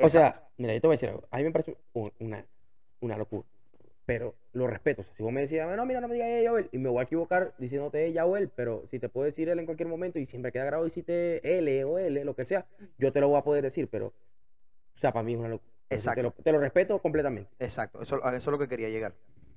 O 0.00 0.08
sea, 0.08 0.48
mira, 0.58 0.74
yo 0.74 0.80
te 0.80 0.86
voy 0.86 0.94
a 0.94 0.96
decir 0.96 1.08
algo. 1.08 1.26
A 1.30 1.38
mí 1.38 1.44
me 1.44 1.50
parece 1.50 1.76
un- 1.94 2.12
una, 2.20 2.44
una 3.00 3.16
locura. 3.16 3.46
Pero 4.08 4.34
lo 4.54 4.66
respeto. 4.66 5.02
O 5.02 5.04
sea, 5.04 5.12
si 5.12 5.22
vos 5.22 5.30
me 5.30 5.42
decías, 5.42 5.68
no, 5.76 5.84
mira, 5.84 6.00
no 6.00 6.08
me 6.08 6.14
digas 6.14 6.30
ella 6.30 6.50
o 6.50 6.56
él, 6.56 6.70
y 6.72 6.78
me 6.78 6.88
voy 6.88 7.00
a 7.00 7.02
equivocar 7.02 7.52
diciéndote 7.58 8.06
ella 8.06 8.24
o 8.24 8.38
él, 8.38 8.48
pero 8.48 8.86
si 8.86 8.98
te 8.98 9.10
puedo 9.10 9.26
decir 9.26 9.50
él 9.50 9.58
en 9.58 9.66
cualquier 9.66 9.86
momento 9.86 10.18
y 10.18 10.24
siempre 10.24 10.50
queda 10.50 10.64
grabado 10.64 10.86
y 10.86 10.90
si 10.90 11.02
te 11.02 11.58
L 11.58 11.84
o 11.84 11.98
L, 11.98 12.24
lo 12.24 12.34
que 12.34 12.46
sea, 12.46 12.64
yo 12.96 13.12
te 13.12 13.20
lo 13.20 13.28
voy 13.28 13.38
a 13.38 13.44
poder 13.44 13.62
decir, 13.62 13.86
pero, 13.88 14.06
o 14.06 14.14
sea, 14.94 15.12
para 15.12 15.24
mí 15.24 15.34
es 15.34 15.38
una 15.38 15.48
locura. 15.50 15.70
Entonces, 15.90 16.14
Te 16.14 16.22
lo, 16.22 16.28
Exacto. 16.28 16.42
te 16.42 16.52
lo 16.52 16.58
respeto 16.58 16.98
completamente. 17.02 17.50
Exacto, 17.58 18.00
eso, 18.00 18.24
a 18.24 18.34
eso 18.34 18.48
es 18.48 18.52
lo 18.52 18.58
que 18.58 18.66
quería 18.66 18.88
llegar. 18.88 19.12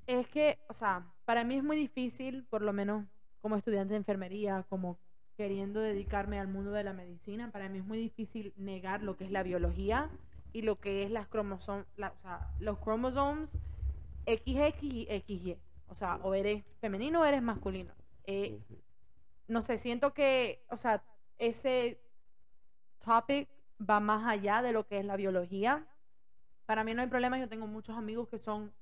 Es 0.06 0.28
que, 0.28 0.58
o 0.68 0.74
sea, 0.74 1.06
para 1.24 1.44
mí 1.44 1.56
es 1.56 1.64
muy 1.64 1.78
difícil, 1.78 2.44
por 2.50 2.60
lo 2.60 2.74
menos 2.74 3.06
como 3.40 3.56
estudiante 3.56 3.94
de 3.94 3.98
enfermería, 4.00 4.66
como 4.68 4.98
queriendo 5.38 5.80
dedicarme 5.80 6.38
al 6.38 6.48
mundo 6.48 6.72
de 6.72 6.84
la 6.84 6.92
medicina, 6.92 7.50
para 7.52 7.70
mí 7.70 7.78
es 7.78 7.86
muy 7.86 7.96
difícil 7.96 8.52
negar 8.58 9.02
lo 9.02 9.16
que 9.16 9.24
es 9.24 9.30
la 9.30 9.44
biología 9.44 10.10
y 10.52 10.60
lo 10.60 10.78
que 10.78 11.04
es 11.04 11.10
las 11.10 11.26
cromosomas, 11.26 11.86
o 11.96 12.20
sea, 12.20 12.50
los 12.60 12.78
cromosomes 12.80 13.50
XX 14.26 14.82
y 14.82 15.06
XY. 15.26 15.58
O 15.88 15.94
sea, 15.94 16.16
o 16.22 16.34
eres 16.34 16.64
femenino 16.80 17.20
o 17.20 17.24
eres 17.24 17.42
masculino. 17.42 17.92
Eh, 18.24 18.60
no 19.48 19.62
sé, 19.62 19.78
siento 19.78 20.14
que, 20.14 20.64
o 20.70 20.76
sea, 20.76 21.04
ese 21.38 22.00
topic 23.04 23.48
va 23.78 24.00
más 24.00 24.26
allá 24.26 24.62
de 24.62 24.72
lo 24.72 24.86
que 24.86 24.98
es 24.98 25.04
la 25.04 25.16
biología. 25.16 25.86
Para 26.66 26.84
mí 26.84 26.94
no 26.94 27.02
hay 27.02 27.08
problema, 27.08 27.38
yo 27.38 27.48
tengo 27.48 27.66
muchos 27.66 27.96
amigos 27.96 28.28
que 28.28 28.38
son 28.38 28.72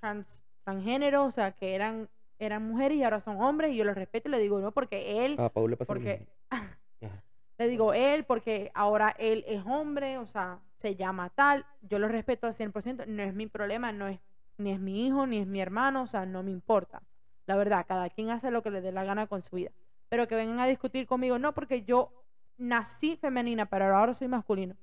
trans, 0.00 0.26
transgénero, 0.64 1.24
o 1.24 1.30
sea, 1.30 1.52
que 1.52 1.74
eran, 1.74 2.08
eran 2.38 2.66
mujeres 2.66 2.98
y 2.98 3.04
ahora 3.04 3.20
son 3.20 3.40
hombres, 3.40 3.72
y 3.72 3.76
yo 3.76 3.84
los 3.84 3.94
respeto 3.94 4.28
y 4.28 4.32
le 4.32 4.38
digo, 4.38 4.60
no, 4.60 4.72
porque 4.72 5.24
él, 5.24 5.36
A 5.38 5.48
Paul 5.48 5.70
le 5.70 5.76
pasa 5.76 5.94
lo 5.94 6.00
porque, 6.00 6.26
le 7.58 7.68
digo 7.68 7.94
él, 7.94 8.24
porque 8.24 8.70
ahora 8.74 9.14
él 9.18 9.44
es 9.46 9.64
hombre, 9.64 10.18
o 10.18 10.26
sea, 10.26 10.60
se 10.76 10.96
llama 10.96 11.30
tal, 11.30 11.64
yo 11.82 11.98
lo 11.98 12.08
respeto 12.08 12.46
al 12.46 12.54
100%, 12.54 13.06
no 13.06 13.22
es 13.22 13.34
mi 13.34 13.46
problema, 13.46 13.92
no 13.92 14.08
es, 14.08 14.20
ni 14.58 14.72
es 14.72 14.80
mi 14.80 15.06
hijo, 15.06 15.26
ni 15.26 15.38
es 15.38 15.46
mi 15.46 15.60
hermano, 15.60 16.02
o 16.02 16.06
sea, 16.06 16.26
no 16.26 16.42
me 16.42 16.50
importa. 16.50 17.02
La 17.46 17.56
verdad, 17.56 17.86
cada 17.88 18.10
quien 18.10 18.30
hace 18.30 18.50
lo 18.50 18.62
que 18.62 18.70
le 18.70 18.80
dé 18.80 18.92
la 18.92 19.04
gana 19.04 19.26
con 19.26 19.42
su 19.42 19.56
vida. 19.56 19.70
Pero 20.08 20.26
que 20.28 20.34
vengan 20.34 20.60
a 20.60 20.66
discutir 20.66 21.06
conmigo, 21.06 21.38
no, 21.38 21.54
porque 21.54 21.82
yo 21.84 22.12
nací 22.58 23.16
femenina, 23.16 23.66
pero 23.66 23.96
ahora 23.96 24.14
soy 24.14 24.28
masculino. 24.28 24.76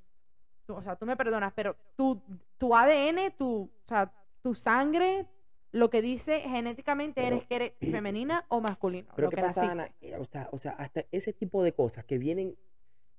O 0.68 0.82
sea, 0.82 0.96
tú 0.96 1.06
me 1.06 1.16
perdonas, 1.16 1.54
pero 1.54 1.76
tu, 1.96 2.20
tu 2.58 2.76
ADN, 2.76 3.32
tu, 3.38 3.64
o 3.64 3.88
sea, 3.88 4.12
tu 4.42 4.56
sangre, 4.56 5.28
lo 5.72 5.90
que 5.90 6.02
dice 6.02 6.40
genéticamente 6.40 7.22
Pero- 7.22 7.36
eres 7.36 7.48
que 7.48 7.56
eres 7.56 7.74
femenina 7.92 8.46
o 8.48 8.62
masculino. 8.62 9.12
Pero 9.16 9.28
lo 9.28 9.30
¿qué 9.30 9.36
que 9.36 9.42
pasa. 9.44 9.72
Ana? 9.72 9.90
Eh, 10.02 10.16
O 10.18 10.26
sea, 10.26 10.50
o 10.52 10.58
sea, 10.58 10.72
hasta 10.74 11.04
ese 11.12 11.34
tipo 11.34 11.64
de 11.64 11.74
cosas 11.74 12.06
que 12.06 12.18
vienen 12.18 12.56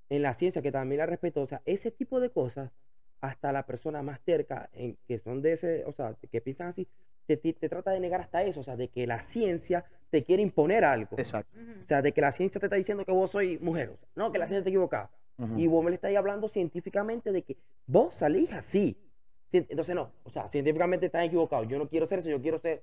en 0.09 0.21
la 0.21 0.33
ciencia, 0.33 0.61
que 0.61 0.71
también 0.71 0.99
la 0.99 1.05
respeto, 1.05 1.41
o 1.41 1.47
sea, 1.47 1.61
ese 1.65 1.91
tipo 1.91 2.19
de 2.19 2.29
cosas, 2.31 2.71
hasta 3.21 3.51
la 3.51 3.65
persona 3.65 4.01
más 4.01 4.19
terca, 4.21 4.69
en, 4.73 4.97
que 5.07 5.19
son 5.19 5.41
de 5.41 5.53
ese, 5.53 5.83
o 5.85 5.91
sea, 5.93 6.15
que 6.31 6.41
piensan 6.41 6.67
así, 6.67 6.87
te, 7.25 7.35
te- 7.37 7.53
te 7.53 7.67
trata 7.69 7.91
de 7.91 7.99
negar 7.99 8.21
hasta 8.21 8.43
eso, 8.43 8.59
o 8.59 8.63
sea, 8.63 8.75
de 8.75 8.87
que 8.89 9.05
la 9.07 9.21
ciencia 9.21 9.85
te 10.09 10.23
quiere 10.23 10.41
imponer 10.41 10.85
algo. 10.85 11.17
Exacto. 11.17 11.57
O 11.83 11.87
sea, 11.87 12.01
de 12.01 12.11
que 12.13 12.21
la 12.21 12.31
ciencia 12.31 12.59
te 12.59 12.67
está 12.67 12.75
diciendo 12.77 13.03
que 13.03 13.11
vos 13.11 13.31
sois 13.31 13.59
mujer. 13.61 13.89
o 13.89 13.97
sea, 13.97 14.07
no, 14.15 14.31
que 14.31 14.37
la 14.39 14.45
ciencia 14.47 14.59
está 14.59 14.69
equivocada. 14.69 15.09
Y 15.55 15.67
vos 15.67 15.83
me 15.83 15.91
le 15.91 15.95
estáis 15.97 16.17
hablando 16.17 16.47
científicamente 16.47 17.31
de 17.31 17.43
que 17.43 17.57
vos 17.85 18.15
salís 18.15 18.51
así. 18.53 18.97
Entonces, 19.51 19.93
no, 19.95 20.11
o 20.23 20.31
sea, 20.31 20.47
científicamente 20.47 21.05
estás 21.05 21.25
equivocado. 21.25 21.63
Yo 21.65 21.77
no 21.77 21.87
quiero 21.87 22.07
ser 22.07 22.19
eso, 22.19 22.29
yo 22.29 22.41
quiero 22.41 22.57
ser 22.59 22.81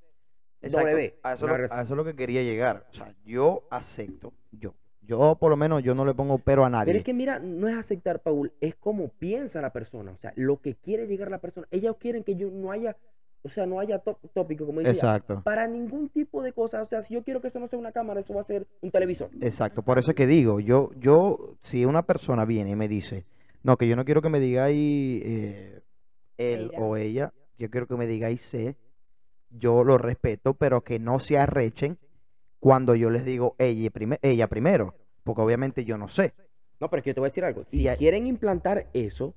Exacto. 0.63 0.89
W. 0.89 1.15
A 1.25 1.35
lo, 1.35 1.65
eso 1.65 1.81
es 1.83 1.91
lo 1.91 2.05
que 2.05 2.15
quería 2.15 2.43
llegar. 2.43 2.87
O 2.91 2.93
sea, 2.93 3.13
yo 3.25 3.67
acepto, 3.71 4.33
yo. 4.53 4.73
Yo 5.07 5.37
por 5.39 5.51
lo 5.51 5.57
menos 5.57 5.83
yo 5.83 5.95
no 5.95 6.05
le 6.05 6.15
pongo 6.15 6.39
pero 6.39 6.65
a 6.65 6.71
nadie. 6.71 6.87
Pero 6.87 6.99
es 6.99 7.05
que 7.05 7.13
mira, 7.15 7.39
no 7.39 7.69
es 7.69 7.77
aceptar, 7.77 8.21
Paul, 8.21 8.53
es 8.61 8.75
como 8.75 9.09
piensa 9.09 9.61
la 9.61 9.71
persona, 9.73 10.13
o 10.13 10.17
sea, 10.19 10.33
lo 10.37 10.61
que 10.61 10.75
quiere 10.75 11.07
llegar 11.07 11.31
la 11.31 11.39
persona. 11.39 11.67
Ellos 11.71 11.97
quieren 11.99 12.25
que 12.25 12.37
yo 12.37 12.51
no 12.51 12.71
haya, 12.73 12.97
o 13.43 13.49
sea, 13.49 13.67
no 13.67 13.81
haya 13.81 13.99
tó- 13.99 14.19
tópico, 14.33 14.65
como 14.65 14.81
dice 14.81 14.93
ella, 14.93 14.99
Exacto. 15.01 15.43
para 15.45 15.67
ningún 15.67 16.09
tipo 16.09 16.43
de 16.43 16.53
cosa. 16.53 16.81
O 16.83 16.87
sea, 16.87 17.03
si 17.03 17.13
yo 17.15 17.23
quiero 17.23 17.41
que 17.43 17.49
eso 17.49 17.61
no 17.61 17.67
sea 17.67 17.79
una 17.79 17.93
cámara, 17.93 18.21
eso 18.21 18.33
va 18.35 18.41
a 18.41 18.45
ser 18.45 18.67
un 18.81 18.91
televisor. 18.91 19.29
Exacto, 19.41 19.83
por 19.83 19.99
eso 19.99 20.11
es 20.13 20.17
que 20.17 20.27
digo, 20.27 20.61
yo, 20.61 20.91
yo, 20.99 21.57
si 21.61 21.85
una 21.85 22.03
persona 22.07 22.45
viene 22.47 22.71
y 22.71 22.77
me 22.77 22.89
dice, 22.89 23.25
no, 23.63 23.77
que 23.77 23.87
yo 23.89 23.97
no 23.97 24.05
quiero 24.07 24.23
que 24.23 24.31
me 24.31 24.41
digáis 24.41 25.23
eh, 25.25 25.81
él 26.39 26.71
Ella. 26.73 26.79
o 26.81 26.97
ella, 26.97 27.33
yo 27.59 27.71
quiero 27.71 27.87
que 27.87 27.97
me 27.97 28.07
digáis 28.07 28.41
C, 28.43 28.77
yo 29.51 29.85
lo 29.85 29.99
respeto, 29.99 30.55
pero 30.55 30.81
que 30.83 30.99
no 30.99 31.19
se 31.21 31.39
arrechen 31.39 31.99
cuando 32.65 32.95
yo 32.95 33.11
les 33.11 33.27
digo 33.27 33.57
ella, 33.59 33.91
prime- 33.91 34.19
ella 34.23 34.49
primero, 34.49 34.95
porque 35.23 35.43
obviamente 35.43 35.85
yo 35.85 35.99
no 35.99 36.09
sé. 36.09 36.33
No, 36.81 36.89
pero 36.89 37.01
es 37.01 37.05
que 37.05 37.11
yo 37.11 37.15
te 37.15 37.21
voy 37.21 37.27
a 37.27 37.31
decir 37.31 37.45
algo. 37.45 37.63
Si 37.67 37.87
hay- 37.87 37.99
quieren 37.99 38.27
implantar 38.27 38.89
eso, 38.95 39.35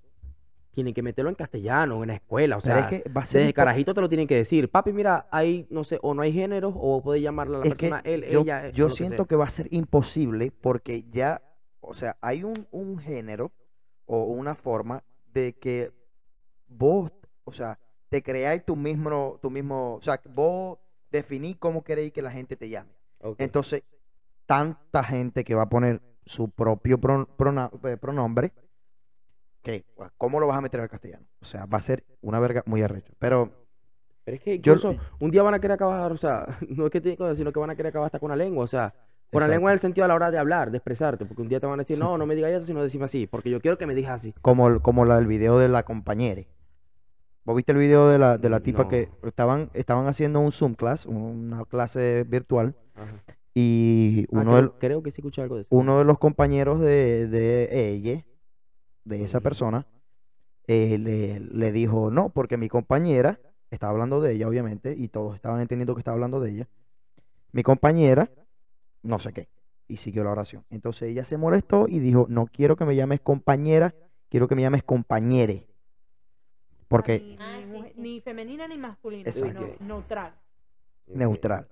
tienen 0.73 0.93
que 0.93 1.01
meterlo 1.03 1.29
en 1.29 1.35
castellano, 1.35 2.03
en 2.03 2.07
la 2.07 2.15
escuela. 2.15 2.55
O 2.55 2.61
sea, 2.61 2.79
es 2.79 2.85
que 2.85 3.09
va 3.09 3.23
a 3.23 3.25
ser 3.25 3.41
desde 3.41 3.53
carajito 3.53 3.93
te 3.93 3.99
lo 3.99 4.07
tienen 4.07 4.27
que 4.27 4.35
decir. 4.35 4.71
Papi, 4.71 4.93
mira, 4.93 5.27
hay, 5.29 5.67
no 5.69 5.83
sé, 5.83 5.99
o 6.03 6.13
no 6.13 6.21
hay 6.21 6.31
géneros, 6.31 6.73
o 6.77 7.01
puede 7.03 7.19
llamarla 7.19 7.57
a 7.57 7.59
la 7.59 7.65
es 7.65 7.71
persona 7.71 8.01
él, 8.05 8.25
yo, 8.31 8.41
ella. 8.43 8.67
eh, 8.67 8.71
yo 8.73 8.87
que 8.87 8.93
siento 8.93 9.25
que 9.25 9.35
va 9.35 9.43
a 9.43 9.49
ser 9.49 9.67
imposible 9.71 10.49
porque 10.61 11.03
ya, 11.11 11.41
o 11.81 11.93
sea, 11.93 12.15
hay 12.21 12.45
un, 12.45 12.65
un 12.71 12.97
género 12.97 13.51
o 14.05 14.23
una 14.23 14.55
forma 14.55 15.03
de 15.33 15.51
que 15.51 15.91
vos, 16.69 17.11
o 17.43 17.51
sea, 17.51 17.77
te 18.07 18.23
creáis 18.23 18.63
tu 18.63 18.77
mismo, 18.77 19.37
tu 19.41 19.49
mismo, 19.49 19.95
o 19.95 20.01
sea, 20.01 20.21
vos 20.33 20.77
definís 21.11 21.57
cómo 21.57 21.83
queréis 21.83 22.13
que 22.13 22.21
la 22.21 22.31
gente 22.31 22.55
te 22.55 22.69
llame. 22.69 22.96
Entonces, 23.37 23.83
tanta 24.45 25.03
gente 25.03 25.43
que 25.43 25.55
va 25.55 25.63
a 25.63 25.69
poner 25.69 26.01
su 26.25 26.49
propio 26.49 26.97
pro- 26.99 27.27
prona- 27.37 27.71
eh, 27.83 27.97
pronombre, 27.97 28.53
que, 29.61 29.85
pues, 29.95 30.11
¿cómo 30.17 30.39
lo 30.39 30.47
vas 30.47 30.57
a 30.57 30.61
meter 30.61 30.79
al 30.79 30.89
castellano? 30.89 31.25
O 31.41 31.45
sea, 31.45 31.65
va 31.65 31.77
a 31.77 31.81
ser 31.81 32.03
una 32.21 32.39
verga 32.39 32.63
muy 32.65 32.81
arrecho. 32.81 33.13
Pero, 33.19 33.51
Pero 34.23 34.35
es 34.37 34.43
que 34.43 34.59
Yo- 34.59 34.73
incluso 34.73 34.95
un 35.21 35.31
día 35.31 35.41
van 35.41 35.53
a 35.53 35.59
querer 35.59 35.75
acabar, 35.75 36.11
o 36.11 36.17
sea, 36.17 36.45
no 36.69 36.85
es 36.87 36.91
que 36.91 37.15
cosas, 37.17 37.37
sino 37.37 37.51
que 37.53 37.59
van 37.59 37.69
a 37.69 37.75
querer 37.75 37.89
acabar 37.91 38.07
hasta 38.07 38.19
con 38.19 38.29
la 38.29 38.35
lengua, 38.35 38.65
o 38.65 38.67
sea, 38.67 38.93
con 39.31 39.41
la 39.41 39.47
lengua 39.47 39.71
en 39.71 39.75
el 39.75 39.79
sentido 39.79 40.03
a 40.05 40.07
la 40.09 40.15
hora 40.15 40.31
de 40.31 40.37
hablar, 40.37 40.69
de 40.71 40.77
expresarte, 40.77 41.25
porque 41.25 41.41
un 41.41 41.47
día 41.49 41.59
te 41.61 41.65
van 41.65 41.79
a 41.79 41.83
decir, 41.83 41.95
Sí. 41.97 42.01
no, 42.01 42.17
no 42.17 42.25
me 42.25 42.35
digas 42.35 42.51
eso, 42.51 42.65
sino 42.65 42.81
decime 42.83 43.05
así, 43.05 43.25
porque 43.27 43.49
yo 43.49 43.59
quiero 43.61 43.77
que 43.77 43.85
me 43.85 43.95
digas 43.95 44.11
así. 44.13 44.33
como, 44.41 44.67
el- 44.67 44.81
como 44.81 45.05
la, 45.05 45.17
el 45.17 45.27
video 45.27 45.57
de 45.59 45.69
la 45.69 45.83
compañera. 45.83 46.43
¿Vos 47.45 47.55
viste 47.55 47.71
el 47.71 47.77
video 47.77 48.09
de 48.09 48.17
la, 48.19 48.37
de 48.37 48.49
la 48.49 48.59
tipa 48.59 48.89
que 48.89 49.09
estaban, 49.23 49.69
estaban 49.73 50.07
haciendo 50.07 50.41
un 50.41 50.51
Zoom 50.51 50.73
class, 50.75 51.05
una 51.05 51.63
clase 51.63 52.25
virtual, 52.27 52.75
Ajá. 52.97 53.23
y 53.53 54.23
Ah, 54.23 54.27
uno, 54.31 54.43
creo, 54.51 54.55
del- 54.55 54.71
creo 54.79 55.03
que 55.03 55.11
sí 55.11 55.21
escuché 55.21 55.41
algo 55.41 55.55
de 55.55 55.61
eso. 55.61 55.69
uno 55.71 55.99
de 55.99 56.05
los 56.05 56.17
compañeros 56.19 56.79
de, 56.79 57.27
de 57.27 57.89
ella, 57.91 58.25
de 59.05 59.23
esa 59.23 59.39
persona, 59.39 59.85
eh, 60.67 60.97
le, 60.97 61.39
le 61.39 61.71
dijo, 61.71 62.11
no, 62.11 62.29
porque 62.29 62.57
mi 62.57 62.67
compañera, 62.69 63.39
estaba 63.71 63.91
hablando 63.93 64.19
de 64.21 64.33
ella, 64.33 64.47
obviamente, 64.47 64.93
y 64.97 65.07
todos 65.07 65.35
estaban 65.35 65.61
entendiendo 65.61 65.95
que 65.95 66.01
estaba 66.01 66.15
hablando 66.15 66.39
de 66.39 66.51
ella, 66.51 66.67
mi 67.53 67.63
compañera, 67.63 68.29
no 69.03 69.17
sé 69.19 69.31
qué, 69.33 69.47
y 69.87 69.97
siguió 69.97 70.23
la 70.23 70.31
oración. 70.31 70.65
Entonces 70.69 71.09
ella 71.09 71.23
se 71.23 71.37
molestó 71.37 71.87
y 71.87 71.99
dijo, 71.99 72.25
no 72.29 72.47
quiero 72.47 72.75
que 72.75 72.85
me 72.85 72.95
llames 72.95 73.21
compañera, 73.21 73.95
quiero 74.29 74.47
que 74.47 74.55
me 74.55 74.61
llames 74.61 74.83
compañere. 74.83 75.65
Porque 76.89 77.19
ni, 77.19 77.37
Ah, 77.39 77.57
ni 77.59 77.65
sí, 77.65 77.71
mujer- 77.77 77.91
sí. 77.95 78.01
ni 78.01 78.21
femenina 78.21 78.67
ni 78.67 78.77
masculina, 78.77 79.31
sino 79.31 79.59
neutral. 79.79 80.33
neutral. 81.07 81.67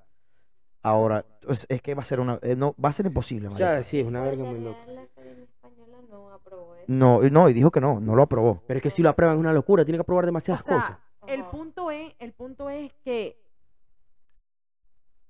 Ahora, 0.85 1.25
pues, 1.41 1.65
es 1.67 1.81
que 1.81 1.95
va 1.95 2.03
a 2.03 2.05
ser 2.05 2.19
una, 2.19 2.37
eh, 2.43 2.55
no, 2.55 2.75
va 2.83 2.89
a 2.89 2.93
ser 2.93 3.07
imposible, 3.07 3.47
O 3.47 3.51
marico. 3.51 3.67
sea, 3.67 3.83
sí, 3.83 3.99
es 3.99 4.05
una 4.05 4.21
verga 4.21 4.43
la 4.43 4.49
muy 4.51 4.59
loca. 4.61 4.85
Real 4.85 4.99
Academia 4.99 5.43
Española 5.43 5.97
no 6.09 6.31
aprobó 6.31 6.75
eso. 6.75 6.85
No, 6.87 7.21
no, 7.21 7.49
y 7.49 7.53
dijo 7.53 7.71
que 7.71 7.81
no, 7.81 7.99
no 7.99 8.15
lo 8.15 8.21
aprobó. 8.21 8.61
Pero 8.67 8.77
es 8.77 8.83
que 8.83 8.91
si 8.91 9.01
lo 9.01 9.09
aprueban 9.09 9.35
es 9.35 9.39
una 9.39 9.51
locura, 9.51 9.83
tiene 9.83 9.97
que 9.97 10.01
aprobar 10.03 10.25
O 10.25 10.27
demasiadas 10.27 10.63
sea, 10.63 10.75
cosas. 10.75 10.97
el 11.27 11.43
punto 11.45 11.89
es, 11.89 12.13
el 12.19 12.33
punto 12.33 12.69
es 12.69 12.93
que, 13.03 13.41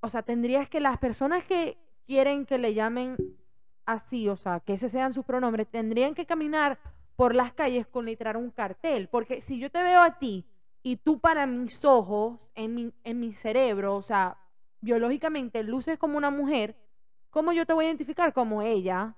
o 0.01 0.09
sea, 0.09 0.23
tendrías 0.23 0.67
que 0.69 0.79
las 0.81 0.97
personas 0.97 1.45
que 1.45 1.77
quieren 2.05 2.45
que 2.45 2.57
le 2.57 2.73
llamen 2.73 3.15
así, 3.85 4.27
o 4.27 4.35
sea, 4.35 4.59
que 4.59 4.73
ese 4.73 4.89
sean 4.89 5.13
sus 5.13 5.23
pronombres, 5.25 5.67
tendrían 5.67 6.15
que 6.15 6.25
caminar 6.25 6.79
por 7.15 7.33
las 7.33 7.53
calles 7.53 7.87
con 7.87 8.05
literal 8.05 8.35
un 8.35 8.51
cartel, 8.51 9.07
porque 9.07 9.39
si 9.39 9.57
yo 9.57 9.69
te 9.71 9.81
veo 9.81 10.01
a 10.01 10.19
ti 10.19 10.45
y 10.83 10.97
tú 10.97 11.19
para 11.19 11.47
mis 11.47 11.85
ojos, 11.85 12.49
en 12.55 12.75
mi, 12.75 12.93
en 13.05 13.19
mi 13.21 13.33
cerebro, 13.33 13.95
o 13.95 14.01
sea, 14.01 14.37
biológicamente 14.85 15.63
luces 15.63 15.97
como 15.97 16.15
una 16.17 16.29
mujer, 16.29 16.75
¿cómo 17.31 17.51
yo 17.51 17.65
te 17.65 17.73
voy 17.73 17.85
a 17.85 17.87
identificar 17.89 18.31
como 18.33 18.61
ella? 18.61 19.15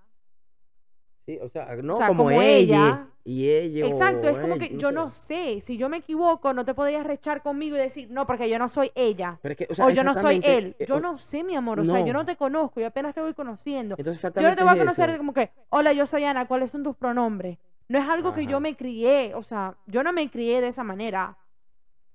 Sí, 1.26 1.38
o 1.42 1.50
sea, 1.50 1.76
no 1.76 1.98
sea, 1.98 2.08
como, 2.08 2.24
como 2.24 2.42
ella, 2.42 2.56
ella. 2.56 3.08
y 3.26 3.50
ella. 3.50 3.86
o 3.86 3.90
Exacto, 3.90 4.30
es 4.30 4.38
como 4.38 4.54
él, 4.54 4.60
que 4.62 4.78
yo 4.78 4.94
no 4.94 5.12
sé, 5.12 5.60
si 5.62 5.76
yo 5.76 5.90
me 5.90 5.98
equivoco, 5.98 6.54
no 6.54 6.64
te 6.64 6.74
podías 6.74 7.06
rechar 7.06 7.42
conmigo 7.44 7.76
y 7.76 7.80
decir, 7.80 8.10
no, 8.10 8.26
porque 8.26 8.50
yo 8.50 8.58
no 8.58 8.70
soy 8.70 8.92
ella. 8.96 9.38
Pero 9.42 9.52
es 9.52 9.58
que, 9.58 9.68
o 9.70 9.76
sea, 9.76 9.86
O 9.88 9.90
yo 9.90 10.06
no 10.06 10.14
soy 10.16 10.40
él. 10.42 10.78
eh, 10.80 10.86
Yo 10.86 10.96
o- 10.96 11.00
no 11.02 11.18
sé, 11.18 11.44
mi 11.44 11.54
amor. 11.58 11.82
O 11.82 11.86
sea, 11.86 12.00
yo 12.00 12.14
no. 12.14 12.26
te 12.26 12.38
conozco. 12.38 12.80
Yo 12.80 12.88
apenas 12.88 13.14
te 13.14 13.20
voy 13.20 13.34
conociendo. 13.34 13.96
Entonces, 13.98 14.32
Yo 14.34 14.42
no 14.50 14.56
te 14.56 14.64
voy 14.64 14.74
a 14.74 14.78
conocer 14.78 15.10
eso. 15.10 15.18
como 15.18 15.34
que, 15.34 15.52
hola, 15.68 15.92
yo 15.92 16.06
soy 16.06 16.24
Ana, 16.24 16.48
¿cuáles 16.48 16.72
son 16.72 16.84
tus 16.84 16.96
pronombres? 16.96 17.58
No 17.90 18.00
es 18.00 18.08
algo 18.08 18.34
que 18.34 18.46
yo 18.48 18.62
me 18.62 18.78
crié. 18.78 19.34
O 19.36 19.44
sea, 19.44 19.76
yo 19.86 20.04
no 20.04 20.14
me 20.14 20.32
crié 20.32 20.62
de 20.62 20.68
esa 20.70 20.86
manera. 20.86 21.36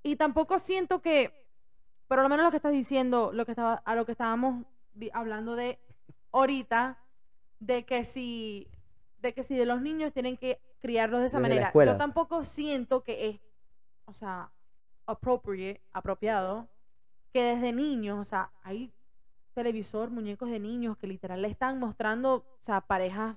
Y 0.02 0.16
tampoco 0.16 0.58
siento 0.58 1.02
que, 1.02 1.41
por 2.12 2.22
lo 2.22 2.28
menos 2.28 2.44
lo 2.44 2.50
que 2.50 2.58
estás 2.58 2.72
diciendo, 2.72 3.30
lo 3.32 3.46
que 3.46 3.52
estaba, 3.52 3.76
a 3.86 3.94
lo 3.94 4.04
que 4.04 4.12
estábamos 4.12 4.66
hablando 5.14 5.56
de 5.56 5.78
ahorita, 6.30 6.98
de 7.58 7.86
que 7.86 8.04
si, 8.04 8.68
de 9.22 9.32
que 9.32 9.42
si 9.44 9.56
de 9.56 9.64
los 9.64 9.80
niños 9.80 10.12
tienen 10.12 10.36
que 10.36 10.60
criarlos 10.82 11.22
de 11.22 11.28
esa 11.28 11.38
Desde 11.38 11.54
manera. 11.54 11.72
Yo 11.72 11.96
tampoco 11.96 12.44
siento 12.44 13.02
que 13.02 13.30
es, 13.30 13.40
o 14.04 14.12
sea, 14.12 14.50
appropriate, 15.06 15.80
apropiado, 15.90 16.68
que 17.32 17.42
desde 17.44 17.72
niños, 17.72 18.18
o 18.18 18.24
sea, 18.24 18.50
hay 18.62 18.92
televisor, 19.54 20.10
muñecos 20.10 20.50
de 20.50 20.60
niños 20.60 20.98
que 20.98 21.06
literal 21.06 21.40
le 21.40 21.48
están 21.48 21.78
mostrando, 21.78 22.44
o 22.60 22.62
sea, 22.62 22.82
parejas 22.82 23.36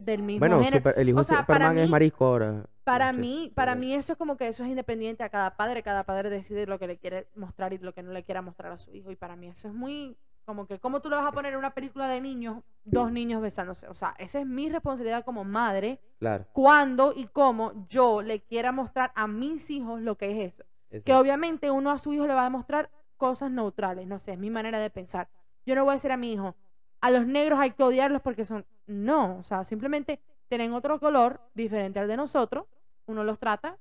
del 0.00 0.22
mismo 0.22 0.40
Bueno, 0.40 0.58
género. 0.58 0.78
super- 0.78 0.98
el 0.98 1.08
hijo 1.08 1.20
O 1.20 1.22
sea, 1.22 1.38
Superman 1.40 1.78
es 1.78 1.84
mí- 1.86 1.90
marisco 1.90 2.24
ahora. 2.26 2.64
Para 2.84 3.12
no 3.12 3.18
mí, 3.20 3.52
para 3.54 3.74
mí 3.74 3.94
eso 3.94 4.12
es 4.14 4.18
como 4.18 4.36
que 4.36 4.48
eso 4.48 4.64
es 4.64 4.70
independiente 4.70 5.22
a 5.22 5.28
cada 5.28 5.56
padre, 5.56 5.82
cada 5.82 6.04
padre 6.04 6.30
decide 6.30 6.66
lo 6.66 6.78
que 6.78 6.86
le 6.86 6.96
quiere 6.98 7.28
mostrar 7.36 7.72
y 7.72 7.78
lo 7.78 7.92
que 7.94 8.02
no 8.02 8.12
le 8.12 8.24
quiera 8.24 8.42
mostrar 8.42 8.72
a 8.72 8.78
su 8.78 8.94
hijo 8.94 9.10
y 9.10 9.16
para 9.16 9.36
mí 9.36 9.46
eso 9.48 9.68
es 9.68 9.74
muy 9.74 10.16
como 10.44 10.66
que 10.66 10.80
cómo 10.80 11.00
tú 11.00 11.08
le 11.10 11.16
vas 11.16 11.26
a 11.26 11.30
poner 11.32 11.52
en 11.52 11.58
una 11.60 11.70
película 11.74 12.08
de 12.08 12.20
niños 12.20 12.64
dos 12.82 13.12
niños 13.12 13.40
besándose, 13.42 13.86
o 13.86 13.94
sea, 13.94 14.14
esa 14.18 14.40
es 14.40 14.46
mi 14.46 14.68
responsabilidad 14.68 15.24
como 15.24 15.44
madre 15.44 16.00
Claro. 16.18 16.46
cuando 16.52 17.12
y 17.14 17.26
cómo 17.26 17.86
yo 17.88 18.22
le 18.22 18.40
quiera 18.40 18.72
mostrar 18.72 19.12
a 19.14 19.28
mis 19.28 19.70
hijos 19.70 20.00
lo 20.00 20.16
que 20.16 20.30
es 20.30 20.52
eso. 20.54 20.64
Que 20.90 20.96
exacto. 20.96 21.20
obviamente 21.20 21.70
uno 21.70 21.90
a 21.90 21.98
su 21.98 22.12
hijo 22.12 22.26
le 22.26 22.34
va 22.34 22.40
a 22.40 22.44
demostrar 22.44 22.90
cosas 23.16 23.50
neutrales, 23.52 24.08
no 24.08 24.18
sé, 24.18 24.32
es 24.32 24.38
mi 24.38 24.50
manera 24.50 24.80
de 24.80 24.90
pensar. 24.90 25.28
Yo 25.64 25.76
no 25.76 25.84
voy 25.84 25.92
a 25.92 25.94
decir 25.94 26.10
a 26.10 26.16
mi 26.16 26.32
hijo, 26.32 26.56
a 27.00 27.10
los 27.10 27.26
negros 27.26 27.58
hay 27.58 27.70
que 27.72 27.82
odiarlos 27.82 28.22
porque 28.22 28.44
son, 28.44 28.64
no, 28.86 29.38
o 29.38 29.42
sea, 29.42 29.64
simplemente 29.64 30.20
tienen 30.48 30.72
otro 30.72 30.98
color 30.98 31.40
diferente 31.54 31.98
al 31.98 32.08
de 32.08 32.16
nosotros, 32.16 32.66
uno 33.06 33.24
los 33.24 33.38
trata 33.38 33.76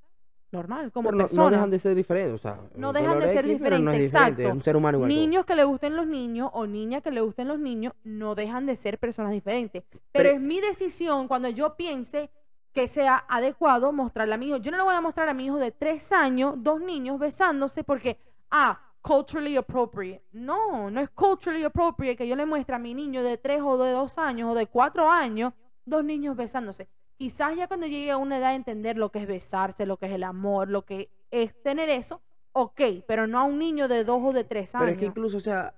normal, 0.52 0.92
como 0.92 1.12
no, 1.12 1.18
no 1.18 1.24
personas. 1.26 1.52
dejan 1.52 1.70
de 1.70 1.80
ser 1.80 1.96
diferentes, 1.96 2.34
o 2.34 2.38
sea. 2.40 2.60
No 2.76 2.92
dejan 2.92 3.20
de 3.20 3.30
ser 3.30 3.46
X, 3.46 3.48
no 3.48 3.54
diferentes, 3.54 4.00
diferente, 4.00 4.04
es 4.04 4.14
exacto. 4.14 4.56
un 4.58 4.64
ser 4.64 4.76
humano 4.76 4.98
igual. 4.98 5.10
que 5.10 5.16
vos. 5.16 5.22
Niños 5.22 5.46
que 5.46 5.56
le 5.56 5.64
gusten 5.64 5.96
los 5.96 6.08
niños 6.08 6.50
o 6.54 6.66
niñas 6.66 7.04
que 7.04 7.12
le 7.12 7.22
gusten 7.22 7.48
los 7.48 7.60
niños 7.60 7.94
no 8.04 8.34
dejan 8.36 8.66
de 8.66 8.76
ser 8.76 8.98
personas 8.98 9.32
diferentes. 9.32 9.84
Pero, 9.90 10.02
Pero- 10.12 10.30
es 10.30 10.42
mi 10.42 10.60
decisión 10.60 11.28
cuando 11.28 11.50
yo 11.50 11.76
piense 11.76 12.32
que 12.74 12.88
sea 12.88 13.26
adecuado 13.28 13.92
mostrarle 13.92 14.36
a 14.36 14.38
mi 14.38 14.48
hijo. 14.48 14.58
Yo 14.58 14.72
no 14.72 14.78
le 14.78 14.84
voy 14.84 14.96
a 14.96 15.02
mostrar 15.02 15.28
a 15.30 15.34
mi 15.34 15.46
hijo 15.46 15.58
de 15.58 15.72
tres 15.72 16.12
años 16.12 16.56
dos 16.58 16.80
niños 16.82 17.20
besándose 17.20 17.84
porque, 17.84 18.20
ah, 18.52 18.80
culturally 19.02 19.56
appropriate. 19.56 20.24
No, 20.32 20.90
no 20.90 21.02
es 21.02 21.10
culturally 21.10 21.64
appropriate 21.64 22.18
que 22.18 22.28
yo 22.28 22.36
le 22.36 22.46
muestre 22.46 22.76
a 22.76 22.80
mi 22.80 22.94
niño 22.94 23.24
de 23.24 23.38
tres 23.38 23.62
o 23.64 23.78
de 23.78 23.92
dos 23.92 24.18
años 24.18 24.52
o 24.52 24.56
de 24.56 24.68
cuatro 24.68 25.10
años 25.10 25.54
dos 25.86 26.04
niños 26.04 26.36
besándose. 26.36 26.88
Quizás 27.18 27.56
ya 27.58 27.68
cuando 27.68 27.88
llegue 27.88 28.12
a 28.12 28.18
una 28.18 28.38
edad 28.38 28.52
de 28.52 28.56
entender 28.56 28.98
lo 28.98 29.12
que 29.12 29.20
es 29.20 29.28
besarse, 29.28 29.86
lo 29.86 29.98
que 29.98 30.06
es 30.06 30.14
el 30.14 30.24
amor, 30.24 30.70
lo 30.70 30.86
que 30.86 31.10
es 31.32 31.60
tener 31.64 31.90
eso, 31.90 32.22
ok, 32.54 32.82
pero 33.08 33.28
no 33.28 33.40
a 33.40 33.44
un 33.44 33.60
niño 33.60 33.88
de 33.88 34.04
dos 34.04 34.22
o 34.24 34.32
de 34.32 34.44
tres 34.44 34.74
años. 34.76 34.86
Pero 34.86 34.94
es 34.94 35.00
que 35.00 35.06
incluso, 35.06 35.38
o 35.38 35.42
sea, 35.42 35.74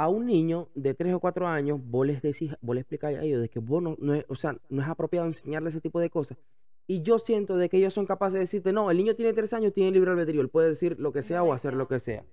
a 0.00 0.08
un 0.08 0.26
niño 0.26 0.68
de 0.74 0.94
3 0.94 1.12
o 1.14 1.20
4 1.20 1.46
años, 1.46 1.78
vos 1.82 2.06
les 2.06 2.22
decís, 2.22 2.54
vos 2.62 2.74
les 2.74 2.82
explicáis 2.82 3.18
a 3.18 3.22
ellos 3.22 3.42
de 3.42 3.50
que 3.50 3.58
vos 3.58 3.82
no, 3.82 3.96
no 4.00 4.14
es, 4.14 4.24
o 4.28 4.34
sea, 4.34 4.56
no 4.70 4.82
es 4.82 4.88
apropiado 4.88 5.26
enseñarle 5.26 5.68
ese 5.68 5.82
tipo 5.82 6.00
de 6.00 6.08
cosas. 6.08 6.38
Y 6.86 7.02
yo 7.02 7.18
siento 7.18 7.58
de 7.58 7.68
que 7.68 7.76
ellos 7.76 7.92
son 7.92 8.06
capaces 8.06 8.32
de 8.34 8.40
decirte, 8.40 8.72
no, 8.72 8.90
el 8.90 8.96
niño 8.96 9.14
tiene 9.14 9.34
3 9.34 9.52
años, 9.52 9.74
tiene 9.74 9.90
libre 9.90 10.10
albedrío, 10.10 10.40
él 10.40 10.48
puede 10.48 10.70
decir 10.70 10.98
lo 10.98 11.12
que 11.12 11.22
sea 11.22 11.42
o 11.42 11.52
hacer 11.52 11.74
lo 11.74 11.86
que 11.86 12.00
sea. 12.00 12.24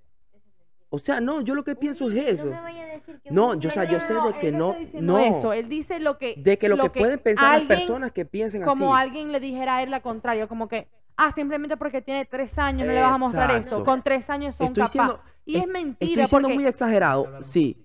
O 0.89 0.99
sea, 0.99 1.19
no, 1.19 1.41
yo 1.41 1.53
lo 1.53 1.63
que 1.65 1.75
pienso 1.75 2.09
es 2.09 2.35
eso. 2.35 2.45
No 2.45 2.51
me 2.51 2.61
vaya 2.61 2.83
a 2.83 2.87
decir 2.87 3.19
que 3.21 3.29
No, 3.29 3.49
un 3.49 3.59
yo, 3.59 3.67
o 3.67 3.71
sea, 3.71 3.83
niño- 3.83 3.99
yo 3.99 4.05
sé 4.07 4.13
de 4.13 4.39
que 4.39 4.51
no, 4.53 4.73
diciendo 4.73 5.13
no, 5.13 5.19
eso, 5.19 5.51
él 5.53 5.67
dice 5.67 5.99
lo 5.99 6.17
que 6.17 6.35
de 6.37 6.57
que 6.57 6.69
lo, 6.69 6.77
que, 6.77 6.89
pueden 6.89 7.19
pensar 7.19 7.55
alguien- 7.55 7.67
las 7.69 7.79
personas 7.79 8.11
que 8.13 8.25
piensen 8.25 8.61
como 8.63 8.95
así. 8.95 9.03
alguien 9.07 9.31
le 9.33 9.39
dijera 9.41 9.77
a 9.77 9.83
él 9.83 9.91
la 9.91 9.99
contraria, 10.01 10.47
como 10.47 10.67
que 10.69 10.87
ah, 11.17 11.31
simplemente 11.31 11.75
porque 11.77 12.01
tiene 12.01 12.23
tres 12.25 12.57
años 12.57 12.87
no 12.87 12.93
le 12.93 13.01
vas 13.01 13.15
a 13.15 13.17
mostrar 13.17 13.51
eso. 13.51 13.83
Con 13.83 14.01
tres 14.01 14.29
años 14.29 14.55
son 14.55 14.67
Estoy 14.67 14.83
capaces. 14.83 14.93
siendo- 14.93 15.21
Y 15.45 15.55
es- 15.57 15.61
es 15.63 15.67
mentira, 15.67 16.11
Estoy 16.23 16.27
siendo 16.27 16.47
porque 16.47 16.55
muy 16.55 16.65
exagerado, 16.67 17.41
sí. 17.41 17.83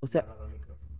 O 0.00 0.06
sea, 0.06 0.26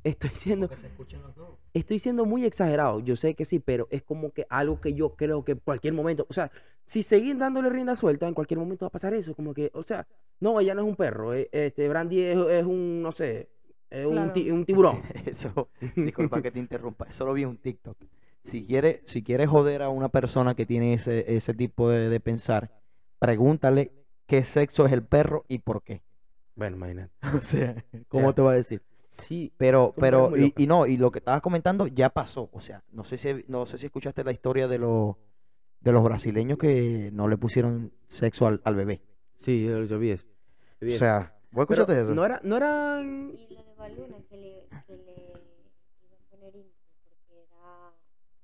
estoy 0.04 0.30
siendo, 0.34 0.68
Que 0.68 0.76
se 0.76 0.86
escuchen 0.86 1.20
los 1.22 1.34
dos. 1.34 1.58
Estoy 1.74 1.98
siendo 1.98 2.24
muy 2.24 2.44
exagerado, 2.44 3.00
yo 3.00 3.16
sé 3.16 3.34
que 3.34 3.44
sí, 3.44 3.58
pero 3.60 3.86
es 3.90 4.02
como 4.02 4.32
que 4.32 4.46
algo 4.50 4.80
que 4.80 4.94
yo 4.94 5.14
creo 5.16 5.44
que 5.44 5.52
en 5.52 5.58
cualquier 5.60 5.94
momento, 5.94 6.26
o 6.28 6.32
sea, 6.32 6.50
si 6.86 7.02
seguir 7.02 7.36
dándole 7.38 7.70
rienda 7.70 7.94
suelta, 7.96 8.26
en 8.26 8.34
cualquier 8.34 8.58
momento 8.58 8.84
va 8.84 8.88
a 8.88 8.92
pasar 8.92 9.14
eso, 9.14 9.34
como 9.34 9.54
que, 9.54 9.70
o 9.74 9.82
sea, 9.82 10.06
no, 10.40 10.58
ella 10.60 10.74
no 10.74 10.82
es 10.82 10.88
un 10.88 10.96
perro, 10.96 11.34
eh, 11.34 11.48
este, 11.52 11.88
Brandy 11.88 12.20
es, 12.20 12.36
es 12.36 12.64
un, 12.66 13.02
no 13.02 13.12
sé, 13.12 13.48
es 13.90 14.06
un, 14.06 14.12
Claro. 14.14 14.32
ti- 14.32 14.50
un 14.50 14.64
tiburón. 14.66 15.02
Eso, 15.26 15.68
disculpa 15.96 16.42
que 16.42 16.50
te 16.50 16.58
interrumpa, 16.58 17.10
solo 17.10 17.32
vi 17.34 17.44
un 17.44 17.56
TikTok. 17.58 17.96
Si 18.42 18.64
quieres 18.66 19.00
si 19.04 19.22
quiere 19.22 19.46
joder 19.46 19.82
a 19.82 19.90
una 19.90 20.08
persona 20.08 20.54
que 20.54 20.64
tiene 20.66 20.94
ese, 20.94 21.36
ese 21.36 21.52
tipo 21.54 21.90
de, 21.90 22.08
de 22.08 22.20
pensar, 22.20 22.70
pregúntale 23.18 23.92
qué 24.26 24.44
sexo 24.44 24.86
es 24.86 24.92
el 24.92 25.02
perro 25.04 25.44
y 25.46 25.58
por 25.58 25.82
qué. 25.82 26.02
Bueno, 26.56 26.76
imagínate. 26.76 27.12
O 27.38 27.42
sea, 27.42 27.84
¿cómo 28.08 28.28
sea, 28.28 28.34
te 28.34 28.42
va 28.42 28.52
a 28.52 28.54
decir? 28.54 28.82
Sí, 29.10 29.52
Pero, 29.56 29.92
pero, 29.98 30.32
y, 30.36 30.66
no, 30.66 30.86
y 30.86 30.96
lo 30.96 31.10
que 31.10 31.18
estabas 31.18 31.42
comentando 31.42 31.86
ya 31.86 32.10
pasó. 32.10 32.48
O 32.52 32.60
sea, 32.60 32.82
no 32.92 33.04
sé 33.04 33.18
si, 33.18 33.44
no 33.48 33.66
sé 33.66 33.76
si 33.76 33.86
escuchaste 33.86 34.24
la 34.24 34.32
historia 34.32 34.68
de 34.68 34.78
los, 34.78 35.16
de 35.80 35.92
los 35.92 36.02
brasileños 36.02 36.58
que 36.58 37.10
no 37.12 37.28
le 37.28 37.36
pusieron 37.36 37.92
sexo 38.06 38.46
al, 38.46 38.60
al 38.64 38.74
bebé. 38.76 39.02
sí, 39.38 39.64
yo, 39.64 39.84
yo 39.84 39.98
vi 39.98 40.10
eso. 40.10 40.26
yo 40.80 40.86
vi 40.86 40.94
O 40.94 40.98
sea, 40.98 41.34
¿vos 41.50 41.66
Pero 41.66 41.82
escuchaste 41.82 42.02
eso? 42.02 42.14
No 42.14 42.24
era, 42.24 42.40
no 42.44 42.56
eran... 42.56 43.32
Y 43.36 43.54
lo 43.54 43.62
de 43.64 43.74
Baluna, 43.76 44.16
que 44.28 44.36
le, 44.36 44.68
que 44.86 44.96
le 44.96 45.12
iban 45.12 45.42
a 46.12 46.30
poner 46.30 46.54
Inti, 46.56 46.72
porque 47.04 47.34
era 47.50 47.92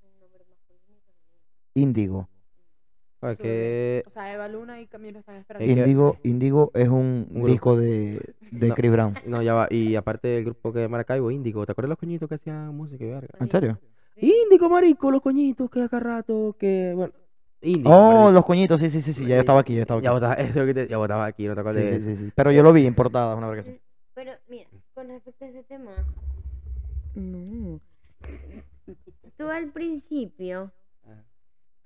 un 0.03 0.19
nombre 0.19 0.45
masculino. 0.49 1.01
Índigo. 1.73 2.29
O 3.19 3.33
sea, 4.11 4.33
Eva 4.33 4.47
Luna 4.47 4.79
y 4.81 4.87
Camilo 4.87 5.19
están 5.19 5.35
esperando. 5.37 5.71
Índigo, 5.71 6.17
Índigo 6.23 6.71
es 6.73 6.87
un 6.87 7.27
disco 7.45 7.75
de, 7.75 8.21
de 8.51 8.67
No. 8.67 8.75
Chris 8.75 8.91
Brown. 8.91 9.15
No, 9.25 9.41
ya 9.41 9.53
va. 9.53 9.67
Y 9.71 9.95
aparte 9.95 10.27
del 10.27 10.45
grupo 10.45 10.71
que 10.71 10.79
de 10.79 10.87
Maracaibo, 10.87 11.31
Índigo. 11.31 11.65
¿Te 11.65 11.71
acuerdas 11.71 11.89
los 11.89 11.97
coñitos 11.99 12.29
que 12.29 12.35
hacían 12.35 12.75
música 12.75 13.03
y 13.03 13.07
verga? 13.07 13.29
¿En 13.39 13.49
serio? 13.49 13.79
Índigo, 14.17 14.69
marico, 14.69 15.09
los 15.11 15.21
coñitos 15.21 15.69
que 15.69 15.81
acá 15.81 15.99
rato, 15.99 16.55
que... 16.59 16.93
Bueno, 16.95 17.13
Índigo. 17.61 17.89
Oh, 17.89 18.11
marico. 18.13 18.31
los 18.31 18.45
coñitos, 18.45 18.79
sí, 18.79 18.89
sí, 18.89 19.01
sí, 19.01 19.13
sí, 19.13 19.25
ya 19.25 19.35
yo 19.35 19.41
estaba 19.41 19.61
aquí, 19.61 19.75
ya 19.75 19.81
estaba 19.81 20.01
Ya 20.01 20.09
aquí. 20.09 20.15
votaba, 20.15 20.33
eso 20.35 20.49
es 20.49 20.55
lo 20.55 20.65
que 20.65 20.73
te, 20.73 20.87
ya 20.87 20.97
votaba 20.97 21.25
aquí, 21.25 21.47
no 21.47 21.55
te 21.55 21.59
acuerdas 21.61 21.83
Sí, 21.83 21.91
de 21.91 21.99
sí, 22.01 22.15
sí, 22.15 22.25
sí. 22.25 22.31
Pero 22.35 22.51
yo 22.51 22.61
lo 22.63 22.71
vi 22.73 22.85
en 22.85 22.93
portada 22.95 23.35
una 23.35 23.47
vez 23.49 23.65
que 23.65 23.71
sí. 23.71 23.79
Pero 24.13 24.31
mira, 24.47 24.67
con 24.93 25.07
respecto 25.07 25.45
a 25.45 25.47
ese 25.49 25.63
tema, 25.63 25.91
no. 27.15 27.79
Tú 29.37 29.47
al 29.49 29.71
principio. 29.71 30.71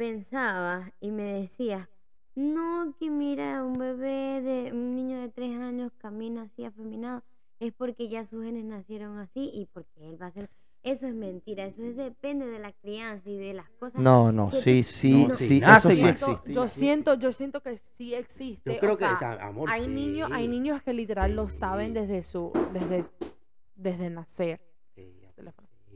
Pensabas 0.01 0.91
y 0.99 1.11
me 1.11 1.41
decías, 1.41 1.87
no, 2.33 2.95
que 2.99 3.11
mira, 3.11 3.63
un 3.63 3.77
bebé 3.77 4.41
de 4.41 4.71
un 4.71 4.95
niño 4.95 5.19
de 5.19 5.29
tres 5.29 5.55
años 5.59 5.91
camina 5.99 6.41
así 6.43 6.65
afeminado, 6.65 7.21
es 7.59 7.71
porque 7.71 8.09
ya 8.09 8.25
sus 8.25 8.43
genes 8.43 8.65
nacieron 8.65 9.19
así 9.19 9.51
y 9.53 9.67
porque 9.71 10.09
él 10.09 10.19
va 10.19 10.25
a 10.25 10.31
ser. 10.31 10.49
Eso 10.81 11.07
es 11.07 11.13
mentira, 11.13 11.65
eso 11.65 11.83
es, 11.83 11.95
depende 11.95 12.47
de 12.47 12.57
la 12.57 12.71
crianza 12.71 13.29
y 13.29 13.37
de 13.37 13.53
las 13.53 13.69
cosas. 13.77 14.01
No, 14.01 14.31
no, 14.31 14.49
que 14.49 14.57
sí, 14.57 14.81
sí, 14.81 15.27
No, 15.27 15.35
sí, 15.35 15.45
sí, 15.45 15.61
eso 15.63 15.91
sí 15.91 16.07
existe. 16.07 16.51
yo 16.51 16.67
siento, 16.67 17.13
yo 17.13 17.31
siento 17.31 17.61
que 17.61 17.77
sí 17.99 18.15
existe. 18.15 18.73
Yo 18.73 18.79
creo 18.79 18.93
o 18.93 18.97
sea, 18.97 19.07
que, 19.09 19.13
está- 19.13 19.45
amor, 19.45 19.69
hay 19.69 19.85
niños, 19.85 20.29
hay 20.33 20.47
niños 20.47 20.81
que 20.81 20.93
literal 20.93 21.35
lo 21.35 21.47
saben 21.49 21.93
desde 21.93 22.23
su, 22.23 22.51
desde, 22.73 23.05
desde 23.75 24.09
nacer. 24.09 24.61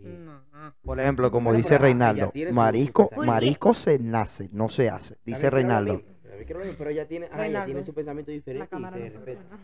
No. 0.06 0.44
Por 0.84 1.00
ejemplo, 1.00 1.32
como 1.32 1.50
Bueno, 1.50 1.58
dice 1.58 1.78
Reinaldo, 1.78 2.32
marisco, 2.52 3.10
marisco 3.18 3.74
se 3.74 4.00
nace, 4.00 4.50
no 4.52 4.70
se 4.70 4.90
hace, 4.90 5.18
dice 5.26 5.50
Reinaldo. 5.50 6.02
Pero 6.78 6.90
ella 6.90 7.08
tiene, 7.08 7.26
ajá, 7.28 7.36
ella 7.36 7.44
Reinaldo, 7.44 7.66
tiene 7.66 7.84
su 7.84 7.94
pensamiento 7.94 8.32
diferente 8.32 8.76
y 8.76 8.84
se 8.84 9.00
le 9.00 9.10
respeta. 9.10 9.60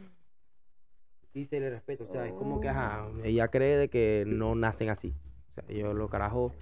Y 1.34 1.46
se 1.46 1.60
le 1.60 1.70
respeta. 1.70 2.04
O 2.04 2.08
sea, 2.08 2.26
es 2.26 2.34
como 2.34 2.60
que, 2.60 2.70
ajá, 2.70 3.08
ella 3.24 3.48
cree 3.50 3.78
de 3.78 3.89
que 3.89 4.24
no 4.28 4.56
nacen 4.56 4.89
así. 4.89 5.14
O 5.50 5.54
sea, 5.54 5.68
yo 5.68 5.94
lo 5.94 6.10
carajo. 6.10 6.54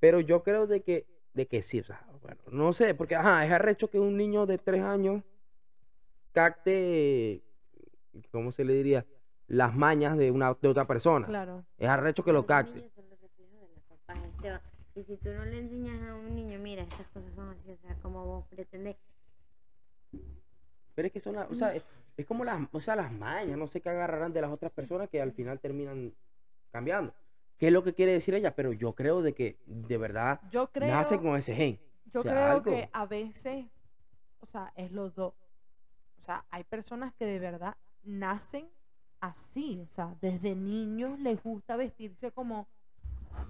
Pero 0.00 0.20
yo 0.20 0.42
creo 0.42 0.66
de 0.66 0.82
que, 0.82 1.06
de 1.34 1.46
que 1.46 1.62
sí, 1.62 1.80
o 1.80 1.84
sea, 1.84 2.04
bueno, 2.20 2.40
no 2.50 2.72
sé, 2.72 2.94
porque, 2.94 3.14
ajá, 3.14 3.44
es 3.46 3.52
arrecho 3.52 3.88
que 3.88 3.98
un 3.98 4.16
niño 4.16 4.46
de 4.46 4.58
tres 4.58 4.82
años 4.82 5.22
capte, 6.32 7.42
¿cómo 8.30 8.52
se 8.52 8.64
le 8.64 8.74
diría? 8.74 9.06
Las 9.52 9.74
mañas 9.74 10.16
de 10.16 10.30
una 10.30 10.54
de 10.54 10.68
otra 10.68 10.86
persona. 10.86 11.26
Claro. 11.26 11.62
Es 11.76 11.86
arrecho 11.86 12.24
que 12.24 12.32
lo 12.32 12.38
Los 12.38 12.46
capte. 12.46 12.74
niños 12.74 12.92
son 12.94 13.04
los 13.10 13.20
reflejos 13.20 13.60
de 13.60 13.68
los 13.74 13.82
papás, 13.84 14.16
Esteban. 14.34 14.60
Y 14.94 15.04
si 15.04 15.16
tú 15.18 15.28
no 15.34 15.44
le 15.44 15.58
enseñas 15.58 16.08
a 16.08 16.14
un 16.14 16.34
niño, 16.34 16.58
mira, 16.58 16.82
estas 16.82 17.06
cosas 17.08 17.34
son 17.34 17.50
así, 17.50 17.70
o 17.70 17.76
sea, 17.76 17.94
como 17.96 18.24
vos 18.24 18.46
pretendés. 18.48 18.96
Pero 20.94 21.06
es 21.06 21.12
que 21.12 21.20
son 21.20 21.34
las, 21.36 21.50
o 21.50 21.54
sea, 21.54 21.74
es, 21.74 21.84
es 22.16 22.24
como 22.26 22.44
las, 22.44 22.66
o 22.72 22.80
sea, 22.80 22.96
las 22.96 23.12
mañas, 23.12 23.58
no 23.58 23.66
sé 23.66 23.82
qué 23.82 23.90
agarrarán 23.90 24.32
de 24.32 24.40
las 24.40 24.50
otras 24.50 24.72
personas 24.72 25.10
que 25.10 25.20
al 25.20 25.32
final 25.32 25.60
terminan 25.60 26.14
cambiando. 26.70 27.12
¿Qué 27.58 27.66
es 27.66 27.72
lo 27.74 27.82
que 27.84 27.92
quiere 27.94 28.12
decir 28.12 28.34
ella? 28.34 28.54
Pero 28.54 28.72
yo 28.72 28.94
creo 28.94 29.20
de 29.22 29.34
que 29.34 29.58
de 29.66 29.98
verdad 29.98 30.40
Yo 30.50 30.68
creo, 30.70 30.88
nace 30.88 31.18
con 31.18 31.36
ese 31.36 31.54
gen. 31.54 31.78
yo 32.06 32.20
o 32.20 32.22
sea, 32.22 32.32
creo 32.32 32.44
algo. 32.46 32.70
que 32.70 32.88
a 32.92 33.06
veces, 33.06 33.66
o 34.40 34.46
sea, 34.46 34.72
es 34.76 34.92
los 34.92 35.14
dos. 35.14 35.34
O 36.18 36.22
sea, 36.22 36.44
hay 36.50 36.64
personas 36.64 37.12
que 37.14 37.26
de 37.26 37.38
verdad 37.38 37.76
nacen 38.02 38.68
así, 39.22 39.80
o 39.80 39.86
sea, 39.94 40.14
desde 40.20 40.54
niños 40.54 41.18
les 41.20 41.42
gusta 41.42 41.76
vestirse 41.76 42.30
como 42.32 42.68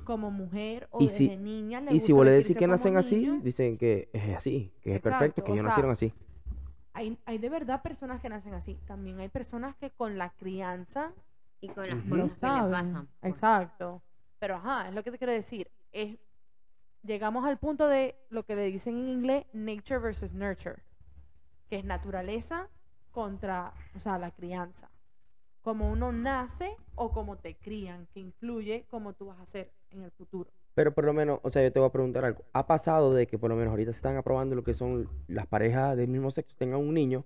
como 0.05 0.31
mujer 0.31 0.87
o 0.93 1.01
Y 1.03 1.07
desde 1.09 1.17
si- 1.19 1.37
niña 1.37 1.81
les 1.81 1.91
Y 1.91 1.95
gusta 1.95 2.07
si 2.07 2.13
vos 2.13 2.25
le 2.25 2.31
decís 2.31 2.57
que 2.57 2.67
nacen 2.69 2.97
así, 2.97 3.17
niño. 3.17 3.41
dicen 3.43 3.77
que 3.79 4.09
es 4.13 4.37
así, 4.37 4.73
que 4.81 4.91
es 4.91 4.97
Exacto, 4.99 5.19
perfecto, 5.19 5.45
que 5.45 5.51
ellos 5.53 5.63
sea, 5.63 5.69
nacieron 5.71 5.91
así. 5.91 6.13
Hay, 6.93 7.19
hay 7.25 7.39
de 7.39 7.49
verdad 7.49 7.83
personas 7.83 8.21
que 8.21 8.29
nacen 8.29 8.55
así. 8.55 8.79
También 8.87 9.19
hay 9.19 9.29
personas 9.29 9.75
que 9.77 9.91
con 9.91 10.19
la 10.19 10.31
crianza 10.31 11.13
Y 11.61 11.69
con 11.69 11.89
las 11.89 11.97
cosas 12.05 12.09
que 12.11 12.17
le 12.17 12.39
saben. 12.41 12.71
pasan. 12.71 13.09
pues. 13.21 13.33
Exacto. 13.33 14.03
Pero 14.39 14.57
ajá, 14.57 14.89
es 14.89 14.95
lo 14.95 15.03
que 15.03 15.11
te 15.11 15.19
quiero 15.19 15.33
decir. 15.33 15.69
Es, 15.91 16.17
llegamos 17.03 17.45
al 17.45 17.59
punto 17.59 17.89
de 17.89 18.15
lo 18.31 18.45
que 18.45 18.55
le 18.55 18.67
dicen 18.67 18.97
en 18.99 19.09
inglés 19.09 19.47
nature 19.53 19.99
versus 19.99 20.33
nurture, 20.33 20.83
que 21.69 21.79
es 21.79 21.85
naturaleza 21.85 22.69
contra, 23.11 23.73
o 23.97 23.99
sea, 23.99 24.19
la 24.19 24.31
crianza. 24.31 24.89
Como 25.63 25.91
uno 25.91 26.13
nace 26.13 26.77
o 26.97 27.13
como 27.13 27.37
te 27.37 27.55
crían, 27.57 28.07
que 28.13 28.21
influye 28.21 28.85
cómo 28.89 29.13
tú 29.13 29.27
vas 29.27 29.41
a 29.41 29.47
ser 29.47 29.71
en 29.91 30.03
el 30.03 30.11
futuro. 30.11 30.51
Pero 30.75 30.93
por 30.93 31.05
lo 31.05 31.13
menos, 31.13 31.39
o 31.43 31.51
sea, 31.51 31.63
yo 31.63 31.73
te 31.73 31.79
voy 31.79 31.89
a 31.89 31.93
preguntar 31.93 32.25
algo. 32.25 32.45
¿Ha 32.53 32.67
pasado 32.67 33.15
de 33.15 33.27
que 33.27 33.39
por 33.39 33.51
lo 33.51 33.57
menos 33.57 33.71
ahorita 33.71 33.93
se 33.93 33.97
están 33.97 34.17
aprobando 34.17 34.57
lo 34.57 34.65
que 34.65 34.75
son 34.75 35.09
las 35.29 35.47
parejas 35.47 35.97
del 35.97 36.09
mismo 36.09 36.31
sexo, 36.31 36.57
tengan 36.59 36.81
un 36.81 36.95
niño? 36.95 37.25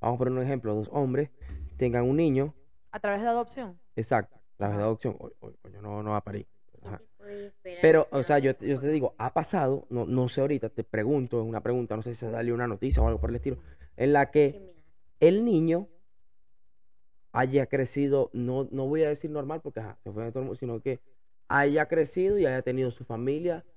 Vamos 0.00 0.16
a 0.16 0.18
poner 0.18 0.32
un 0.32 0.42
ejemplo, 0.42 0.74
dos 0.74 0.88
hombres 0.92 1.30
tengan 1.76 2.04
un 2.08 2.16
niño, 2.16 2.54
A 2.90 3.00
través 3.00 3.20
de 3.22 3.28
adopción. 3.28 3.78
exacto, 3.96 4.36
a 4.36 4.56
través 4.56 4.76
de 4.78 4.82
adopción. 4.82 5.16
Coño, 5.60 5.82
no, 5.82 6.02
no 6.02 6.10
va 6.10 6.18
a 6.18 6.24
parir. 6.24 6.46
¿Qué 6.72 6.78
Ajá. 6.86 6.98
te 6.98 7.04
podés 7.16 7.46
esperar 7.52 7.78
Pero, 7.82 8.08
o 8.10 8.22
sea, 8.22 8.38
yo, 8.38 8.52
yo 8.60 8.80
te 8.80 8.88
digo, 8.88 9.14
ha 9.18 9.32
pasado, 9.34 9.86
no, 9.90 10.06
no 10.06 10.28
sé 10.28 10.40
ahorita, 10.40 10.70
te 10.70 10.84
pregunto, 10.84 11.40
es 11.40 11.46
una 11.46 11.60
pregunta, 11.60 11.96
no 11.96 12.02
sé 12.02 12.14
si 12.14 12.26
salió 12.26 12.54
una 12.54 12.66
noticia 12.66 13.02
o 13.02 13.06
algo 13.06 13.20
por 13.20 13.30
el 13.30 13.36
estilo, 13.36 13.58
en 13.96 14.12
la 14.12 14.30
que 14.30 14.74
el 15.20 15.44
niño 15.44 15.88
haya 17.32 17.66
crecido, 17.66 18.30
no, 18.32 18.68
no 18.70 18.86
voy 18.86 19.04
a 19.04 19.08
decir 19.08 19.30
normal 19.30 19.60
porque 19.60 19.80
ajá, 19.80 19.96
se 20.02 20.12
fue 20.12 20.24
de 20.24 20.30
todo 20.30 20.40
el 20.40 20.46
mundo, 20.46 20.58
sino 20.58 20.80
que 20.80 21.00
haya 21.48 21.86
crecido 21.86 22.38
y 22.38 22.46
haya 22.46 22.62
tenido 22.62 22.90
su 22.90 23.04
familia. 23.04 23.64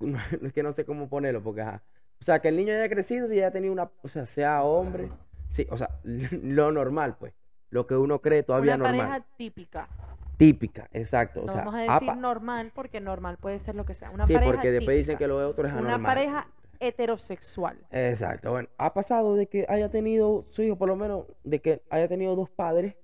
No, 0.00 0.16
es 0.46 0.52
que 0.52 0.62
no 0.62 0.72
sé 0.72 0.84
cómo 0.84 1.08
ponerlo, 1.08 1.42
porque 1.42 1.62
ajá. 1.62 1.82
O 2.20 2.24
sea, 2.24 2.38
que 2.38 2.48
el 2.48 2.56
niño 2.56 2.72
haya 2.72 2.88
crecido 2.88 3.26
y 3.32 3.38
haya 3.38 3.50
tenido 3.50 3.72
una, 3.72 3.90
o 4.02 4.08
sea, 4.08 4.26
sea 4.26 4.62
hombre, 4.62 5.10
sí, 5.50 5.66
o 5.70 5.76
sea, 5.76 5.90
lo 6.04 6.70
normal, 6.70 7.16
pues, 7.18 7.34
lo 7.70 7.88
que 7.88 7.96
uno 7.96 8.20
cree 8.20 8.44
todavía 8.44 8.76
Una 8.76 8.92
normal. 8.92 9.08
pareja 9.08 9.26
típica. 9.36 9.88
Típica, 10.36 10.88
exacto. 10.92 11.42
O 11.42 11.48
sea, 11.48 11.64
vamos 11.64 11.74
a 11.74 11.78
decir 11.80 12.16
normal 12.16 12.70
porque 12.72 13.00
normal 13.00 13.38
puede 13.38 13.58
ser 13.58 13.74
lo 13.74 13.84
que 13.84 13.92
sea. 13.92 14.10
Una 14.10 14.24
sí, 14.24 14.34
pareja 14.34 14.52
porque 14.52 14.70
después 14.70 14.96
dicen 14.96 15.18
que 15.18 15.26
lo 15.26 15.36
otro 15.48 15.66
es 15.66 15.72
anormal. 15.72 15.98
Una 15.98 16.06
pareja 16.06 16.46
heterosexual. 16.80 17.78
Exacto, 17.90 18.50
bueno, 18.50 18.68
ha 18.76 18.92
pasado 18.92 19.34
de 19.34 19.48
que 19.48 19.64
haya 19.68 19.88
tenido 19.90 20.46
su 20.50 20.62
hijo, 20.62 20.76
por 20.76 20.88
lo 20.88 20.96
menos, 20.96 21.26
de 21.42 21.60
que 21.60 21.82
haya 21.90 22.08
tenido 22.08 22.36
dos 22.36 22.50
padres 22.50 22.96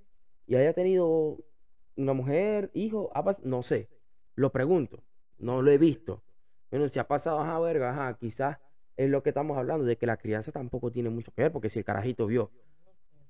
y 0.47 0.57
haya 0.57 0.75
tenido 0.75 1.39
una 1.97 2.13
mujer, 2.13 2.71
hijo, 2.75 3.11
ha 3.15 3.25
pas- 3.25 3.41
no 3.43 3.63
sé, 3.63 3.89
lo 4.35 4.53
pregunto, 4.53 5.03
no 5.39 5.63
lo 5.63 5.71
he 5.71 5.79
visto. 5.79 6.23
Bueno, 6.71 6.89
si 6.89 6.99
ha 6.99 7.07
pasado, 7.09 7.41
ajá, 7.41 7.59
verga, 7.61 7.91
ajá, 7.91 8.19
quizás 8.19 8.59
es 8.97 9.09
lo 9.09 9.23
que 9.23 9.31
estamos 9.31 9.57
hablando, 9.57 9.85
de 9.85 9.97
que 9.97 10.07
la 10.07 10.17
crianza 10.17 10.53
tampoco 10.53 10.91
tiene 10.91 11.09
mucho 11.11 11.33
que 11.33 11.43
ver, 11.43 11.53
porque 11.53 11.71
si 11.71 11.79
el 11.79 11.85
carajito 11.85 12.27
vio, 12.27 12.51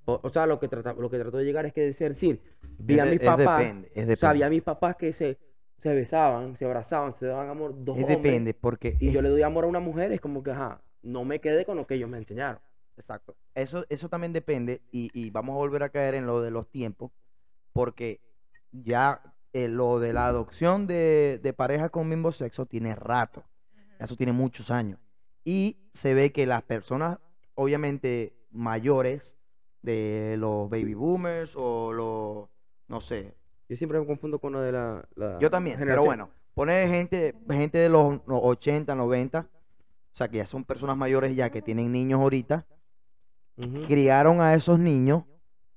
o, 0.06 0.20
o 0.22 0.30
sea, 0.30 0.46
lo 0.46 0.58
que 0.60 0.68
trata, 0.68 0.92
lo 0.94 1.08
que 1.10 1.18
trató 1.18 1.38
de 1.38 1.44
llegar 1.44 1.66
es 1.66 1.72
que 1.72 1.82
decir, 1.82 2.42
vi 2.78 2.98
a 2.98 3.04
mis 3.04 3.20
es 3.20 3.20
papás, 3.20 3.60
depende, 3.60 3.92
es 3.94 4.08
o 4.12 4.16
sea, 4.16 4.32
vi 4.32 4.40
depende. 4.40 4.44
a 4.44 4.50
mis 4.50 4.62
papás 4.62 4.96
que 4.96 5.12
se, 5.12 5.38
se 5.84 5.94
besaban, 5.94 6.56
se 6.56 6.64
abrazaban, 6.64 7.12
se 7.12 7.26
daban 7.26 7.50
amor, 7.50 7.74
dos 7.84 7.94
Es 7.98 8.04
hombres, 8.04 8.16
depende, 8.22 8.54
porque 8.54 8.96
y 8.98 9.08
es- 9.08 9.12
yo 9.12 9.20
le 9.20 9.28
doy 9.28 9.42
amor 9.42 9.64
a 9.64 9.66
una 9.66 9.80
mujer, 9.80 10.12
es 10.12 10.20
como 10.20 10.42
que, 10.42 10.50
ajá, 10.50 10.80
no 11.02 11.26
me 11.26 11.40
quedé 11.40 11.66
con 11.66 11.76
lo 11.76 11.86
que 11.86 11.96
ellos 11.96 12.08
me 12.08 12.16
enseñaron. 12.16 12.58
Exacto. 12.96 13.36
Eso, 13.54 13.84
eso 13.90 14.08
también 14.08 14.32
depende, 14.32 14.80
y, 14.90 15.10
y 15.12 15.28
vamos 15.28 15.52
a 15.52 15.58
volver 15.58 15.82
a 15.82 15.90
caer 15.90 16.14
en 16.14 16.24
lo 16.24 16.40
de 16.40 16.50
los 16.50 16.70
tiempos, 16.70 17.12
porque 17.74 18.18
ya 18.72 19.20
eh, 19.52 19.68
lo 19.68 20.00
de 20.00 20.14
la 20.14 20.26
adopción 20.26 20.86
de, 20.86 21.38
de 21.42 21.52
parejas 21.52 21.90
con 21.90 22.08
mismo 22.08 22.32
sexo 22.32 22.64
tiene 22.64 22.94
rato. 22.94 23.44
Eso 23.98 24.16
tiene 24.16 24.32
muchos 24.32 24.70
años. 24.70 24.98
Y 25.44 25.76
se 25.92 26.14
ve 26.14 26.32
que 26.32 26.46
las 26.46 26.62
personas, 26.62 27.18
obviamente, 27.54 28.32
mayores 28.50 29.36
de 29.82 30.36
los 30.38 30.70
baby 30.70 30.94
boomers 30.94 31.52
o 31.56 31.92
los, 31.92 32.48
no 32.88 33.00
sé, 33.02 33.34
Yo 33.68 33.76
siempre 33.76 33.98
me 33.98 34.06
confundo 34.06 34.38
con 34.38 34.52
lo 34.52 34.60
de 34.60 34.72
la, 34.72 35.08
la 35.14 35.38
yo 35.40 35.50
también, 35.50 35.78
pero 35.78 36.04
bueno, 36.04 36.30
pone 36.54 36.86
gente, 36.88 37.34
gente 37.50 37.78
de 37.78 37.88
los 37.88 38.26
no- 38.26 38.40
80, 38.40 38.94
90, 38.94 39.48
o 39.50 40.16
sea, 40.16 40.28
que 40.28 40.36
ya 40.38 40.46
son 40.46 40.64
personas 40.64 40.96
mayores 40.96 41.34
ya 41.34 41.50
que 41.50 41.62
tienen 41.62 41.90
niños 41.92 42.20
ahorita, 42.20 42.66
criaron 43.86 44.40
a 44.40 44.54
esos 44.54 44.78
niños 44.78 45.24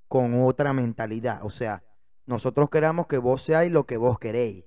con 0.08 0.34
otra 0.44 0.74
mentalidad. 0.74 1.40
O 1.44 1.50
sea, 1.50 1.84
nosotros 2.26 2.70
queramos 2.70 3.08
que 3.08 3.18
vos 3.18 3.42
seáis 3.42 3.72
lo 3.72 3.86
que 3.86 3.98
vos 3.98 4.20
queréis. 4.20 4.66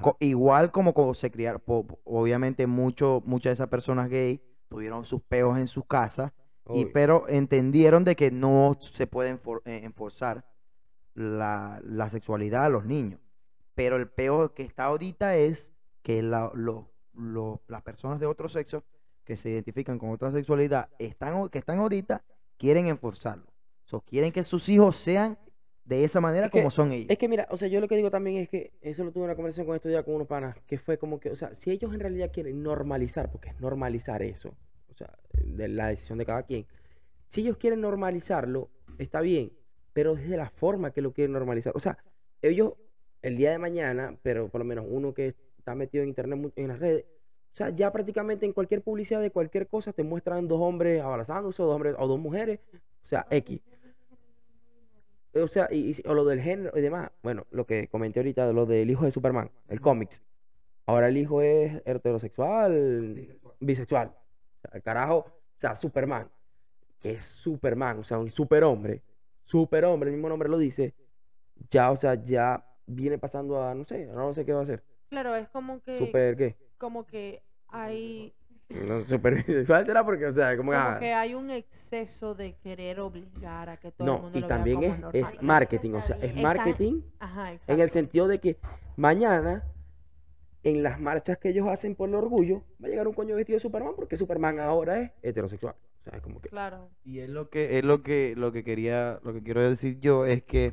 Co- 0.00 0.16
igual 0.20 0.70
como, 0.70 0.94
como 0.94 1.12
se 1.14 1.30
criaron, 1.30 1.60
obviamente 2.04 2.66
mucho, 2.68 3.22
muchas 3.26 3.50
de 3.50 3.54
esas 3.54 3.68
personas 3.68 4.08
gay 4.08 4.40
tuvieron 4.68 5.04
sus 5.04 5.20
peos 5.22 5.58
en 5.58 5.66
sus 5.66 5.84
casas, 5.86 6.32
y, 6.72 6.84
pero 6.86 7.28
entendieron 7.28 8.04
de 8.04 8.14
que 8.14 8.30
no 8.30 8.76
se 8.80 9.06
puede 9.08 9.36
enfor- 9.36 9.62
eh, 9.64 9.80
enforzar 9.82 10.44
la, 11.14 11.80
la 11.84 12.08
sexualidad 12.10 12.64
a 12.64 12.68
los 12.68 12.84
niños. 12.84 13.20
Pero 13.74 13.96
el 13.96 14.08
peo 14.08 14.54
que 14.54 14.62
está 14.62 14.84
ahorita 14.84 15.36
es 15.36 15.72
que 16.02 16.22
la- 16.22 16.50
lo- 16.54 16.90
lo- 17.14 17.62
las 17.68 17.82
personas 17.82 18.20
de 18.20 18.26
otro 18.26 18.48
sexo 18.48 18.84
que 19.24 19.36
se 19.36 19.50
identifican 19.50 19.98
con 19.98 20.10
otra 20.10 20.30
sexualidad 20.32 20.88
están, 20.98 21.48
que 21.48 21.58
están 21.58 21.78
ahorita 21.78 22.24
quieren 22.58 22.86
enforzarlo. 22.86 23.46
So, 23.84 24.00
quieren 24.00 24.32
que 24.32 24.44
sus 24.44 24.68
hijos 24.68 24.96
sean 24.96 25.38
de 25.84 26.04
esa 26.04 26.20
manera 26.20 26.46
Es 26.46 26.52
que- 26.52 26.58
como 26.58 26.70
son 26.70 26.92
ellos. 26.92 27.10
Es 27.10 27.18
que 27.18 27.28
mira, 27.28 27.46
o 27.50 27.56
sea, 27.56 27.68
yo 27.68 27.80
lo 27.80 27.88
que 27.88 27.96
digo 27.96 28.10
también 28.10 28.36
es 28.38 28.48
que 28.48 28.72
eso 28.80 29.04
lo 29.04 29.12
tuve 29.12 29.24
una 29.24 29.34
conversación 29.34 29.66
con 29.66 29.76
estos 29.76 29.90
días 29.90 30.04
con 30.04 30.14
unos 30.14 30.28
panas, 30.28 30.56
que 30.66 30.78
fue 30.78 30.98
como 30.98 31.18
que, 31.20 31.30
o 31.30 31.36
sea, 31.36 31.54
si 31.54 31.70
ellos 31.70 31.92
en 31.92 32.00
realidad 32.00 32.30
quieren 32.32 32.62
normalizar, 32.62 33.30
porque 33.30 33.50
es 33.50 33.60
normalizar 33.60 34.22
eso, 34.22 34.54
o 34.90 34.94
sea, 34.94 35.12
de 35.44 35.68
la 35.68 35.88
decisión 35.88 36.18
de 36.18 36.26
cada 36.26 36.44
quien, 36.44 36.66
si 37.26 37.40
ellos 37.42 37.56
quieren 37.56 37.80
normalizarlo, 37.80 38.70
está 38.98 39.20
bien, 39.20 39.52
pero 39.92 40.14
desde 40.14 40.36
la 40.36 40.50
forma 40.50 40.90
que 40.92 41.02
lo 41.02 41.12
quieren 41.12 41.32
normalizar. 41.32 41.72
O 41.76 41.80
sea, 41.80 41.98
ellos 42.40 42.74
el 43.22 43.36
día 43.36 43.50
de 43.50 43.58
mañana, 43.58 44.16
pero 44.22 44.48
por 44.48 44.60
lo 44.60 44.64
menos 44.64 44.86
uno 44.88 45.14
que 45.14 45.34
está 45.58 45.74
metido 45.74 46.02
en 46.02 46.08
internet, 46.08 46.52
en 46.56 46.68
las 46.68 46.78
redes, 46.80 47.04
o 47.52 47.56
sea, 47.56 47.70
ya 47.70 47.92
prácticamente 47.92 48.46
en 48.46 48.52
cualquier 48.52 48.82
publicidad 48.82 49.20
de 49.20 49.30
cualquier 49.30 49.68
cosa 49.68 49.92
te 49.92 50.02
muestran 50.02 50.48
dos 50.48 50.60
hombres 50.60 51.02
abrazándose, 51.02 51.62
o 51.62 51.66
dos 51.66 51.74
hombres, 51.76 51.94
o 51.98 52.06
dos 52.08 52.18
mujeres, 52.18 52.60
o 53.04 53.06
sea, 53.06 53.26
X. 53.30 53.60
O 55.34 55.48
sea, 55.48 55.68
y, 55.70 55.90
y- 55.92 56.08
o 56.08 56.14
lo 56.14 56.24
del 56.24 56.40
género 56.40 56.76
y 56.76 56.82
demás. 56.82 57.10
Bueno, 57.22 57.46
lo 57.50 57.66
que 57.66 57.88
comenté 57.88 58.20
ahorita, 58.20 58.46
de 58.46 58.52
lo 58.52 58.66
del 58.66 58.90
hijo 58.90 59.04
de 59.04 59.12
Superman, 59.12 59.50
el 59.68 59.80
cómics. 59.80 60.20
Ahora 60.86 61.08
el 61.08 61.16
hijo 61.16 61.40
es 61.42 61.80
heterosexual, 61.86 63.38
bisexual. 63.60 64.08
O 64.08 64.60
sea, 64.60 64.70
el 64.74 64.82
carajo, 64.82 65.18
o 65.18 65.60
sea, 65.60 65.74
Superman, 65.74 66.28
que 67.00 67.12
es 67.12 67.24
Superman, 67.24 68.00
o 68.00 68.04
sea, 68.04 68.18
un 68.18 68.30
superhombre, 68.30 69.00
superhombre, 69.52 70.08
el 70.08 70.16
mismo 70.16 70.30
nombre 70.30 70.48
lo 70.48 70.56
dice, 70.56 70.94
ya, 71.70 71.90
o 71.90 71.96
sea, 71.96 72.14
ya 72.14 72.64
viene 72.86 73.18
pasando 73.18 73.62
a, 73.62 73.74
no 73.74 73.84
sé, 73.84 74.06
no 74.06 74.32
sé 74.32 74.46
qué 74.46 74.52
va 74.54 74.60
a 74.60 74.62
hacer. 74.62 74.82
Claro, 75.10 75.36
es 75.36 75.46
como 75.50 75.82
que, 75.82 75.98
Super, 75.98 76.36
¿qué? 76.36 76.56
como 76.78 77.06
que 77.06 77.42
hay, 77.68 78.32
No, 78.70 79.04
super 79.04 79.34
bisexual 79.46 79.84
será 79.84 80.04
porque, 80.04 80.24
o 80.24 80.32
sea, 80.32 80.56
como, 80.56 80.72
como 80.72 80.82
ah, 80.82 80.96
que 80.98 81.12
hay 81.12 81.34
un 81.34 81.50
exceso 81.50 82.34
de 82.34 82.54
querer 82.54 82.98
obligar 83.00 83.68
a 83.68 83.76
que 83.76 83.92
todo 83.92 84.08
el 84.08 84.14
no, 84.14 84.22
mundo 84.22 84.38
y 84.38 84.40
lo 84.40 84.48
vea 84.48 84.56
también 84.56 84.80
como 84.80 85.10
es, 85.12 85.42
marketing, 85.42 85.92
o 85.92 86.02
sea, 86.02 86.16
es 86.16 86.34
marketing 86.34 87.02
Ajá, 87.18 87.52
en 87.66 87.80
el 87.80 87.90
sentido 87.90 88.28
de 88.28 88.38
que 88.38 88.56
mañana, 88.96 89.64
en 90.62 90.82
las 90.82 90.98
marchas 90.98 91.36
que 91.36 91.50
ellos 91.50 91.68
hacen 91.68 91.94
por 91.94 92.08
el 92.08 92.14
orgullo, 92.14 92.62
va 92.82 92.86
a 92.86 92.88
llegar 92.88 93.06
un 93.06 93.14
coño 93.14 93.36
vestido 93.36 93.56
de 93.56 93.60
Superman 93.60 93.92
porque 93.96 94.16
Superman 94.16 94.60
ahora 94.60 94.98
es 94.98 95.10
heterosexual. 95.22 95.74
O 96.04 96.10
sea, 96.10 96.18
es 96.18 96.22
como 96.22 96.40
que... 96.40 96.48
Claro. 96.48 96.90
Y 97.04 97.20
es 97.20 97.30
lo 97.30 97.48
que 97.48 97.78
es 97.78 97.84
lo 97.84 98.02
que 98.02 98.34
lo 98.36 98.52
que 98.52 98.64
quería 98.64 99.20
lo 99.22 99.32
que 99.32 99.42
quiero 99.42 99.60
decir 99.68 100.00
yo 100.00 100.26
es 100.26 100.42
que 100.42 100.72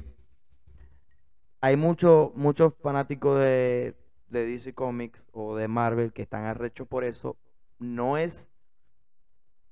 hay 1.62 1.76
muchos 1.76 2.34
muchos 2.36 2.74
fanáticos 2.82 3.40
de, 3.40 3.96
de 4.28 4.46
DC 4.46 4.74
Comics 4.74 5.24
o 5.32 5.56
de 5.56 5.68
Marvel 5.68 6.14
que 6.14 6.22
están 6.22 6.46
arrechos 6.46 6.88
por 6.88 7.04
eso. 7.04 7.38
No 7.80 8.18
es 8.18 8.50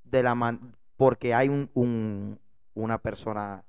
de 0.04 0.24
la 0.24 0.36
man 0.36 0.76
porque 0.98 1.34
hay 1.34 1.50
un, 1.50 1.70
un- 1.74 2.40
una 2.74 2.98
persona 3.00 3.64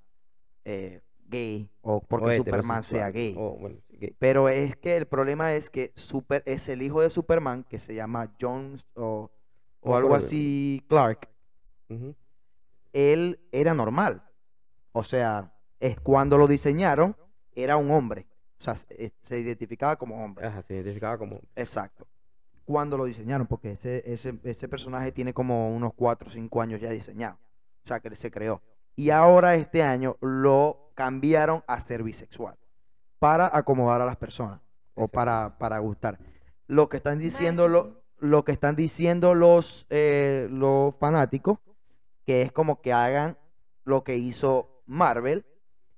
eh, 0.65 1.01
gay 1.27 1.71
o 1.83 2.01
porque 2.01 2.27
o 2.27 2.33
Superman 2.33 2.83
sea 2.83 3.09
heterosexual, 3.09 3.13
gay. 3.13 3.35
o, 3.37 3.57
bueno, 3.59 3.77
gay. 3.91 4.15
Pero 4.19 4.49
es 4.49 4.77
que 4.77 4.97
el 4.97 5.07
problema 5.07 5.55
es 5.55 5.71
que 5.71 5.93
super, 5.95 6.43
es 6.47 6.69
el 6.69 6.83
hijo 6.83 7.01
de 7.03 7.11
Superman 7.11 7.65
que 7.65 7.79
se 7.79 7.95
llama 7.95 8.33
Jones 8.41 8.87
o, 8.95 9.31
o 9.81 9.97
algo 9.97 10.15
así, 10.15 10.83
Clark 10.89 11.29
Él 12.93 13.41
era 13.53 13.75
normal. 13.75 14.23
O 14.93 15.05
sea, 15.05 15.53
es 15.81 16.01
cuando 16.01 16.39
lo 16.39 16.47
diseñaron, 16.47 17.17
era 17.55 17.77
un 17.77 17.91
hombre. 17.91 18.27
O 18.61 18.65
sea, 18.65 18.77
se, 18.77 19.13
se 19.23 19.39
identificaba 19.39 19.97
como 19.97 20.25
hombre. 20.25 20.47
Ajá, 20.47 20.63
se 20.63 20.75
identificaba 20.75 21.19
como... 21.19 21.41
Exacto. 21.55 22.07
Cuando 22.65 22.99
lo 22.99 23.05
diseñaron, 23.05 23.47
porque 23.47 23.73
ese, 23.73 24.03
ese, 24.13 24.39
ese 24.43 24.69
personaje 24.69 25.13
tiene 25.13 25.33
como 25.33 25.75
unos 25.75 25.95
4 25.95 26.29
o 26.29 26.31
5 26.31 26.61
años 26.61 26.81
ya 26.81 26.91
diseñado. 26.91 27.39
O 27.85 27.89
sea, 27.89 28.01
que 28.01 28.15
se 28.17 28.31
creó. 28.31 28.61
Y 28.95 29.11
ahora 29.11 29.55
este 29.55 29.83
año 29.83 30.17
lo 30.21 30.91
cambiaron 30.95 31.63
a 31.67 31.81
ser 31.81 32.03
bisexual. 32.03 32.57
Para 33.19 33.49
acomodar 33.57 34.03
a 34.03 34.07
las 34.07 34.17
personas. 34.17 34.61
O 34.95 35.09
para, 35.09 35.57
para 35.59 35.79
gustar. 35.79 36.19
Lo 36.67 36.89
que 36.89 36.99
están 36.99 37.19
diciendo, 37.19 37.69
lo, 37.69 38.03
lo 38.19 38.45
que 38.45 38.53
están 38.53 38.77
diciendo 38.77 39.35
los, 39.35 39.87
eh, 39.91 40.49
los 40.51 40.95
fanáticos, 40.97 41.59
que 42.29 42.43
es 42.43 42.53
como 42.53 42.83
que 42.83 42.93
hagan 42.93 43.39
lo 43.85 44.05
que 44.05 44.17
hizo 44.19 44.83
Marvel, 44.85 45.47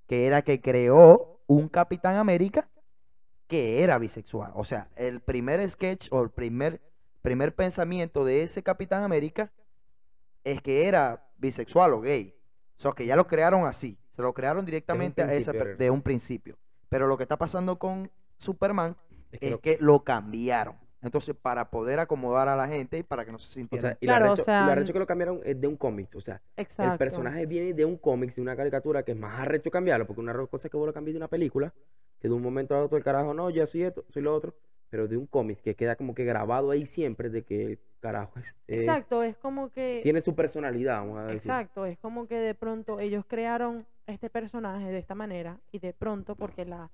que 0.07 0.29
era 0.29 0.43
que 0.43 0.61
creó 0.61 1.41
un 1.49 1.69
Capitán 1.69 2.15
América 2.15 2.69
que 3.49 3.83
era 3.83 3.99
bisexual. 3.99 4.53
O 4.55 4.63
sea, 4.65 4.89
el 4.95 5.19
primer 5.23 5.69
sketch 5.69 6.07
o 6.13 6.23
el 6.23 6.31
primer, 6.31 6.81
primer 7.21 7.53
pensamiento 7.57 8.25
de 8.25 8.45
ese 8.45 8.63
Capitán 8.63 9.03
América 9.03 9.51
es 10.45 10.63
que 10.63 10.87
era 10.87 11.29
bisexual 11.39 11.95
o 11.95 12.01
gay. 12.01 12.33
O 12.79 12.81
sea, 12.81 12.93
que 12.93 13.07
ya 13.07 13.17
lo 13.17 13.27
crearon 13.27 13.67
así. 13.67 13.99
Se 14.15 14.23
lo 14.23 14.33
crearon 14.33 14.65
directamente 14.65 15.23
a 15.23 15.35
esa 15.35 15.51
de 15.53 15.91
un 15.91 16.01
principio. 16.01 16.57
Pero 16.89 17.09
lo 17.09 17.17
que 17.17 17.25
está 17.25 17.37
pasando 17.39 17.77
con 17.77 18.09
Superman 18.39 18.97
Es 19.33 19.41
que 19.41 19.47
es 19.47 19.51
lo- 19.51 19.61
que 19.61 19.79
lo 19.81 20.05
cambiaron. 20.05 20.77
Entonces, 21.03 21.35
para 21.35 21.71
poder 21.71 21.99
acomodar 21.99 22.49
a 22.49 22.57
la 22.57 22.69
gente 22.69 22.99
y 22.99 23.03
para 23.03 23.25
que 23.25 23.33
no 23.33 23.39
se 23.39 23.49
o 23.49 23.53
sintieran... 23.53 23.93
sea, 23.93 23.99
y 24.01 24.07
Claro, 24.07 24.27
lo 24.27 24.31
o 24.31 24.35
arrecho, 24.35 24.43
y 24.43 24.45
sea, 24.45 24.67
lo 24.67 24.73
arrecho 24.73 24.93
que 24.93 24.99
lo 24.99 25.07
cambiaron 25.07 25.41
es 25.45 25.61
de 25.61 25.67
un 25.67 25.77
cómic. 25.77 26.09
O 26.15 26.21
sea, 26.21 26.41
Exacto. 26.57 26.93
el 26.93 26.99
personaje 26.99 27.47
viene 27.47 27.73
de 27.73 27.85
un 27.85 27.97
cómic, 27.97 28.35
de 28.35 28.43
una 28.43 28.55
caricatura, 28.57 29.03
que 29.03 29.13
es 29.13 29.19
más 29.19 29.41
arrecho 29.41 29.71
cambiarlo, 29.71 30.07
porque 30.07 30.21
una 30.21 30.35
cosa 30.47 30.69
es 30.69 30.71
que 30.71 30.77
vos 30.77 30.87
lo 30.87 30.93
cambies 30.93 31.15
de 31.15 31.19
una 31.19 31.29
película, 31.29 31.73
que 32.21 32.29
de 32.29 32.35
un 32.35 32.43
momento 32.43 32.75
a 32.75 32.85
otro 32.85 32.99
el 32.99 33.05
carajo, 33.05 33.33
no, 33.35 33.49
yo 33.51 33.67
soy 33.67 33.83
esto, 33.85 34.05
soy 34.11 34.23
lo 34.23 34.35
otro. 34.35 34.55
pero 34.91 35.07
de 35.09 35.17
un 35.17 35.27
cómic 35.27 35.61
que 35.63 35.75
queda 35.77 35.95
como 35.97 36.15
que 36.15 36.25
grabado 36.25 36.71
ahí 36.73 36.85
siempre 36.85 37.31
de 37.31 37.45
que 37.45 37.65
el 37.65 37.79
carajo 38.01 38.39
es, 38.41 38.51
eh, 38.67 38.81
Exacto, 38.81 39.23
es 39.23 39.37
como 39.37 39.71
que... 39.71 40.01
tiene 40.03 40.21
su 40.21 40.35
personalidad, 40.35 40.99
vamos 40.99 41.19
a 41.19 41.23
decir. 41.27 41.37
Exacto, 41.37 41.87
es 41.87 41.97
como 41.99 42.27
que 42.27 42.35
de 42.35 42.55
pronto 42.55 42.99
ellos 42.99 43.25
crearon 43.27 43.87
este 44.07 44.29
personaje 44.31 44.91
de 44.91 44.99
esta 44.99 45.15
manera 45.15 45.61
y 45.71 45.79
de 45.79 45.93
pronto 45.93 46.35
porque 46.35 46.65
la, 46.65 46.91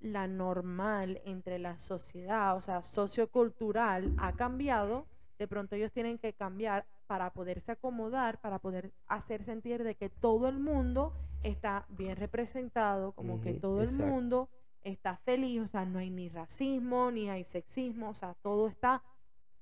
la 0.00 0.26
normal 0.26 1.20
entre 1.24 1.58
la 1.58 1.78
sociedad, 1.78 2.56
o 2.56 2.60
sea, 2.60 2.82
sociocultural 2.82 4.14
ha 4.18 4.32
cambiado, 4.32 5.06
de 5.38 5.46
pronto 5.46 5.76
ellos 5.76 5.92
tienen 5.92 6.18
que 6.18 6.32
cambiar 6.32 6.86
para 7.06 7.30
poderse 7.32 7.72
acomodar, 7.72 8.40
para 8.40 8.58
poder 8.58 8.92
hacer 9.06 9.44
sentir 9.44 9.84
de 9.84 9.94
que 9.94 10.08
todo 10.08 10.48
el 10.48 10.58
mundo 10.58 11.12
está 11.42 11.86
bien 11.88 12.16
representado, 12.16 13.12
como 13.12 13.40
que 13.40 13.54
todo 13.54 13.82
el 13.82 13.92
mundo 13.92 14.48
está 14.82 15.16
feliz, 15.18 15.62
o 15.62 15.66
sea, 15.66 15.84
no 15.84 15.98
hay 15.98 16.10
ni 16.10 16.28
racismo, 16.28 17.10
ni 17.10 17.28
hay 17.28 17.44
sexismo, 17.44 18.10
o 18.10 18.14
sea, 18.14 18.34
todo 18.42 18.68
está 18.68 19.02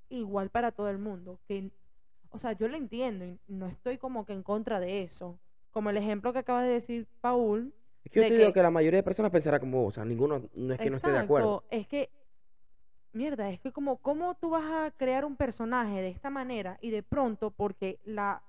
igual 0.09 0.51
para 0.51 0.73
todo 0.73 0.89
el 0.89 0.99
mundo, 0.99 1.39
que 1.47 1.71
o 2.31 2.39
sea, 2.39 2.53
yo 2.53 2.69
lo 2.69 2.77
entiendo 2.77 3.25
y 3.25 3.39
no 3.49 3.67
estoy 3.67 3.99
como 3.99 4.25
que 4.25 4.33
en 4.33 4.43
contra 4.43 4.81
de 4.81 5.03
eso. 5.03 5.39
Como 5.71 5.91
el 5.91 5.97
ejemplo 5.97 6.33
que 6.33 6.41
acaba 6.41 6.63
de 6.63 6.73
decir 6.73 7.07
Paul. 7.21 7.73
Es 8.09 8.13
que 8.13 8.21
yo 8.21 8.23
de 8.25 8.29
te 8.31 8.39
digo 8.39 8.53
que- 8.53 8.63
la 8.63 8.71
mayoría 8.71 8.99
de 8.99 9.03
personas 9.03 9.31
pensará 9.31 9.59
como 9.61 9.83
vos, 9.83 9.89
o 9.89 9.93
sea, 9.93 10.05
ninguno, 10.05 10.43
no 10.55 10.75
es 10.75 10.81
que 10.81 10.91
no 10.91 10.97
esté 10.97 11.11
de 11.11 11.19
acuerdo. 11.19 11.65
Es 11.71 11.87
que, 11.87 12.11
mierda, 13.13 13.51
es 13.51 13.61
que 13.61 13.73
como, 13.73 13.97
¿cómo 13.99 14.35
tú 14.37 14.51
vas 14.51 14.65
a 14.65 14.91
crear 14.97 15.25
un 15.25 15.37
personaje 15.37 16.01
de 16.01 16.09
esta 16.09 16.31
manera 16.31 16.79
y 16.81 16.91
de 16.91 17.03
pronto, 17.03 17.51
porque 17.51 17.99
la, 18.05 18.43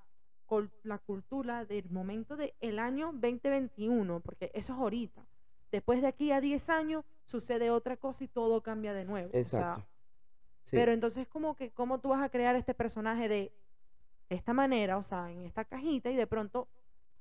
la 0.83 0.97
cultura 0.97 1.65
del 1.65 1.89
momento 1.89 2.35
del 2.35 2.79
año 2.79 3.11
2021, 3.13 4.19
porque 4.19 4.51
eso 4.53 4.73
es 4.73 4.79
ahorita, 4.79 5.25
después 5.71 6.01
de 6.01 6.07
aquí 6.07 6.31
a 6.31 6.41
10 6.41 6.69
años 6.69 7.05
sucede 7.25 7.69
otra 7.69 7.97
cosa 7.97 8.23
y 8.23 8.27
todo 8.27 8.61
cambia 8.61 8.93
de 8.93 9.05
nuevo. 9.05 9.29
o 9.29 9.31
sea, 9.31 9.39
Exacto. 9.41 9.85
Sí. 10.65 10.75
Pero 10.75 10.91
entonces 10.91 11.27
como 11.27 11.55
que, 11.55 11.71
¿cómo 11.71 11.99
tú 11.99 12.09
vas 12.09 12.21
a 12.23 12.29
crear 12.29 12.55
este 12.55 12.73
personaje 12.73 13.27
de 13.27 13.51
esta 14.29 14.53
manera, 14.53 14.97
o 14.97 15.03
sea, 15.03 15.31
en 15.31 15.45
esta 15.45 15.65
cajita 15.65 16.11
y 16.11 16.15
de 16.15 16.27
pronto, 16.27 16.67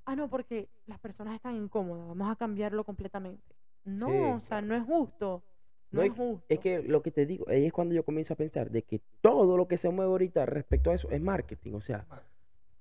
ah, 0.08 0.16
no, 0.16 0.28
porque 0.28 0.68
las 0.86 0.98
personas 0.98 1.34
están 1.34 1.54
incómodas, 1.56 2.08
vamos 2.08 2.30
a 2.30 2.36
cambiarlo 2.36 2.84
completamente. 2.84 3.54
No, 3.84 4.06
Sí, 4.08 4.12
o 4.36 4.40
sea, 4.40 4.60
no 4.60 4.74
es 4.74 4.82
justo. 4.84 5.42
No, 5.90 6.00
No, 6.00 6.02
es 6.02 6.10
es- 6.10 6.16
justo. 6.16 6.44
Es 6.48 6.58
que 6.60 6.82
lo 6.82 7.02
que 7.02 7.10
te 7.10 7.26
digo, 7.26 7.44
ahí 7.48 7.66
es 7.66 7.72
cuando 7.72 7.94
yo 7.94 8.04
comienzo 8.04 8.34
a 8.34 8.36
pensar 8.36 8.70
de 8.70 8.82
que 8.82 9.00
todo 9.20 9.56
lo 9.56 9.68
que 9.68 9.78
se 9.78 9.88
mueve 9.90 10.10
ahorita 10.10 10.46
respecto 10.46 10.90
a 10.90 10.94
eso 10.94 11.10
es 11.10 11.20
marketing. 11.20 11.74
O 11.74 11.80
sea, 11.80 12.06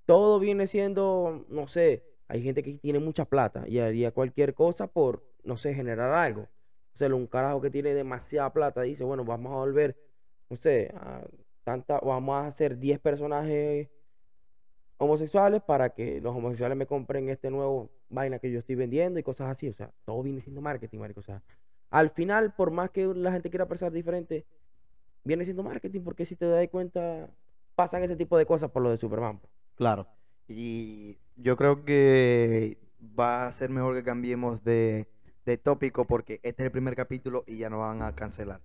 todo 0.06 0.40
viene 0.40 0.68
siendo, 0.68 1.45
no 1.49 1.68
sé, 1.68 2.04
hay 2.28 2.41
gente 2.44 2.64
que 2.64 2.74
tiene 2.76 2.99
mucha 2.99 3.26
plata 3.26 3.68
y 3.68 3.80
haría 3.80 4.12
cualquier 4.12 4.54
cosa 4.54 4.88
por, 4.88 5.24
no 5.44 5.58
sé, 5.58 5.74
generar 5.74 6.12
algo. 6.12 6.44
O 6.94 6.98
sea, 6.98 7.14
un 7.14 7.28
carajo 7.28 7.62
que 7.62 7.70
tiene 7.70 7.94
demasiada 7.94 8.52
plata 8.52 8.82
dice, 8.82 9.04
bueno, 9.04 9.24
vamos 9.24 9.52
a 9.54 9.56
volver, 9.58 9.95
no 10.49 10.56
sé, 10.58 10.91
a 10.95 11.26
tanta, 11.64 11.99
vamos 11.99 12.36
a 12.36 12.48
hacer 12.48 12.78
10 12.80 12.99
personajes 12.99 13.90
homosexuales 14.98 15.61
para 15.61 15.90
que 15.91 16.22
los 16.22 16.36
homosexuales 16.36 16.78
me 16.78 16.86
compren 16.86 17.30
este 17.30 17.52
nuevo 17.52 17.90
vaina 18.10 18.40
que 18.40 18.52
yo 18.52 18.60
estoy 18.60 18.76
vendiendo 18.76 19.19
y 19.19 19.24
cosas 19.24 19.49
así. 19.49 19.69
O 19.69 19.74
sea, 19.74 19.91
todo 20.06 20.22
viene 20.24 20.41
siendo 20.41 20.61
marketing, 20.61 20.99
marico. 20.99 21.19
O 21.19 21.24
sea, 21.24 21.41
al 21.90 22.10
final, 22.10 22.53
por 22.53 22.72
más 22.72 22.90
que 22.90 23.06
la 23.06 23.32
gente 23.32 23.49
quiera 23.49 23.68
pensar 23.68 23.91
diferente, 23.91 24.45
viene 25.24 25.45
siendo 25.45 25.64
marketing, 25.64 26.02
porque 26.02 26.26
si 26.26 26.36
te 26.36 26.45
das 26.45 26.68
cuenta, 26.69 27.30
pasan 27.76 28.03
ese 28.03 28.15
tipo 28.15 28.38
de 28.38 28.45
cosas 28.45 28.72
por 28.72 28.82
lo 28.82 28.90
de 28.90 28.98
Superman. 28.98 29.40
pues. 29.40 29.52
Claro. 29.76 30.07
Y 30.48 31.18
yo 31.36 31.56
creo 31.57 31.84
que 31.86 32.78
va 33.18 33.48
a 33.48 33.52
ser 33.52 33.69
mejor 33.69 33.95
que 33.95 34.03
cambiemos 34.03 34.64
de, 34.64 35.07
de 35.45 35.57
tópico 35.57 36.06
porque 36.06 36.40
este 36.44 36.64
es 36.64 36.65
el 36.65 36.72
primer 36.72 36.95
capítulo 36.95 37.44
y 37.45 37.57
ya 37.57 37.69
nos 37.69 37.80
van 37.80 38.02
a 38.02 38.15
cancelar. 38.15 38.61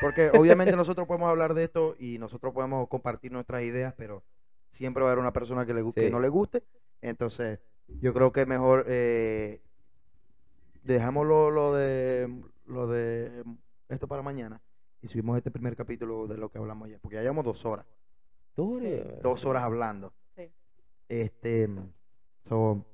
Porque 0.00 0.30
obviamente 0.30 0.74
nosotros 0.76 1.06
podemos 1.06 1.28
hablar 1.28 1.54
de 1.54 1.64
esto 1.64 1.96
y 1.98 2.18
nosotros 2.18 2.52
podemos 2.52 2.88
compartir 2.88 3.30
nuestras 3.32 3.62
ideas, 3.62 3.94
pero 3.96 4.22
siempre 4.70 5.02
va 5.02 5.10
a 5.10 5.12
haber 5.12 5.20
una 5.22 5.32
persona 5.32 5.64
que, 5.66 5.74
le, 5.74 5.82
gu- 5.82 5.92
que 5.94 6.06
Sí. 6.06 6.10
no 6.10 6.20
le 6.20 6.28
guste. 6.28 6.62
Entonces, 7.00 7.60
yo 8.00 8.12
creo 8.12 8.32
que 8.32 8.44
mejor 8.46 8.84
eh, 8.88 9.60
dejamos 10.82 11.26
lo, 11.26 11.50
lo 11.50 11.72
de 11.74 12.28
lo 12.66 12.86
de 12.86 13.44
esto 13.88 14.06
para 14.08 14.22
mañana 14.22 14.60
y 15.00 15.08
subimos 15.08 15.36
este 15.38 15.50
primer 15.50 15.74
capítulo 15.76 16.26
de 16.26 16.36
lo 16.36 16.50
que 16.50 16.58
hablamos 16.58 16.86
ayer, 16.86 17.00
porque 17.00 17.16
ya 17.16 17.22
llevamos 17.22 17.44
dos 17.44 17.64
horas, 17.64 17.86
Sí. 18.56 19.00
dos 19.22 19.44
horas 19.46 19.62
hablando. 19.62 20.12
Sí. 20.36 20.50
Este, 21.08 21.68
so, 22.48 22.84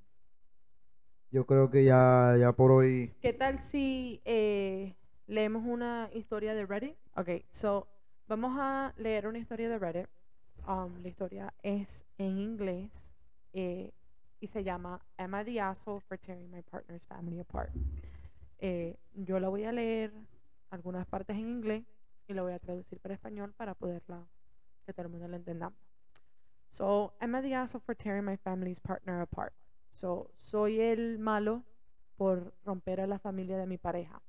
yo 1.31 1.47
creo 1.47 1.71
que 1.71 1.83
ya, 1.85 2.37
ya 2.39 2.53
por 2.53 2.71
hoy, 2.71 3.13
¿Qué 3.21 3.33
tal 3.33 3.61
si 3.61 4.21
eh, 4.25 4.95
leemos 5.27 5.65
una 5.67 6.09
historia 6.15 6.55
de 6.55 6.67
Reddit? 6.67 6.95
Ok, 7.17 7.29
so 7.51 7.89
vamos 8.29 8.57
a 8.61 8.93
leer 8.97 9.27
una 9.27 9.39
historia 9.39 9.69
de 9.69 9.79
Reddit. 9.79 10.07
Um, 10.67 11.03
la 11.03 11.09
historia 11.09 11.55
es 11.63 12.07
en 12.17 12.39
inglés 12.39 13.13
eh, 13.53 13.93
y 14.41 14.47
se 14.47 14.65
llama 14.65 14.99
Am 15.19 15.35
I 15.35 15.45
the 15.45 15.61
asshole 15.61 16.01
for 16.01 16.19
tearing 16.19 16.51
my 16.51 16.63
partner's 16.63 17.05
family 17.05 17.39
apart? 17.39 17.71
Eh, 18.61 18.97
yo 19.13 19.39
la 19.39 19.51
voy 19.51 19.65
a 19.65 19.73
leer 19.73 20.11
algunas 20.71 21.07
partes 21.07 21.37
en 21.37 21.51
inglés 21.51 21.85
y 22.29 22.33
la 22.33 22.41
voy 22.41 22.55
a 22.55 22.59
traducir 22.59 22.99
para 22.99 23.13
español 23.13 23.53
para 23.53 23.75
poderla, 23.75 24.27
que 24.87 24.95
todo 24.95 25.03
el 25.03 25.13
mundo 25.13 25.29
la 25.29 25.37
entendamos. 25.37 25.79
So, 26.71 27.13
am 27.21 27.35
I 27.35 27.43
the 27.43 27.55
asshole 27.55 27.83
for 27.85 27.95
tearing 27.95 28.25
my 28.25 28.39
family's 28.39 28.81
partner 28.81 29.21
apart? 29.21 29.53
So, 29.91 30.31
soy 30.39 30.81
el 30.81 31.19
malo 31.19 31.63
por 32.17 32.55
romper 32.65 33.03
a 33.03 33.07
la 33.07 33.19
familia 33.19 33.59
de 33.59 33.67
mi 33.67 33.77
pareja. 33.77 34.23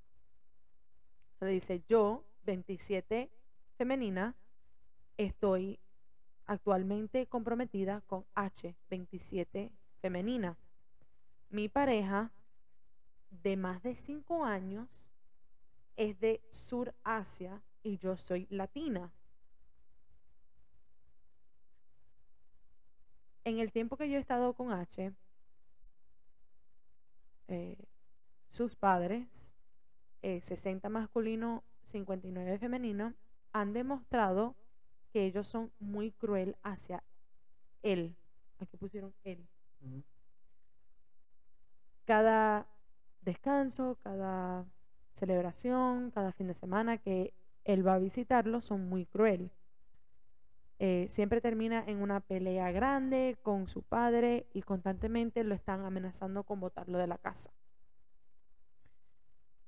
Se 1.39 1.45
dice, 1.45 1.81
yo, 1.87 2.25
27 2.43 3.31
femenina, 3.77 4.35
estoy 5.17 5.79
actualmente 6.45 7.27
comprometida 7.27 8.01
con 8.01 8.25
H, 8.35 8.75
27 8.89 9.71
femenina. 10.01 10.57
Mi 11.49 11.69
pareja, 11.69 12.31
de 13.29 13.57
más 13.57 13.81
de 13.83 13.95
5 13.95 14.45
años, 14.45 15.09
es 15.97 16.19
de 16.19 16.41
Sur 16.49 16.93
Asia 17.03 17.61
y 17.83 17.97
yo 17.97 18.17
soy 18.17 18.47
latina. 18.49 19.11
En 23.43 23.59
el 23.59 23.71
tiempo 23.71 23.95
que 23.95 24.09
yo 24.09 24.17
he 24.17 24.19
estado 24.19 24.53
con 24.53 24.71
H, 24.71 25.13
eh, 27.47 27.77
sus 28.49 28.75
padres, 28.75 29.55
eh, 30.23 30.41
60 30.41 30.89
masculino, 30.89 31.63
59 31.83 32.57
femenino, 32.57 33.13
han 33.51 33.73
demostrado 33.73 34.55
que 35.15 35.23
ellos 35.23 35.47
son 35.47 35.71
muy 35.79 36.11
cruel 36.11 36.57
hacia 36.61 37.01
él. 37.83 38.17
Aquí 38.59 38.75
pusieron 38.75 39.13
él. 39.23 39.47
Cada 42.03 42.67
descanso, 43.21 43.97
cada 44.03 44.65
celebración, 45.13 46.11
cada 46.11 46.33
fin 46.33 46.47
de 46.47 46.53
semana 46.53 46.97
que 46.97 47.33
él 47.63 47.87
va 47.87 47.93
a 47.93 47.99
visitarlo 47.99 48.59
son 48.59 48.89
muy 48.89 49.05
cruel. 49.05 49.51
Eh, 50.79 51.07
siempre 51.07 51.39
termina 51.39 51.81
en 51.87 52.01
una 52.01 52.19
pelea 52.19 52.71
grande 52.71 53.37
con 53.41 53.69
su 53.69 53.83
padre 53.83 54.47
y 54.51 54.63
constantemente 54.63 55.45
lo 55.45 55.55
están 55.55 55.85
amenazando 55.85 56.43
con 56.43 56.59
botarlo 56.59 56.97
de 56.97 57.07
la 57.07 57.17
casa. 57.17 57.51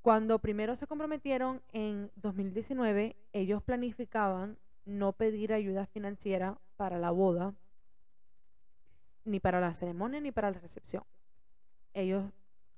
Cuando 0.02 0.40
primero 0.40 0.76
se 0.76 0.88
comprometieron 0.88 1.62
en 1.72 2.12
2019, 2.18 3.16
ellos 3.32 3.64
planificaban 3.64 4.58
no 4.88 5.12
pedir 5.12 5.54
ayuda 5.54 5.86
financiera 5.86 6.58
para 6.78 6.98
la 6.98 7.12
boda, 7.12 7.54
ni 9.26 9.40
para 9.40 9.60
la 9.60 9.74
ceremonia, 9.74 10.22
ni 10.22 10.32
para 10.32 10.52
la 10.52 10.60
recepción. 10.60 11.04
Ellos 11.94 12.24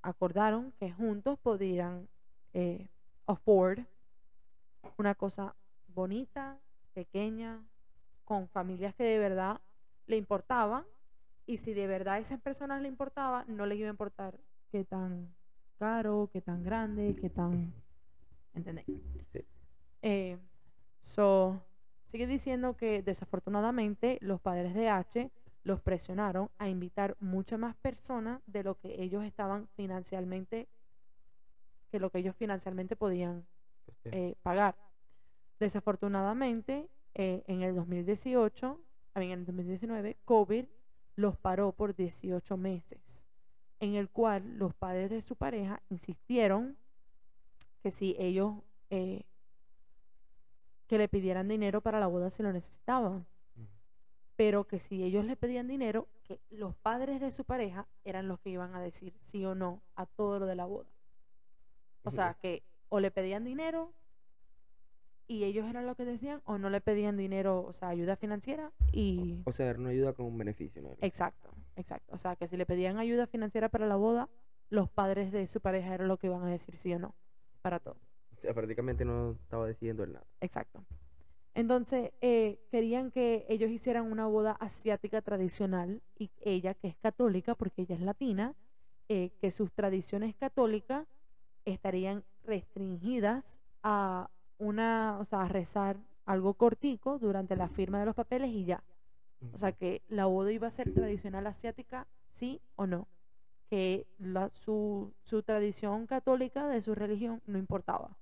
acordaron 0.02 0.72
que 0.80 0.92
juntos 0.92 1.38
podrían 1.40 2.08
eh, 2.54 2.88
afford 3.28 3.80
una 4.98 5.14
cosa 5.14 5.56
bonita, 5.94 6.58
pequeña, 6.94 7.62
con 8.26 8.48
familias 8.48 8.96
que 8.96 9.04
de 9.04 9.20
verdad 9.20 9.62
le 10.08 10.18
importaban. 10.18 10.86
Y 11.46 11.58
si 11.58 11.74
de 11.74 11.88
verdad 11.88 12.16
a 12.16 12.20
esas 12.20 12.42
personas 12.42 12.82
le 12.82 12.88
importaba, 12.88 13.46
no 13.48 13.66
les 13.66 13.78
iba 13.78 13.88
a 13.88 13.92
importar 13.92 14.40
qué 14.72 14.84
tan 14.84 15.34
caro, 15.78 16.30
qué 16.32 16.42
tan 16.42 16.64
grande, 16.64 17.16
qué 17.20 17.30
tan... 17.30 17.74
¿Entendéis? 18.54 18.88
Sí. 19.32 19.46
Eh, 20.02 20.38
so, 21.02 21.62
sigue 22.12 22.28
diciendo 22.28 22.76
que 22.76 23.02
desafortunadamente 23.04 24.18
los 24.22 24.42
padres 24.42 24.74
de 24.74 24.90
H 24.90 25.32
los 25.64 25.82
presionaron 25.82 26.50
a 26.58 26.70
invitar 26.70 27.16
muchas 27.20 27.60
más 27.60 27.76
personas 27.76 28.42
de 28.48 28.64
lo 28.64 28.76
que 28.76 29.02
ellos 29.02 29.24
estaban 29.24 29.68
financieramente, 29.76 30.68
que 31.92 32.00
lo 32.00 32.10
que 32.10 32.20
ellos 32.20 32.36
financieramente 32.36 32.96
podían 32.96 33.46
eh, 34.06 34.36
pagar. 34.42 34.76
Desafortunadamente, 35.60 36.90
eh, 37.16 37.44
en 37.48 37.62
el 37.62 37.76
2018, 37.76 38.80
a 39.14 39.20
mí, 39.20 39.32
en 39.32 39.40
el 39.40 39.46
2019, 39.46 40.18
COVID 40.26 40.66
los 41.16 41.38
paró 41.38 41.74
por 41.74 41.96
18 41.96 42.56
meses, 42.56 43.26
en 43.80 43.96
el 43.96 44.10
cual 44.10 44.58
los 44.58 44.74
padres 44.74 45.10
de 45.10 45.22
su 45.22 45.36
pareja 45.36 45.82
insistieron 45.90 46.78
que 47.84 47.92
si 47.92 48.16
ellos 48.18 48.56
eh, 48.90 49.24
que 50.90 50.98
le 50.98 51.08
pidieran 51.08 51.48
dinero 51.48 51.82
para 51.82 52.00
la 52.00 52.08
boda 52.08 52.32
si 52.32 52.42
lo 52.42 52.52
necesitaban. 52.52 53.26
Pero 54.36 54.68
que 54.68 54.80
si 54.80 55.04
ellos 55.04 55.24
le 55.24 55.36
pedían 55.36 55.68
dinero, 55.68 56.08
que 56.24 56.40
los 56.50 56.76
padres 56.76 57.22
de 57.22 57.32
su 57.32 57.44
pareja 57.44 57.88
eran 58.06 58.28
los 58.28 58.40
que 58.40 58.50
iban 58.50 58.74
a 58.74 58.82
decir 58.82 59.14
sí 59.24 59.46
o 59.46 59.54
no 59.54 59.84
a 59.96 60.06
todo 60.08 60.40
lo 60.40 60.46
de 60.48 60.56
la 60.56 60.66
boda. 60.66 60.90
O 62.04 62.12
sea, 62.12 62.34
que 62.42 62.64
o 62.88 63.00
le 63.00 63.12
pedían 63.12 63.44
dinero 63.44 63.94
y 65.28 65.44
ellos 65.44 65.68
eran 65.70 65.86
los 65.86 65.96
que 65.96 66.06
decían, 66.06 66.42
o 66.46 66.58
no 66.58 66.72
le 66.72 66.82
pedían 66.82 67.18
dinero, 67.18 67.64
o 67.64 67.74
sea, 67.74 67.90
ayuda 67.90 68.16
financiera 68.16 68.72
y... 68.92 69.44
O 69.46 69.52
sea, 69.52 69.70
era 69.70 69.78
una 69.78 69.90
ayuda 69.90 70.14
con 70.14 70.26
un 70.26 70.38
beneficio, 70.38 70.82
¿no? 70.82 70.96
Exacto, 71.02 71.52
exacto. 71.76 72.16
O 72.16 72.18
sea, 72.18 72.36
que 72.36 72.48
si 72.48 72.58
le 72.58 72.66
pedían 72.66 72.98
ayuda 72.98 73.28
financiera 73.28 73.70
para 73.70 73.86
la 73.86 73.96
boda, 73.96 74.28
los 74.70 74.90
padres 74.90 75.32
de 75.32 75.48
su 75.48 75.62
pareja 75.62 75.94
eran 75.94 76.08
los 76.08 76.18
que 76.18 76.28
iban 76.28 76.44
a 76.44 76.50
decir 76.50 76.78
sí 76.78 76.92
o 76.94 76.98
no 76.98 77.14
para 77.62 77.80
todo. 77.80 77.98
O 78.40 78.42
sea, 78.42 78.54
prácticamente 78.54 79.04
no 79.06 79.32
estaba 79.32 79.68
decidiendo 79.68 80.04
el 80.04 80.14
nada. 80.14 80.26
Exacto. 80.42 80.84
Entonces, 81.56 82.12
eh, 82.22 82.60
querían 82.72 83.12
que 83.12 83.46
ellos 83.50 83.70
hicieran 83.70 84.10
una 84.10 84.28
boda 84.28 84.52
asiática 84.60 85.22
tradicional 85.22 86.02
y 86.18 86.30
ella, 86.42 86.74
que 86.74 86.88
es 86.88 86.96
católica, 86.98 87.56
porque 87.56 87.82
ella 87.82 87.96
es 87.96 88.02
latina, 88.02 88.54
eh, 89.10 89.32
que 89.42 89.52
sus 89.52 89.72
tradiciones 89.74 90.36
católicas 90.36 91.06
estarían 91.66 92.24
restringidas 92.46 93.44
a 93.84 94.30
una, 94.58 95.18
o 95.20 95.26
sea, 95.26 95.42
a 95.42 95.48
rezar 95.48 95.98
algo 96.26 96.54
cortico 96.54 97.18
durante 97.20 97.56
la 97.56 97.68
firma 97.68 98.00
de 98.00 98.06
los 98.06 98.16
papeles 98.16 98.52
y 98.52 98.66
ya. 98.66 98.84
O 99.54 99.58
sea, 99.58 99.72
que 99.72 100.02
la 100.10 100.26
boda 100.26 100.52
iba 100.52 100.68
a 100.68 100.72
ser 100.72 100.94
tradicional 100.94 101.48
asiática, 101.48 102.08
sí 102.34 102.62
o 102.76 102.86
no. 102.88 103.08
Que 103.70 104.06
la- 104.20 104.50
su, 104.50 105.14
su 105.24 105.44
tradición 105.44 106.08
católica 106.08 106.68
de 106.68 106.82
su 106.82 106.94
religión 106.94 107.42
no 107.48 107.58
importaba. 107.58 108.18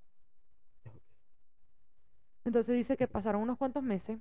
Entonces 2.47 2.75
dice 2.75 2.95
que 2.95 3.07
pasaron 3.07 3.41
unos 3.41 3.57
cuantos 3.57 3.83
meses 3.83 4.19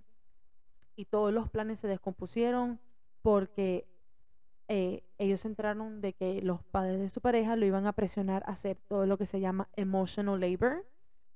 y 0.97 1.05
todos 1.05 1.33
los 1.33 1.49
planes 1.49 1.79
se 1.79 1.87
descompusieron 1.87 2.81
porque 3.23 3.87
eh, 4.69 5.05
ellos 5.19 5.43
se 5.43 5.49
enteraron 5.49 6.01
de 6.01 6.13
que 6.13 6.43
los 6.43 6.61
padres 6.65 6.99
de 6.99 7.09
su 7.09 7.21
pareja 7.21 7.55
lo 7.55 7.67
iban 7.67 7.87
a 7.87 7.93
presionar 7.93 8.43
a 8.47 8.53
hacer 8.53 8.79
todo 8.89 9.07
lo 9.07 9.17
que 9.17 9.27
se 9.27 9.39
llama 9.39 9.69
emotional 9.77 10.41
labor, 10.41 10.85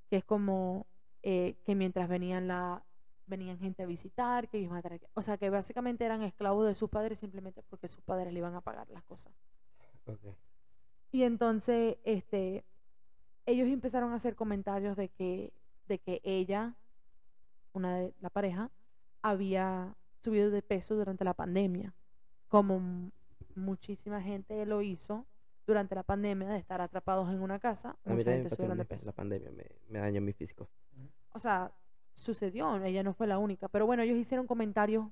que 0.09 0.17
es 0.17 0.25
como 0.25 0.85
eh, 1.23 1.55
que 1.65 1.75
mientras 1.75 2.09
venían 2.09 2.49
la 2.49 2.83
venían 3.25 3.57
gente 3.57 3.83
a 3.83 3.85
visitar, 3.85 4.49
que 4.49 4.57
iban 4.59 4.79
a 4.79 4.81
que- 4.81 5.07
o 5.13 5.21
sea, 5.21 5.37
que 5.37 5.49
básicamente 5.49 6.03
eran 6.03 6.23
esclavos 6.23 6.67
de 6.67 6.75
sus 6.75 6.89
padres 6.89 7.19
simplemente 7.19 7.63
porque 7.69 7.87
sus 7.87 8.03
padres 8.03 8.33
le 8.33 8.39
iban 8.39 8.55
a 8.55 8.59
pagar 8.59 8.89
las 8.89 9.03
cosas. 9.03 9.31
Ok. 10.07 10.19
Y 11.13 11.23
entonces, 11.23 11.97
este, 12.03 12.65
ellos 13.45 13.69
empezaron 13.69 14.11
a 14.11 14.15
hacer 14.15 14.35
comentarios 14.35 14.97
de 14.97 15.07
que, 15.07 15.53
de 15.87 15.99
que 15.99 16.19
ella, 16.25 16.75
una 17.73 17.97
de 17.97 18.13
la 18.19 18.29
pareja, 18.29 18.71
había 19.21 19.95
subido 20.21 20.51
de 20.51 20.61
peso 20.61 20.95
durante 20.95 21.23
la 21.23 21.33
pandemia, 21.33 21.93
como 22.47 23.11
muchísima 23.55 24.21
gente 24.21 24.65
lo 24.65 24.81
hizo 24.81 25.25
durante 25.65 25.95
la 25.95 26.03
pandemia 26.03 26.49
de 26.49 26.57
estar 26.57 26.81
atrapados 26.81 27.29
en 27.29 27.41
una 27.41 27.59
casa, 27.59 27.95
A 28.05 28.09
mucha 28.09 28.31
gente 28.31 28.49
subieron 28.49 28.77
de 28.77 28.85
peso. 28.85 29.05
La 29.05 29.11
pandemia 29.11 29.51
me, 29.51 29.65
me 29.89 29.99
dañó 29.99 30.21
mi 30.21 30.33
físico. 30.33 30.69
O 31.33 31.39
sea, 31.39 31.71
sucedió, 32.13 32.83
ella 32.83 33.03
no 33.03 33.13
fue 33.13 33.27
la 33.27 33.37
única, 33.37 33.67
pero 33.67 33.85
bueno, 33.85 34.03
ellos 34.03 34.17
hicieron 34.17 34.47
comentarios 34.47 35.05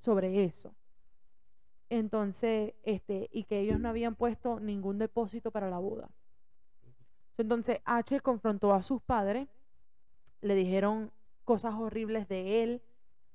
sobre 0.00 0.44
eso. 0.44 0.74
Entonces, 1.88 2.74
este, 2.82 3.28
y 3.32 3.44
que 3.44 3.60
ellos 3.60 3.78
no 3.78 3.88
habían 3.88 4.16
puesto 4.16 4.60
ningún 4.60 4.98
depósito 4.98 5.50
para 5.50 5.70
la 5.70 5.78
boda. 5.78 6.08
Entonces, 7.38 7.80
H 7.84 8.20
confrontó 8.20 8.72
a 8.72 8.82
sus 8.82 9.02
padres, 9.02 9.48
le 10.40 10.54
dijeron 10.54 11.12
cosas 11.46 11.74
horribles 11.76 12.28
de 12.28 12.62
él, 12.62 12.82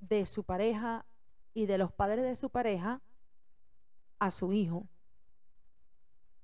de 0.01 0.27
su 0.27 0.43
pareja 0.43 1.05
y 1.53 1.65
de 1.65 1.79
los 1.79 1.91
padres 1.91 2.23
de 2.23 2.35
su 2.35 2.49
pareja 2.49 3.01
a 4.19 4.29
su 4.29 4.53
hijo. 4.53 4.85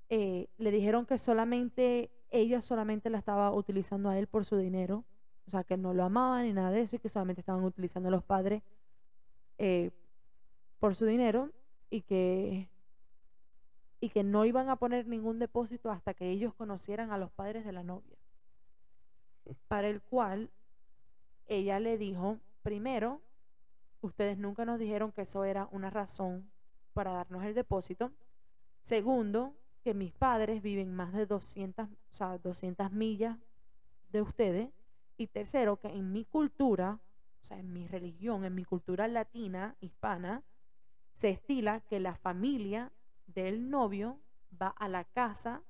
Eh, 0.08 0.48
le 0.56 0.70
dijeron 0.70 1.04
que 1.04 1.18
solamente 1.18 2.10
ella 2.30 2.62
solamente 2.62 3.10
la 3.10 3.18
estaba 3.18 3.52
utilizando 3.52 4.08
a 4.08 4.18
él 4.18 4.26
por 4.26 4.46
su 4.46 4.56
dinero, 4.56 5.04
o 5.46 5.50
sea, 5.50 5.62
que 5.62 5.76
no 5.76 5.92
lo 5.92 6.04
amaban 6.04 6.46
ni 6.46 6.54
nada 6.54 6.70
de 6.70 6.80
eso 6.80 6.96
y 6.96 6.98
que 6.98 7.10
solamente 7.10 7.42
estaban 7.42 7.62
utilizando 7.62 8.08
a 8.08 8.12
los 8.12 8.24
padres 8.24 8.62
eh, 9.58 9.90
por 10.80 10.94
su 10.94 11.04
dinero 11.04 11.50
y 11.90 12.02
que 12.02 12.70
y 14.00 14.10
que 14.10 14.22
no 14.22 14.44
iban 14.44 14.68
a 14.68 14.76
poner 14.76 15.06
ningún 15.06 15.38
depósito 15.38 15.90
hasta 15.90 16.14
que 16.14 16.30
ellos 16.30 16.54
conocieran 16.54 17.10
a 17.10 17.18
los 17.18 17.32
padres 17.32 17.64
de 17.64 17.72
la 17.72 17.82
novia. 17.82 18.16
Para 19.68 19.88
el 19.88 20.00
cual 20.00 20.50
ella 21.48 21.80
le 21.80 21.98
dijo, 21.98 22.38
primero, 22.62 23.20
ustedes 24.00 24.38
nunca 24.38 24.64
nos 24.64 24.78
dijeron 24.78 25.12
que 25.12 25.22
eso 25.22 25.44
era 25.44 25.68
una 25.72 25.90
razón 25.90 26.50
para 26.92 27.12
darnos 27.12 27.44
el 27.44 27.54
depósito. 27.54 28.12
Segundo, 28.82 29.54
que 29.82 29.94
mis 29.94 30.12
padres 30.12 30.62
viven 30.62 30.94
más 30.94 31.12
de 31.12 31.26
200, 31.26 31.88
o 31.88 32.14
sea, 32.14 32.38
200 32.38 32.92
millas 32.92 33.38
de 34.10 34.22
ustedes. 34.22 34.70
Y 35.16 35.26
tercero, 35.26 35.78
que 35.78 35.88
en 35.88 36.12
mi 36.12 36.24
cultura, 36.24 37.00
o 37.40 37.44
sea, 37.44 37.58
en 37.58 37.72
mi 37.72 37.86
religión, 37.88 38.44
en 38.44 38.54
mi 38.54 38.64
cultura 38.64 39.08
latina, 39.08 39.74
hispana, 39.80 40.42
se 41.14 41.30
estila 41.30 41.80
que 41.80 41.98
la 41.98 42.14
familia 42.14 42.92
del 43.26 43.68
novio 43.68 44.20
va 44.60 44.68
a 44.68 44.88
la 44.88 45.04
casa 45.04 45.62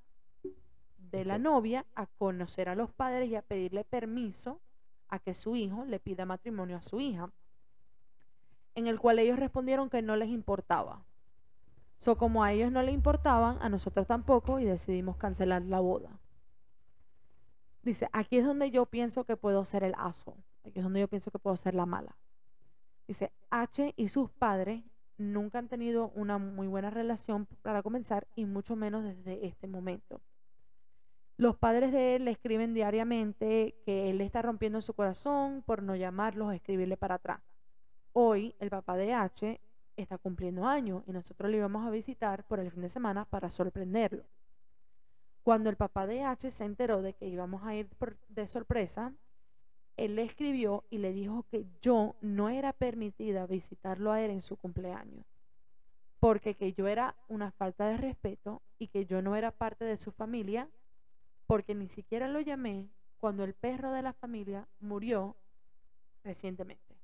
de 0.98 1.24
la 1.24 1.38
novia 1.38 1.86
a 1.94 2.06
conocer 2.06 2.68
a 2.68 2.74
los 2.74 2.92
padres 2.92 3.30
y 3.30 3.36
a 3.36 3.42
pedirle 3.42 3.84
permiso 3.84 4.60
a 5.09 5.18
que 5.18 5.35
su 5.35 5.56
hijo 5.56 5.85
le 5.85 6.01
pida 6.01 6.26
matrimonio 6.26 6.76
a 6.76 6.82
su 6.82 7.01
hija. 7.01 7.30
En 8.74 8.86
el 8.86 9.01
cual 9.01 9.18
ellos 9.18 9.39
respondieron 9.39 9.90
que 9.90 10.02
no 10.02 10.16
les 10.16 10.28
importaba. 10.28 11.02
So, 11.98 12.16
como 12.16 12.44
a 12.44 12.52
ellos 12.52 12.70
no 12.70 12.82
les 12.82 12.94
importaban, 12.94 13.59
a 13.60 13.68
nosotros 13.68 14.06
tampoco, 14.06 14.60
y 14.60 14.64
decidimos 14.64 15.16
cancelar 15.16 15.62
la 15.62 15.80
boda. 15.80 16.10
Dice, 17.82 18.09
aquí 18.12 18.39
es 18.39 18.44
donde 18.44 18.70
yo 18.70 18.86
pienso 18.86 19.24
que 19.24 19.36
puedo 19.36 19.64
ser 19.64 19.82
el 19.82 19.94
aso. 19.98 20.36
Aquí 20.64 20.78
es 20.78 20.85
donde 20.85 21.01
yo 21.01 21.09
pienso 21.09 21.30
que 21.30 21.39
puedo 21.39 21.56
ser 21.56 21.74
la 21.74 21.86
mala. 21.86 22.16
Dice, 23.06 23.32
H 23.51 23.94
y 23.97 24.09
sus 24.09 24.30
padres 24.30 24.85
nunca 25.16 25.59
han 25.59 25.68
tenido 25.68 26.10
una 26.10 26.39
muy 26.39 26.68
buena 26.68 26.90
relación 26.90 27.47
para 27.62 27.82
comenzar 27.82 28.28
y 28.36 28.44
mucho 28.44 28.76
menos 28.76 29.02
desde 29.02 29.47
este 29.47 29.66
momento. 29.66 30.20
Los 31.39 31.56
padres 31.56 31.93
de 31.93 32.16
él 32.16 32.24
le 32.24 32.32
escriben 32.32 32.74
diariamente 32.74 33.77
que 33.86 34.10
él 34.10 34.20
está 34.20 34.43
rompiendo 34.43 34.81
su 34.81 34.93
corazón 34.93 35.62
por 35.65 35.85
no 35.85 35.94
llamarlos 35.94 36.48
o 36.48 36.51
escribirle 36.52 36.97
para 36.97 37.15
atrás. 37.15 37.40
Hoy 38.12 38.56
el 38.59 38.70
papá 38.70 38.97
de 38.97 39.12
H 39.12 39.60
está 39.97 40.19
cumpliendo 40.19 40.66
años 40.66 41.05
y 41.06 41.12
nosotros 41.12 41.48
le 41.48 41.59
íbamos 41.59 41.86
a 41.86 41.90
visitar 41.90 42.43
por 42.43 42.59
el 42.59 42.73
fin 42.73 42.82
de 42.82 42.89
semana 42.89 43.24
para 43.24 43.52
sorprenderlo. 43.52 44.24
Cuando 45.44 45.70
el 45.70 45.77
papá 45.77 46.09
de 46.09 46.24
H 46.24 46.51
se 46.51 46.65
enteró 46.65 47.02
de 47.02 47.12
que 47.12 47.28
íbamos 47.28 47.62
a 47.62 47.77
ir 47.77 47.86
por- 47.86 48.16
de 48.28 48.48
sorpresa, 48.48 49.12
él 49.97 50.16
le 50.16 50.24
escribió 50.24 50.82
y 50.90 50.98
le 50.98 51.12
dijo 51.12 51.44
que 51.52 51.66
yo 51.81 52.16
no 52.20 52.48
era 52.48 52.73
permitida 52.73 53.47
visitarlo 53.47 54.10
a 54.10 54.20
él 54.20 54.32
en 54.32 54.43
su 54.43 54.56
cumpleaños, 54.56 55.24
porque 56.19 56.56
que 56.56 56.73
yo 56.73 56.89
era 56.89 57.15
una 57.28 57.52
falta 57.52 57.86
de 57.86 57.97
respeto 57.97 58.60
y 58.81 58.89
que 58.89 59.06
yo 59.06 59.23
no 59.23 59.36
era 59.36 59.52
parte 59.52 59.85
de 59.85 59.98
su 59.98 60.10
familia, 60.10 60.69
porque 61.49 61.75
ni 61.75 61.89
siquiera 61.89 62.29
lo 62.29 62.41
llamé 62.41 62.89
cuando 63.19 63.43
el 63.43 63.55
perro 63.55 63.91
de 63.91 64.03
la 64.03 64.12
familia 64.12 64.69
murió 64.81 65.35
recientemente. 66.23 66.95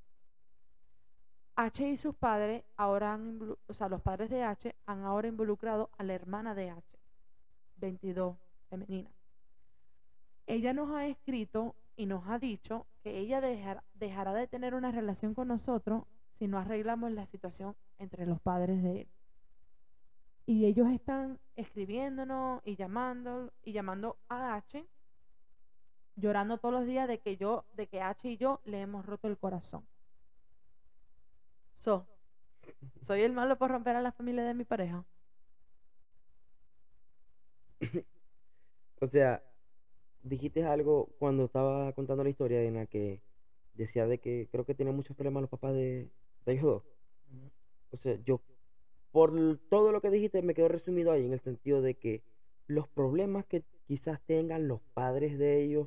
H 1.56 1.88
y 1.88 1.96
sus 1.96 2.14
padres 2.14 2.62
ahora 2.76 3.14
han, 3.14 3.56
o 3.66 3.74
sea, 3.74 3.88
los 3.88 4.02
padres 4.02 4.28
de 4.28 4.42
H 4.42 4.74
han 4.86 5.04
ahora 5.04 5.28
involucrado 5.28 5.88
a 5.96 6.02
la 6.02 6.12
hermana 6.14 6.54
de 6.54 6.70
H, 6.70 6.98
22, 7.76 8.36
femenina. 8.68 9.10
Ella 10.46 10.74
nos 10.74 10.90
ha 10.94 11.06
escrito 11.06 11.74
y 11.96 12.04
nos 12.06 12.28
ha 12.28 12.38
dicho 12.38 12.86
que 13.02 13.18
ella 13.18 13.40
dejar- 13.40 13.82
dejará 13.94 14.34
de 14.34 14.46
tener 14.46 14.74
una 14.74 14.90
relación 14.92 15.32
con 15.32 15.48
nosotros 15.48 16.04
si 16.38 16.48
no 16.48 16.58
arreglamos 16.58 17.12
la 17.12 17.24
situación 17.26 17.74
entre 17.98 18.26
los 18.26 18.40
padres 18.40 18.82
de 18.82 19.00
él. 19.02 19.08
Y 20.46 20.66
ellos 20.66 20.88
están 20.90 21.38
escribiéndonos 21.56 22.60
y 22.64 22.76
llamando 22.76 23.52
y 23.62 23.72
llamando 23.72 24.18
a 24.28 24.56
H, 24.56 24.84
llorando 26.16 26.58
todos 26.58 26.74
los 26.74 26.86
días 26.86 27.08
de 27.08 27.18
que 27.20 27.36
yo, 27.36 27.64
de 27.74 27.86
que 27.86 28.02
H 28.02 28.28
y 28.28 28.36
yo 28.36 28.60
le 28.64 28.80
hemos 28.80 29.06
roto 29.06 29.28
el 29.28 29.38
corazón. 29.38 29.86
So, 31.76 32.06
soy 33.02 33.22
el 33.22 33.32
malo 33.32 33.56
por 33.56 33.70
romper 33.70 33.96
a 33.96 34.02
la 34.02 34.12
familia 34.12 34.44
de 34.44 34.54
mi 34.54 34.64
pareja. 34.64 35.04
O 39.00 39.08
sea, 39.08 39.42
dijiste 40.22 40.64
algo 40.64 41.10
cuando 41.18 41.44
estaba 41.44 41.92
contando 41.92 42.24
la 42.24 42.30
historia 42.30 42.62
en 42.62 42.74
la 42.74 42.86
que 42.86 43.20
decía 43.74 44.06
de 44.06 44.18
que 44.18 44.48
creo 44.50 44.64
que 44.64 44.74
tienen 44.74 44.96
muchos 44.96 45.14
problemas 45.14 45.42
los 45.42 45.50
papás 45.50 45.74
de, 45.74 46.08
de 46.46 46.52
ellos 46.52 46.64
dos. 46.64 46.82
O 47.90 47.96
sea, 47.98 48.16
yo, 48.24 48.40
por 49.14 49.30
todo 49.70 49.92
lo 49.92 50.00
que 50.00 50.10
dijiste, 50.10 50.42
me 50.42 50.54
quedo 50.54 50.66
resumido 50.66 51.12
ahí 51.12 51.24
en 51.24 51.32
el 51.32 51.38
sentido 51.38 51.80
de 51.80 51.94
que 51.94 52.24
los 52.66 52.88
problemas 52.88 53.46
que 53.46 53.62
quizás 53.86 54.20
tengan 54.26 54.66
los 54.66 54.80
padres 54.92 55.38
de 55.38 55.62
ellos, 55.62 55.86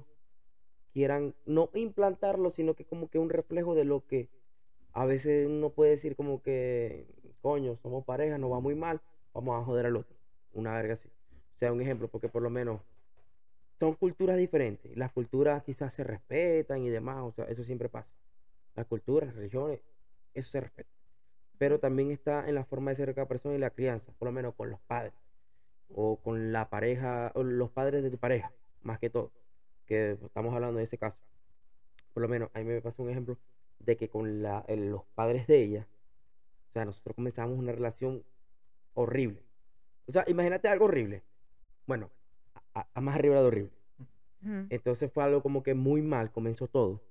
quieran 0.94 1.36
no 1.46 1.70
implantarlo, 1.74 2.52
sino 2.52 2.74
que 2.74 2.86
como 2.86 3.10
que 3.10 3.20
un 3.20 3.30
reflejo 3.30 3.76
de 3.76 3.84
lo 3.84 4.08
que 4.08 4.30
a 4.94 5.06
veces 5.06 5.46
uno 5.46 5.72
puede 5.72 5.92
decir 5.92 6.16
como 6.16 6.42
que, 6.42 7.06
coño, 7.42 7.76
somos 7.76 8.06
pareja, 8.06 8.38
nos 8.38 8.50
va 8.50 8.62
muy 8.62 8.76
mal, 8.76 9.02
vamos 9.34 9.62
a 9.62 9.66
joder 9.66 9.88
al 9.88 9.98
otro. 9.98 10.16
Una 10.54 10.74
verga 10.76 10.94
así. 10.94 11.10
O 11.10 11.58
sea, 11.58 11.74
un 11.74 11.82
ejemplo, 11.82 12.08
porque 12.08 12.30
por 12.30 12.42
lo 12.42 12.50
menos 12.50 12.80
son 13.78 13.96
culturas 13.96 14.38
diferentes. 14.38 14.96
Las 14.96 15.12
culturas 15.12 15.66
quizás 15.66 15.94
se 15.94 16.06
respetan 16.06 16.82
y 16.82 16.90
demás, 16.90 17.18
o 17.24 17.34
sea, 17.34 17.44
eso 17.50 17.66
siempre 17.66 17.90
pasa. 17.90 18.10
Las 18.74 18.88
culturas, 18.88 19.28
las 19.28 19.36
religiones, 19.36 19.82
eso 20.34 20.50
se 20.50 20.62
respeta. 20.62 20.97
Pero 21.58 21.80
también 21.80 22.12
está 22.12 22.48
en 22.48 22.56
la 22.56 22.66
forma 22.66 22.92
de 22.92 22.98
ser 22.98 23.08
de 23.08 23.16
cada 23.16 23.28
persona 23.28 23.56
y 23.56 23.60
la 23.60 23.72
crianza, 23.72 24.12
por 24.20 24.28
lo 24.28 24.32
menos 24.32 24.54
con 24.56 24.70
los 24.70 24.80
padres 24.82 25.14
o 25.90 26.18
con 26.18 26.52
la 26.52 26.70
pareja, 26.70 27.32
o 27.36 27.44
los 27.44 27.72
padres 27.72 28.04
de 28.04 28.12
tu 28.12 28.18
pareja, 28.18 28.52
más 28.82 29.00
que 29.00 29.10
todo, 29.10 29.32
que 29.86 30.12
estamos 30.12 30.54
hablando 30.54 30.80
de 30.80 30.84
ese 30.84 30.98
caso. 30.98 31.18
Por 32.14 32.24
lo 32.24 32.30
menos 32.30 32.50
a 32.54 32.60
mí 32.60 32.66
me 32.66 32.82
pasó 32.82 33.04
un 33.04 33.10
ejemplo 33.10 33.38
de 33.80 33.96
que 33.96 34.10
con 34.10 34.42
la, 34.42 34.66
los 34.68 35.04
padres 35.16 35.48
de 35.48 35.64
ella, 35.64 35.88
o 36.70 36.74
sea, 36.74 36.86
nosotros 36.86 37.16
comenzamos 37.16 37.58
una 37.58 37.72
relación 37.72 38.24
horrible. 38.94 39.44
O 40.08 40.12
sea, 40.12 40.24
imagínate 40.28 40.68
algo 40.68 40.86
horrible. 40.86 41.24
Bueno, 41.86 42.10
a, 42.74 43.02
más 43.02 43.16
arriba 43.16 43.40
de 43.42 43.48
horrible. 43.48 43.72
Entonces 44.70 45.12
fue 45.12 45.24
algo 45.24 45.42
como 45.42 45.62
que 45.62 45.74
muy 45.74 46.02
mal, 46.02 46.32
comenzó 46.32 46.68
todo. 46.68 47.02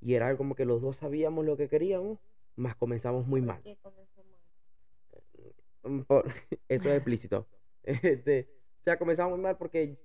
Y 0.00 0.14
era 0.14 0.26
algo 0.26 0.38
como 0.38 0.54
que 0.54 0.66
los 0.66 0.82
dos 0.82 0.96
sabíamos 0.96 1.46
lo 1.46 1.56
que 1.56 1.68
queríamos, 1.68 2.18
más 2.56 2.76
comenzamos 2.76 3.26
muy 3.26 3.40
mal. 3.42 3.60
¿Qué 3.62 3.76
comenzó 3.82 4.22
mal? 4.24 5.92
Mm, 5.92 6.00
por- 6.02 6.24
eso 6.68 6.88
es 6.88 6.96
explícito. 6.96 7.46
Este, 7.86 8.48
o 8.80 8.82
sea, 8.84 8.98
comenzamos 8.98 9.32
muy 9.34 9.42
mal 9.42 9.58
porque 9.58 9.98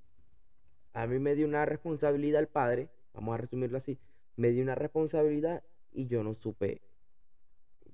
a 0.93 1.07
mí 1.07 1.17
me 1.17 1.33
dio 1.35 1.47
una 1.47 1.65
responsabilidad 1.65 2.41
el 2.41 2.47
padre, 2.49 2.89
vamos 3.13 3.33
a 3.33 3.37
resumirlo 3.37 3.77
así, 3.77 3.97
me 4.35 4.49
dio 4.51 4.63
una 4.63 4.75
responsabilidad 4.75 5.63
y 5.93 6.07
yo 6.07 6.21
no 6.23 6.35
supe 6.35 6.81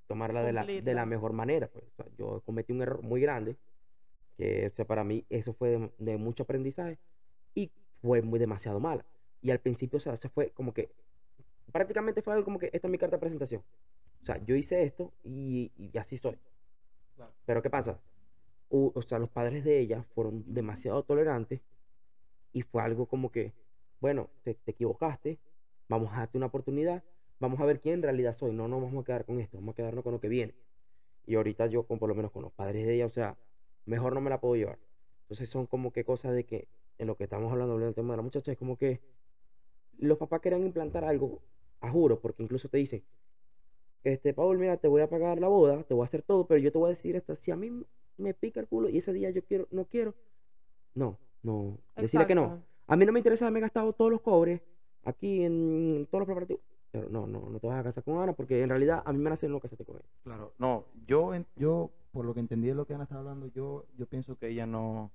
tomarla 0.07 0.41
de 0.43 0.53
la, 0.53 0.65
de 0.65 0.93
la 0.93 1.05
mejor 1.05 1.33
manera. 1.33 1.67
Pues. 1.67 1.85
O 1.85 1.95
sea, 1.95 2.05
yo 2.17 2.41
cometí 2.45 2.73
un 2.73 2.81
error 2.81 3.03
muy 3.03 3.21
grande, 3.21 3.57
que 4.37 4.67
o 4.67 4.75
sea, 4.75 4.85
para 4.85 5.03
mí 5.03 5.23
eso 5.29 5.53
fue 5.53 5.69
de, 5.69 5.91
de 5.99 6.17
mucho 6.17 6.43
aprendizaje 6.43 6.97
y 7.53 7.71
fue 8.01 8.21
muy 8.21 8.39
demasiado 8.39 8.79
mala. 8.79 9.05
Y 9.41 9.51
al 9.51 9.59
principio, 9.59 9.97
o 9.97 9.99
sea, 9.99 10.15
eso 10.15 10.29
fue 10.29 10.49
como 10.51 10.73
que, 10.73 10.89
prácticamente 11.71 12.21
fue 12.21 12.33
algo 12.33 12.45
como 12.45 12.57
que 12.59 12.69
esta 12.73 12.87
es 12.87 12.91
mi 12.91 12.97
carta 12.97 13.17
de 13.17 13.19
presentación. 13.19 13.63
O 14.25 14.27
sea, 14.27 14.43
yo 14.43 14.55
hice 14.55 14.81
esto 14.83 15.13
y, 15.23 15.71
y 15.77 15.95
así 15.99 16.17
soy. 16.17 16.35
Pero 17.45 17.61
¿qué 17.61 17.69
pasa? 17.69 17.99
U- 18.69 18.91
o 18.95 19.01
sea, 19.03 19.19
los 19.19 19.29
padres 19.29 19.63
de 19.63 19.79
ella 19.79 20.03
fueron 20.15 20.43
demasiado 20.51 21.03
tolerantes 21.03 21.61
y 22.53 22.63
fue 22.63 22.81
algo 22.81 23.05
como 23.05 23.31
que, 23.31 23.53
bueno, 24.01 24.29
te, 24.43 24.55
te 24.55 24.71
equivocaste, 24.71 25.37
vamos 25.87 26.11
a 26.13 26.17
darte 26.17 26.37
una 26.39 26.47
oportunidad, 26.47 27.03
vamos 27.39 27.59
a 27.59 27.65
ver 27.65 27.81
quién 27.81 27.95
en 27.95 28.03
realidad 28.03 28.35
soy, 28.35 28.51
no 28.51 28.67
nos 28.67 28.81
vamos 28.81 29.03
a 29.03 29.05
quedar 29.05 29.25
con 29.25 29.39
esto, 29.39 29.57
vamos 29.57 29.73
a 29.73 29.75
quedarnos 29.75 30.03
con 30.03 30.13
lo 30.13 30.19
que 30.19 30.29
viene. 30.29 30.55
Y 31.27 31.35
ahorita 31.35 31.67
yo, 31.67 31.83
con, 31.85 31.99
por 31.99 32.09
lo 32.09 32.15
menos 32.15 32.31
con 32.31 32.41
los 32.43 32.51
padres 32.53 32.87
de 32.87 32.95
ella, 32.95 33.05
o 33.05 33.11
sea, 33.11 33.37
mejor 33.85 34.13
no 34.15 34.21
me 34.21 34.31
la 34.31 34.39
puedo 34.41 34.55
llevar. 34.55 34.79
Entonces 35.21 35.49
son 35.49 35.67
como 35.67 35.93
que 35.93 36.03
cosas 36.03 36.33
de 36.33 36.45
que, 36.45 36.67
en 36.97 37.07
lo 37.07 37.15
que 37.17 37.25
estamos 37.25 37.51
hablando, 37.51 37.73
hablando 37.73 37.87
del 37.87 37.95
tema 37.95 38.13
de 38.13 38.17
la 38.17 38.23
muchacha, 38.23 38.51
es 38.51 38.57
como 38.57 38.77
que 38.77 39.01
los 39.99 40.17
papás 40.17 40.41
querían 40.41 40.63
implantar 40.65 41.03
algo, 41.03 41.41
a 41.81 41.91
juro, 41.91 42.19
porque 42.19 42.43
incluso 42.43 42.69
te 42.69 42.77
dicen, 42.77 43.03
este, 44.05 44.33
Paul, 44.33 44.57
mira, 44.57 44.77
te 44.77 44.87
voy 44.87 45.01
a 45.01 45.09
pagar 45.09 45.39
la 45.39 45.47
boda, 45.47 45.83
te 45.83 45.93
voy 45.93 46.03
a 46.03 46.07
hacer 46.07 46.21
todo, 46.21 46.45
pero 46.45 46.59
yo 46.59 46.71
te 46.71 46.77
voy 46.77 46.87
a 46.87 46.95
decir 46.95 47.17
hasta 47.17 47.35
si 47.35 47.51
a 47.51 47.55
mí 47.55 47.71
me 48.17 48.33
pica 48.33 48.59
el 48.59 48.67
culo 48.67 48.87
y 48.89 48.99
ese 48.99 49.11
día 49.13 49.29
yo 49.31 49.43
quiero, 49.43 49.67
no 49.71 49.85
quiero, 49.85 50.13
no, 50.93 51.17
no, 51.43 51.77
decirle 51.97 52.27
que 52.27 52.35
no. 52.35 52.63
A 52.87 52.95
mí 52.95 53.05
no 53.05 53.11
me 53.11 53.19
interesa 53.19 53.45
haberme 53.45 53.61
gastado 53.61 53.93
todos 53.93 54.11
los 54.11 54.21
cobres 54.21 54.61
aquí 55.03 55.43
en 55.43 56.07
todos 56.11 56.19
los 56.21 56.25
preparativos. 56.27 56.61
Pero 56.91 57.09
no, 57.09 57.27
no, 57.27 57.49
no 57.49 57.59
te 57.59 57.67
vas 57.67 57.79
a 57.79 57.83
casar 57.83 58.03
con 58.03 58.19
Ana 58.21 58.33
porque 58.33 58.61
en 58.61 58.69
realidad 58.69 59.01
a 59.05 59.11
mí 59.11 59.19
me 59.19 59.29
nace 59.29 59.49
no 59.49 59.59
casarte 59.59 59.83
con 59.83 59.95
ella. 59.97 60.05
Claro, 60.23 60.53
no, 60.59 60.85
yo, 61.07 61.33
en- 61.33 61.45
yo, 61.55 61.91
por 62.11 62.25
lo 62.25 62.33
que 62.33 62.39
entendí 62.39 62.67
de 62.67 62.75
lo 62.75 62.85
que 62.85 62.93
Ana 62.93 63.03
estaba 63.03 63.21
hablando, 63.21 63.47
yo, 63.47 63.85
yo 63.97 64.05
pienso 64.05 64.37
que 64.37 64.47
ella 64.49 64.65
no, 64.65 65.11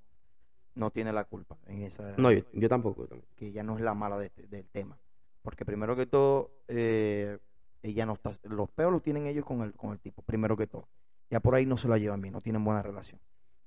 no 0.75 0.91
tiene 0.91 1.13
la 1.13 1.25
culpa 1.25 1.57
en 1.69 1.83
esa, 1.85 2.17
No, 2.19 2.33
yo, 2.33 2.43
yo 2.53 2.69
tampoco. 2.69 3.03
yo 3.05 3.09
tampoco. 3.09 3.33
que 3.37 3.47
ella 3.47 3.63
no 3.63 3.79
es 3.79 3.83
la 3.85 3.95
mala 3.95 4.19
de 4.19 4.27
este- 4.27 4.47
del 4.49 4.69
tema. 4.69 4.99
Porque 5.43 5.65
primero 5.65 5.97
que 5.97 6.05
todo, 6.07 6.51
eh, 6.69 7.39
ella 7.83 8.07
no 8.07 8.15
está, 8.15 8.39
los 8.45 8.71
peos 8.71 8.93
los 8.93 9.03
tienen 9.03 9.27
ellos 9.27 9.45
con 9.45 9.63
el, 9.63 9.73
con 9.75 9.93
el 9.93 10.01
tipo, 10.01 10.23
primero 10.23 10.57
que 10.57 10.67
todo. 10.67 10.89
Ya 11.31 11.41
por 11.41 11.55
ahí 11.55 11.67
no 11.67 11.77
se 11.77 11.89
la 11.89 11.99
llevan 11.99 12.21
bien, 12.21 12.33
no 12.33 12.41
tienen 12.41 12.65
buena 12.65 12.83
relación. 12.83 13.21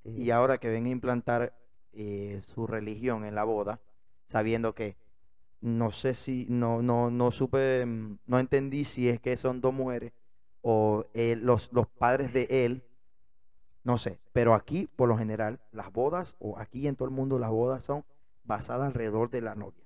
Y 0.03 0.31
ahora 0.31 0.57
que 0.57 0.67
ven 0.69 0.85
a 0.85 0.89
implantar 0.89 1.55
eh, 1.93 2.41
su 2.45 2.67
religión 2.67 3.23
en 3.25 3.35
la 3.35 3.45
boda, 3.45 3.79
sabiendo 4.27 4.75
que 4.75 4.97
no 5.61 5.91
sé 5.91 6.13
si, 6.13 6.45
no, 6.49 6.81
no, 6.81 7.09
no 7.09 7.31
supe, 7.31 7.85
mm, 7.85 8.17
no 8.25 8.39
entendí 8.39 8.83
si 8.83 9.07
es 9.07 9.21
que 9.21 9.37
son 9.37 9.61
dos 9.61 9.73
mujeres 9.73 10.11
o 10.61 11.05
él- 11.13 11.39
los, 11.45 11.71
los 11.71 11.87
padres 11.87 12.33
de 12.33 12.47
él, 12.49 12.83
no 13.83 13.97
sé, 13.97 14.19
pero 14.33 14.53
aquí 14.53 14.87
por 14.87 15.09
lo 15.09 15.17
general 15.17 15.59
las 15.71 15.91
bodas, 15.91 16.35
o 16.39 16.57
aquí 16.57 16.87
en 16.87 16.95
todo 16.95 17.07
el 17.07 17.13
mundo 17.13 17.39
las 17.39 17.49
bodas 17.49 17.85
son 17.85 18.03
basadas 18.43 18.87
alrededor 18.87 19.29
de 19.29 19.41
la 19.41 19.55
novia. 19.55 19.83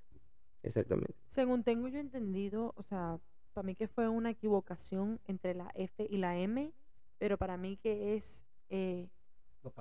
Exactamente. 0.62 1.14
Según 1.28 1.62
tengo 1.62 1.88
yo 1.88 1.98
entendido, 2.00 2.74
o 2.76 2.82
sea, 2.82 3.18
para 3.58 3.66
mí 3.66 3.74
que 3.74 3.88
fue 3.88 4.08
una 4.08 4.30
equivocación 4.30 5.18
entre 5.26 5.52
la 5.52 5.68
F 5.74 6.06
y 6.08 6.18
la 6.18 6.38
M, 6.38 6.72
pero 7.18 7.36
para 7.36 7.56
mí 7.56 7.76
que 7.76 8.14
es, 8.14 8.44
eh, 8.70 9.08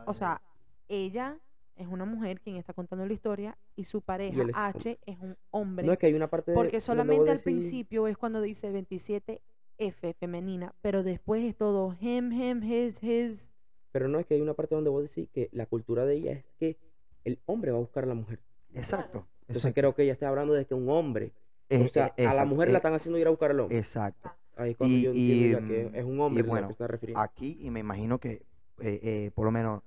o 0.08 0.16
sea, 0.16 0.42
ella 0.90 1.38
es 1.76 1.86
una 1.86 2.04
mujer 2.04 2.42
quien 2.42 2.56
está 2.56 2.74
contando 2.74 3.06
la 3.06 3.14
historia 3.14 3.56
y 3.76 3.86
su 3.86 4.02
pareja. 4.02 4.42
H 4.52 4.98
es 5.06 5.20
un 5.20 5.38
hombre. 5.52 5.86
No 5.86 5.94
es 5.94 6.00
que 6.00 6.08
hay 6.08 6.16
una 6.16 6.28
parte 6.28 6.50
de 6.50 6.56
Porque 6.56 6.82
solamente 6.82 7.30
al 7.30 7.38
principio 7.38 8.08
es 8.08 8.18
cuando 8.18 8.42
dice 8.42 8.74
27F 8.74 10.16
femenina, 10.16 10.74
pero 10.82 11.04
después 11.04 11.44
es 11.44 11.56
todo 11.56 11.96
him, 12.02 12.32
him, 12.32 12.64
his, 12.64 13.04
his. 13.04 13.52
Pero 13.92 14.08
no 14.08 14.18
es 14.18 14.26
que 14.26 14.34
hay 14.34 14.42
una 14.42 14.56
parte 14.56 14.74
donde 14.74 14.90
vos 14.90 15.04
decís 15.04 15.30
que 15.30 15.50
la 15.52 15.68
cultura 15.68 16.04
de 16.04 16.16
ella 16.16 16.32
es 16.32 16.46
que 16.58 16.80
el 17.26 17.38
hombre 17.46 17.70
va 17.70 17.78
a 17.78 17.82
buscar 17.82 18.06
a 18.06 18.08
la 18.08 18.16
mujer. 18.16 18.40
Exacto. 18.74 19.28
Entonces 19.48 19.72
creo 19.76 19.94
que 19.94 20.02
ella 20.02 20.14
está 20.14 20.30
hablando 20.30 20.56
de 20.56 20.66
que 20.66 20.74
un 20.74 20.90
hombre, 20.90 21.32
Eh, 21.70 21.86
o 21.86 21.90
sea, 21.90 22.14
eh, 22.18 22.26
a 22.26 22.34
la 22.34 22.46
mujer 22.46 22.70
eh, 22.70 22.72
la 22.72 22.78
están 22.78 22.94
haciendo 22.94 23.18
ir 23.20 23.28
a 23.28 23.30
buscar 23.30 23.52
al 23.52 23.60
hombre. 23.60 23.78
Exacto. 23.78 24.32
Ahí 24.56 24.72
es 24.72 24.78
cuando 24.78 24.96
y- 24.96 25.02
yo 25.04 25.12
y, 25.14 25.52
ya 25.52 25.60
que 25.60 25.92
es 25.94 26.06
un 26.06 26.18
y 26.18 26.20
hombre 26.22 26.44
lo 26.44 26.50
bueno, 26.50 26.68
que 26.68 26.72
está 26.74 26.88
refiriendo. 26.88 27.22
Aquí, 27.22 27.58
y 27.62 27.70
me 27.70 27.80
imagino 27.82 28.20
que 28.20 28.46
eh, 28.80 29.00
eh, 29.04 29.32
por 29.36 29.46
lo 29.46 29.52
menos 29.52 29.84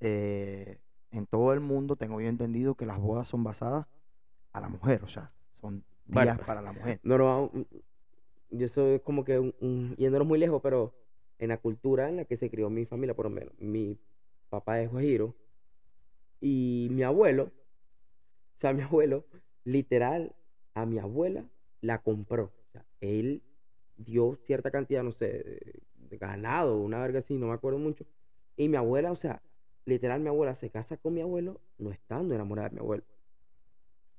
eh, 0.00 0.78
en 1.10 1.26
todo 1.26 1.52
el 1.52 1.60
mundo 1.60 1.96
tengo 1.96 2.20
yo 2.20 2.28
entendido 2.28 2.74
que 2.74 2.86
las 2.86 2.98
bodas 2.98 3.28
son 3.28 3.44
basadas 3.44 3.86
a 4.52 4.60
la 4.60 4.68
mujer, 4.68 5.02
o 5.04 5.08
sea, 5.08 5.30
son 5.60 5.84
Bueno. 6.06 6.32
días 6.34 6.46
para 6.46 6.60
la 6.60 6.72
mujer. 6.72 7.00
No, 7.02 7.16
no, 7.18 7.50
mm, 7.52 7.62
yo 8.50 8.68
soy 8.68 9.00
como 9.00 9.24
que 9.24 9.38
un, 9.38 9.54
un- 9.60 9.94
yéndonos 9.96 10.26
muy 10.26 10.38
lejos, 10.38 10.60
pero 10.62 10.94
en 11.38 11.48
la 11.48 11.56
cultura 11.58 12.08
en 12.08 12.16
la 12.16 12.24
que 12.24 12.36
se 12.36 12.50
crió 12.50 12.68
mi 12.68 12.84
familia, 12.84 13.14
por 13.14 13.24
lo 13.26 13.30
menos, 13.30 13.54
mi 13.58 13.98
papá 14.50 14.80
es 14.80 14.90
guajiro 14.90 15.34
y 16.40 16.88
mi 16.90 17.02
abuelo, 17.02 17.44
o 17.44 18.60
sea, 18.60 18.72
mi 18.72 18.82
abuelo, 18.82 19.24
literal, 19.64 20.34
a 20.74 20.86
mi 20.86 20.98
abuela 20.98 21.44
la 21.80 21.98
compró. 21.98 22.44
O 22.44 22.70
sea, 22.72 22.84
él 23.00 23.42
dio 23.96 24.36
cierta 24.44 24.70
cantidad, 24.70 25.02
no 25.02 25.12
sé, 25.12 25.26
de, 25.26 26.16
ganado, 26.18 26.76
una 26.78 27.00
verga 27.00 27.20
así, 27.20 27.36
no 27.38 27.46
me 27.46 27.54
acuerdo 27.54 27.78
mucho. 27.78 28.04
Y 28.56 28.68
mi 28.68 28.76
abuela, 28.76 29.10
o 29.12 29.16
sea, 29.16 29.40
literal, 29.86 30.20
mi 30.20 30.28
abuela 30.28 30.54
se 30.54 30.70
casa 30.70 30.96
con 30.96 31.14
mi 31.14 31.20
abuelo 31.22 31.60
no 31.78 31.90
estando 31.90 32.34
enamorada 32.34 32.68
de 32.68 32.74
mi 32.74 32.80
abuelo. 32.80 33.02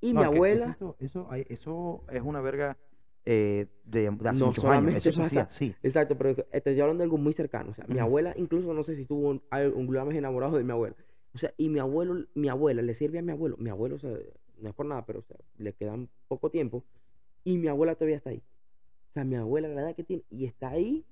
Y 0.02 0.14
No, 0.14 0.20
mi 0.22 0.26
es 0.26 0.30
que 0.32 0.36
abuela... 0.36 0.78
eso, 1.00 1.32
eso, 1.50 2.04
es 2.12 2.22
una 2.24 2.42
verga 2.42 2.78
eh, 3.26 3.68
de, 3.86 4.10
de 4.12 4.30
hace 4.30 4.40
No 4.40 4.48
muchos 4.48 4.66
años. 4.66 4.96
Eso 4.96 5.12
se 5.12 5.22
hacía 5.22 5.44
pasa- 5.46 5.56
así. 5.56 5.76
Exacto, 5.84 6.18
pero 6.18 6.36
estoy 6.52 6.80
hablando 6.82 7.02
de 7.02 7.06
algo 7.06 7.18
muy 7.18 7.34
cercano. 7.34 7.72
O 7.72 7.74
sea, 7.74 7.86
mi 7.88 8.00
abuela, 8.00 8.34
incluso 8.38 8.74
no 8.74 8.84
sé 8.84 8.96
si 8.96 9.06
tuvo 9.06 9.30
un, 9.30 9.42
un 9.76 10.16
enamorado 10.16 10.58
de 10.58 10.64
mi 10.64 10.72
abuela. 10.72 10.96
O 11.34 11.38
sea, 11.38 11.54
y 11.58 11.70
mi 11.70 11.80
abuelo, 11.80 12.26
mi 12.36 12.50
abuela 12.50 12.82
le 12.82 12.94
sirve 12.96 13.20
a 13.20 13.22
mi 13.22 13.32
abuelo. 13.32 13.56
Mi 13.58 13.70
abuelo, 13.70 13.96
o 13.96 14.00
sea, 14.00 14.12
no 14.64 14.70
es 14.70 14.76
por 14.76 14.86
nada, 14.86 15.06
pero 15.06 15.20
o 15.20 15.24
sea, 15.24 15.38
le 15.58 15.74
quedan 15.74 16.10
poco 16.28 16.50
tiempo. 16.50 16.84
Y 17.44 17.58
mi 17.58 17.68
abuela 17.68 17.96
todavía 17.96 18.18
está 18.18 18.30
ahí. 18.32 18.42
O 19.10 19.14
sea, 19.14 19.24
mi 19.24 19.36
abuela, 19.36 19.68
la 19.68 19.82
edad 19.82 19.96
que 19.96 20.04
tiene, 20.04 20.24
y 20.30 20.46
está 20.46 20.70
ahí 20.70 21.06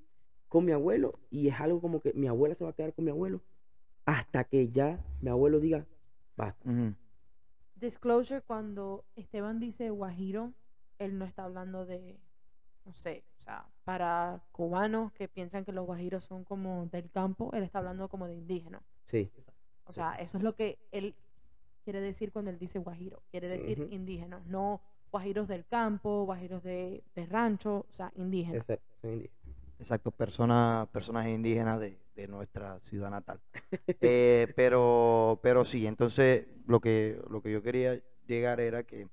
con 0.47 0.65
mi 0.65 0.71
abuelo. 0.71 1.19
Y 1.29 1.49
es 1.49 1.59
algo 1.59 1.81
como 1.81 2.01
que 2.01 2.13
mi 2.13 2.27
abuela 2.27 2.55
se 2.55 2.63
va 2.63 2.71
a 2.71 2.73
quedar 2.73 2.93
con 2.93 3.05
mi 3.05 3.11
abuelo 3.11 3.41
hasta 4.05 4.43
que 4.45 4.69
ya 4.71 4.99
mi 5.21 5.29
abuelo 5.29 5.59
diga, 5.59 5.85
basta. 6.35 6.69
Disclosure, 7.75 8.41
cuando 8.41 9.05
Esteban 9.15 9.59
dice 9.59 9.89
guajiro, 9.89 10.53
él 10.97 11.17
no 11.17 11.25
está 11.25 11.43
hablando 11.43 11.85
de, 11.85 12.19
no 12.85 12.93
sé, 12.93 13.23
o 13.39 13.41
sea, 13.41 13.65
para 13.83 14.41
cubanos 14.51 15.11
que 15.13 15.27
piensan 15.27 15.65
que 15.65 15.71
los 15.71 15.85
guajiros 15.85 16.25
son 16.25 16.43
como 16.43 16.87
del 16.87 17.09
campo, 17.09 17.51
él 17.53 17.63
está 17.63 17.79
hablando 17.79 18.07
como 18.07 18.27
de 18.27 18.35
indígena. 18.35 18.81
Sí, 19.05 19.29
O 19.85 19.93
sea, 19.93 20.15
eso 20.15 20.37
es 20.37 20.43
lo 20.43 20.55
que 20.55 20.79
él 20.91 21.15
quiere 21.83 22.01
decir 22.01 22.31
cuando 22.31 22.51
él 22.51 22.59
dice 22.59 22.79
guajiro. 22.79 23.23
Quiere 23.31 23.47
decir 23.47 23.79
Ujú. 23.79 23.93
indígenas, 23.93 24.45
no 24.47 24.81
guajiros 25.11 25.47
del 25.47 25.65
campo, 25.65 26.25
guajiros 26.25 26.63
de, 26.63 27.03
de 27.15 27.25
rancho, 27.25 27.85
o 27.89 27.93
sea, 27.93 28.11
indígenas. 28.15 28.61
exacto, 28.61 28.85
soy 29.01 29.11
indígena. 29.13 29.35
Exacto, 29.79 30.11
personas, 30.11 30.87
personas 30.89 31.27
indígenas 31.27 31.79
de, 31.79 31.97
de 32.15 32.27
nuestra 32.27 32.79
ciudad 32.81 33.09
natal. 33.09 33.39
Eh, 34.03 34.51
pero, 34.55 35.39
pero 35.43 35.63
sí, 35.63 35.85
entonces 35.85 36.47
lo 36.65 36.79
que, 36.79 37.21
lo 37.29 37.41
que 37.41 37.51
yo 37.51 37.61
quería 37.61 38.01
llegar 38.25 38.59
era 38.59 38.83
que 38.83 39.07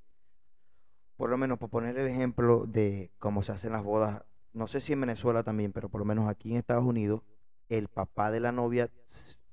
por 1.17 1.31
lo 1.31 1.37
menos 1.37 1.59
por 1.59 1.69
poner 1.69 1.99
el 1.99 2.07
ejemplo 2.07 2.65
de 2.67 3.11
cómo 3.19 3.43
se 3.43 3.53
hacen 3.53 3.73
las 3.73 3.83
bodas, 3.83 4.23
no 4.53 4.67
sé 4.67 4.81
si 4.81 4.93
en 4.93 5.01
Venezuela 5.01 5.43
también, 5.43 5.73
pero 5.73 5.89
por 5.89 6.01
lo 6.01 6.05
menos 6.05 6.29
aquí 6.29 6.53
en 6.53 6.59
Estados 6.59 6.85
Unidos, 6.85 7.23
el 7.69 7.89
papá 7.89 8.31
de 8.31 8.41
la 8.41 8.53
novia 8.53 8.91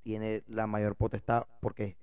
tiene 0.03 0.43
la 0.47 0.67
mayor 0.67 0.95
potestad 0.95 1.47
porque 1.61 1.83
es 1.85 1.95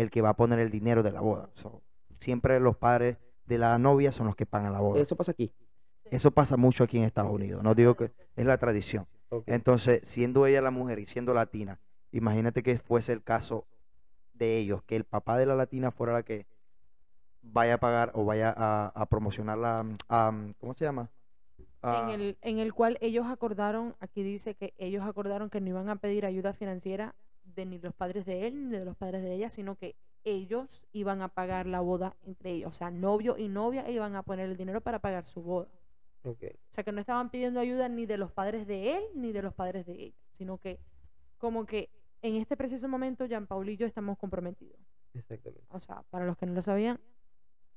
el 0.00 0.10
que 0.10 0.22
va 0.22 0.30
a 0.30 0.34
poner 0.34 0.58
el 0.58 0.70
dinero 0.70 1.02
de 1.02 1.12
la 1.12 1.20
boda. 1.20 1.50
So, 1.54 1.82
siempre 2.18 2.58
los 2.60 2.76
padres 2.76 3.18
de 3.46 3.58
la 3.58 3.78
novia 3.78 4.12
son 4.12 4.26
los 4.26 4.36
que 4.36 4.46
pagan 4.46 4.72
la 4.72 4.80
boda. 4.80 5.00
Eso 5.00 5.16
pasa 5.16 5.32
aquí. 5.32 5.52
Eso 6.04 6.30
pasa 6.30 6.56
mucho 6.56 6.84
aquí 6.84 6.98
en 6.98 7.04
Estados 7.04 7.30
Unidos. 7.30 7.62
No 7.62 7.74
digo 7.74 7.94
que 7.94 8.12
es 8.36 8.46
la 8.46 8.58
tradición. 8.58 9.06
Entonces, 9.46 10.00
siendo 10.04 10.46
ella 10.46 10.60
la 10.60 10.70
mujer 10.70 10.98
y 10.98 11.06
siendo 11.06 11.34
latina, 11.34 11.78
imagínate 12.10 12.62
que 12.62 12.78
fuese 12.78 13.12
el 13.12 13.22
caso 13.22 13.66
de 14.34 14.58
ellos, 14.58 14.82
que 14.82 14.96
el 14.96 15.04
papá 15.04 15.38
de 15.38 15.46
la 15.46 15.54
latina 15.54 15.92
fuera 15.92 16.12
la 16.12 16.22
que 16.24 16.46
vaya 17.42 17.74
a 17.74 17.78
pagar 17.78 18.10
o 18.14 18.24
vaya 18.24 18.52
a, 18.56 18.92
a 18.94 19.06
promocionar 19.06 19.58
la, 19.58 19.82
mm, 19.82 19.96
a, 20.08 20.30
mm, 20.30 20.54
¿cómo 20.58 20.74
se 20.74 20.84
llama? 20.84 21.10
en 21.82 22.10
el, 22.10 22.38
en 22.42 22.58
el 22.58 22.74
cual 22.74 22.98
ellos 23.00 23.26
acordaron, 23.26 23.94
aquí 24.00 24.22
dice 24.22 24.54
que 24.54 24.74
ellos 24.76 25.04
acordaron 25.04 25.48
que 25.48 25.60
no 25.60 25.68
iban 25.68 25.88
a 25.88 25.96
pedir 25.96 26.26
ayuda 26.26 26.52
financiera 26.52 27.14
de 27.44 27.66
ni 27.66 27.78
los 27.78 27.94
padres 27.94 28.26
de 28.26 28.46
él 28.46 28.70
ni 28.70 28.78
de 28.78 28.84
los 28.84 28.96
padres 28.96 29.22
de 29.22 29.34
ella, 29.34 29.50
sino 29.50 29.76
que 29.76 29.96
ellos 30.24 30.86
iban 30.92 31.22
a 31.22 31.28
pagar 31.28 31.66
la 31.66 31.80
boda 31.80 32.16
entre 32.22 32.52
ellos. 32.52 32.70
O 32.70 32.74
sea, 32.74 32.90
novio 32.90 33.36
y 33.38 33.48
novia 33.48 33.88
iban 33.90 34.16
a 34.16 34.22
poner 34.22 34.48
el 34.50 34.56
dinero 34.56 34.80
para 34.80 34.98
pagar 34.98 35.26
su 35.26 35.42
boda. 35.42 35.68
O 36.22 36.36
sea, 36.68 36.84
que 36.84 36.92
no 36.92 37.00
estaban 37.00 37.30
pidiendo 37.30 37.60
ayuda 37.60 37.88
ni 37.88 38.04
de 38.04 38.18
los 38.18 38.30
padres 38.30 38.66
de 38.66 38.96
él 38.96 39.04
ni 39.14 39.32
de 39.32 39.42
los 39.42 39.54
padres 39.54 39.86
de 39.86 39.94
ella, 39.94 40.16
sino 40.36 40.58
que 40.58 40.78
como 41.38 41.64
que 41.64 41.88
en 42.20 42.36
este 42.36 42.56
preciso 42.56 42.88
momento 42.88 43.24
Jean 43.24 43.46
Paul 43.46 43.68
y 43.70 43.76
yo 43.76 43.86
estamos 43.86 44.18
comprometidos. 44.18 44.78
Exactamente. 45.14 45.64
O 45.70 45.80
sea, 45.80 46.02
para 46.10 46.26
los 46.26 46.36
que 46.36 46.46
no 46.46 46.54
lo 46.54 46.62
sabían. 46.62 47.00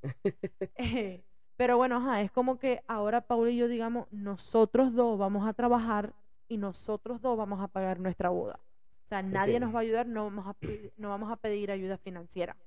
Eh, 0.76 1.23
Pero 1.56 1.77
bueno, 1.77 1.98
ajá, 1.98 2.22
es 2.22 2.31
como 2.31 2.57
que 2.60 2.84
ahora 2.88 3.22
Paul 3.22 3.49
y 3.49 3.56
yo 3.57 3.68
digamos, 3.68 4.11
nosotros 4.11 4.94
dos 4.94 5.18
vamos 5.18 5.48
a 5.48 5.53
trabajar 5.53 6.14
y 6.49 6.57
nosotros 6.57 7.22
dos 7.22 7.38
vamos 7.38 7.61
a 7.61 7.68
pagar 7.69 7.99
nuestra 7.99 8.30
boda. 8.30 8.60
O 9.14 9.15
sea, 9.15 9.22
nadie 9.22 9.60
nos 9.60 9.73
va 9.76 9.80
a 9.80 9.81
ayudar, 9.84 10.07
no 10.07 10.23
vamos 10.23 10.48
a, 10.48 10.56
no 10.98 11.10
vamos 11.10 11.31
a 11.31 11.35
pedir 11.35 11.69
ayuda 11.69 11.98
financiera. 11.99 12.57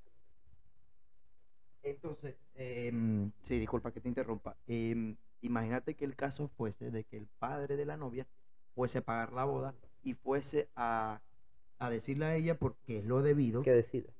Entonces, 1.83 2.35
em, 2.55 3.31
sí, 3.43 3.59
disculpa 3.59 3.91
que 3.91 4.01
te 4.01 4.07
interrumpa. 4.09 4.55
Em, 4.67 5.15
imagínate 5.41 5.95
que 5.95 6.05
el 6.05 6.15
caso 6.15 6.47
fuese 6.47 6.91
de 6.91 7.03
que 7.03 7.17
el 7.17 7.27
padre 7.39 7.75
de 7.75 7.85
la 7.85 7.97
novia 7.97 8.27
fuese 8.75 8.99
a 8.99 9.01
pagar 9.01 9.33
la 9.33 9.43
boda 9.45 9.73
y 10.03 10.13
fuese 10.13 10.69
a, 10.75 11.21
a 11.79 11.89
decirle 11.89 12.25
a 12.25 12.35
ella 12.35 12.57
porque 12.57 12.99
es 12.99 13.05
lo 13.05 13.21
debido 13.21 13.61
Que 13.61 13.71
decida. 13.71 14.13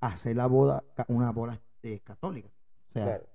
hacer 0.00 0.36
la 0.36 0.46
boda, 0.46 0.82
una 1.08 1.30
boda 1.30 1.60
eh, 1.82 2.00
católica. 2.00 2.48
O 2.90 2.92
sea, 2.92 3.04
Claro. 3.04 3.26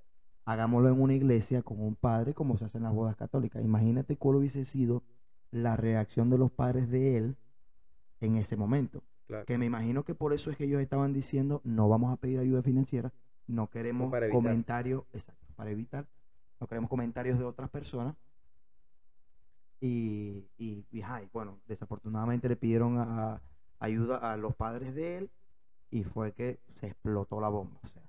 hagámoslo 0.46 0.90
en 0.90 1.02
una 1.02 1.14
iglesia 1.16 1.62
con 1.64 1.82
un 1.82 1.96
padre 1.96 2.34
como 2.34 2.58
se 2.58 2.66
hacen 2.66 2.84
las 2.84 2.94
bodas 2.94 3.16
católicas. 3.16 3.64
Imagínate 3.64 4.18
cuál 4.18 4.38
hubiese 4.38 4.66
sido 4.66 5.04
la 5.52 5.76
reacción 5.78 6.30
de 6.30 6.38
los 6.38 6.52
padres 6.52 6.90
de 6.90 7.18
él 7.18 7.38
en 8.22 8.36
ese 8.38 8.56
momento. 8.56 9.04
Claro. 9.28 9.46
Que 9.46 9.58
me 9.58 9.66
imagino 9.66 10.04
que 10.04 10.16
por 10.16 10.34
eso 10.34 10.50
es 10.52 10.58
que 10.58 10.64
ellos 10.66 10.82
estaban 10.82 11.12
diciendo, 11.14 11.62
no 11.64 11.90
vamos 11.90 12.14
a 12.14 12.18
pedir 12.18 12.40
ayuda 12.40 12.62
financiera, 12.64 13.12
no 13.48 13.70
queremos 13.70 14.10
para 14.12 14.30
comentarios, 14.30 15.04
exacto, 15.14 15.46
para 15.56 15.70
evitar, 15.72 16.06
no 16.60 16.68
queremos 16.68 16.90
comentarios 16.90 17.38
de 17.38 17.46
otras 17.46 17.70
personas. 17.70 18.16
Y, 19.80 20.48
y, 20.58 20.86
y, 20.92 21.02
ay, 21.04 21.30
bueno, 21.32 21.60
desafortunadamente 21.68 22.50
le 22.50 22.56
pidieron 22.56 22.98
a- 22.98 23.34
a- 23.36 23.42
ayuda 23.80 24.18
a 24.34 24.38
los 24.38 24.56
padres 24.56 24.96
de 24.96 25.18
él 25.18 25.30
y 25.92 26.04
fue 26.04 26.32
que 26.34 26.60
se 26.80 26.88
explotó 26.88 27.40
la 27.40 27.50
bomba. 27.50 27.80
O 27.84 27.88
sea, 27.88 28.02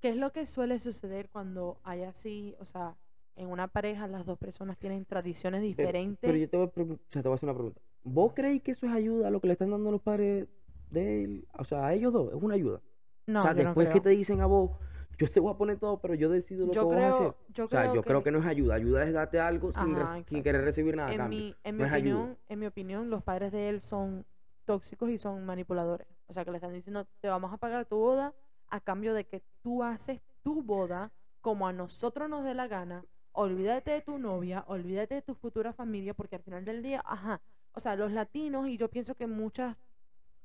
¿Qué 0.00 0.10
es 0.10 0.16
lo 0.16 0.32
que 0.32 0.46
suele 0.46 0.78
suceder 0.78 1.28
cuando 1.28 1.80
hay 1.82 2.02
así, 2.02 2.54
o 2.60 2.64
sea, 2.64 2.94
en 3.36 3.48
una 3.48 3.68
pareja 3.68 4.06
las 4.06 4.26
dos 4.26 4.38
personas 4.38 4.78
tienen 4.78 5.04
tradiciones 5.04 5.60
Pero- 5.60 5.68
diferentes? 5.76 6.20
Pero, 6.20 6.36
yo 6.36 6.48
te 6.48 6.56
voy, 6.56 6.66
a 6.66 6.70
te 6.70 6.82
voy 7.22 7.32
a 7.32 7.34
hacer 7.34 7.48
una 7.48 7.54
pregunta. 7.54 7.80
¿Vos 8.04 8.32
creéis 8.34 8.62
que 8.62 8.72
eso 8.72 8.86
es 8.86 8.92
ayuda 8.92 9.28
a 9.28 9.30
lo 9.30 9.40
que 9.40 9.46
le 9.48 9.52
están 9.54 9.70
dando 9.70 9.90
los 9.90 10.02
padres 10.02 10.48
de 10.90 11.24
él? 11.24 11.48
O 11.58 11.64
sea, 11.64 11.86
a 11.86 11.94
ellos 11.94 12.12
dos, 12.12 12.32
es 12.34 12.42
una 12.42 12.54
ayuda. 12.54 12.80
no, 13.26 13.40
o 13.42 13.42
sea, 13.42 13.54
yo 13.54 13.64
no 13.64 13.74
después 13.74 13.88
que 13.88 14.00
creo. 14.00 14.02
te 14.02 14.10
dicen 14.10 14.40
a 14.40 14.46
vos, 14.46 14.72
yo 15.18 15.28
te 15.30 15.40
voy 15.40 15.52
a 15.54 15.56
poner 15.58 15.78
todo, 15.78 16.00
pero 16.00 16.14
yo 16.14 16.28
decido 16.30 16.66
lo 16.66 16.72
Yo 16.72 16.80
que 16.80 16.84
vos 16.84 16.96
vas 16.96 17.04
a 17.04 17.10
hacer. 17.10 17.34
creo, 17.34 17.36
yo 17.48 17.64
O 17.64 17.68
sea, 17.68 17.90
creo 17.90 17.94
yo 17.94 18.04
creo 18.04 18.22
que 18.22 18.30
no 18.32 18.38
es 18.40 18.46
ayuda. 18.46 18.74
Ayuda 18.74 19.04
es 19.04 19.12
darte 19.12 19.38
algo 19.40 19.72
sin, 19.72 20.42
querer 20.42 20.62
recibir 20.64 20.96
nada 20.96 21.12
en 21.12 21.16
cambio. 21.16 21.38
mi, 21.38 21.56
en 21.64 21.76
no 21.76 21.84
mi 21.84 21.88
es 21.88 21.92
ayuda. 21.92 22.36
en 22.48 22.58
mi 22.58 22.66
opinión, 22.66 23.10
los 23.10 23.22
padres 23.22 23.52
de 23.52 23.68
él 23.68 23.80
son 23.82 24.26
tóxicos 24.64 25.10
y 25.10 25.18
son 25.18 25.44
manipuladores. 25.46 26.06
O 26.26 26.32
sea, 26.32 26.44
que 26.44 26.50
le 26.50 26.56
están 26.58 26.72
diciendo, 26.72 27.06
te 27.20 27.28
vamos 27.28 27.52
a 27.52 27.58
pagar 27.58 27.86
tu 27.86 27.96
boda 27.96 28.34
a 28.68 28.80
cambio 28.80 29.14
de 29.14 29.24
que 29.26 29.42
tú 29.62 29.82
haces 29.82 30.20
tu 30.42 30.62
boda 30.62 31.12
como 31.40 31.66
a 31.68 31.72
nosotros 31.72 32.28
nos 32.28 32.44
dé 32.44 32.54
la 32.54 32.68
gana. 32.68 33.04
Olvídate 33.32 33.90
de 33.92 34.00
tu 34.02 34.18
novia, 34.18 34.64
olvídate 34.66 35.14
de 35.16 35.22
tu 35.22 35.34
futura 35.34 35.72
familia, 35.72 36.14
porque 36.14 36.36
al 36.36 36.42
final 36.42 36.64
del 36.64 36.82
día, 36.82 37.02
ajá, 37.06 37.40
o 37.74 37.80
sea, 37.80 37.96
los 37.96 38.12
latinos 38.12 38.68
y 38.68 38.76
yo 38.76 38.88
pienso 38.88 39.14
que 39.14 39.26
muchas 39.26 39.76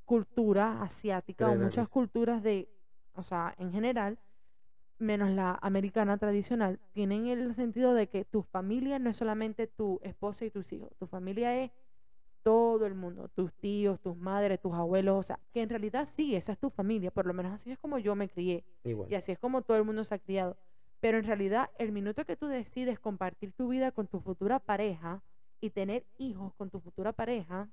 culturas 0.06 0.82
asiáticas 0.82 1.50
o 1.50 1.60
muchas 1.60 1.90
culturas 1.90 2.42
de, 2.42 2.70
o 3.14 3.24
sea, 3.24 3.54
en 3.58 3.72
general, 3.72 4.18
menos 5.00 5.30
la 5.32 5.60
americana 5.62 6.18
tradicional, 6.18 6.80
tienen 6.94 7.28
el 7.28 7.54
sentido 7.54 7.94
de 7.94 8.08
que 8.08 8.24
tu 8.26 8.42
familia 8.42 9.00
no 9.00 9.10
es 9.10 9.18
solamente 9.18 9.68
tu 9.68 10.00
esposa 10.02 10.46
y 10.46 10.50
tus 10.50 10.72
hijos, 10.72 10.90
tu 10.98 11.08
familia 11.08 11.62
es 11.62 11.72
todo 12.42 12.86
el 12.86 12.96
mundo, 12.96 13.28
tus 13.36 13.54
tíos, 13.54 14.00
tus 14.00 14.16
madres, 14.16 14.62
tus 14.62 14.74
abuelos, 14.74 15.18
o 15.20 15.24
sea, 15.24 15.40
que 15.52 15.62
en 15.62 15.70
realidad 15.70 16.08
sí, 16.10 16.36
esa 16.36 16.54
es 16.54 16.58
tu 16.58 16.70
familia, 16.70 17.12
por 17.12 17.26
lo 17.26 17.34
menos 17.34 17.52
así 17.52 17.72
es 17.72 17.78
como 17.78 18.00
yo 18.00 18.16
me 18.16 18.30
crié 18.30 18.64
Igual. 18.86 19.12
y 19.12 19.16
así 19.16 19.34
es 19.34 19.40
como 19.40 19.62
todo 19.62 19.76
el 19.76 19.84
mundo 19.84 20.06
se 20.06 20.16
ha 20.16 20.20
criado. 20.20 20.56
Pero 21.02 21.18
en 21.18 21.26
realidad, 21.26 21.70
el 21.78 21.92
minuto 21.92 22.24
que 22.24 22.38
tú 22.38 22.48
decides 22.48 23.00
compartir 23.00 23.52
tu 23.52 23.68
vida 23.68 23.92
con 23.92 24.08
tu 24.08 24.22
futura 24.22 24.60
pareja 24.60 25.22
y 25.62 25.70
tener 25.70 26.06
hijos 26.18 26.54
con 26.56 26.70
tu 26.70 26.80
futura 26.80 27.12
pareja, 27.14 27.70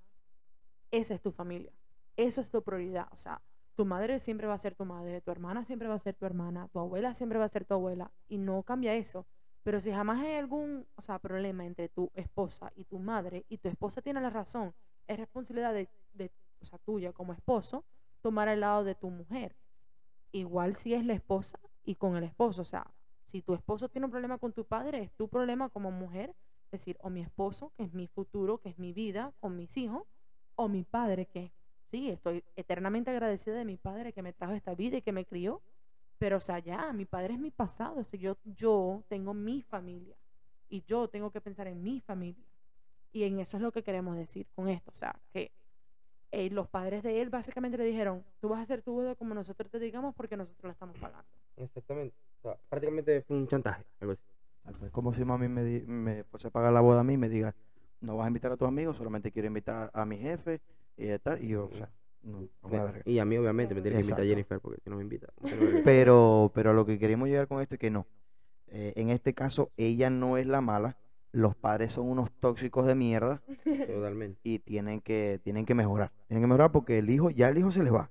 esa 0.90 1.14
es 1.14 1.20
tu 1.20 1.32
familia. 1.32 1.72
Esa 2.16 2.40
es 2.40 2.50
tu 2.50 2.62
prioridad. 2.62 3.08
O 3.12 3.16
sea, 3.16 3.40
tu 3.74 3.84
madre 3.84 4.20
siempre 4.20 4.46
va 4.46 4.54
a 4.54 4.58
ser 4.58 4.74
tu 4.74 4.84
madre, 4.84 5.20
tu 5.20 5.30
hermana 5.30 5.64
siempre 5.64 5.88
va 5.88 5.94
a 5.94 5.98
ser 5.98 6.14
tu 6.14 6.26
hermana, 6.26 6.68
tu 6.68 6.78
abuela 6.78 7.14
siempre 7.14 7.38
va 7.38 7.44
a 7.44 7.48
ser 7.48 7.64
tu 7.64 7.74
abuela. 7.74 8.10
Y 8.28 8.38
no 8.38 8.62
cambia 8.62 8.94
eso. 8.94 9.26
Pero 9.64 9.80
si 9.80 9.90
jamás 9.90 10.20
hay 10.20 10.34
algún 10.34 10.86
o 10.96 11.02
sea, 11.02 11.18
problema 11.18 11.64
entre 11.64 11.88
tu 11.88 12.10
esposa 12.14 12.70
y 12.76 12.84
tu 12.84 12.98
madre, 12.98 13.44
y 13.48 13.58
tu 13.58 13.68
esposa 13.68 14.02
tiene 14.02 14.20
la 14.20 14.30
razón, 14.30 14.74
es 15.06 15.18
responsabilidad 15.18 15.72
de, 15.72 15.88
de 16.12 16.30
o 16.72 16.78
tuya 16.78 17.12
como 17.12 17.32
esposo 17.32 17.84
tomar 18.22 18.48
el 18.48 18.60
lado 18.60 18.84
de 18.84 18.94
tu 18.94 19.10
mujer. 19.10 19.54
Igual 20.32 20.76
si 20.76 20.94
es 20.94 21.04
la 21.04 21.14
esposa 21.14 21.58
y 21.84 21.94
con 21.96 22.16
el 22.16 22.24
esposo. 22.24 22.62
O 22.62 22.64
sea, 22.64 22.86
si 23.26 23.42
tu 23.42 23.54
esposo 23.54 23.88
tiene 23.88 24.06
un 24.06 24.10
problema 24.10 24.38
con 24.38 24.52
tu 24.52 24.64
padre, 24.64 25.02
es 25.02 25.12
tu 25.12 25.28
problema 25.28 25.68
como 25.68 25.90
mujer. 25.90 26.34
Decir, 26.74 26.96
o 27.00 27.10
mi 27.10 27.20
esposo, 27.20 27.72
que 27.76 27.84
es 27.84 27.94
mi 27.94 28.08
futuro, 28.08 28.58
que 28.58 28.68
es 28.68 28.78
mi 28.78 28.92
vida, 28.92 29.32
con 29.40 29.56
mis 29.56 29.76
hijos, 29.76 30.02
o 30.56 30.68
mi 30.68 30.82
padre, 30.82 31.26
que 31.26 31.52
sí, 31.90 32.10
estoy 32.10 32.42
eternamente 32.56 33.10
agradecida 33.10 33.54
de 33.54 33.64
mi 33.64 33.76
padre 33.76 34.12
que 34.12 34.22
me 34.22 34.32
trajo 34.32 34.54
esta 34.54 34.74
vida 34.74 34.96
y 34.96 35.02
que 35.02 35.12
me 35.12 35.24
crió. 35.24 35.62
Pero, 36.18 36.38
o 36.38 36.40
sea, 36.40 36.58
ya, 36.58 36.92
mi 36.92 37.04
padre 37.04 37.34
es 37.34 37.40
mi 37.40 37.50
pasado. 37.50 38.00
O 38.00 38.04
sea, 38.04 38.18
yo, 38.18 38.36
yo 38.44 39.02
tengo 39.08 39.34
mi 39.34 39.62
familia 39.62 40.16
y 40.68 40.82
yo 40.86 41.08
tengo 41.08 41.30
que 41.30 41.40
pensar 41.40 41.68
en 41.68 41.82
mi 41.82 42.00
familia. 42.00 42.44
Y 43.12 43.22
en 43.22 43.38
eso 43.38 43.56
es 43.56 43.62
lo 43.62 43.70
que 43.70 43.84
queremos 43.84 44.16
decir 44.16 44.46
con 44.56 44.68
esto. 44.68 44.90
O 44.90 44.94
sea, 44.94 45.14
que 45.32 45.52
eh, 46.32 46.50
los 46.50 46.68
padres 46.68 47.04
de 47.04 47.22
él 47.22 47.30
básicamente 47.30 47.78
le 47.78 47.84
dijeron, 47.84 48.24
tú 48.40 48.48
vas 48.48 48.58
a 48.58 48.62
hacer 48.62 48.82
tu 48.82 48.92
boda 48.92 49.14
como 49.14 49.34
nosotros 49.34 49.70
te 49.70 49.78
digamos 49.78 50.16
porque 50.16 50.36
nosotros 50.36 50.64
la 50.64 50.72
estamos 50.72 50.98
pagando. 50.98 51.28
Exactamente. 51.56 52.16
Prácticamente 52.68 53.22
fue 53.22 53.36
un 53.36 53.46
chantaje, 53.46 53.84
algo 54.00 54.14
así. 54.14 54.22
Es 54.84 54.90
como 54.90 55.12
si 55.14 55.24
mami 55.24 55.48
me, 55.48 55.62
di- 55.64 55.86
me 55.86 56.24
fuese 56.24 56.48
a 56.48 56.50
pagar 56.50 56.72
la 56.72 56.80
boda 56.80 57.00
a 57.00 57.04
mí 57.04 57.14
y 57.14 57.18
me 57.18 57.28
diga, 57.28 57.54
no 58.00 58.16
vas 58.16 58.24
a 58.24 58.28
invitar 58.28 58.52
a 58.52 58.56
tus 58.56 58.66
amigos, 58.68 58.96
solamente 58.96 59.30
quiero 59.30 59.48
invitar 59.48 59.90
a 59.94 60.04
mi 60.04 60.16
jefe 60.18 60.60
y 60.96 61.06
está. 61.06 61.38
Y 61.38 61.48
yo, 61.48 61.66
o 61.72 61.76
sea, 61.76 61.88
no, 62.22 62.48
una. 62.62 62.94
Y 63.04 63.18
a 63.18 63.24
mí, 63.24 63.36
obviamente, 63.36 63.74
me 63.74 63.82
tiene 63.82 63.96
que 63.98 64.02
invitar 64.02 64.22
a. 64.22 64.26
Jennifer, 64.26 64.60
porque 64.60 64.80
si 64.82 64.90
no 64.90 64.96
me 64.96 65.02
invita. 65.02 65.28
Pero, 65.84 66.50
pero 66.54 66.70
a 66.70 66.72
lo 66.72 66.86
que 66.86 66.98
queremos 66.98 67.28
llegar 67.28 67.46
con 67.48 67.60
esto 67.60 67.74
es 67.74 67.78
que 67.80 67.90
no. 67.90 68.06
Eh, 68.68 68.92
en 68.96 69.10
este 69.10 69.34
caso, 69.34 69.70
ella 69.76 70.08
no 70.10 70.36
es 70.38 70.46
la 70.46 70.60
mala. 70.60 70.96
Los 71.32 71.56
padres 71.56 71.92
son 71.92 72.08
unos 72.08 72.30
tóxicos 72.32 72.86
de 72.86 72.94
mierda 72.94 73.42
Totalmente. 73.86 74.38
y 74.44 74.60
tienen 74.60 75.00
que, 75.00 75.40
tienen 75.42 75.66
que 75.66 75.74
mejorar. 75.74 76.12
Tienen 76.28 76.42
que 76.42 76.46
mejorar 76.46 76.70
porque 76.72 76.98
el 76.98 77.10
hijo, 77.10 77.28
ya 77.30 77.48
el 77.48 77.58
hijo 77.58 77.70
se 77.72 77.82
les 77.82 77.92
va. 77.92 78.08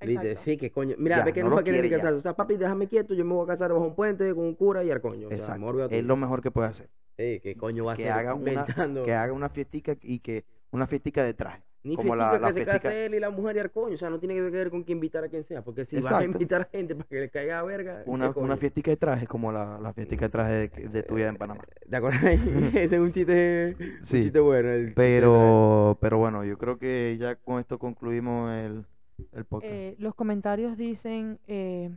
Dice, 0.00 0.36
sí, 0.36 0.56
que 0.56 0.70
coño. 0.70 0.94
Mira, 0.98 1.18
Ya, 1.18 1.24
ve 1.24 1.32
que 1.32 1.40
no 1.40 1.46
no, 1.46 1.50
lo 1.50 1.56
va 1.56 1.60
a 1.60 1.64
querer 1.64 1.90
casarse. 1.90 2.16
O 2.16 2.20
sea, 2.22 2.34
papi, 2.34 2.56
déjame 2.56 2.86
quieto, 2.88 3.14
yo 3.14 3.24
me 3.24 3.34
voy 3.34 3.44
a 3.44 3.48
casar 3.48 3.72
bajo 3.72 3.84
un 3.86 3.94
puente 3.94 4.34
con 4.34 4.44
un 4.44 4.54
cura 4.54 4.82
y 4.84 4.90
arcoño. 4.90 5.26
O 5.26 5.30
sea, 5.30 5.36
Exacto. 5.38 5.54
amor, 5.68 5.88
Es 5.90 6.04
lo 6.04 6.16
mejor 6.16 6.42
que 6.42 6.50
puede 6.50 6.68
hacer. 6.68 6.88
Sí, 7.18 7.40
que 7.40 7.54
coño 7.56 7.84
va 7.84 7.92
a 7.92 7.96
Que 7.96 8.08
hacer 8.08 8.12
haga 8.14 8.34
una- 8.34 8.50
inventando. 8.52 9.04
Que 9.04 9.12
haga 9.14 9.32
una 9.32 9.48
fiestica 9.50 9.94
y 10.02 10.20
que 10.20 10.44
una 10.70 10.86
fiestica 10.86 11.22
de 11.22 11.34
traje. 11.34 11.62
Ni 11.82 11.96
como 11.96 12.12
fiestica 12.12 12.32
la- 12.32 12.38
que 12.38 12.42
la 12.42 12.52
se 12.52 12.64
case 12.82 13.06
él 13.06 13.14
y 13.14 13.20
la 13.20 13.30
mujer 13.30 13.56
y 13.56 13.58
arcoño. 13.58 13.94
O 13.94 13.98
sea, 13.98 14.10
no 14.10 14.18
tiene 14.18 14.34
que 14.34 14.42
ver 14.42 14.70
con 14.70 14.84
que 14.84 14.92
invitar 14.92 15.24
a 15.24 15.28
quien 15.28 15.44
sea. 15.44 15.62
Porque 15.62 15.84
si 15.86 15.96
vas 16.00 16.12
a 16.12 16.24
invitar 16.24 16.62
a 16.62 16.64
gente 16.66 16.94
para 16.94 17.08
que 17.08 17.20
le 17.20 17.28
caiga 17.30 17.58
a 17.58 17.62
verga. 17.62 18.02
¿qué 18.04 18.10
Una, 18.10 18.32
coño? 18.32 18.44
una 18.46 18.56
fiestica 18.56 18.90
de 18.90 18.96
traje 18.98 19.26
como 19.26 19.50
la, 19.52 19.78
la 19.80 19.92
fiestica 19.94 20.26
de 20.26 20.30
traje 20.30 20.52
de, 20.52 20.88
de 20.88 21.02
tuya 21.02 21.28
en 21.28 21.36
Panamá. 21.36 21.62
¿Te 21.88 21.96
acuerdas? 21.96 22.22
Ese 22.74 22.84
es 22.96 23.00
un 23.00 23.12
chiste, 23.12 23.76
Sí. 24.02 24.16
un 24.16 24.22
chiste 24.22 24.40
bueno. 24.40 24.68
el 24.70 24.92
Pero, 24.94 25.96
pero 26.00 26.18
bueno, 26.18 26.44
yo 26.44 26.56
creo 26.58 26.78
que 26.78 27.16
ya 27.18 27.36
con 27.36 27.60
esto 27.60 27.78
concluimos 27.78 28.50
el, 28.52 28.84
el 29.32 29.44
podcast. 29.44 29.72
Eh, 29.72 29.96
los 29.98 30.14
comentarios 30.14 30.76
dicen 30.76 31.38
eh, 31.46 31.90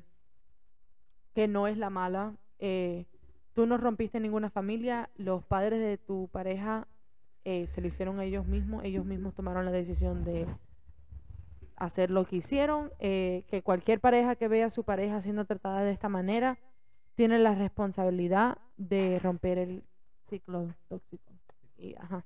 que 1.34 1.48
no 1.48 1.68
es 1.68 1.78
la 1.78 1.90
mala 1.90 2.36
eh, 2.66 3.06
tú 3.54 3.66
no 3.66 3.76
rompiste 3.78 4.22
ninguna 4.22 4.50
familia, 4.50 5.10
los 5.18 5.44
padres 5.44 5.82
de 5.82 5.98
tu 5.98 6.30
pareja 6.32 6.88
eh, 7.44 7.68
se 7.68 7.82
lo 7.82 7.88
hicieron 7.88 8.20
a 8.22 8.24
ellos 8.24 8.48
mismos, 8.48 8.86
ellos 8.86 9.06
mismos 9.06 9.34
tomaron 9.34 9.66
la 9.66 9.72
decisión 9.72 10.24
de 10.24 10.48
hacer 11.76 12.10
lo 12.10 12.26
que 12.26 12.38
hicieron, 12.38 12.92
eh, 13.00 13.44
que 13.50 13.62
cualquier 13.62 14.00
pareja 14.00 14.38
que 14.38 14.48
vea 14.48 14.68
a 14.68 14.70
su 14.70 14.86
pareja 14.86 15.22
siendo 15.22 15.44
tratada 15.44 15.84
de 15.84 15.92
esta 15.92 16.08
manera 16.08 16.58
tiene 17.16 17.38
la 17.38 17.54
responsabilidad 17.54 18.60
de 18.78 19.20
romper 19.20 19.58
el 19.58 19.84
ciclo 20.26 20.74
tóxico. 20.88 21.34
Y, 21.78 21.96
ajá. 21.96 22.26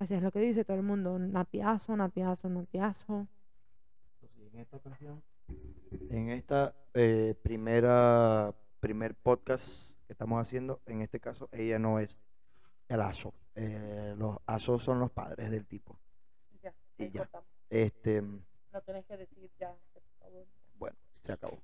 Así 0.00 0.14
es 0.14 0.22
lo 0.22 0.32
que 0.32 0.40
dice 0.40 0.64
todo 0.64 0.76
el 0.76 0.82
mundo, 0.82 1.16
natiazo, 1.20 1.96
natiazo, 1.96 2.48
natiazo. 2.48 3.28
En 4.52 4.60
esta 4.60 4.76
ocasión, 4.76 5.22
En 6.10 6.30
esta 6.30 6.74
eh, 6.94 7.34
primera 7.42 8.54
primer 8.80 9.14
podcast 9.14 9.66
que 10.06 10.12
estamos 10.12 10.40
haciendo, 10.40 10.80
en 10.86 11.02
este 11.02 11.20
caso 11.20 11.48
ella 11.52 11.78
no 11.78 11.98
es 12.00 12.18
el 12.88 13.00
aso. 13.00 13.32
Eh, 13.54 14.14
los 14.18 14.38
asos 14.46 14.82
son 14.82 14.98
los 15.00 15.10
padres 15.10 15.50
del 15.50 15.66
tipo. 15.66 15.98
Ya, 16.62 16.74
Y 16.98 17.10
ya. 17.10 17.20
cortamos. 17.20 17.48
Este, 17.70 18.20
No 18.22 18.80
tenés 18.84 19.06
que 19.06 19.16
decir 19.16 19.50
ya. 19.58 19.74
por 19.92 20.02
favor. 20.18 20.46
bueno, 20.74 20.96
se 21.24 21.32
acabó. 21.32 21.58